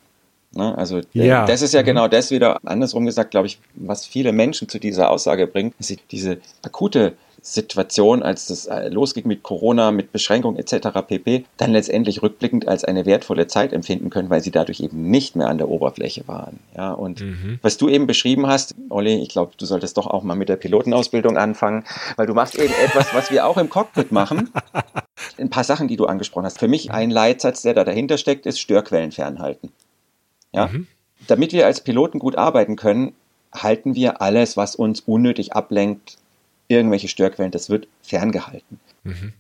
Ne? 0.53 0.78
Also 0.78 1.01
ja. 1.13 1.45
das 1.45 1.61
ist 1.61 1.73
ja 1.73 1.82
mhm. 1.82 1.86
genau 1.86 2.07
das 2.07 2.32
wieder 2.32 2.59
andersrum 2.65 3.05
gesagt, 3.05 3.32
glaube 3.32 3.47
ich, 3.47 3.59
was 3.75 4.05
viele 4.05 4.32
Menschen 4.34 4.67
zu 4.69 4.80
dieser 4.80 5.09
Aussage 5.11 5.47
bringt, 5.47 5.75
dass 5.80 5.88
sie 5.88 5.99
diese 6.11 6.39
akute 6.61 7.13
Situation, 7.41 8.23
als 8.23 8.47
das 8.47 8.65
äh, 8.65 8.89
losging 8.89 9.25
mit 9.28 9.43
Corona, 9.43 9.91
mit 9.91 10.11
Beschränkungen 10.11 10.59
etc. 10.59 10.89
pp., 11.07 11.45
dann 11.55 11.71
letztendlich 11.71 12.21
rückblickend 12.21 12.67
als 12.67 12.84
eine 12.84 13.05
wertvolle 13.05 13.47
Zeit 13.47 13.71
empfinden 13.71 14.09
können, 14.09 14.30
weil 14.30 14.41
sie 14.41 14.51
dadurch 14.51 14.82
eben 14.82 15.09
nicht 15.09 15.38
mehr 15.38 15.47
an 15.47 15.57
der 15.57 15.69
Oberfläche 15.69 16.28
waren. 16.28 16.59
Ja, 16.75 16.91
und 16.91 17.21
mhm. 17.21 17.59
was 17.61 17.78
du 17.78 17.88
eben 17.88 18.07
beschrieben 18.07 18.47
hast, 18.47 18.75
Olli, 18.89 19.21
ich 19.21 19.30
glaube, 19.30 19.53
du 19.57 19.65
solltest 19.65 19.97
doch 19.97 20.07
auch 20.07 20.23
mal 20.23 20.36
mit 20.36 20.49
der 20.49 20.57
Pilotenausbildung 20.57 21.38
anfangen, 21.38 21.86
weil 22.17 22.28
du 22.28 22.34
machst 22.34 22.55
eben 22.55 22.73
etwas, 22.84 23.13
was 23.13 23.32
wir 23.32 23.45
auch 23.45 23.57
im 23.57 23.69
Cockpit 23.69 24.11
machen. 24.11 24.49
Ein 25.39 25.49
paar 25.49 25.63
Sachen, 25.63 25.88
die 25.88 25.97
du 25.97 26.05
angesprochen 26.05 26.45
hast. 26.45 26.59
Für 26.59 26.67
mich 26.67 26.91
ein 26.91 27.11
Leitsatz, 27.11 27.61
der 27.61 27.73
da 27.73 27.83
dahinter 27.83 28.17
steckt, 28.17 28.45
ist 28.45 28.59
Störquellen 28.59 29.11
fernhalten. 29.11 29.71
Ja? 30.51 30.67
Mhm. 30.67 30.88
Damit 31.27 31.53
wir 31.53 31.65
als 31.65 31.81
Piloten 31.81 32.19
gut 32.19 32.35
arbeiten 32.35 32.75
können, 32.75 33.13
halten 33.53 33.95
wir 33.95 34.21
alles, 34.21 34.57
was 34.57 34.75
uns 34.75 35.01
unnötig 35.01 35.53
ablenkt, 35.53 36.17
irgendwelche 36.67 37.07
Störquellen, 37.07 37.51
das 37.51 37.69
wird 37.69 37.88
ferngehalten. 38.01 38.79
Mhm. 39.03 39.33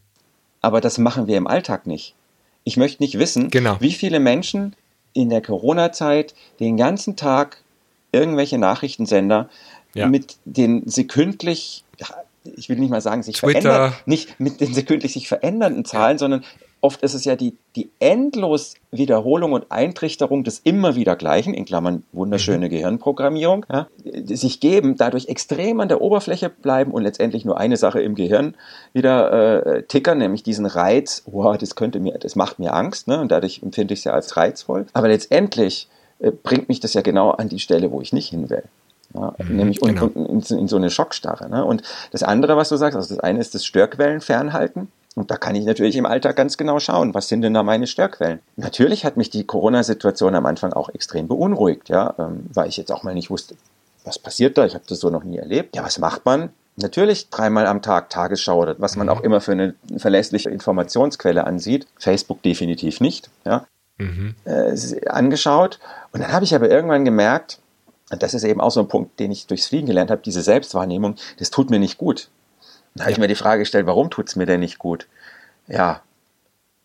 Aber 0.61 0.81
das 0.81 0.97
machen 0.97 1.27
wir 1.27 1.37
im 1.37 1.47
Alltag 1.47 1.87
nicht. 1.87 2.15
Ich 2.63 2.77
möchte 2.77 3.01
nicht 3.03 3.19
wissen, 3.19 3.49
genau. 3.49 3.77
wie 3.79 3.93
viele 3.93 4.19
Menschen 4.19 4.75
in 5.13 5.29
der 5.29 5.41
Corona-Zeit 5.41 6.35
den 6.59 6.77
ganzen 6.77 7.15
Tag 7.15 7.63
irgendwelche 8.11 8.57
Nachrichtensender 8.57 9.49
ja. 9.93 10.07
mit 10.07 10.37
den 10.45 10.87
sekündlich, 10.87 11.83
ich 12.55 12.69
will 12.69 12.77
nicht 12.77 12.89
mal 12.89 13.01
sagen, 13.01 13.23
sich 13.23 13.37
Twitter. 13.37 13.61
verändern, 13.61 13.93
nicht 14.05 14.39
mit 14.39 14.61
den 14.61 14.73
sekündlich 14.73 15.13
sich 15.13 15.27
verändernden 15.27 15.85
Zahlen, 15.85 16.17
sondern 16.17 16.43
oft 16.81 17.01
ist 17.01 17.13
es 17.13 17.25
ja 17.25 17.35
die, 17.35 17.57
die 17.75 17.89
endlos 17.99 18.75
Wiederholung 18.91 19.53
und 19.53 19.71
Eintrichterung 19.71 20.43
des 20.43 20.59
immer 20.59 20.95
wieder 20.95 21.15
Gleichen, 21.15 21.53
in 21.53 21.65
Klammern 21.65 22.03
wunderschöne 22.11 22.67
mhm. 22.67 22.69
Gehirnprogrammierung, 22.69 23.65
ja, 23.71 23.87
sich 24.25 24.59
geben, 24.59 24.95
dadurch 24.95 25.27
extrem 25.27 25.79
an 25.79 25.87
der 25.87 26.01
Oberfläche 26.01 26.49
bleiben 26.49 26.91
und 26.91 27.03
letztendlich 27.03 27.45
nur 27.45 27.57
eine 27.57 27.77
Sache 27.77 28.01
im 28.01 28.15
Gehirn 28.15 28.55
wieder 28.93 29.65
äh, 29.65 29.83
tickern, 29.83 30.19
nämlich 30.19 30.43
diesen 30.43 30.65
Reiz, 30.65 31.23
wow, 31.25 31.57
das 31.57 31.75
könnte 31.75 31.99
mir, 31.99 32.17
das 32.19 32.35
macht 32.35 32.59
mir 32.59 32.73
Angst, 32.73 33.07
ne, 33.07 33.19
und 33.19 33.31
dadurch 33.31 33.61
empfinde 33.63 33.93
ich 33.93 34.01
es 34.01 34.03
ja 34.05 34.13
als 34.13 34.37
reizvoll. 34.37 34.85
Aber 34.93 35.07
letztendlich 35.07 35.87
äh, 36.19 36.31
bringt 36.31 36.69
mich 36.69 36.79
das 36.79 36.93
ja 36.93 37.01
genau 37.01 37.31
an 37.31 37.49
die 37.49 37.59
Stelle, 37.59 37.91
wo 37.91 38.01
ich 38.01 38.13
nicht 38.13 38.29
hin 38.29 38.49
will. 38.49 38.63
Ja, 39.13 39.33
mhm, 39.37 39.55
nämlich 39.55 39.79
genau. 39.79 40.07
in, 40.07 40.25
in, 40.25 40.59
in, 40.59 40.67
so 40.67 40.75
eine 40.75 40.89
Schockstarre. 40.89 41.49
Ne? 41.49 41.63
Und 41.63 41.81
das 42.11 42.23
andere, 42.23 42.57
was 42.57 42.69
du 42.69 42.75
sagst, 42.75 42.95
also 42.95 43.15
das 43.15 43.23
eine 43.23 43.39
ist 43.39 43.55
das 43.55 43.65
Störquellen 43.65 44.21
fernhalten. 44.21 44.91
Und 45.15 45.31
da 45.31 45.37
kann 45.37 45.55
ich 45.55 45.65
natürlich 45.65 45.95
im 45.95 46.05
Alltag 46.05 46.35
ganz 46.35 46.57
genau 46.57 46.79
schauen, 46.79 47.15
was 47.15 47.27
sind 47.27 47.41
denn 47.41 47.53
da 47.55 47.63
meine 47.63 47.87
Störquellen. 47.87 48.39
Natürlich 48.55 49.03
hat 49.03 49.17
mich 49.17 49.31
die 49.31 49.45
Corona-Situation 49.45 50.35
am 50.35 50.45
Anfang 50.45 50.73
auch 50.73 50.89
extrem 50.89 51.27
beunruhigt, 51.27 51.89
ja, 51.89 52.13
ähm, 52.19 52.45
weil 52.53 52.69
ich 52.69 52.77
jetzt 52.77 52.91
auch 52.91 53.01
mal 53.01 53.15
nicht 53.15 53.31
wusste, 53.31 53.55
was 54.03 54.19
passiert 54.19 54.59
da. 54.59 54.65
Ich 54.65 54.75
habe 54.75 54.83
das 54.87 54.99
so 54.99 55.09
noch 55.09 55.23
nie 55.23 55.37
erlebt. 55.37 55.75
Ja, 55.75 55.83
was 55.83 55.97
macht 55.97 56.23
man? 56.25 56.49
Natürlich 56.75 57.31
dreimal 57.31 57.65
am 57.65 57.81
Tag 57.81 58.11
Tagesschau 58.11 58.61
oder 58.61 58.75
was 58.77 58.95
man 58.95 59.09
auch 59.09 59.21
immer 59.21 59.41
für 59.41 59.53
eine 59.53 59.73
verlässliche 59.97 60.51
Informationsquelle 60.51 61.47
ansieht. 61.47 61.87
Facebook 61.97 62.43
definitiv 62.43 63.01
nicht. 63.01 63.31
Ja. 63.43 63.65
Mhm. 63.97 64.35
Äh, 64.45 64.75
angeschaut. 65.09 65.79
Und 66.11 66.21
dann 66.21 66.31
habe 66.31 66.45
ich 66.45 66.53
aber 66.53 66.69
irgendwann 66.69 67.03
gemerkt, 67.03 67.57
das 68.09 68.33
ist 68.33 68.43
eben 68.43 68.61
auch 68.61 68.71
so 68.71 68.79
ein 68.79 68.87
Punkt, 68.87 69.19
den 69.19 69.31
ich 69.31 69.47
durchs 69.47 69.67
Fliegen 69.67 69.87
gelernt 69.87 70.11
habe, 70.11 70.21
diese 70.23 70.41
Selbstwahrnehmung, 70.41 71.15
das 71.39 71.49
tut 71.49 71.69
mir 71.69 71.79
nicht 71.79 71.97
gut. 71.97 72.29
Da 72.95 73.03
habe 73.03 73.11
ich 73.11 73.17
mir 73.17 73.27
die 73.27 73.35
Frage 73.35 73.59
gestellt, 73.59 73.85
warum 73.85 74.09
tut 74.09 74.27
es 74.29 74.35
mir 74.35 74.45
denn 74.45 74.61
nicht 74.61 74.79
gut? 74.79 75.07
Ja, 75.67 76.01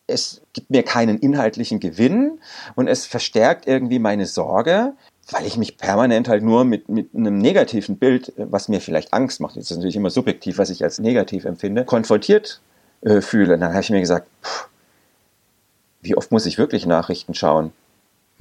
es 0.07 0.43
gibt 0.53 0.71
mir 0.71 0.83
keinen 0.83 1.19
inhaltlichen 1.19 1.81
Gewinn 1.81 2.41
und 2.75 2.89
es 2.89 3.07
verstärkt 3.07 3.67
irgendwie 3.67 3.99
meine 3.99 4.27
Sorge, 4.27 4.93
weil 5.31 5.47
ich 5.47 5.57
mich 5.57 5.79
permanent 5.79 6.29
halt 6.29 6.43
nur 6.43 6.65
mit, 6.65 6.89
mit 6.89 7.15
einem 7.15 7.39
negativen 7.39 7.97
Bild, 7.97 8.33
was 8.37 8.69
mir 8.69 8.81
vielleicht 8.81 9.13
Angst 9.13 9.41
macht, 9.41 9.57
das 9.57 9.71
ist 9.71 9.77
natürlich 9.77 9.97
immer 9.97 10.11
subjektiv, 10.11 10.59
was 10.59 10.71
ich 10.71 10.83
als 10.83 10.99
negativ 10.99 11.45
empfinde, 11.45 11.85
konfrontiert 11.85 12.61
äh, 13.03 13.21
fühle. 13.21 13.57
Dann 13.57 13.71
habe 13.71 13.81
ich 13.81 13.91
mir 13.91 14.01
gesagt, 14.01 14.27
pff, 14.43 14.69
wie 16.03 16.17
oft 16.17 16.33
muss 16.33 16.47
ich 16.47 16.59
wirklich 16.59 16.85
Nachrichten 16.85 17.35
schauen? 17.35 17.73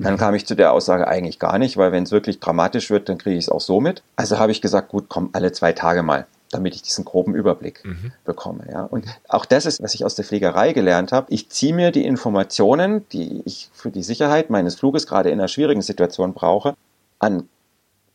Dann 0.04 0.18
kam 0.18 0.36
ich 0.36 0.46
zu 0.46 0.56
der 0.56 0.74
Aussage 0.74 1.08
eigentlich 1.08 1.40
gar 1.40 1.58
nicht, 1.58 1.78
weil 1.78 1.92
wenn 1.92 2.04
es 2.04 2.12
wirklich 2.12 2.40
dramatisch 2.40 2.90
wird, 2.90 3.10
dann 3.10 3.18
kriege 3.18 3.38
ich 3.38 3.46
es 3.46 3.50
auch 3.50 3.62
so 3.62 3.80
mit. 3.80 4.04
Also 4.16 4.40
habe 4.40 4.52
ich 4.52 4.62
gesagt, 4.62 4.90
gut, 4.90 5.06
komm, 5.10 5.30
alle 5.34 5.52
zwei 5.52 5.74
Tage 5.74 6.04
mal, 6.04 6.26
damit 6.52 6.76
ich 6.76 6.82
diesen 6.82 7.06
groben 7.06 7.36
Überblick 7.36 7.84
mhm. 7.84 8.12
bekomme. 8.26 8.66
Ja. 8.72 8.84
Und 8.84 9.06
auch 9.28 9.46
das 9.46 9.66
ist, 9.66 9.82
was 9.82 9.94
ich 9.94 10.06
aus 10.06 10.16
der 10.16 10.26
Fliegerei 10.26 10.74
gelernt 10.74 11.12
habe. 11.12 11.28
Ich 11.32 11.50
ziehe 11.50 11.74
mir 11.74 11.92
die 11.92 12.06
Informationen, 12.06 13.08
die 13.10 13.42
ich 13.46 13.70
für 13.74 13.92
die 13.92 14.04
Sicherheit 14.04 14.50
meines 14.50 14.76
Fluges 14.76 15.08
gerade 15.08 15.30
in 15.30 15.40
einer 15.40 15.48
schwierigen 15.48 15.82
Situation 15.82 16.34
brauche, 16.34 16.76
an 17.20 17.48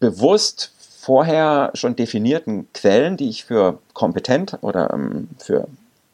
bewusst 0.01 0.73
vorher 0.79 1.71
schon 1.75 1.95
definierten 1.95 2.69
Quellen, 2.73 3.17
die 3.17 3.29
ich 3.29 3.45
für 3.45 3.79
kompetent 3.93 4.59
oder 4.61 4.93
ähm, 4.93 5.29
für 5.39 5.69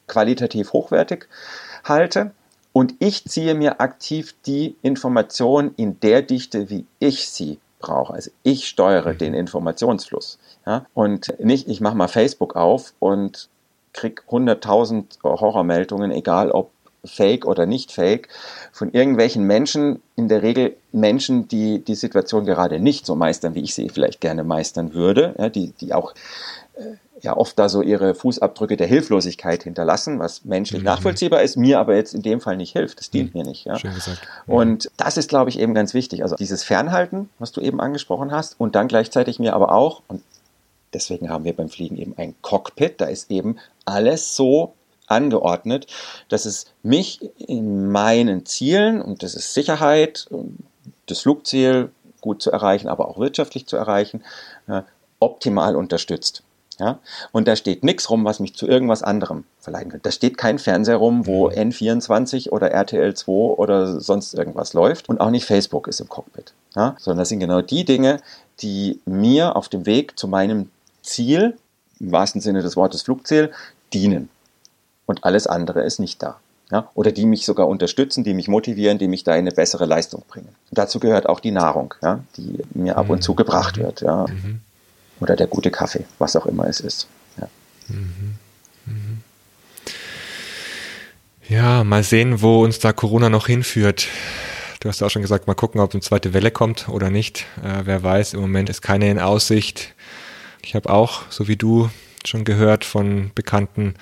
qualitativ 0.07 0.73
hochwertig 0.73 1.27
halte 1.83 2.31
und 2.73 2.95
ich 2.99 3.25
ziehe 3.25 3.53
mir 3.53 3.79
aktiv 3.79 4.35
die 4.45 4.75
Information 4.81 5.73
in 5.77 5.99
der 5.99 6.23
Dichte, 6.23 6.69
wie 6.69 6.85
ich 6.99 7.29
sie 7.29 7.59
brauche. 7.79 8.13
Also 8.13 8.31
ich 8.41 8.67
steuere 8.67 9.13
mhm. 9.13 9.17
den 9.19 9.33
Informationsfluss. 9.35 10.39
Ja? 10.65 10.85
Und 10.93 11.33
nicht, 11.39 11.67
ich 11.67 11.81
mache 11.81 11.95
mal 11.95 12.07
Facebook 12.07 12.55
auf 12.55 12.93
und 12.99 13.49
krieg 13.93 14.23
100.000 14.29 15.21
Horrormeldungen, 15.23 16.11
egal 16.11 16.49
ob 16.49 16.71
fake 17.05 17.45
oder 17.45 17.65
nicht 17.65 17.91
fake, 17.91 18.29
von 18.71 18.91
irgendwelchen 18.91 19.43
Menschen, 19.43 20.01
in 20.15 20.29
der 20.29 20.41
Regel 20.41 20.77
Menschen, 20.91 21.47
die 21.47 21.79
die 21.79 21.95
Situation 21.95 22.45
gerade 22.45 22.79
nicht 22.79 23.05
so 23.05 23.15
meistern, 23.15 23.55
wie 23.55 23.61
ich 23.61 23.75
sie 23.75 23.89
vielleicht 23.89 24.21
gerne 24.21 24.43
meistern 24.43 24.93
würde, 24.93 25.35
ja, 25.37 25.49
die, 25.49 25.73
die 25.73 25.93
auch 25.93 26.13
äh, 26.75 26.95
ja 27.23 27.35
oft 27.35 27.57
da 27.57 27.69
so 27.69 27.81
ihre 27.81 28.15
Fußabdrücke 28.15 28.77
der 28.77 28.85
Hilflosigkeit 28.85 29.63
hinterlassen, 29.63 30.19
was 30.19 30.43
menschlich 30.43 30.81
mhm. 30.81 30.87
nachvollziehbar 30.87 31.41
ist, 31.41 31.55
mir 31.55 31.79
aber 31.79 31.95
jetzt 31.95 32.13
in 32.13 32.21
dem 32.21 32.41
Fall 32.41 32.57
nicht 32.57 32.73
hilft. 32.73 32.99
Das 32.99 33.09
dient 33.09 33.33
mhm. 33.33 33.41
mir 33.41 33.47
nicht. 33.47 33.65
Ja? 33.65 33.79
Schön 33.79 33.95
gesagt. 33.95 34.21
Und 34.45 34.91
das 34.97 35.17
ist, 35.17 35.29
glaube 35.29 35.49
ich, 35.49 35.57
eben 35.57 35.73
ganz 35.73 35.93
wichtig. 35.93 36.21
Also 36.23 36.35
dieses 36.35 36.63
Fernhalten, 36.63 37.29
was 37.39 37.53
du 37.53 37.61
eben 37.61 37.79
angesprochen 37.79 38.31
hast, 38.31 38.59
und 38.59 38.75
dann 38.75 38.89
gleichzeitig 38.89 39.39
mir 39.39 39.53
aber 39.53 39.71
auch, 39.71 40.03
und 40.07 40.21
deswegen 40.93 41.29
haben 41.29 41.45
wir 41.45 41.55
beim 41.55 41.69
Fliegen 41.69 41.97
eben 41.97 42.13
ein 42.17 42.35
Cockpit, 42.41 42.99
da 42.99 43.05
ist 43.05 43.31
eben 43.31 43.57
alles 43.85 44.35
so 44.35 44.73
angeordnet, 45.07 45.87
dass 46.27 46.45
es 46.45 46.65
mich 46.83 47.21
in 47.37 47.89
meinen 47.89 48.45
Zielen, 48.45 49.01
und 49.01 49.23
das 49.23 49.33
ist 49.33 49.53
Sicherheit, 49.53 50.27
das 51.05 51.19
Flugziel 51.19 51.91
gut 52.19 52.41
zu 52.41 52.51
erreichen, 52.51 52.89
aber 52.89 53.07
auch 53.07 53.17
wirtschaftlich 53.17 53.65
zu 53.65 53.77
erreichen, 53.77 54.23
optimal 55.19 55.75
unterstützt. 55.75 56.43
Ja? 56.79 56.99
Und 57.31 57.47
da 57.47 57.55
steht 57.55 57.83
nichts 57.83 58.09
rum, 58.09 58.25
was 58.25 58.39
mich 58.39 58.55
zu 58.55 58.67
irgendwas 58.67 59.03
anderem 59.03 59.43
verleiten 59.59 59.91
könnte. 59.91 60.03
Da 60.03 60.11
steht 60.11 60.37
kein 60.37 60.59
Fernseher 60.59 60.97
rum, 60.97 61.25
wo 61.25 61.49
mhm. 61.49 61.55
N24 61.55 62.49
oder 62.49 62.71
RTL 62.71 63.13
2 63.13 63.31
oder 63.31 63.99
sonst 63.99 64.33
irgendwas 64.33 64.73
läuft. 64.73 65.09
Und 65.09 65.19
auch 65.19 65.29
nicht 65.29 65.45
Facebook 65.45 65.87
ist 65.87 65.99
im 65.99 66.09
Cockpit. 66.09 66.53
Ja? 66.75 66.95
Sondern 66.99 67.19
das 67.19 67.29
sind 67.29 67.39
genau 67.39 67.61
die 67.61 67.85
Dinge, 67.85 68.19
die 68.61 68.99
mir 69.05 69.55
auf 69.55 69.69
dem 69.69 69.85
Weg 69.85 70.17
zu 70.17 70.27
meinem 70.27 70.69
Ziel, 71.01 71.57
im 71.99 72.11
wahrsten 72.11 72.41
Sinne 72.41 72.61
des 72.61 72.75
Wortes 72.75 73.03
Flugziel, 73.03 73.51
dienen. 73.93 74.29
Und 75.05 75.23
alles 75.23 75.47
andere 75.47 75.83
ist 75.83 75.99
nicht 75.99 76.21
da. 76.23 76.39
Ja? 76.71 76.89
Oder 76.95 77.11
die 77.11 77.25
mich 77.25 77.45
sogar 77.45 77.67
unterstützen, 77.67 78.23
die 78.23 78.33
mich 78.33 78.47
motivieren, 78.47 78.97
die 78.97 79.07
mich 79.07 79.23
da 79.23 79.33
in 79.33 79.39
eine 79.39 79.51
bessere 79.51 79.85
Leistung 79.85 80.23
bringen. 80.27 80.49
Und 80.69 80.77
dazu 80.77 80.99
gehört 80.99 81.27
auch 81.27 81.39
die 81.39 81.51
Nahrung, 81.51 81.93
ja? 82.01 82.19
die 82.37 82.59
mir 82.73 82.97
ab 82.97 83.09
und 83.09 83.21
zu 83.21 83.35
gebracht 83.35 83.77
wird. 83.77 84.01
Ja? 84.01 84.25
Mhm 84.27 84.61
oder 85.19 85.35
der 85.35 85.47
gute 85.47 85.71
Kaffee, 85.71 86.05
was 86.19 86.35
auch 86.35 86.45
immer 86.45 86.67
es 86.67 86.79
ist. 86.79 87.07
Ja. 87.39 87.47
Mhm. 87.87 88.35
Mhm. 88.85 89.21
ja, 91.47 91.83
mal 91.83 92.03
sehen, 92.03 92.41
wo 92.41 92.63
uns 92.63 92.79
da 92.79 92.91
Corona 92.91 93.29
noch 93.29 93.47
hinführt. 93.47 94.07
Du 94.81 94.89
hast 94.89 95.01
auch 95.01 95.09
schon 95.09 95.21
gesagt, 95.21 95.47
mal 95.47 95.53
gucken, 95.53 95.79
ob 95.79 95.93
eine 95.93 96.01
zweite 96.01 96.33
Welle 96.33 96.51
kommt 96.51 96.89
oder 96.89 97.09
nicht. 97.09 97.45
Äh, 97.63 97.83
wer 97.85 98.03
weiß, 98.03 98.33
im 98.33 98.41
Moment 98.41 98.69
ist 98.69 98.81
keine 98.81 99.09
in 99.09 99.19
Aussicht. 99.19 99.93
Ich 100.61 100.75
habe 100.75 100.89
auch, 100.89 101.23
so 101.29 101.47
wie 101.47 101.55
du, 101.55 101.89
schon 102.25 102.43
gehört 102.43 102.83
von 102.83 103.31
Bekannten, 103.33 103.95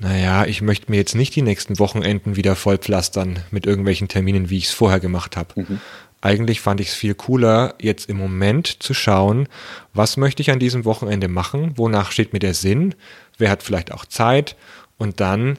naja, 0.00 0.44
ich 0.44 0.62
möchte 0.62 0.92
mir 0.92 0.96
jetzt 0.96 1.16
nicht 1.16 1.34
die 1.34 1.42
nächsten 1.42 1.80
Wochenenden 1.80 2.36
wieder 2.36 2.54
vollpflastern 2.54 3.40
mit 3.50 3.66
irgendwelchen 3.66 4.06
Terminen, 4.06 4.48
wie 4.48 4.58
ich 4.58 4.66
es 4.66 4.72
vorher 4.72 5.00
gemacht 5.00 5.36
habe. 5.36 5.60
Mhm 5.60 5.80
eigentlich 6.20 6.60
fand 6.60 6.80
ich 6.80 6.88
es 6.88 6.94
viel 6.94 7.14
cooler, 7.14 7.74
jetzt 7.80 8.08
im 8.08 8.16
Moment 8.16 8.82
zu 8.82 8.94
schauen, 8.94 9.48
was 9.94 10.16
möchte 10.16 10.42
ich 10.42 10.50
an 10.50 10.58
diesem 10.58 10.84
Wochenende 10.84 11.28
machen, 11.28 11.72
wonach 11.76 12.10
steht 12.10 12.32
mir 12.32 12.40
der 12.40 12.54
Sinn, 12.54 12.94
wer 13.38 13.50
hat 13.50 13.62
vielleicht 13.62 13.92
auch 13.92 14.04
Zeit 14.04 14.56
und 14.96 15.20
dann 15.20 15.58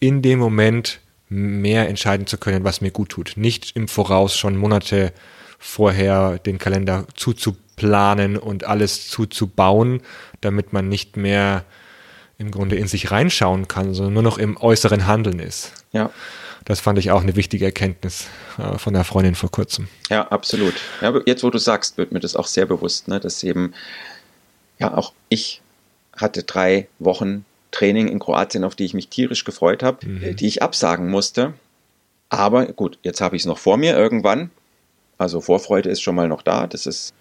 in 0.00 0.22
dem 0.22 0.38
Moment 0.38 1.00
mehr 1.28 1.88
entscheiden 1.88 2.26
zu 2.26 2.38
können, 2.38 2.64
was 2.64 2.80
mir 2.80 2.90
gut 2.90 3.10
tut. 3.10 3.34
Nicht 3.36 3.76
im 3.76 3.86
Voraus 3.86 4.36
schon 4.36 4.56
Monate 4.56 5.12
vorher 5.58 6.38
den 6.38 6.58
Kalender 6.58 7.06
zuzuplanen 7.14 8.36
und 8.36 8.64
alles 8.64 9.08
zuzubauen, 9.08 10.02
damit 10.40 10.72
man 10.72 10.88
nicht 10.88 11.16
mehr 11.16 11.64
im 12.38 12.50
Grunde 12.50 12.76
in 12.76 12.88
sich 12.88 13.10
reinschauen 13.10 13.68
kann, 13.68 13.94
sondern 13.94 14.14
nur 14.14 14.22
noch 14.22 14.38
im 14.38 14.56
äußeren 14.56 15.06
Handeln 15.06 15.38
ist. 15.38 15.72
Ja. 15.92 16.10
Das 16.64 16.80
fand 16.80 16.98
ich 16.98 17.10
auch 17.10 17.22
eine 17.22 17.36
wichtige 17.36 17.64
Erkenntnis 17.64 18.26
äh, 18.58 18.78
von 18.78 18.94
der 18.94 19.04
Freundin 19.04 19.34
vor 19.34 19.50
kurzem. 19.50 19.88
Ja, 20.08 20.28
absolut. 20.28 20.74
Ja, 21.00 21.14
jetzt, 21.26 21.42
wo 21.42 21.50
du 21.50 21.58
sagst, 21.58 21.96
wird 21.98 22.12
mir 22.12 22.20
das 22.20 22.36
auch 22.36 22.46
sehr 22.46 22.66
bewusst, 22.66 23.08
ne, 23.08 23.20
dass 23.20 23.42
eben, 23.42 23.74
ja, 24.78 24.94
auch 24.94 25.12
ich 25.28 25.62
hatte 26.16 26.42
drei 26.42 26.88
Wochen 26.98 27.44
Training 27.70 28.08
in 28.08 28.18
Kroatien, 28.18 28.64
auf 28.64 28.74
die 28.74 28.84
ich 28.84 28.94
mich 28.94 29.08
tierisch 29.08 29.44
gefreut 29.44 29.82
habe, 29.82 30.06
mhm. 30.06 30.36
die 30.36 30.46
ich 30.46 30.62
absagen 30.62 31.08
musste. 31.08 31.54
Aber 32.28 32.66
gut, 32.66 32.98
jetzt 33.02 33.20
habe 33.20 33.36
ich 33.36 33.42
es 33.42 33.46
noch 33.46 33.58
vor 33.58 33.76
mir 33.76 33.96
irgendwann. 33.96 34.50
Also 35.18 35.40
Vorfreude 35.40 35.88
ist 35.88 36.00
schon 36.00 36.14
mal 36.14 36.28
noch 36.28 36.42
da. 36.42 36.66
Das 36.66 36.86
ist, 36.86 37.14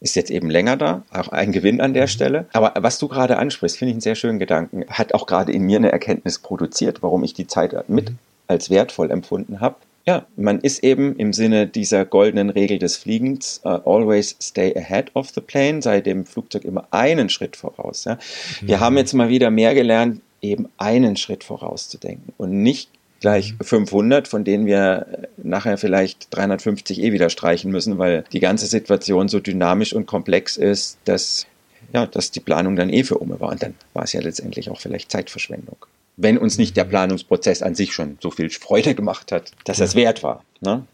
ist 0.00 0.16
jetzt 0.16 0.30
eben 0.30 0.50
länger 0.50 0.76
da. 0.76 1.02
Auch 1.10 1.28
ein 1.28 1.52
Gewinn 1.52 1.80
an 1.80 1.94
der 1.94 2.04
mhm. 2.04 2.08
Stelle. 2.08 2.46
Aber 2.52 2.74
was 2.76 2.98
du 2.98 3.08
gerade 3.08 3.38
ansprichst, 3.38 3.78
finde 3.78 3.90
ich 3.90 3.94
einen 3.94 4.00
sehr 4.02 4.14
schönen 4.14 4.38
Gedanken. 4.38 4.84
Hat 4.88 5.14
auch 5.14 5.26
gerade 5.26 5.52
in 5.52 5.62
mir 5.62 5.78
eine 5.78 5.92
Erkenntnis 5.92 6.38
produziert, 6.38 7.02
warum 7.02 7.24
ich 7.24 7.34
die 7.34 7.46
Zeit 7.46 7.88
mit 7.88 8.10
mhm 8.10 8.18
als 8.46 8.70
wertvoll 8.70 9.10
empfunden 9.10 9.60
habe. 9.60 9.76
Ja, 10.06 10.26
man 10.36 10.60
ist 10.60 10.84
eben 10.84 11.16
im 11.16 11.32
Sinne 11.32 11.66
dieser 11.66 12.04
goldenen 12.04 12.50
Regel 12.50 12.78
des 12.78 12.98
Fliegens, 12.98 13.62
uh, 13.64 13.80
always 13.86 14.36
stay 14.42 14.76
ahead 14.76 15.10
of 15.14 15.30
the 15.30 15.40
plane, 15.40 15.80
sei 15.80 16.02
dem 16.02 16.26
Flugzeug 16.26 16.64
immer 16.64 16.86
einen 16.90 17.30
Schritt 17.30 17.56
voraus. 17.56 18.04
Ja. 18.04 18.18
Wir 18.60 18.76
mhm. 18.76 18.80
haben 18.80 18.96
jetzt 18.98 19.14
mal 19.14 19.30
wieder 19.30 19.50
mehr 19.50 19.74
gelernt, 19.74 20.20
eben 20.42 20.68
einen 20.76 21.16
Schritt 21.16 21.42
vorauszudenken 21.42 22.34
und 22.36 22.62
nicht 22.62 22.90
gleich 23.20 23.54
500, 23.62 24.26
mhm. 24.26 24.30
von 24.30 24.44
denen 24.44 24.66
wir 24.66 25.06
äh, 25.10 25.26
nachher 25.38 25.78
vielleicht 25.78 26.26
350 26.36 27.02
eh 27.02 27.12
wieder 27.12 27.30
streichen 27.30 27.70
müssen, 27.70 27.96
weil 27.96 28.24
die 28.32 28.40
ganze 28.40 28.66
Situation 28.66 29.28
so 29.28 29.40
dynamisch 29.40 29.94
und 29.94 30.04
komplex 30.04 30.58
ist, 30.58 30.98
dass, 31.06 31.46
ja, 31.94 32.04
dass 32.04 32.30
die 32.30 32.40
Planung 32.40 32.76
dann 32.76 32.90
eh 32.90 33.04
für 33.04 33.16
Ume 33.16 33.40
war. 33.40 33.52
Und 33.52 33.62
dann 33.62 33.74
war 33.94 34.04
es 34.04 34.12
ja 34.12 34.20
letztendlich 34.20 34.68
auch 34.68 34.78
vielleicht 34.78 35.10
Zeitverschwendung 35.10 35.86
wenn 36.16 36.38
uns 36.38 36.58
nicht 36.58 36.76
der 36.76 36.84
Planungsprozess 36.84 37.62
an 37.62 37.74
sich 37.74 37.92
schon 37.92 38.18
so 38.20 38.30
viel 38.30 38.50
Freude 38.50 38.94
gemacht 38.94 39.32
hat, 39.32 39.52
dass 39.64 39.78
ja. 39.78 39.84
das 39.84 39.94
wert 39.94 40.22
war. 40.22 40.44
Ne? 40.60 40.86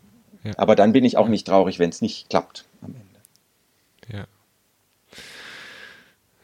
Ja. 0.45 0.53
Aber 0.57 0.77
dann 0.77 0.93
bin 0.93 1.05
ich 1.05 1.17
auch 1.17 1.29
nicht 1.29 1.47
traurig, 1.47 1.79
wenn 1.79 1.91
es 1.91 2.01
nicht 2.01 2.31
klappt 2.31 2.65
am 2.83 2.95
Ende. 2.95 4.19
Ja. 4.19 4.27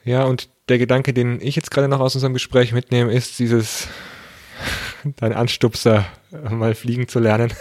Ja, 0.05 0.25
und 0.25 0.49
der 0.69 0.79
Gedanke, 0.79 1.13
den 1.13 1.41
ich 1.41 1.57
jetzt 1.57 1.71
gerade 1.71 1.89
noch 1.89 2.01
aus 2.01 2.15
unserem 2.15 2.35
Gespräch 2.35 2.73
mitnehme, 2.73 3.13
ist 3.13 3.39
dieses, 3.39 3.89
dein 5.17 5.33
Anstupser, 5.33 6.07
mal 6.51 6.75
fliegen 6.75 7.09
zu 7.09 7.19
lernen. 7.19 7.53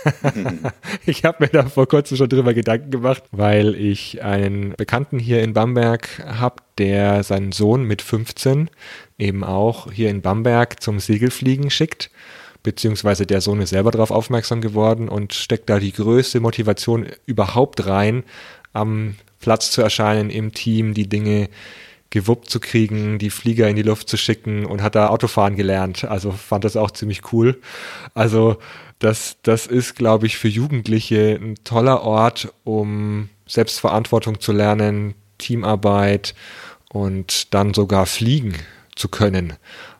ich 1.05 1.23
habe 1.23 1.43
mir 1.43 1.49
da 1.49 1.63
vor 1.63 1.87
kurzem 1.87 2.17
schon 2.17 2.29
drüber 2.29 2.53
Gedanken 2.53 2.91
gemacht, 2.91 3.23
weil 3.31 3.75
ich 3.75 4.23
einen 4.23 4.71
Bekannten 4.71 5.19
hier 5.19 5.43
in 5.43 5.53
Bamberg 5.53 6.23
habe, 6.25 6.63
der 6.77 7.23
seinen 7.23 7.51
Sohn 7.51 7.83
mit 7.83 8.01
15 8.01 8.69
eben 9.17 9.43
auch 9.43 9.91
hier 9.91 10.09
in 10.09 10.21
Bamberg 10.21 10.81
zum 10.81 10.99
Segelfliegen 10.99 11.69
schickt. 11.69 12.09
Beziehungsweise 12.63 13.27
der 13.27 13.41
Sohn 13.41 13.61
ist 13.61 13.69
selber 13.69 13.91
darauf 13.91 14.09
aufmerksam 14.09 14.59
geworden 14.59 15.07
und 15.07 15.33
steckt 15.33 15.69
da 15.69 15.79
die 15.79 15.93
größte 15.93 16.39
Motivation 16.39 17.05
überhaupt 17.27 17.85
rein, 17.85 18.23
am 18.73 19.15
Platz 19.39 19.69
zu 19.69 19.83
erscheinen 19.83 20.31
im 20.31 20.53
Team, 20.53 20.95
die 20.95 21.07
Dinge 21.07 21.49
gewuppt 22.15 22.49
zu 22.49 22.61
kriegen, 22.61 23.19
die 23.19 23.29
Flieger 23.29 23.67
in 23.67 23.75
die 23.75 23.81
Luft 23.81 24.07
zu 24.07 24.15
schicken 24.15 24.65
und 24.65 24.81
hat 24.81 24.95
da 24.95 25.09
Autofahren 25.09 25.57
gelernt. 25.57 26.05
Also 26.05 26.31
fand 26.31 26.63
das 26.63 26.77
auch 26.77 26.91
ziemlich 26.91 27.33
cool. 27.33 27.59
Also 28.13 28.55
das, 28.99 29.35
das 29.43 29.67
ist, 29.67 29.95
glaube 29.95 30.25
ich, 30.25 30.37
für 30.37 30.47
Jugendliche 30.47 31.37
ein 31.41 31.55
toller 31.65 32.03
Ort, 32.03 32.53
um 32.63 33.27
Selbstverantwortung 33.47 34.39
zu 34.39 34.53
lernen, 34.53 35.13
Teamarbeit 35.39 36.35
und 36.89 37.53
dann 37.53 37.73
sogar 37.73 38.05
fliegen 38.05 38.53
zu 38.95 39.09
können. 39.09 39.51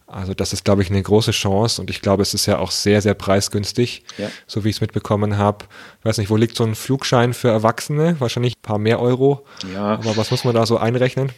Also 0.07 0.33
das 0.33 0.53
ist, 0.53 0.63
glaube 0.63 0.83
ich, 0.83 0.89
eine 0.89 1.03
große 1.03 1.31
Chance 1.31 1.81
und 1.81 1.89
ich 1.89 1.99
glaube, 1.99 2.21
es 2.21 2.33
ist 2.33 2.45
ja 2.45 2.59
auch 2.59 2.71
sehr, 2.71 3.01
sehr 3.01 3.15
preisgünstig, 3.15 4.05
ja. 4.17 4.29
so 4.47 4.63
wie 4.63 4.69
ich 4.69 4.77
es 4.77 4.81
mitbekommen 4.81 5.37
habe. 5.37 5.65
Ich 5.99 6.05
weiß 6.05 6.17
nicht, 6.19 6.29
wo 6.29 6.37
liegt 6.37 6.55
so 6.55 6.63
ein 6.63 6.75
Flugschein 6.75 7.33
für 7.33 7.49
Erwachsene? 7.49 8.15
Wahrscheinlich 8.19 8.53
ein 8.55 8.61
paar 8.61 8.77
mehr 8.77 9.01
Euro. 9.01 9.45
Ja. 9.73 9.95
Aber 9.95 10.15
was 10.15 10.31
muss 10.31 10.45
man 10.45 10.55
da 10.55 10.65
so 10.65 10.77
einrechnen? 10.77 11.31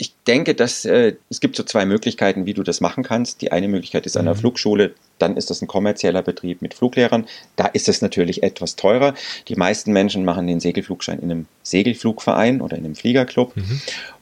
Ich 0.00 0.14
denke, 0.28 0.54
dass 0.54 0.84
äh, 0.84 1.16
es 1.28 1.40
gibt 1.40 1.56
so 1.56 1.64
zwei 1.64 1.84
Möglichkeiten, 1.84 2.46
wie 2.46 2.54
du 2.54 2.62
das 2.62 2.80
machen 2.80 3.02
kannst. 3.02 3.42
Die 3.42 3.50
eine 3.50 3.66
Möglichkeit 3.66 4.06
ist 4.06 4.16
an 4.16 4.26
der 4.26 4.34
mhm. 4.34 4.38
Flugschule, 4.38 4.94
dann 5.18 5.36
ist 5.36 5.50
das 5.50 5.60
ein 5.60 5.66
kommerzieller 5.66 6.22
Betrieb 6.22 6.62
mit 6.62 6.72
Fluglehrern. 6.72 7.26
Da 7.56 7.66
ist 7.66 7.88
es 7.88 8.00
natürlich 8.00 8.44
etwas 8.44 8.76
teurer. 8.76 9.14
Die 9.48 9.56
meisten 9.56 9.92
Menschen 9.92 10.24
machen 10.24 10.46
den 10.46 10.60
Segelflugschein 10.60 11.18
in 11.18 11.30
einem 11.30 11.46
Segelflugverein 11.64 12.60
oder 12.60 12.76
in 12.76 12.84
einem 12.84 12.94
Fliegerclub. 12.94 13.56
Mhm. 13.56 13.80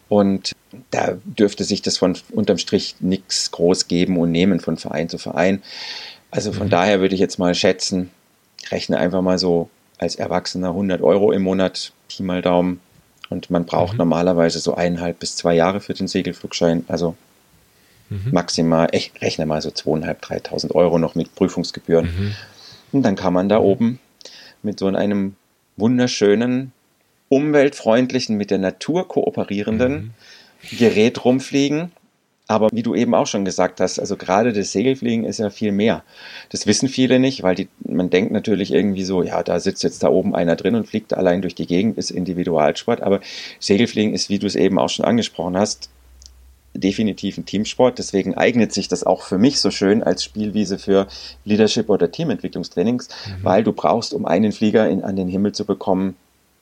Und 0.08 0.52
da 0.90 1.18
dürfte 1.24 1.64
sich 1.64 1.82
das 1.82 1.98
von 1.98 2.16
unterm 2.30 2.56
Strich 2.56 2.96
nichts 3.00 3.50
groß 3.50 3.86
geben 3.86 4.16
und 4.16 4.32
nehmen 4.32 4.60
von 4.60 4.78
Verein 4.78 5.10
zu 5.10 5.18
Verein. 5.18 5.62
Also 6.30 6.52
von 6.52 6.68
mhm. 6.68 6.70
daher 6.70 7.00
würde 7.00 7.14
ich 7.14 7.20
jetzt 7.20 7.38
mal 7.38 7.54
schätzen, 7.54 8.10
rechne 8.70 8.96
einfach 8.96 9.20
mal 9.20 9.38
so 9.38 9.68
als 9.98 10.16
Erwachsener 10.16 10.68
100 10.68 11.02
Euro 11.02 11.32
im 11.32 11.42
Monat, 11.42 11.92
Pi 12.08 12.22
mal 12.22 12.40
Daumen, 12.40 12.80
und 13.30 13.50
man 13.50 13.64
braucht 13.64 13.94
mhm. 13.94 13.98
normalerweise 13.98 14.58
so 14.58 14.74
eineinhalb 14.74 15.18
bis 15.18 15.36
zwei 15.36 15.54
Jahre 15.54 15.80
für 15.80 15.94
den 15.94 16.08
Segelflugschein. 16.08 16.84
Also 16.88 17.16
mhm. 18.08 18.30
maximal, 18.32 18.88
ich 18.92 19.12
rechne 19.20 19.46
mal 19.46 19.62
so 19.62 19.70
zweieinhalb, 19.70 20.22
dreitausend 20.22 20.74
Euro 20.74 20.98
noch 20.98 21.14
mit 21.14 21.34
Prüfungsgebühren. 21.34 22.06
Mhm. 22.06 22.34
Und 22.92 23.02
dann 23.02 23.16
kann 23.16 23.32
man 23.32 23.48
da 23.48 23.58
oben 23.58 23.98
mit 24.62 24.78
so 24.78 24.86
einem 24.86 25.36
wunderschönen, 25.76 26.72
umweltfreundlichen, 27.28 28.36
mit 28.36 28.50
der 28.50 28.58
Natur 28.58 29.08
kooperierenden 29.08 29.92
mhm. 29.92 30.10
Gerät 30.78 31.24
rumfliegen 31.24 31.92
aber 32.48 32.68
wie 32.72 32.82
du 32.82 32.94
eben 32.94 33.14
auch 33.14 33.26
schon 33.26 33.44
gesagt 33.44 33.80
hast, 33.80 33.98
also 33.98 34.16
gerade 34.16 34.52
das 34.52 34.70
Segelfliegen 34.70 35.24
ist 35.24 35.38
ja 35.38 35.50
viel 35.50 35.72
mehr. 35.72 36.04
Das 36.50 36.66
wissen 36.66 36.88
viele 36.88 37.18
nicht, 37.18 37.42
weil 37.42 37.56
die, 37.56 37.68
man 37.80 38.08
denkt 38.08 38.30
natürlich 38.30 38.72
irgendwie 38.72 39.02
so, 39.02 39.22
ja, 39.22 39.42
da 39.42 39.58
sitzt 39.58 39.82
jetzt 39.82 40.02
da 40.04 40.08
oben 40.08 40.34
einer 40.34 40.54
drin 40.54 40.76
und 40.76 40.86
fliegt 40.86 41.12
allein 41.12 41.42
durch 41.42 41.56
die 41.56 41.66
Gegend, 41.66 41.98
ist 41.98 42.10
Individualsport. 42.10 43.02
Aber 43.02 43.20
Segelfliegen 43.58 44.14
ist, 44.14 44.28
wie 44.28 44.38
du 44.38 44.46
es 44.46 44.54
eben 44.54 44.78
auch 44.78 44.88
schon 44.88 45.04
angesprochen 45.04 45.56
hast, 45.56 45.90
definitiv 46.72 47.36
ein 47.36 47.46
Teamsport. 47.46 47.98
Deswegen 47.98 48.34
eignet 48.34 48.72
sich 48.72 48.86
das 48.86 49.02
auch 49.02 49.22
für 49.22 49.38
mich 49.38 49.60
so 49.60 49.72
schön 49.72 50.04
als 50.04 50.22
Spielwiese 50.22 50.78
für 50.78 51.08
Leadership 51.44 51.90
oder 51.90 52.12
Teamentwicklungstrainings, 52.12 53.08
mhm. 53.08 53.44
weil 53.44 53.64
du 53.64 53.72
brauchst, 53.72 54.14
um 54.14 54.24
einen 54.24 54.52
Flieger 54.52 54.88
in, 54.88 55.02
an 55.02 55.16
den 55.16 55.28
Himmel 55.28 55.52
zu 55.52 55.64
bekommen, 55.64 56.16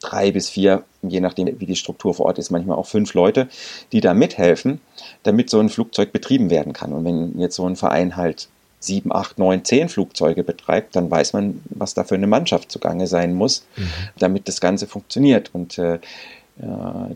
drei 0.04 0.30
bis 0.30 0.48
vier, 0.48 0.84
je 1.02 1.20
nachdem, 1.20 1.60
wie 1.60 1.66
die 1.66 1.76
Struktur 1.76 2.14
vor 2.14 2.26
Ort 2.26 2.38
ist, 2.38 2.50
manchmal 2.50 2.76
auch 2.76 2.86
fünf 2.86 3.14
Leute, 3.14 3.48
die 3.92 4.00
da 4.00 4.14
mithelfen, 4.14 4.80
damit 5.22 5.50
so 5.50 5.58
ein 5.58 5.68
Flugzeug 5.68 6.12
betrieben 6.12 6.50
werden 6.50 6.72
kann. 6.72 6.92
Und 6.92 7.04
wenn 7.04 7.38
jetzt 7.38 7.56
so 7.56 7.66
ein 7.66 7.76
Verein 7.76 8.16
halt 8.16 8.48
sieben, 8.80 9.12
acht, 9.12 9.38
neun, 9.38 9.64
zehn 9.64 9.88
Flugzeuge 9.88 10.44
betreibt, 10.44 10.94
dann 10.94 11.10
weiß 11.10 11.32
man, 11.32 11.62
was 11.70 11.94
da 11.94 12.04
für 12.04 12.16
eine 12.16 12.26
Mannschaft 12.26 12.70
zugange 12.70 13.06
sein 13.06 13.32
muss, 13.32 13.66
mhm. 13.76 13.88
damit 14.18 14.46
das 14.46 14.60
Ganze 14.60 14.86
funktioniert. 14.86 15.50
Und 15.54 15.78
äh, 15.78 15.98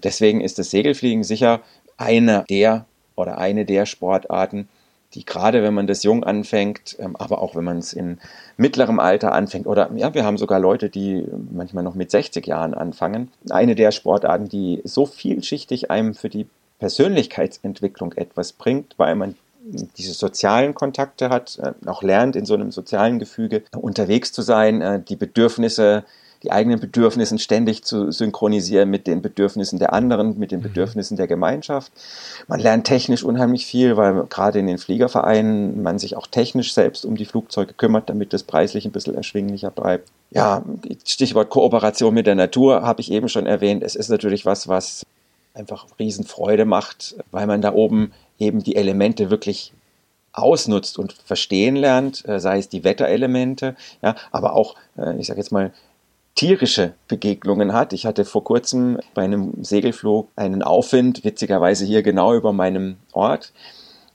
deswegen 0.03 0.41
ist 0.41 0.59
das 0.59 0.71
Segelfliegen 0.71 1.25
sicher 1.25 1.61
eine 1.97 2.45
der 2.49 2.87
oder 3.17 3.39
eine 3.39 3.65
der 3.65 3.87
Sportarten, 3.87 4.69
die 5.15 5.25
gerade 5.25 5.63
wenn 5.63 5.75
man 5.75 5.87
das 5.87 6.03
jung 6.03 6.25
anfängt, 6.25 6.97
ähm, 6.99 7.17
aber 7.17 7.41
auch 7.43 7.55
wenn 7.55 7.65
man 7.65 7.79
es 7.79 7.93
in 7.93 8.19
mittlerem 8.59 9.01
Alter 9.01 9.33
anfängt, 9.33 9.67
oder 9.67 9.89
ja, 9.95 10.13
wir 10.13 10.25
haben 10.25 10.37
sogar 10.37 10.61
Leute, 10.61 10.91
die 10.91 11.25
manchmal 11.51 11.85
noch 11.85 11.95
mit 11.95 12.11
60 12.11 12.47
Jahren 12.47 12.75
anfangen, 12.75 13.31
eine 13.49 13.75
der 13.75 13.93
Sportarten, 13.93 14.49
die 14.49 14.83
so 14.85 15.07
vielschichtig 15.07 15.91
einem 15.91 16.15
für 16.15 16.29
die 16.29 16.47
Persönlichkeitsentwicklung 16.81 18.13
etwas 18.13 18.53
bringt, 18.53 18.95
weil 18.99 19.15
man 19.15 19.37
diese 19.97 20.13
sozialen 20.13 20.75
Kontakte 20.75 21.31
hat, 21.31 21.59
äh, 21.59 21.73
auch 21.87 22.03
lernt, 22.03 22.37
in 22.37 22.47
so 22.47 22.55
einem 22.55 22.73
sozialen 22.73 23.19
Gefüge 23.19 23.63
unterwegs 23.77 24.33
zu 24.33 24.43
sein, 24.43 24.81
äh, 24.83 25.01
die 25.01 25.17
Bedürfnisse 25.17 26.05
die 26.43 26.53
eigenen 26.53 26.79
Bedürfnisse 26.79 27.39
ständig 27.39 27.85
zu 27.85 28.13
synchronisieren 28.13 28.89
mit 28.91 29.07
den 29.07 29.23
Bedürfnissen 29.23 29.79
der 29.79 29.93
anderen, 29.93 30.39
mit 30.39 30.53
den 30.53 30.61
mhm. 30.61 30.65
Bedürfnissen 30.65 31.17
der 31.17 31.27
Gemeinschaft. 31.27 31.93
Man 32.47 32.61
lernt 32.61 32.87
technisch 32.87 33.25
unheimlich 33.25 33.67
viel, 33.67 33.97
weil 33.97 34.25
gerade 34.27 34.59
in 34.59 34.67
den 34.67 34.79
Fliegervereinen 34.79 35.83
man 35.83 35.99
sich 35.99 36.17
auch 36.17 36.27
technisch 36.27 36.75
selbst 36.75 37.05
um 37.05 37.17
die 37.17 37.25
Flugzeuge 37.25 37.75
kümmert, 37.75 38.09
damit 38.09 38.33
das 38.33 38.45
preislich 38.45 38.85
ein 38.85 38.93
bisschen 38.93 39.15
erschwinglicher 39.15 39.71
bleibt. 39.71 40.11
Ja, 40.31 40.63
Stichwort 41.05 41.51
Kooperation 41.51 42.15
mit 42.15 42.27
der 42.27 42.35
Natur 42.35 42.83
habe 42.83 43.01
ich 43.01 43.11
eben 43.11 43.29
schon 43.29 43.47
erwähnt. 43.47 43.83
Es 43.83 43.97
ist 43.97 44.09
natürlich 44.09 44.47
was, 44.47 44.69
was 44.69 45.05
einfach 45.55 45.87
Riesenfreude 45.99 46.65
macht, 46.65 47.17
weil 47.33 47.47
man 47.47 47.61
da 47.61 47.73
oben 47.73 48.13
eben 48.39 48.63
die 48.63 48.77
Elemente 48.77 49.31
wirklich 49.31 49.73
ausnutzt 50.33 50.99
und 50.99 51.13
verstehen 51.13 51.75
lernt, 51.75 52.27
äh, 52.29 52.39
sei 52.39 52.59
es 52.59 52.69
die 52.69 52.85
Wetterelemente, 52.85 53.75
ja, 54.03 54.15
aber 54.31 54.53
auch, 54.53 54.77
äh, 54.97 55.19
ich 55.19 55.27
sage 55.27 55.41
jetzt 55.41 55.51
mal, 55.51 55.73
tierische 56.39 56.95
Begegnungen 57.09 57.73
hat. 57.73 57.93
Ich 57.93 58.07
hatte 58.07 58.25
vor 58.25 58.45
kurzem 58.45 59.01
bei 59.13 59.25
einem 59.25 59.65
Segelflug 59.65 60.29
einen 60.37 60.63
Aufwind, 60.63 61.25
witzigerweise 61.25 61.85
hier 61.85 62.05
genau 62.05 62.33
über 62.33 62.53
meinem 62.53 62.97
Ort, 63.13 63.53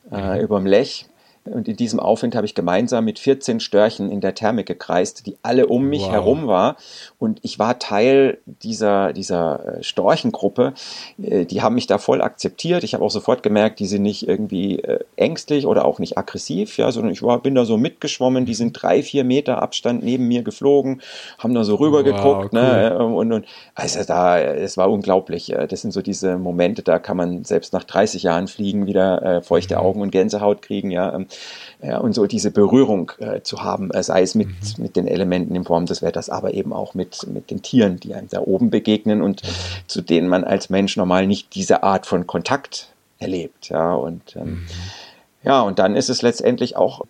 äh, 0.10 0.38
mhm. 0.38 0.42
über 0.42 0.58
dem 0.58 0.66
Lech. 0.66 1.06
Und 1.46 1.68
in 1.68 1.76
diesem 1.76 2.00
Aufwind 2.00 2.36
habe 2.36 2.46
ich 2.46 2.56
gemeinsam 2.56 3.04
mit 3.04 3.20
14 3.20 3.60
Störchen 3.60 4.10
in 4.10 4.22
der 4.22 4.34
Thermik 4.34 4.66
gekreist, 4.66 5.26
die 5.26 5.36
alle 5.42 5.68
um 5.68 5.90
mich 5.90 6.04
wow. 6.04 6.12
herum 6.12 6.48
war. 6.48 6.78
Und 7.20 7.40
ich 7.42 7.60
war 7.60 7.80
Teil 7.80 8.38
dieser, 8.46 9.12
dieser 9.12 9.80
äh, 9.80 9.84
Storchengruppe. 9.84 10.74
Äh, 11.22 11.46
die 11.46 11.62
haben 11.62 11.76
mich 11.76 11.86
da 11.86 11.98
voll 11.98 12.22
akzeptiert. 12.22 12.86
Ich 12.86 12.94
habe 12.94 13.04
auch 13.04 13.12
sofort 13.12 13.44
gemerkt, 13.44 13.80
die 13.80 13.88
sind 13.88 14.04
nicht 14.04 14.26
irgendwie 14.26 14.80
äh, 14.80 15.00
ängstlich 15.18 15.66
oder 15.66 15.84
auch 15.84 16.00
nicht 16.00 16.18
aggressiv, 16.18 16.78
ja, 16.78 16.90
sondern 16.92 17.12
ich 17.12 17.22
war, 17.22 17.40
bin 17.40 17.56
da 17.56 17.66
so 17.66 17.78
mitgeschwommen. 17.78 18.46
Die 18.46 18.56
sind 18.56 18.82
drei, 18.82 19.04
vier 19.04 19.26
Meter 19.26 19.62
Abstand 19.62 20.02
neben 20.02 20.30
mir 20.30 20.44
geflogen, 20.44 21.02
haben 21.40 21.54
da 21.54 21.66
so 21.66 21.76
rüber 21.76 22.06
wow, 22.06 22.06
geguckt. 22.06 22.54
Ne, 22.54 22.62
cool. 22.62 23.08
Ne, 23.08 23.16
und, 23.16 23.34
und 23.34 23.46
also 23.76 24.02
da, 24.06 24.40
es 24.40 24.78
war 24.78 24.90
unglaublich. 24.90 25.54
Das 25.70 25.82
sind 25.82 25.92
so 25.92 26.02
diese 26.02 26.38
Momente, 26.38 26.84
da 26.84 27.00
kann 27.00 27.18
man 27.18 27.44
selbst 27.44 27.74
nach 27.74 27.84
30 27.84 28.24
Jahren 28.24 28.48
fliegen 28.48 28.86
wieder 28.86 29.42
feuchte 29.44 29.76
mhm. 29.76 29.82
Augen 29.82 30.02
und 30.02 30.12
Gänsehaut 30.12 30.62
kriegen, 30.62 30.92
ja. 30.92 31.10
Ja, 31.82 31.98
und 31.98 32.14
so 32.14 32.26
diese 32.28 32.50
Berührung 32.50 33.12
äh, 33.20 33.42
zu 33.42 33.62
haben, 33.62 33.92
äh, 33.92 34.02
sei 34.04 34.22
es 34.22 34.36
mit, 34.36 34.48
mhm. 34.48 34.84
mit 34.84 34.96
den 34.96 35.06
Elementen 35.06 35.54
in 35.54 35.66
Form 35.66 35.86
des 35.86 36.02
Wetters, 36.02 36.30
aber 36.30 36.54
eben 36.54 36.72
auch 36.72 36.94
mit, 36.94 37.28
mit 37.28 37.52
den 37.52 37.62
Tieren, 37.62 38.00
die 38.00 38.14
einem 38.14 38.30
da 38.30 38.40
oben 38.40 38.70
begegnen 38.70 39.22
und 39.22 39.44
mhm. 39.44 39.48
zu 39.88 40.02
denen 40.02 40.30
man 40.30 40.46
als 40.46 40.70
Mensch 40.70 40.96
normal 40.96 41.28
nicht 41.28 41.54
diese 41.56 41.84
Art 41.84 42.06
von 42.06 42.26
Kontakt 42.26 42.88
erlebt. 43.20 43.68
Ja, 43.68 43.94
und, 43.96 44.36
ähm, 44.38 44.46
mhm. 44.46 44.68
ja, 45.44 45.62
und 45.62 45.78
dann 45.78 45.98
ist 45.98 46.10
es 46.10 46.22
letztendlich 46.22 46.78
auch 46.78 47.02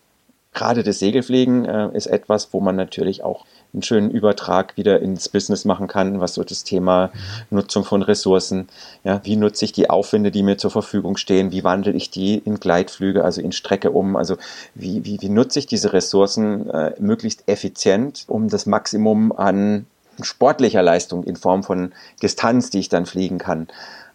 gerade 0.53 0.83
das 0.83 0.99
Segelfliegen 0.99 1.65
äh, 1.65 1.89
ist 1.93 2.07
etwas, 2.07 2.53
wo 2.53 2.59
man 2.59 2.75
natürlich 2.75 3.23
auch 3.23 3.45
einen 3.73 3.83
schönen 3.83 4.11
Übertrag 4.11 4.77
wieder 4.77 5.01
ins 5.01 5.29
Business 5.29 5.65
machen 5.65 5.87
kann, 5.87 6.19
was 6.19 6.35
so 6.35 6.43
das 6.43 6.63
Thema 6.63 7.11
Nutzung 7.49 7.83
von 7.83 8.03
Ressourcen, 8.03 8.67
ja, 9.03 9.21
wie 9.23 9.35
nutze 9.35 9.65
ich 9.65 9.71
die 9.71 9.89
Aufwände, 9.89 10.31
die 10.31 10.43
mir 10.43 10.57
zur 10.57 10.71
Verfügung 10.71 11.17
stehen, 11.17 11.51
wie 11.51 11.63
wandle 11.63 11.93
ich 11.93 12.11
die 12.11 12.37
in 12.37 12.59
Gleitflüge, 12.59 13.23
also 13.23 13.41
in 13.41 13.51
Strecke 13.51 13.91
um, 13.91 14.15
also 14.15 14.37
wie, 14.75 15.03
wie, 15.05 15.21
wie 15.21 15.29
nutze 15.29 15.59
ich 15.59 15.65
diese 15.65 15.93
Ressourcen 15.93 16.69
äh, 16.69 16.93
möglichst 16.99 17.47
effizient, 17.47 18.25
um 18.27 18.47
das 18.47 18.65
Maximum 18.65 19.31
an 19.31 19.87
sportlicher 20.21 20.83
Leistung 20.83 21.23
in 21.23 21.35
Form 21.35 21.63
von 21.63 21.91
Distanz, 22.21 22.69
die 22.69 22.79
ich 22.79 22.89
dann 22.89 23.07
fliegen 23.07 23.39
kann, 23.39 23.67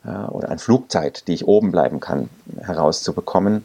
äh, 0.05 0.11
oder 0.11 0.51
an 0.51 0.59
Flugzeit, 0.59 1.27
die 1.27 1.35
ich 1.35 1.47
oben 1.47 1.73
bleiben 1.73 2.01
kann, 2.01 2.29
herauszubekommen. 2.61 3.65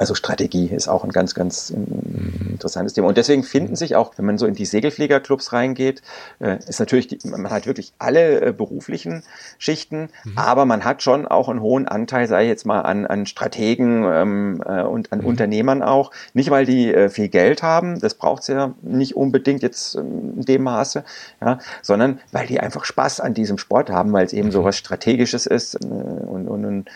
Also 0.00 0.14
Strategie 0.14 0.68
ist 0.68 0.88
auch 0.88 1.04
ein 1.04 1.10
ganz, 1.10 1.34
ganz 1.34 1.74
mhm. 1.76 2.52
interessantes 2.52 2.94
Thema. 2.94 3.08
Und 3.08 3.18
deswegen 3.18 3.42
finden 3.42 3.76
sich 3.76 3.96
auch, 3.96 4.14
wenn 4.16 4.24
man 4.24 4.38
so 4.38 4.46
in 4.46 4.54
die 4.54 4.64
Segelfliegerclubs 4.64 5.52
reingeht, 5.52 6.00
äh, 6.38 6.56
ist 6.66 6.80
natürlich, 6.80 7.06
die, 7.06 7.18
man 7.28 7.50
hat 7.50 7.66
wirklich 7.66 7.92
alle 7.98 8.40
äh, 8.40 8.52
beruflichen 8.52 9.24
Schichten, 9.58 10.08
mhm. 10.24 10.38
aber 10.38 10.64
man 10.64 10.86
hat 10.86 11.02
schon 11.02 11.28
auch 11.28 11.50
einen 11.50 11.60
hohen 11.60 11.86
Anteil, 11.86 12.28
sei 12.28 12.46
jetzt 12.46 12.64
mal 12.64 12.80
an, 12.80 13.04
an 13.04 13.26
Strategen 13.26 14.04
ähm, 14.10 14.64
äh, 14.64 14.84
und 14.84 15.12
an 15.12 15.18
mhm. 15.18 15.26
Unternehmern 15.26 15.82
auch. 15.82 16.12
Nicht, 16.32 16.48
weil 16.48 16.64
die 16.64 16.94
äh, 16.94 17.10
viel 17.10 17.28
Geld 17.28 17.62
haben, 17.62 18.00
das 18.00 18.14
braucht 18.14 18.40
es 18.40 18.48
ja 18.48 18.72
nicht 18.80 19.16
unbedingt 19.16 19.60
jetzt 19.60 19.96
in 19.96 20.40
dem 20.40 20.62
Maße, 20.62 21.04
ja, 21.42 21.58
sondern 21.82 22.20
weil 22.32 22.46
die 22.46 22.58
einfach 22.58 22.86
Spaß 22.86 23.20
an 23.20 23.34
diesem 23.34 23.58
Sport 23.58 23.90
haben, 23.90 24.14
weil 24.14 24.24
es 24.24 24.32
eben 24.32 24.48
mhm. 24.48 24.52
so 24.52 24.64
was 24.64 24.78
Strategisches 24.78 25.44
ist 25.44 25.74
äh, 25.74 25.86
und, 25.86 26.48
und, 26.48 26.64
und 26.64 26.90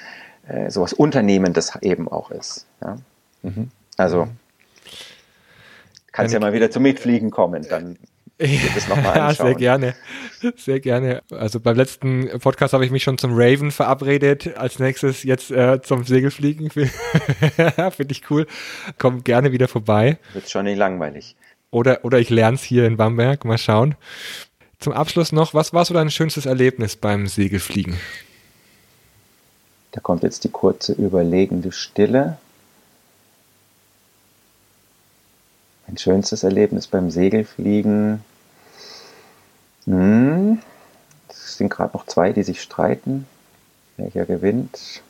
äh, 0.48 0.70
sowas 0.70 0.92
Unternehmendes 0.92 1.72
eben 1.80 2.08
auch 2.08 2.30
ist. 2.30 2.66
Ja? 2.82 2.96
Mhm. 3.42 3.70
Also 3.96 4.28
kannst 6.12 6.32
ja 6.32 6.40
mal 6.40 6.52
wieder 6.52 6.70
zum 6.70 6.82
Mitfliegen 6.82 7.30
kommen, 7.30 7.66
dann 7.68 7.98
nochmal 8.38 9.16
Ja, 9.16 9.34
sehr 9.34 9.54
gerne. 9.54 9.94
Sehr 10.56 10.80
gerne. 10.80 11.22
Also 11.30 11.60
beim 11.60 11.76
letzten 11.76 12.28
Podcast 12.40 12.74
habe 12.74 12.84
ich 12.84 12.90
mich 12.90 13.02
schon 13.02 13.18
zum 13.18 13.32
Raven 13.34 13.70
verabredet. 13.70 14.56
Als 14.56 14.78
nächstes 14.78 15.22
jetzt 15.22 15.50
äh, 15.50 15.80
zum 15.82 16.04
Segelfliegen. 16.04 16.70
Finde 16.70 18.10
ich 18.10 18.30
cool. 18.30 18.46
Komm 18.98 19.24
gerne 19.24 19.52
wieder 19.52 19.68
vorbei. 19.68 20.18
Wird 20.32 20.50
schon 20.50 20.64
nicht 20.64 20.78
langweilig. 20.78 21.36
Oder, 21.70 22.04
oder 22.04 22.18
ich 22.18 22.30
lerne 22.30 22.56
es 22.56 22.62
hier 22.62 22.86
in 22.86 22.96
Bamberg. 22.96 23.44
Mal 23.44 23.58
schauen. 23.58 23.94
Zum 24.78 24.92
Abschluss 24.92 25.32
noch, 25.32 25.54
was 25.54 25.72
war 25.72 25.84
so 25.84 25.94
dein 25.94 26.10
schönstes 26.10 26.46
Erlebnis 26.46 26.96
beim 26.96 27.26
Segelfliegen? 27.26 27.96
Da 29.94 30.00
kommt 30.00 30.24
jetzt 30.24 30.42
die 30.42 30.48
kurze 30.48 30.92
überlegende 30.92 31.70
Stille. 31.70 32.36
Mein 35.86 35.96
schönstes 35.98 36.42
Erlebnis 36.42 36.88
beim 36.88 37.12
Segelfliegen. 37.12 38.24
Hm, 39.84 40.60
es 41.28 41.58
sind 41.58 41.70
gerade 41.70 41.96
noch 41.96 42.06
zwei, 42.06 42.32
die 42.32 42.42
sich 42.42 42.60
streiten. 42.60 43.28
Welcher 43.96 44.26
gewinnt? 44.26 45.00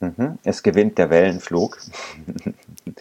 Mhm. 0.00 0.38
Es 0.44 0.62
gewinnt 0.62 0.98
der 0.98 1.08
Wellenflug. 1.08 1.78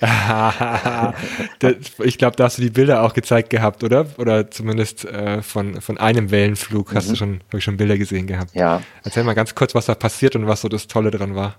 ich 2.03 2.17
glaube, 2.17 2.38
da 2.38 2.45
hast 2.45 2.57
du 2.57 2.61
die 2.61 2.69
Bilder 2.69 3.03
auch 3.03 3.13
gezeigt 3.13 3.49
gehabt, 3.49 3.84
oder? 3.84 4.05
Oder 4.17 4.49
zumindest 4.49 5.03
äh, 5.03 5.41
von, 5.41 5.81
von 5.81 5.97
einem 5.97 6.31
Wellenflug 6.31 6.91
mhm. 6.91 6.95
hast 6.95 7.07
du 7.07 7.11
mhm. 7.11 7.17
schon, 7.17 7.41
habe 7.47 7.57
ich 7.57 7.63
schon 7.63 7.76
Bilder 7.77 7.97
gesehen 7.97 8.27
gehabt. 8.27 8.55
Ja. 8.55 8.81
Erzähl 9.03 9.23
mal 9.23 9.35
ganz 9.35 9.55
kurz, 9.55 9.76
was 9.76 9.88
da 9.88 9.95
passiert 9.95 10.38
und 10.38 10.47
was 10.47 10.61
so 10.61 10.69
das 10.69 10.88
Tolle 10.88 11.11
dran 11.11 11.35
war. 11.35 11.57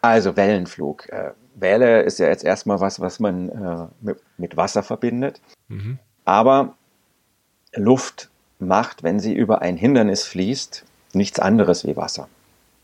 Also 0.00 0.36
Wellenflug. 0.36 1.08
Äh, 1.10 1.32
Welle 1.54 2.02
ist 2.02 2.18
ja 2.18 2.28
jetzt 2.28 2.44
erstmal 2.44 2.80
was, 2.80 3.00
was 3.00 3.20
man 3.20 3.48
äh, 3.48 3.86
mit, 4.00 4.18
mit, 4.38 4.56
Wasser 4.56 4.82
verbindet. 4.82 5.40
Mhm. 5.68 5.98
Aber 6.24 6.74
Luft 7.74 8.30
macht, 8.58 9.02
wenn 9.02 9.20
sie 9.20 9.34
über 9.34 9.60
ein 9.60 9.76
Hindernis 9.76 10.24
fließt, 10.24 10.84
nichts 11.12 11.38
anderes 11.38 11.86
wie 11.86 11.96
Wasser. 11.96 12.28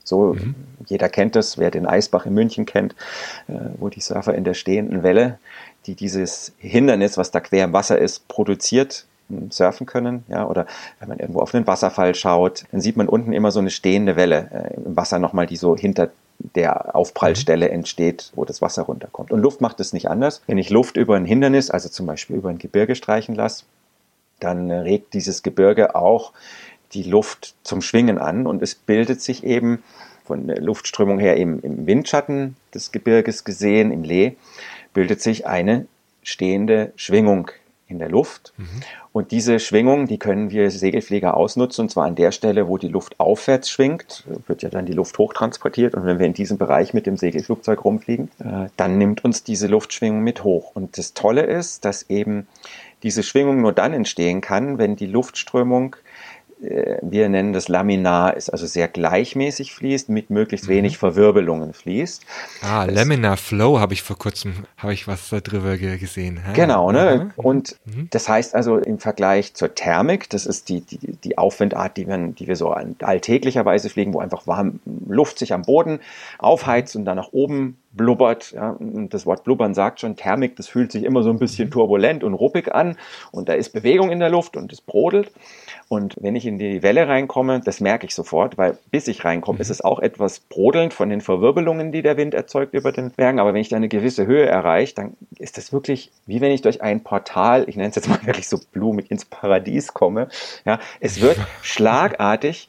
So, 0.05 0.35
mhm. 0.35 0.55
jeder 0.87 1.09
kennt 1.09 1.35
das, 1.35 1.59
wer 1.59 1.71
den 1.71 1.87
Eisbach 1.87 2.27
in 2.27 2.35
München 2.35 2.67
kennt, 2.67 2.95
äh, 3.49 3.55
wo 3.79 3.89
die 3.89 4.01
Surfer 4.01 4.35
in 4.35 4.45
der 4.45 4.55
stehenden 4.55 5.03
Welle, 5.03 5.39
die 5.87 5.95
dieses 5.95 6.53
Hindernis, 6.59 7.17
was 7.17 7.31
da 7.31 7.41
quer 7.41 7.65
im 7.65 7.73
Wasser 7.73 7.99
ist, 7.99 8.29
produziert, 8.29 9.07
hm, 9.29 9.51
surfen 9.51 9.87
können, 9.87 10.25
ja, 10.29 10.47
oder 10.47 10.67
wenn 11.01 11.09
man 11.09 11.19
irgendwo 11.19 11.41
auf 11.41 11.55
einen 11.55 11.67
Wasserfall 11.67 12.15
schaut, 12.15 12.65
dann 12.71 12.81
sieht 12.81 12.97
man 12.97 13.09
unten 13.09 13.33
immer 13.33 13.51
so 13.51 13.61
eine 13.61 13.71
stehende 13.71 14.17
Welle 14.17 14.51
äh, 14.53 14.75
im 14.77 14.97
Wasser 14.97 15.19
nochmal, 15.19 15.47
die 15.47 15.57
so 15.57 15.77
hinter 15.77 16.11
der 16.39 16.95
Aufprallstelle 16.95 17.67
mhm. 17.67 17.75
entsteht, 17.75 18.33
wo 18.35 18.45
das 18.45 18.61
Wasser 18.61 18.83
runterkommt. 18.83 19.33
Und 19.33 19.41
Luft 19.41 19.61
macht 19.61 19.81
es 19.81 19.93
nicht 19.93 20.11
anders. 20.11 20.43
Wenn 20.47 20.59
ich 20.59 20.71
Luft 20.71 20.97
über 20.97 21.17
ein 21.17 21.25
Hindernis, 21.25 21.71
also 21.71 21.89
zum 21.89 22.07
Beispiel 22.07 22.37
über 22.37 22.51
ein 22.51 22.59
Gebirge 22.59 22.95
streichen 22.95 23.35
lasse, 23.35 23.65
dann 24.41 24.71
regt 24.71 25.15
dieses 25.15 25.43
Gebirge 25.43 25.95
auch 25.95 26.33
die 26.95 27.03
Luft 27.03 27.55
zum 27.63 27.83
Schwingen 27.83 28.19
an 28.19 28.47
und 28.47 28.63
es 28.63 28.75
bildet 28.75 29.21
sich 29.21 29.45
eben 29.45 29.83
von 30.25 30.47
der 30.47 30.61
Luftströmung 30.61 31.19
her 31.19 31.37
im, 31.37 31.61
im 31.61 31.87
Windschatten 31.87 32.57
des 32.73 32.93
Gebirges 32.93 33.45
gesehen, 33.45 33.93
im 33.93 34.05
Lee, 34.05 34.37
bildet 34.95 35.21
sich 35.21 35.47
eine 35.47 35.87
stehende 36.23 36.93
Schwingung 36.97 37.51
in 37.87 37.99
der 37.99 38.09
Luft. 38.09 38.55
Mhm. 38.57 38.67
Und 39.13 39.31
diese 39.31 39.61
Schwingung, 39.61 40.07
die 40.07 40.19
können 40.19 40.51
wir 40.51 40.71
Segelflieger 40.71 41.37
ausnutzen, 41.37 41.83
und 41.83 41.91
zwar 41.91 42.07
an 42.07 42.15
der 42.15 42.33
Stelle, 42.33 42.67
wo 42.67 42.79
die 42.79 42.89
Luft 42.89 43.21
aufwärts 43.21 43.71
schwingt, 43.71 44.25
wird 44.47 44.63
ja 44.63 44.71
dann 44.71 44.87
die 44.87 44.93
Luft 44.93 45.19
hochtransportiert. 45.19 45.95
Und 45.95 46.07
wenn 46.07 46.19
wir 46.19 46.27
in 46.27 46.33
diesem 46.33 46.57
Bereich 46.57 46.95
mit 46.95 47.07
dem 47.07 47.17
Segelflugzeug 47.17 47.85
rumfliegen, 47.85 48.31
äh, 48.39 48.69
dann 48.77 48.97
nimmt 48.99 49.25
uns 49.25 49.45
diese 49.45 49.67
Luftschwingung 49.67 50.21
mit 50.21 50.43
hoch. 50.43 50.73
Und 50.75 50.97
das 50.97 51.13
Tolle 51.13 51.43
ist, 51.43 51.85
dass 51.85 52.09
eben 52.09 52.49
diese 53.03 53.23
Schwingung 53.23 53.61
nur 53.61 53.73
dann 53.73 53.93
entstehen 53.93 54.41
kann, 54.41 54.79
wenn 54.79 54.97
die 54.97 55.07
Luftströmung 55.07 55.95
wir 57.03 57.29
nennen 57.29 57.53
das 57.53 57.69
Laminar, 57.69 58.37
ist 58.37 58.51
also 58.51 58.67
sehr 58.67 58.89
gleichmäßig 58.89 59.75
fließt, 59.75 60.09
mit 60.09 60.31
möglichst 60.31 60.67
mhm. 60.69 60.73
wenig 60.73 60.99
Verwirbelungen 60.99 61.73
fließt. 61.73 62.25
Ah, 62.63 62.87
das, 62.87 62.95
Laminar 62.95 63.37
Flow 63.37 63.79
habe 63.79 63.95
ich 63.95 64.03
vor 64.03 64.17
kurzem, 64.17 64.65
habe 64.77 64.93
ich 64.93 65.07
was 65.07 65.31
darüber 65.31 65.77
gesehen. 65.77 66.41
Ja. 66.47 66.53
Genau, 66.53 66.93
ne? 66.93 67.33
Und 67.37 67.77
mhm. 67.85 68.09
das 68.11 68.29
heißt 68.29 68.55
also 68.55 68.79
im 68.79 68.99
Vergleich 68.99 69.55
zur 69.55 69.75
Thermik, 69.75 70.31
das 70.31 70.47
ist 70.47 70.69
die, 70.69 70.81
die, 70.81 70.99
die 71.17 71.39
Aufwindart, 71.39 71.97
die 71.97 72.07
wir, 72.07 72.19
die 72.19 72.47
wir 72.47 72.57
so 72.57 72.71
alltäglicherweise 72.71 73.91
fliegen, 73.91 74.15
wo 74.15 74.21
einfach 74.21 74.47
warm 74.47 74.81
Luft 75.09 75.39
sich 75.39 75.53
am 75.53 75.63
Boden 75.63 76.01
aufheizt 76.39 76.97
und 76.97 77.05
dann 77.05 77.17
nach 77.17 77.33
oben 77.33 77.77
blubbert. 77.93 78.53
Ja, 78.53 78.77
das 78.81 79.27
Wort 79.27 79.45
blubbern 79.45 79.75
sagt 79.75 80.01
schon, 80.01 80.17
Thermik, 80.17 80.57
das 80.57 80.69
fühlt 80.69 80.93
sich 80.93 81.05
immer 81.05 81.23
so 81.23 81.31
ein 81.31 81.39
bisschen 81.39 81.69
mhm. 81.69 81.73
turbulent 81.73 82.25
und 82.25 82.35
ruppig 82.35 82.75
an 82.75 82.97
und 83.31 83.49
da 83.49 83.55
ist 83.55 83.71
Bewegung 83.71 84.11
in 84.11 84.21
der 84.21 84.31
Luft 84.31 84.57
und 84.57 84.73
es 84.73 84.81
brodelt. 84.81 85.31
Und 85.89 86.17
wenn 86.21 86.35
ich 86.37 86.47
in 86.47 86.59
die 86.59 86.83
Welle 86.83 87.09
reinkomme, 87.09 87.61
das 87.65 87.81
merke 87.81 88.07
ich 88.07 88.15
sofort, 88.15 88.57
weil 88.57 88.79
bis 88.91 89.07
ich 89.09 89.25
reinkomme, 89.25 89.57
mhm. 89.57 89.63
ist 89.63 89.71
es 89.71 89.83
auch 89.83 89.99
etwas 89.99 90.41
brodelnd 90.41 90.95
von 90.95 91.11
den 91.11 91.21
Verwirbelungen, 91.21 91.93
die 91.93 92.03
der 92.03 92.17
Wind 92.17 92.35
erzeugt 92.35 92.75
über 92.75 92.93
den 92.93 93.11
Bergen. 93.11 93.39
Aber 93.39 93.55
wenn 93.55 93.61
ich 93.61 93.69
da 93.69 93.77
eine 93.77 93.89
gewisse 93.89 94.27
Höhe 94.27 94.47
erreiche, 94.47 94.95
dann 94.95 95.17
ist 95.39 95.59
das 95.59 95.73
wirklich 95.73 96.11
wie 96.27 96.41
wenn 96.41 96.53
ich 96.53 96.63
durch 96.63 96.83
ein 96.83 97.03
Portal, 97.03 97.69
ich 97.69 97.77
nenne 97.77 97.91
es 97.91 97.97
jetzt 97.97 98.09
mal 98.09 98.19
wirklich 98.25 98.49
so 98.49 98.59
blumig, 98.73 99.11
ins 99.11 99.25
Paradies 99.25 99.95
komme. 99.95 100.29
Ja, 100.65 100.81
es 101.01 101.21
wird 101.21 101.39
schlagartig 101.63 102.69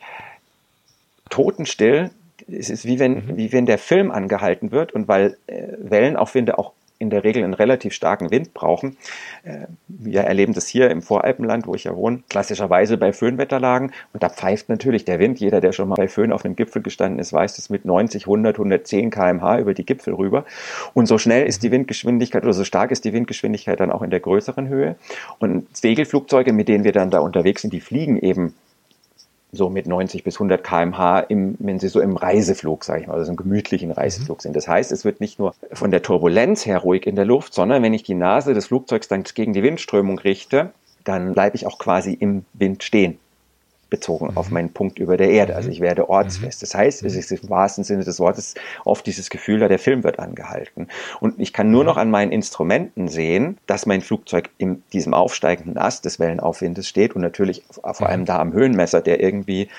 totenstill 1.29 2.11
es 2.47 2.69
ist 2.69 2.85
wie 2.85 2.99
wenn, 2.99 3.13
mhm. 3.13 3.37
wie 3.37 3.51
wenn 3.51 3.65
der 3.65 3.77
Film 3.77 4.11
angehalten 4.11 4.71
wird 4.71 4.93
und 4.93 5.07
weil 5.07 5.37
äh, 5.47 5.67
Wellenaufwinde 5.77 6.57
auch 6.57 6.73
in 6.97 7.09
der 7.09 7.23
Regel 7.23 7.43
einen 7.43 7.53
relativ 7.53 7.93
starken 7.93 8.31
Wind 8.31 8.53
brauchen. 8.53 8.97
Äh, 9.43 9.67
wir 9.87 10.21
erleben 10.21 10.53
das 10.53 10.67
hier 10.67 10.89
im 10.89 11.01
Voralpenland, 11.01 11.67
wo 11.67 11.75
ich 11.75 11.83
ja 11.83 11.95
wohne, 11.95 12.23
klassischerweise 12.29 12.97
bei 12.97 13.11
Föhnwetterlagen. 13.11 13.91
Und 14.13 14.23
da 14.23 14.29
pfeift 14.29 14.69
natürlich 14.69 15.05
der 15.05 15.19
Wind. 15.19 15.39
Jeder, 15.39 15.61
der 15.61 15.73
schon 15.73 15.89
mal 15.89 15.95
bei 15.95 16.07
Föhn 16.07 16.31
auf 16.31 16.45
einem 16.45 16.55
Gipfel 16.55 16.81
gestanden 16.81 17.19
ist, 17.19 17.33
weiß 17.33 17.55
das 17.57 17.69
mit 17.69 17.85
90, 17.85 18.23
100, 18.23 18.55
110 18.55 19.09
kmh 19.09 19.59
über 19.59 19.73
die 19.73 19.85
Gipfel 19.85 20.13
rüber. 20.13 20.45
Und 20.93 21.07
so 21.07 21.17
schnell 21.17 21.45
ist 21.45 21.63
die 21.63 21.71
Windgeschwindigkeit 21.71 22.43
oder 22.43 22.53
so 22.53 22.63
stark 22.63 22.91
ist 22.91 23.03
die 23.05 23.13
Windgeschwindigkeit 23.13 23.79
dann 23.79 23.91
auch 23.91 24.01
in 24.01 24.09
der 24.09 24.21
größeren 24.21 24.67
Höhe. 24.69 24.95
Und 25.39 25.75
Segelflugzeuge, 25.75 26.53
mit 26.53 26.69
denen 26.69 26.83
wir 26.83 26.93
dann 26.93 27.09
da 27.09 27.19
unterwegs 27.19 27.61
sind, 27.61 27.73
die 27.73 27.81
fliegen 27.81 28.17
eben 28.17 28.53
so 29.55 29.69
mit 29.69 29.87
90 29.87 30.23
bis 30.23 30.35
100 30.35 30.63
kmh, 30.63 31.19
im, 31.21 31.55
wenn 31.59 31.79
sie 31.79 31.87
so 31.87 31.99
im 31.99 32.17
Reiseflug, 32.17 32.83
sage 32.83 33.01
ich 33.01 33.07
mal, 33.07 33.15
also 33.15 33.31
im 33.31 33.37
gemütlichen 33.37 33.91
Reiseflug 33.91 34.37
mhm. 34.37 34.41
sind. 34.41 34.55
Das 34.55 34.67
heißt, 34.67 34.91
es 34.91 35.05
wird 35.05 35.21
nicht 35.21 35.39
nur 35.39 35.53
von 35.71 35.91
der 35.91 36.01
Turbulenz 36.01 36.65
her 36.65 36.79
ruhig 36.79 37.07
in 37.07 37.15
der 37.15 37.25
Luft, 37.25 37.53
sondern 37.53 37.83
wenn 37.83 37.93
ich 37.93 38.03
die 38.03 38.15
Nase 38.15 38.53
des 38.53 38.67
Flugzeugs 38.67 39.07
dann 39.07 39.23
gegen 39.23 39.53
die 39.53 39.63
Windströmung 39.63 40.19
richte, 40.19 40.71
dann 41.03 41.33
bleibe 41.33 41.55
ich 41.55 41.67
auch 41.67 41.77
quasi 41.77 42.13
im 42.13 42.45
Wind 42.53 42.83
stehen 42.83 43.19
bezogen 43.89 44.31
mhm. 44.31 44.37
auf 44.37 44.49
meinen 44.49 44.73
Punkt 44.73 44.99
über 44.99 45.17
der 45.17 45.29
Erde. 45.29 45.55
Also 45.55 45.67
mhm. 45.67 45.73
ich 45.73 45.79
werde 45.79 46.09
ortsfest. 46.09 46.61
Das 46.61 46.73
heißt, 46.73 47.03
es 47.03 47.13
mhm. 47.13 47.19
ist 47.19 47.31
im 47.31 47.49
wahrsten 47.49 47.83
Sinne 47.83 48.03
des 48.03 48.19
Wortes 48.19 48.55
oft 48.83 49.05
dieses 49.05 49.29
Gefühl, 49.29 49.59
da 49.59 49.67
der 49.67 49.79
Film 49.79 50.03
wird 50.03 50.19
angehalten. 50.19 50.87
Und 51.19 51.39
ich 51.39 51.53
kann 51.53 51.71
nur 51.71 51.83
noch 51.83 51.97
an 51.97 52.09
meinen 52.09 52.31
Instrumenten 52.31 53.07
sehen, 53.07 53.57
dass 53.67 53.85
mein 53.85 54.01
Flugzeug 54.01 54.49
in 54.57 54.83
diesem 54.93 55.13
aufsteigenden 55.13 55.77
Ast 55.77 56.05
des 56.05 56.19
Wellenaufwindes 56.19 56.87
steht 56.87 57.15
und 57.15 57.21
natürlich 57.21 57.63
vor 57.69 58.09
allem 58.09 58.25
da 58.25 58.39
am 58.39 58.53
Höhenmesser, 58.53 59.01
der 59.01 59.21
irgendwie 59.21 59.69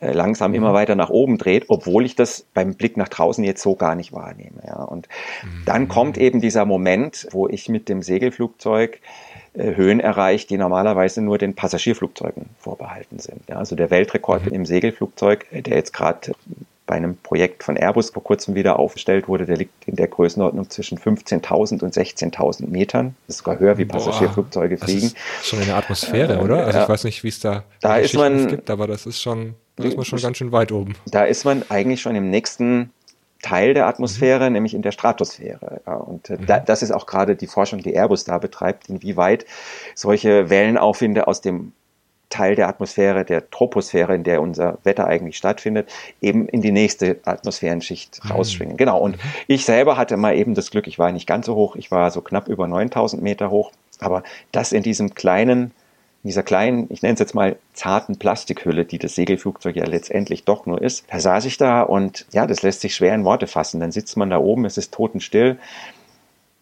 äh, 0.00 0.12
langsam 0.12 0.54
immer 0.54 0.72
weiter 0.74 0.94
nach 0.94 1.10
oben 1.10 1.38
dreht, 1.38 1.64
obwohl 1.68 2.06
ich 2.06 2.14
das 2.14 2.46
beim 2.54 2.74
Blick 2.74 2.96
nach 2.96 3.08
draußen 3.08 3.42
jetzt 3.42 3.62
so 3.62 3.74
gar 3.74 3.96
nicht 3.96 4.12
wahrnehme. 4.12 4.62
Ja. 4.64 4.84
Und 4.84 5.08
dann 5.64 5.88
kommt 5.88 6.18
eben 6.18 6.40
dieser 6.40 6.64
Moment, 6.64 7.26
wo 7.32 7.48
ich 7.48 7.68
mit 7.68 7.88
dem 7.88 8.02
Segelflugzeug 8.02 9.00
Höhen 9.58 10.00
erreicht, 10.00 10.50
die 10.50 10.58
normalerweise 10.58 11.20
nur 11.20 11.38
den 11.38 11.54
Passagierflugzeugen 11.54 12.46
vorbehalten 12.58 13.18
sind. 13.18 13.42
Ja, 13.48 13.56
also 13.56 13.76
der 13.76 13.90
Weltrekord 13.90 14.46
mhm. 14.46 14.52
im 14.52 14.66
Segelflugzeug, 14.66 15.46
äh, 15.50 15.62
der 15.62 15.76
jetzt 15.76 15.92
gerade 15.92 16.32
bei 16.88 16.94
einem 16.94 17.18
Projekt 17.18 17.62
von 17.64 17.76
Airbus 17.76 18.10
vor 18.10 18.24
kurzem 18.24 18.54
wieder 18.54 18.78
aufgestellt 18.78 19.28
wurde, 19.28 19.44
der 19.44 19.58
liegt 19.58 19.86
in 19.86 19.94
der 19.96 20.08
Größenordnung 20.08 20.70
zwischen 20.70 20.98
15.000 20.98 21.84
und 21.84 21.94
16.000 21.94 22.66
Metern. 22.66 23.14
Das 23.26 23.36
ist 23.36 23.44
sogar 23.44 23.58
höher, 23.58 23.76
wie 23.76 23.84
Passagierflugzeuge 23.84 24.76
Boah, 24.76 24.84
fliegen. 24.86 25.12
Das 25.12 25.42
ist 25.42 25.48
schon 25.48 25.60
in 25.60 25.66
der 25.66 25.76
Atmosphäre, 25.76 26.38
äh, 26.38 26.42
oder? 26.42 26.64
Also 26.64 26.80
ich 26.80 26.88
weiß 26.88 27.04
nicht, 27.04 27.22
wie 27.22 27.28
es 27.28 27.40
da, 27.40 27.64
da 27.82 27.98
ist 27.98 28.14
man, 28.14 28.48
gibt, 28.48 28.70
aber 28.70 28.86
das 28.86 29.04
ist 29.04 29.20
schon, 29.20 29.54
da 29.76 29.84
ist 29.84 29.96
man 29.96 30.06
schon 30.06 30.18
ganz 30.18 30.38
schön 30.38 30.50
weit 30.50 30.72
oben. 30.72 30.94
Da 31.06 31.24
ist 31.24 31.44
man 31.44 31.62
eigentlich 31.68 32.00
schon 32.00 32.16
im 32.16 32.30
nächsten 32.30 32.90
Teil 33.42 33.74
der 33.74 33.86
Atmosphäre, 33.86 34.48
mhm. 34.48 34.54
nämlich 34.54 34.74
in 34.74 34.82
der 34.82 34.92
Stratosphäre. 34.92 35.80
Und 36.06 36.30
äh, 36.30 36.36
mhm. 36.36 36.46
da, 36.46 36.60
das 36.60 36.82
ist 36.82 36.90
auch 36.90 37.06
gerade 37.06 37.36
die 37.36 37.46
Forschung, 37.46 37.80
die 37.80 37.94
Airbus 37.94 38.24
da 38.24 38.38
betreibt, 38.38 38.88
inwieweit 38.88 39.46
solche 39.94 40.50
Wellenaufwinde 40.50 41.28
aus 41.28 41.40
dem 41.40 41.72
Teil 42.30 42.56
der 42.56 42.68
Atmosphäre, 42.68 43.24
der 43.24 43.48
Troposphäre, 43.50 44.14
in 44.14 44.22
der 44.22 44.42
unser 44.42 44.78
Wetter 44.84 45.06
eigentlich 45.06 45.36
stattfindet, 45.36 45.88
eben 46.20 46.46
in 46.48 46.60
die 46.60 46.72
nächste 46.72 47.20
Atmosphärenschicht 47.24 48.22
mhm. 48.24 48.30
rausschwingen. 48.32 48.76
Genau. 48.76 48.98
Und 48.98 49.16
ich 49.46 49.64
selber 49.64 49.96
hatte 49.96 50.16
mal 50.16 50.36
eben 50.36 50.54
das 50.54 50.70
Glück, 50.70 50.86
ich 50.86 50.98
war 50.98 51.12
nicht 51.12 51.26
ganz 51.26 51.46
so 51.46 51.54
hoch, 51.54 51.76
ich 51.76 51.90
war 51.90 52.10
so 52.10 52.20
knapp 52.20 52.48
über 52.48 52.66
9000 52.66 53.22
Meter 53.22 53.50
hoch, 53.50 53.72
aber 54.00 54.22
das 54.52 54.72
in 54.72 54.82
diesem 54.82 55.14
kleinen 55.14 55.72
in 56.24 56.28
dieser 56.28 56.42
kleinen, 56.42 56.86
ich 56.90 57.02
nenne 57.02 57.14
es 57.14 57.20
jetzt 57.20 57.34
mal 57.34 57.56
zarten 57.74 58.18
Plastikhülle, 58.18 58.84
die 58.84 58.98
das 58.98 59.14
Segelflugzeug 59.14 59.76
ja 59.76 59.86
letztendlich 59.86 60.44
doch 60.44 60.66
nur 60.66 60.82
ist, 60.82 61.04
da 61.10 61.20
saß 61.20 61.44
ich 61.44 61.58
da 61.58 61.82
und 61.82 62.26
ja, 62.32 62.46
das 62.46 62.62
lässt 62.62 62.80
sich 62.80 62.94
schwer 62.94 63.14
in 63.14 63.24
Worte 63.24 63.46
fassen. 63.46 63.80
Dann 63.80 63.92
sitzt 63.92 64.16
man 64.16 64.30
da 64.30 64.38
oben, 64.38 64.64
es 64.64 64.76
ist 64.78 64.92
totenstill 64.92 65.58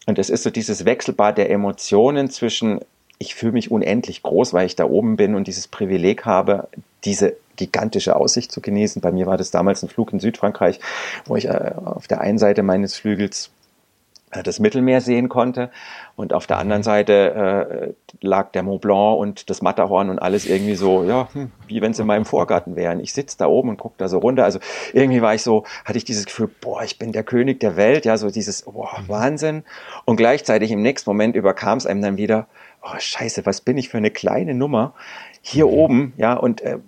und 0.07 0.19
es 0.19 0.31
ist 0.31 0.43
so 0.43 0.51
dieses 0.51 0.85
Wechselbad 0.85 1.39
der 1.39 1.51
Emotionen 1.51 2.29
zwischen, 2.29 2.81
ich 3.19 3.35
fühle 3.35 3.53
mich 3.53 3.71
unendlich 3.71 4.23
groß, 4.23 4.53
weil 4.53 4.67
ich 4.67 4.77
da 4.77 4.85
oben 4.85 5.17
bin 5.17 5.35
und 5.35 5.47
dieses 5.47 5.69
Privileg 5.69 6.27
habe, 6.27 6.69
diese 7.05 7.37
gigantische 7.57 8.15
Aussicht 8.17 8.53
zu 8.53 8.61
genießen. 8.61 9.01
Bei 9.01 9.11
mir 9.11 9.27
war 9.27 9.39
das 9.39 9.51
damals 9.51 9.83
ein 9.83 9.89
Flug 9.89 10.13
in 10.13 10.21
Südfrankreich, 10.21 10.81
wo 11.25 11.37
ich 11.37 11.47
äh, 11.47 11.73
auf 11.83 12.07
der 12.07 12.21
einen 12.21 12.39
Seite 12.39 12.63
meines 12.63 12.95
Flügels 12.95 13.51
das 14.31 14.59
Mittelmeer 14.59 15.01
sehen 15.01 15.29
konnte. 15.29 15.71
Und 16.17 16.33
auf 16.33 16.47
der 16.47 16.59
anderen 16.59 16.81
mhm. 16.81 16.85
Seite 16.85 17.95
äh, 18.21 18.27
lag 18.27 18.51
der 18.53 18.63
Mont 18.63 18.81
Blanc 18.81 19.19
und 19.19 19.51
das 19.51 19.63
Matterhorn 19.63 20.11
und 20.11 20.19
alles 20.19 20.47
irgendwie 20.47 20.75
so, 20.75 21.05
ja, 21.05 21.29
hm, 21.33 21.53
wie 21.67 21.81
wenn 21.81 21.93
es 21.93 21.99
in 21.99 22.07
meinem 22.07 22.25
Vorgarten 22.25 22.77
wären. 22.77 23.01
Ich 23.01 23.13
sitze 23.13 23.39
da 23.39 23.47
oben 23.47 23.69
und 23.69 23.77
gucke 23.79 23.95
da 23.99 24.09
so 24.09 24.19
runter. 24.19 24.45
Also 24.45 24.59
irgendwie 24.93 25.23
war 25.23 25.35
ich 25.35 25.43
so, 25.43 25.65
hatte 25.85 25.99
ich 25.99 26.05
dieses 26.05 26.27
Gefühl, 26.27 26.51
boah, 26.61 26.83
ich 26.83 26.99
bin 26.99 27.13
der 27.13 27.23
König 27.23 27.61
der 27.61 27.77
Welt, 27.77 28.05
ja, 28.05 28.17
so 28.17 28.31
dieses, 28.31 28.63
boah, 28.63 28.99
mhm. 29.01 29.09
Wahnsinn. 29.09 29.65
Und 30.05 30.17
gleichzeitig 30.17 30.71
im 30.73 30.83
nächsten 30.83 31.09
Moment 31.09 31.37
überkam 31.37 31.79
es 31.79 31.87
einem 31.87 32.03
dann 32.03 32.17
wieder, 32.17 32.49
oh 32.83 32.99
scheiße, 32.99 33.47
was 33.47 33.61
bin 33.61 33.79
ich 33.79 33.89
für 33.89 33.99
eine 33.99 34.11
kleine 34.11 34.55
Nummer 34.55 34.95
hier 35.41 35.67
mhm. 35.67 35.73
oben, 35.73 36.13
ja, 36.17 36.35
und 36.35 36.61
äh, 36.63 36.79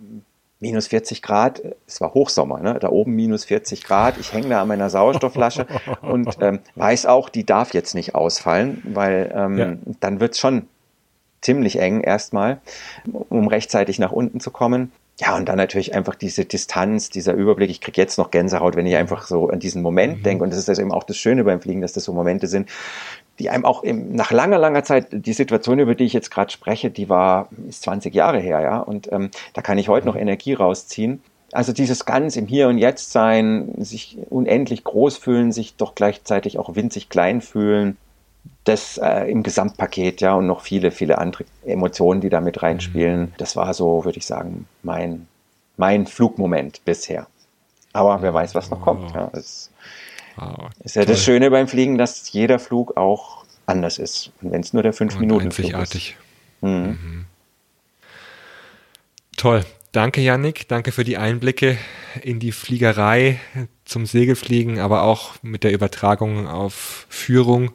minus 0.61 0.89
40 0.89 1.23
Grad, 1.23 1.63
es 1.87 2.01
war 2.01 2.15
Hochsommer, 2.15 2.61
ne? 2.61 2.79
da 2.81 2.89
oben 2.89 3.15
minus 3.15 3.45
40 3.45 3.85
Grad, 3.85 4.19
ich 4.19 4.33
hänge 4.33 4.49
da 4.49 4.63
an 4.63 4.69
meiner 4.69 4.91
Sauerstoffflasche 4.91 5.67
und 6.03 6.37
ähm, 6.41 6.61
weiß 6.75 7.07
auch, 7.07 7.29
die 7.29 7.47
darf 7.47 7.75
jetzt 7.75 7.95
nicht 7.95 8.15
ausfallen, 8.15 8.83
weil 8.85 9.33
ähm, 9.35 9.59
ja. 9.59 9.77
dann 10.01 10.21
wird's 10.21 10.39
schon 10.39 10.67
ziemlich 11.41 11.79
eng 11.79 12.01
erstmal, 12.01 12.61
um 13.29 13.47
rechtzeitig 13.47 13.99
nach 13.99 14.13
unten 14.13 14.41
zu 14.41 14.51
kommen. 14.51 14.93
Ja, 15.21 15.37
und 15.37 15.49
dann 15.49 15.57
natürlich 15.57 15.95
einfach 15.95 16.15
diese 16.15 16.45
Distanz, 16.45 17.11
dieser 17.11 17.35
Überblick. 17.35 17.71
Ich 17.71 17.81
kriege 17.81 18.01
jetzt 18.01 18.19
noch 18.19 18.31
Gänsehaut, 18.31 18.77
wenn 18.77 18.87
ich 18.87 18.95
einfach 18.95 19.27
so 19.27 19.49
an 19.49 19.59
diesen 19.59 19.83
Moment 19.83 20.19
mhm. 20.19 20.23
denke. 20.23 20.45
Und 20.45 20.51
das 20.51 20.61
ist 20.61 20.69
also 20.69 20.81
eben 20.81 20.93
auch 20.93 21.03
das 21.03 21.17
Schöne 21.17 21.43
beim 21.43 21.61
Fliegen, 21.61 21.81
dass 21.81 21.93
das 21.93 22.05
so 22.05 22.13
Momente 22.13 22.47
sind, 22.47 22.69
die 23.39 23.51
einem 23.51 23.65
auch 23.65 23.83
im, 23.83 24.15
nach 24.15 24.31
langer, 24.31 24.59
langer 24.59 24.85
Zeit, 24.85 25.09
die 25.11 25.33
Situation, 25.33 25.79
über 25.79 25.95
die 25.95 26.05
ich 26.05 26.13
jetzt 26.13 26.31
gerade 26.31 26.51
spreche, 26.51 26.91
die 26.91 27.09
war, 27.09 27.49
ist 27.69 27.83
20 27.83 28.15
Jahre 28.15 28.41
her, 28.41 28.61
ja. 28.61 28.79
Und 28.79 29.11
ähm, 29.13 29.31
da 29.55 29.63
kann 29.63 29.79
ich 29.79 29.89
heute 29.89 30.07
noch 30.07 30.17
Energie 30.17 30.55
rausziehen. 30.55 31.23
Also 31.53 31.73
dieses 31.73 32.05
ganz 32.05 32.37
im 32.37 32.47
Hier 32.47 32.69
und 32.69 32.79
Jetzt 32.79 33.13
sein, 33.13 33.73
sich 33.79 34.19
unendlich 34.29 34.85
groß 34.85 35.17
fühlen, 35.17 35.53
sich 35.53 35.77
doch 35.77 35.95
gleichzeitig 35.95 36.59
auch 36.59 36.75
winzig 36.75 37.09
klein 37.09 37.41
fühlen, 37.41 37.97
das 38.65 38.99
äh, 38.99 39.31
im 39.31 39.43
Gesamtpaket, 39.43 40.21
ja, 40.21 40.35
und 40.35 40.47
noch 40.47 40.61
viele, 40.61 40.91
viele 40.91 41.19
andere 41.19 41.45
Emotionen, 41.65 42.21
die 42.21 42.29
da 42.29 42.41
mit 42.41 42.63
reinspielen. 42.63 43.21
Mhm. 43.21 43.33
Das 43.39 43.57
war 43.57 43.73
so, 43.73 44.05
würde 44.05 44.19
ich 44.19 44.27
sagen, 44.27 44.67
mein, 44.83 45.27
mein 45.77 46.07
Flugmoment 46.07 46.85
bisher. 46.85 47.27
Aber 47.93 48.21
wer 48.21 48.35
weiß, 48.35 48.55
was 48.55 48.71
noch 48.71 48.83
kommt. 48.83 49.15
Ja, 49.15 49.31
das 49.33 49.71
wow, 50.41 50.71
ist 50.85 50.97
ja 50.97 51.05
toll. 51.05 51.15
das 51.15 51.25
Schöne 51.25 51.51
beim 51.51 51.69
Fliegen, 51.69 51.99
dass 51.99 52.31
jeder 52.33 52.59
Flug 52.59 52.97
auch 52.97 53.45
anders 53.67 53.99
ist. 53.99 54.33
Und 54.41 54.53
wenn 54.53 54.61
es 54.61 54.73
nur 54.73 54.83
der 54.83 54.93
5 54.93 55.19
Minuten 55.19 55.51
Flug 55.51 55.73
ist. 55.73 56.15
Mhm. 56.61 56.71
Mhm. 56.71 57.25
Toll. 59.37 59.65
Danke, 59.93 60.21
Yannick. 60.21 60.69
Danke 60.69 60.93
für 60.93 61.05
die 61.05 61.17
Einblicke 61.17 61.79
in 62.23 62.41
die 62.41 62.53
Fliegerei 62.53 63.41
zum 63.85 64.05
Segelfliegen, 64.05 64.79
aber 64.81 65.03
auch 65.03 65.35
mit 65.43 65.65
der 65.65 65.73
Übertragung 65.73 66.47
auf 66.47 67.07
Führung. 67.09 67.71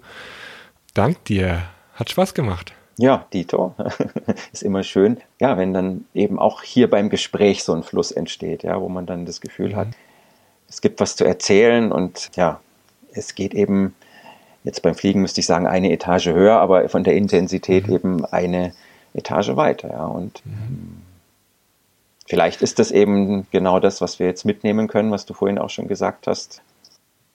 Dank 0.94 1.26
dir. 1.26 1.64
Hat 1.96 2.10
Spaß 2.10 2.34
gemacht. 2.34 2.74
Ja, 2.98 3.26
Dito. 3.34 3.76
ist 4.52 4.64
immer 4.64 4.84
schön. 4.84 5.18
Ja, 5.40 5.58
wenn 5.58 5.74
dann 5.74 6.06
eben 6.14 6.38
auch 6.38 6.62
hier 6.62 6.90
beim 6.90 7.10
Gespräch 7.10 7.64
so 7.64 7.74
ein 7.74 7.84
Fluss 7.84 8.12
entsteht, 8.12 8.64
ja, 8.64 8.80
wo 8.80 8.90
man 8.90 9.06
dann 9.06 9.26
das 9.26 9.42
Gefühl 9.42 9.70
mhm. 9.70 9.76
hat, 9.76 9.88
es 10.74 10.82
gibt 10.82 11.00
was 11.00 11.16
zu 11.16 11.24
erzählen 11.24 11.92
und 11.92 12.32
ja, 12.36 12.60
es 13.14 13.36
geht 13.36 13.54
eben, 13.54 13.94
jetzt 14.64 14.82
beim 14.82 14.96
Fliegen 14.96 15.22
müsste 15.22 15.40
ich 15.40 15.46
sagen, 15.46 15.68
eine 15.68 15.92
Etage 15.92 16.28
höher, 16.28 16.60
aber 16.60 16.90
von 16.90 17.04
der 17.04 17.16
Intensität 17.16 17.88
mhm. 17.88 17.94
eben 17.94 18.26
eine 18.26 18.74
Etage 19.14 19.56
weiter, 19.56 19.90
ja. 19.92 20.06
Und 20.06 20.44
mhm. 20.46 21.02
vielleicht 22.28 22.62
ist 22.62 22.80
das 22.80 22.92
eben 22.92 23.48
genau 23.52 23.80
das, 23.80 24.02
was 24.02 24.18
wir 24.18 24.26
jetzt 24.26 24.46
mitnehmen 24.46 24.88
können, 24.88 25.12
was 25.12 25.26
du 25.26 25.34
vorhin 25.34 25.60
auch 25.60 25.70
schon 25.70 25.88
gesagt 25.88 26.28
hast 26.28 26.62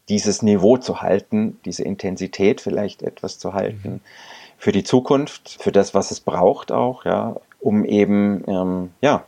dieses 0.09 0.43
Niveau 0.43 0.79
zu 0.79 1.03
halten, 1.03 1.61
diese 1.65 1.85
Intensität 1.85 2.61
vielleicht 2.61 3.03
etwas 3.03 3.39
zu 3.39 3.53
halten 3.53 3.95
mhm. 3.95 4.01
für 4.57 4.73
die 4.73 4.85
Zukunft, 4.85 5.59
für 5.61 5.73
das, 5.73 5.95
was 5.95 6.11
es 6.11 6.21
braucht 6.21 6.73
auch, 6.73 7.05
ja, 7.05 7.37
um 7.61 7.85
eben, 7.85 8.43
ähm, 8.47 8.91
ja, 9.01 9.25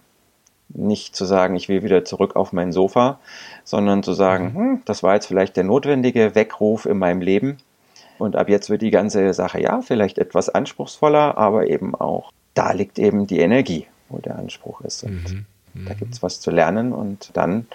nicht 0.74 1.16
zu 1.16 1.24
sagen, 1.24 1.56
ich 1.56 1.68
will 1.68 1.82
wieder 1.82 2.04
zurück 2.04 2.36
auf 2.36 2.52
mein 2.52 2.72
Sofa, 2.72 3.18
sondern 3.64 4.02
zu 4.02 4.12
sagen, 4.12 4.52
mhm. 4.52 4.56
hm, 4.56 4.82
das 4.84 5.02
war 5.02 5.14
jetzt 5.14 5.26
vielleicht 5.26 5.56
der 5.56 5.64
notwendige 5.64 6.34
Weckruf 6.34 6.86
in 6.86 6.98
meinem 6.98 7.20
Leben. 7.20 7.58
Und 8.18 8.36
ab 8.36 8.48
jetzt 8.48 8.68
wird 8.68 8.82
die 8.82 8.90
ganze 8.90 9.32
Sache 9.32 9.60
ja 9.60 9.80
vielleicht 9.82 10.18
etwas 10.18 10.48
anspruchsvoller, 10.48 11.38
aber 11.38 11.68
eben 11.68 11.94
auch, 11.94 12.32
da 12.54 12.72
liegt 12.72 12.98
eben 12.98 13.26
die 13.26 13.40
Energie, 13.40 13.86
wo 14.08 14.18
der 14.18 14.36
Anspruch 14.38 14.82
ist. 14.82 15.04
Und 15.04 15.32
mhm. 15.32 15.46
Da 15.74 15.94
gibt 15.94 16.14
es 16.14 16.22
was 16.22 16.40
zu 16.40 16.50
lernen 16.50 16.92
und 16.92 17.30
dann 17.34 17.66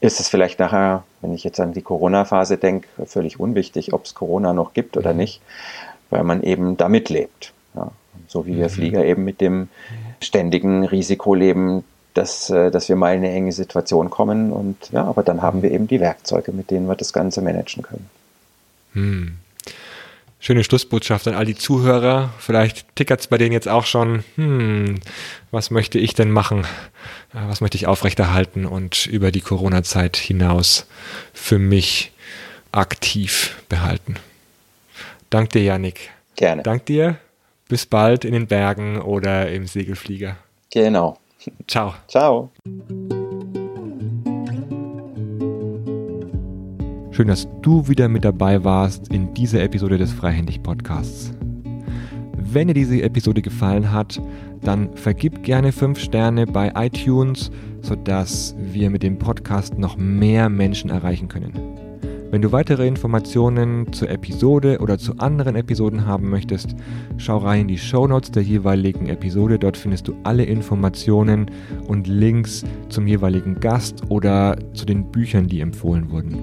ist 0.00 0.20
es 0.20 0.28
vielleicht 0.28 0.58
nachher, 0.58 1.04
wenn 1.20 1.32
ich 1.32 1.44
jetzt 1.44 1.58
an 1.60 1.72
die 1.72 1.82
Corona-Phase 1.82 2.58
denke, 2.58 2.88
völlig 3.06 3.40
unwichtig, 3.40 3.92
ob 3.94 4.04
es 4.04 4.14
Corona 4.14 4.52
noch 4.52 4.74
gibt 4.74 4.96
oder 4.96 5.12
mhm. 5.12 5.18
nicht, 5.18 5.40
weil 6.10 6.24
man 6.24 6.42
eben 6.42 6.76
damit 6.76 7.08
lebt. 7.08 7.52
Ja. 7.74 7.90
So 8.26 8.46
wie 8.46 8.56
wir 8.56 8.66
mhm. 8.66 8.70
Flieger 8.70 9.04
eben 9.04 9.24
mit 9.24 9.40
dem 9.40 9.68
ständigen 10.20 10.84
Risiko 10.84 11.34
leben, 11.34 11.84
dass, 12.18 12.50
äh, 12.50 12.70
dass 12.70 12.88
wir 12.88 12.96
mal 12.96 13.14
in 13.14 13.24
eine 13.24 13.32
enge 13.32 13.52
Situation 13.52 14.10
kommen 14.10 14.52
und 14.52 14.90
ja, 14.92 15.04
aber 15.04 15.22
dann 15.22 15.42
haben 15.42 15.62
wir 15.62 15.70
eben 15.70 15.86
die 15.86 16.00
Werkzeuge, 16.00 16.52
mit 16.52 16.70
denen 16.70 16.88
wir 16.88 16.96
das 16.96 17.12
Ganze 17.12 17.42
managen 17.42 17.82
können. 17.82 18.10
Hm 18.92 19.38
schöne 20.40 20.64
Schlussbotschaft 20.64 21.26
an 21.28 21.34
all 21.34 21.44
die 21.44 21.54
Zuhörer. 21.54 22.32
Vielleicht 22.38 22.94
tickert 22.96 23.20
es 23.20 23.26
bei 23.26 23.38
denen 23.38 23.52
jetzt 23.52 23.68
auch 23.68 23.84
schon, 23.84 24.24
hm, 24.36 25.00
was 25.50 25.70
möchte 25.70 25.98
ich 25.98 26.14
denn 26.14 26.30
machen? 26.30 26.66
Was 27.32 27.60
möchte 27.60 27.76
ich 27.76 27.86
aufrechterhalten 27.86 28.64
und 28.64 29.06
über 29.06 29.32
die 29.32 29.40
Corona-Zeit 29.40 30.16
hinaus 30.16 30.86
für 31.32 31.58
mich 31.58 32.12
aktiv 32.72 33.56
behalten? 33.68 34.14
Dank 35.30 35.50
dir, 35.50 35.62
Janik. 35.62 36.10
Gerne. 36.36 36.62
Dank 36.62 36.86
dir. 36.86 37.16
Bis 37.68 37.84
bald 37.84 38.24
in 38.24 38.32
den 38.32 38.46
Bergen 38.46 39.02
oder 39.02 39.50
im 39.50 39.66
Segelflieger. 39.66 40.36
Genau. 40.70 41.18
Ciao. 41.66 41.94
Ciao. 42.08 42.50
Schön, 47.10 47.28
dass 47.28 47.48
du 47.62 47.88
wieder 47.88 48.08
mit 48.08 48.24
dabei 48.24 48.62
warst 48.62 49.08
in 49.08 49.34
dieser 49.34 49.62
Episode 49.62 49.98
des 49.98 50.12
Freihändig 50.12 50.62
Podcasts. 50.62 51.32
Wenn 52.36 52.68
dir 52.68 52.74
diese 52.74 53.02
Episode 53.02 53.42
gefallen 53.42 53.92
hat, 53.92 54.20
dann 54.62 54.96
vergib 54.96 55.42
gerne 55.42 55.72
5 55.72 55.98
Sterne 55.98 56.46
bei 56.46 56.72
iTunes, 56.76 57.50
sodass 57.82 58.54
wir 58.58 58.90
mit 58.90 59.02
dem 59.02 59.18
Podcast 59.18 59.78
noch 59.78 59.96
mehr 59.96 60.48
Menschen 60.48 60.90
erreichen 60.90 61.28
können. 61.28 61.77
Wenn 62.30 62.42
du 62.42 62.52
weitere 62.52 62.86
Informationen 62.86 63.90
zur 63.90 64.10
Episode 64.10 64.80
oder 64.80 64.98
zu 64.98 65.16
anderen 65.16 65.56
Episoden 65.56 66.04
haben 66.04 66.28
möchtest, 66.28 66.76
schau 67.16 67.38
rein 67.38 67.62
in 67.62 67.68
die 67.68 67.78
Show 67.78 68.06
Notes 68.06 68.30
der 68.30 68.42
jeweiligen 68.42 69.08
Episode. 69.08 69.58
Dort 69.58 69.78
findest 69.78 70.08
du 70.08 70.14
alle 70.24 70.44
Informationen 70.44 71.50
und 71.86 72.06
Links 72.06 72.66
zum 72.90 73.06
jeweiligen 73.06 73.60
Gast 73.60 74.02
oder 74.10 74.58
zu 74.74 74.84
den 74.84 75.10
Büchern, 75.10 75.46
die 75.46 75.60
empfohlen 75.60 76.10
wurden. 76.10 76.36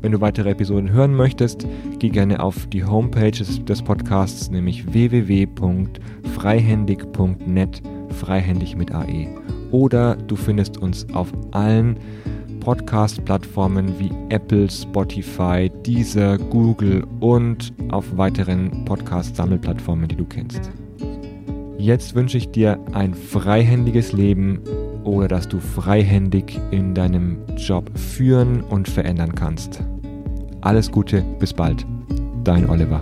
Wenn 0.00 0.10
du 0.10 0.20
weitere 0.20 0.50
Episoden 0.50 0.90
hören 0.90 1.14
möchtest, 1.14 1.64
geh 2.00 2.08
gerne 2.08 2.42
auf 2.42 2.66
die 2.66 2.82
Homepage 2.82 3.30
des 3.30 3.82
Podcasts, 3.82 4.50
nämlich 4.50 4.92
www.freihändig.net, 4.92 7.82
freihändig 8.08 8.76
mit 8.76 8.92
AE. 8.92 9.28
Oder 9.70 10.16
du 10.16 10.34
findest 10.34 10.76
uns 10.76 11.06
auf 11.14 11.32
allen 11.52 11.98
Podcast-Plattformen 12.62 13.98
wie 13.98 14.10
Apple, 14.28 14.70
Spotify, 14.70 15.68
Deezer, 15.84 16.38
Google 16.38 17.04
und 17.18 17.72
auf 17.90 18.16
weiteren 18.16 18.84
Podcast-Sammelplattformen, 18.84 20.06
die 20.06 20.14
du 20.14 20.24
kennst. 20.24 20.70
Jetzt 21.76 22.14
wünsche 22.14 22.38
ich 22.38 22.52
dir 22.52 22.78
ein 22.92 23.14
freihändiges 23.14 24.12
Leben 24.12 24.60
oder 25.02 25.26
dass 25.26 25.48
du 25.48 25.58
freihändig 25.58 26.60
in 26.70 26.94
deinem 26.94 27.38
Job 27.56 27.90
führen 27.98 28.60
und 28.60 28.88
verändern 28.88 29.34
kannst. 29.34 29.82
Alles 30.60 30.92
Gute, 30.92 31.24
bis 31.40 31.52
bald. 31.52 31.84
Dein 32.44 32.70
Oliver. 32.70 33.00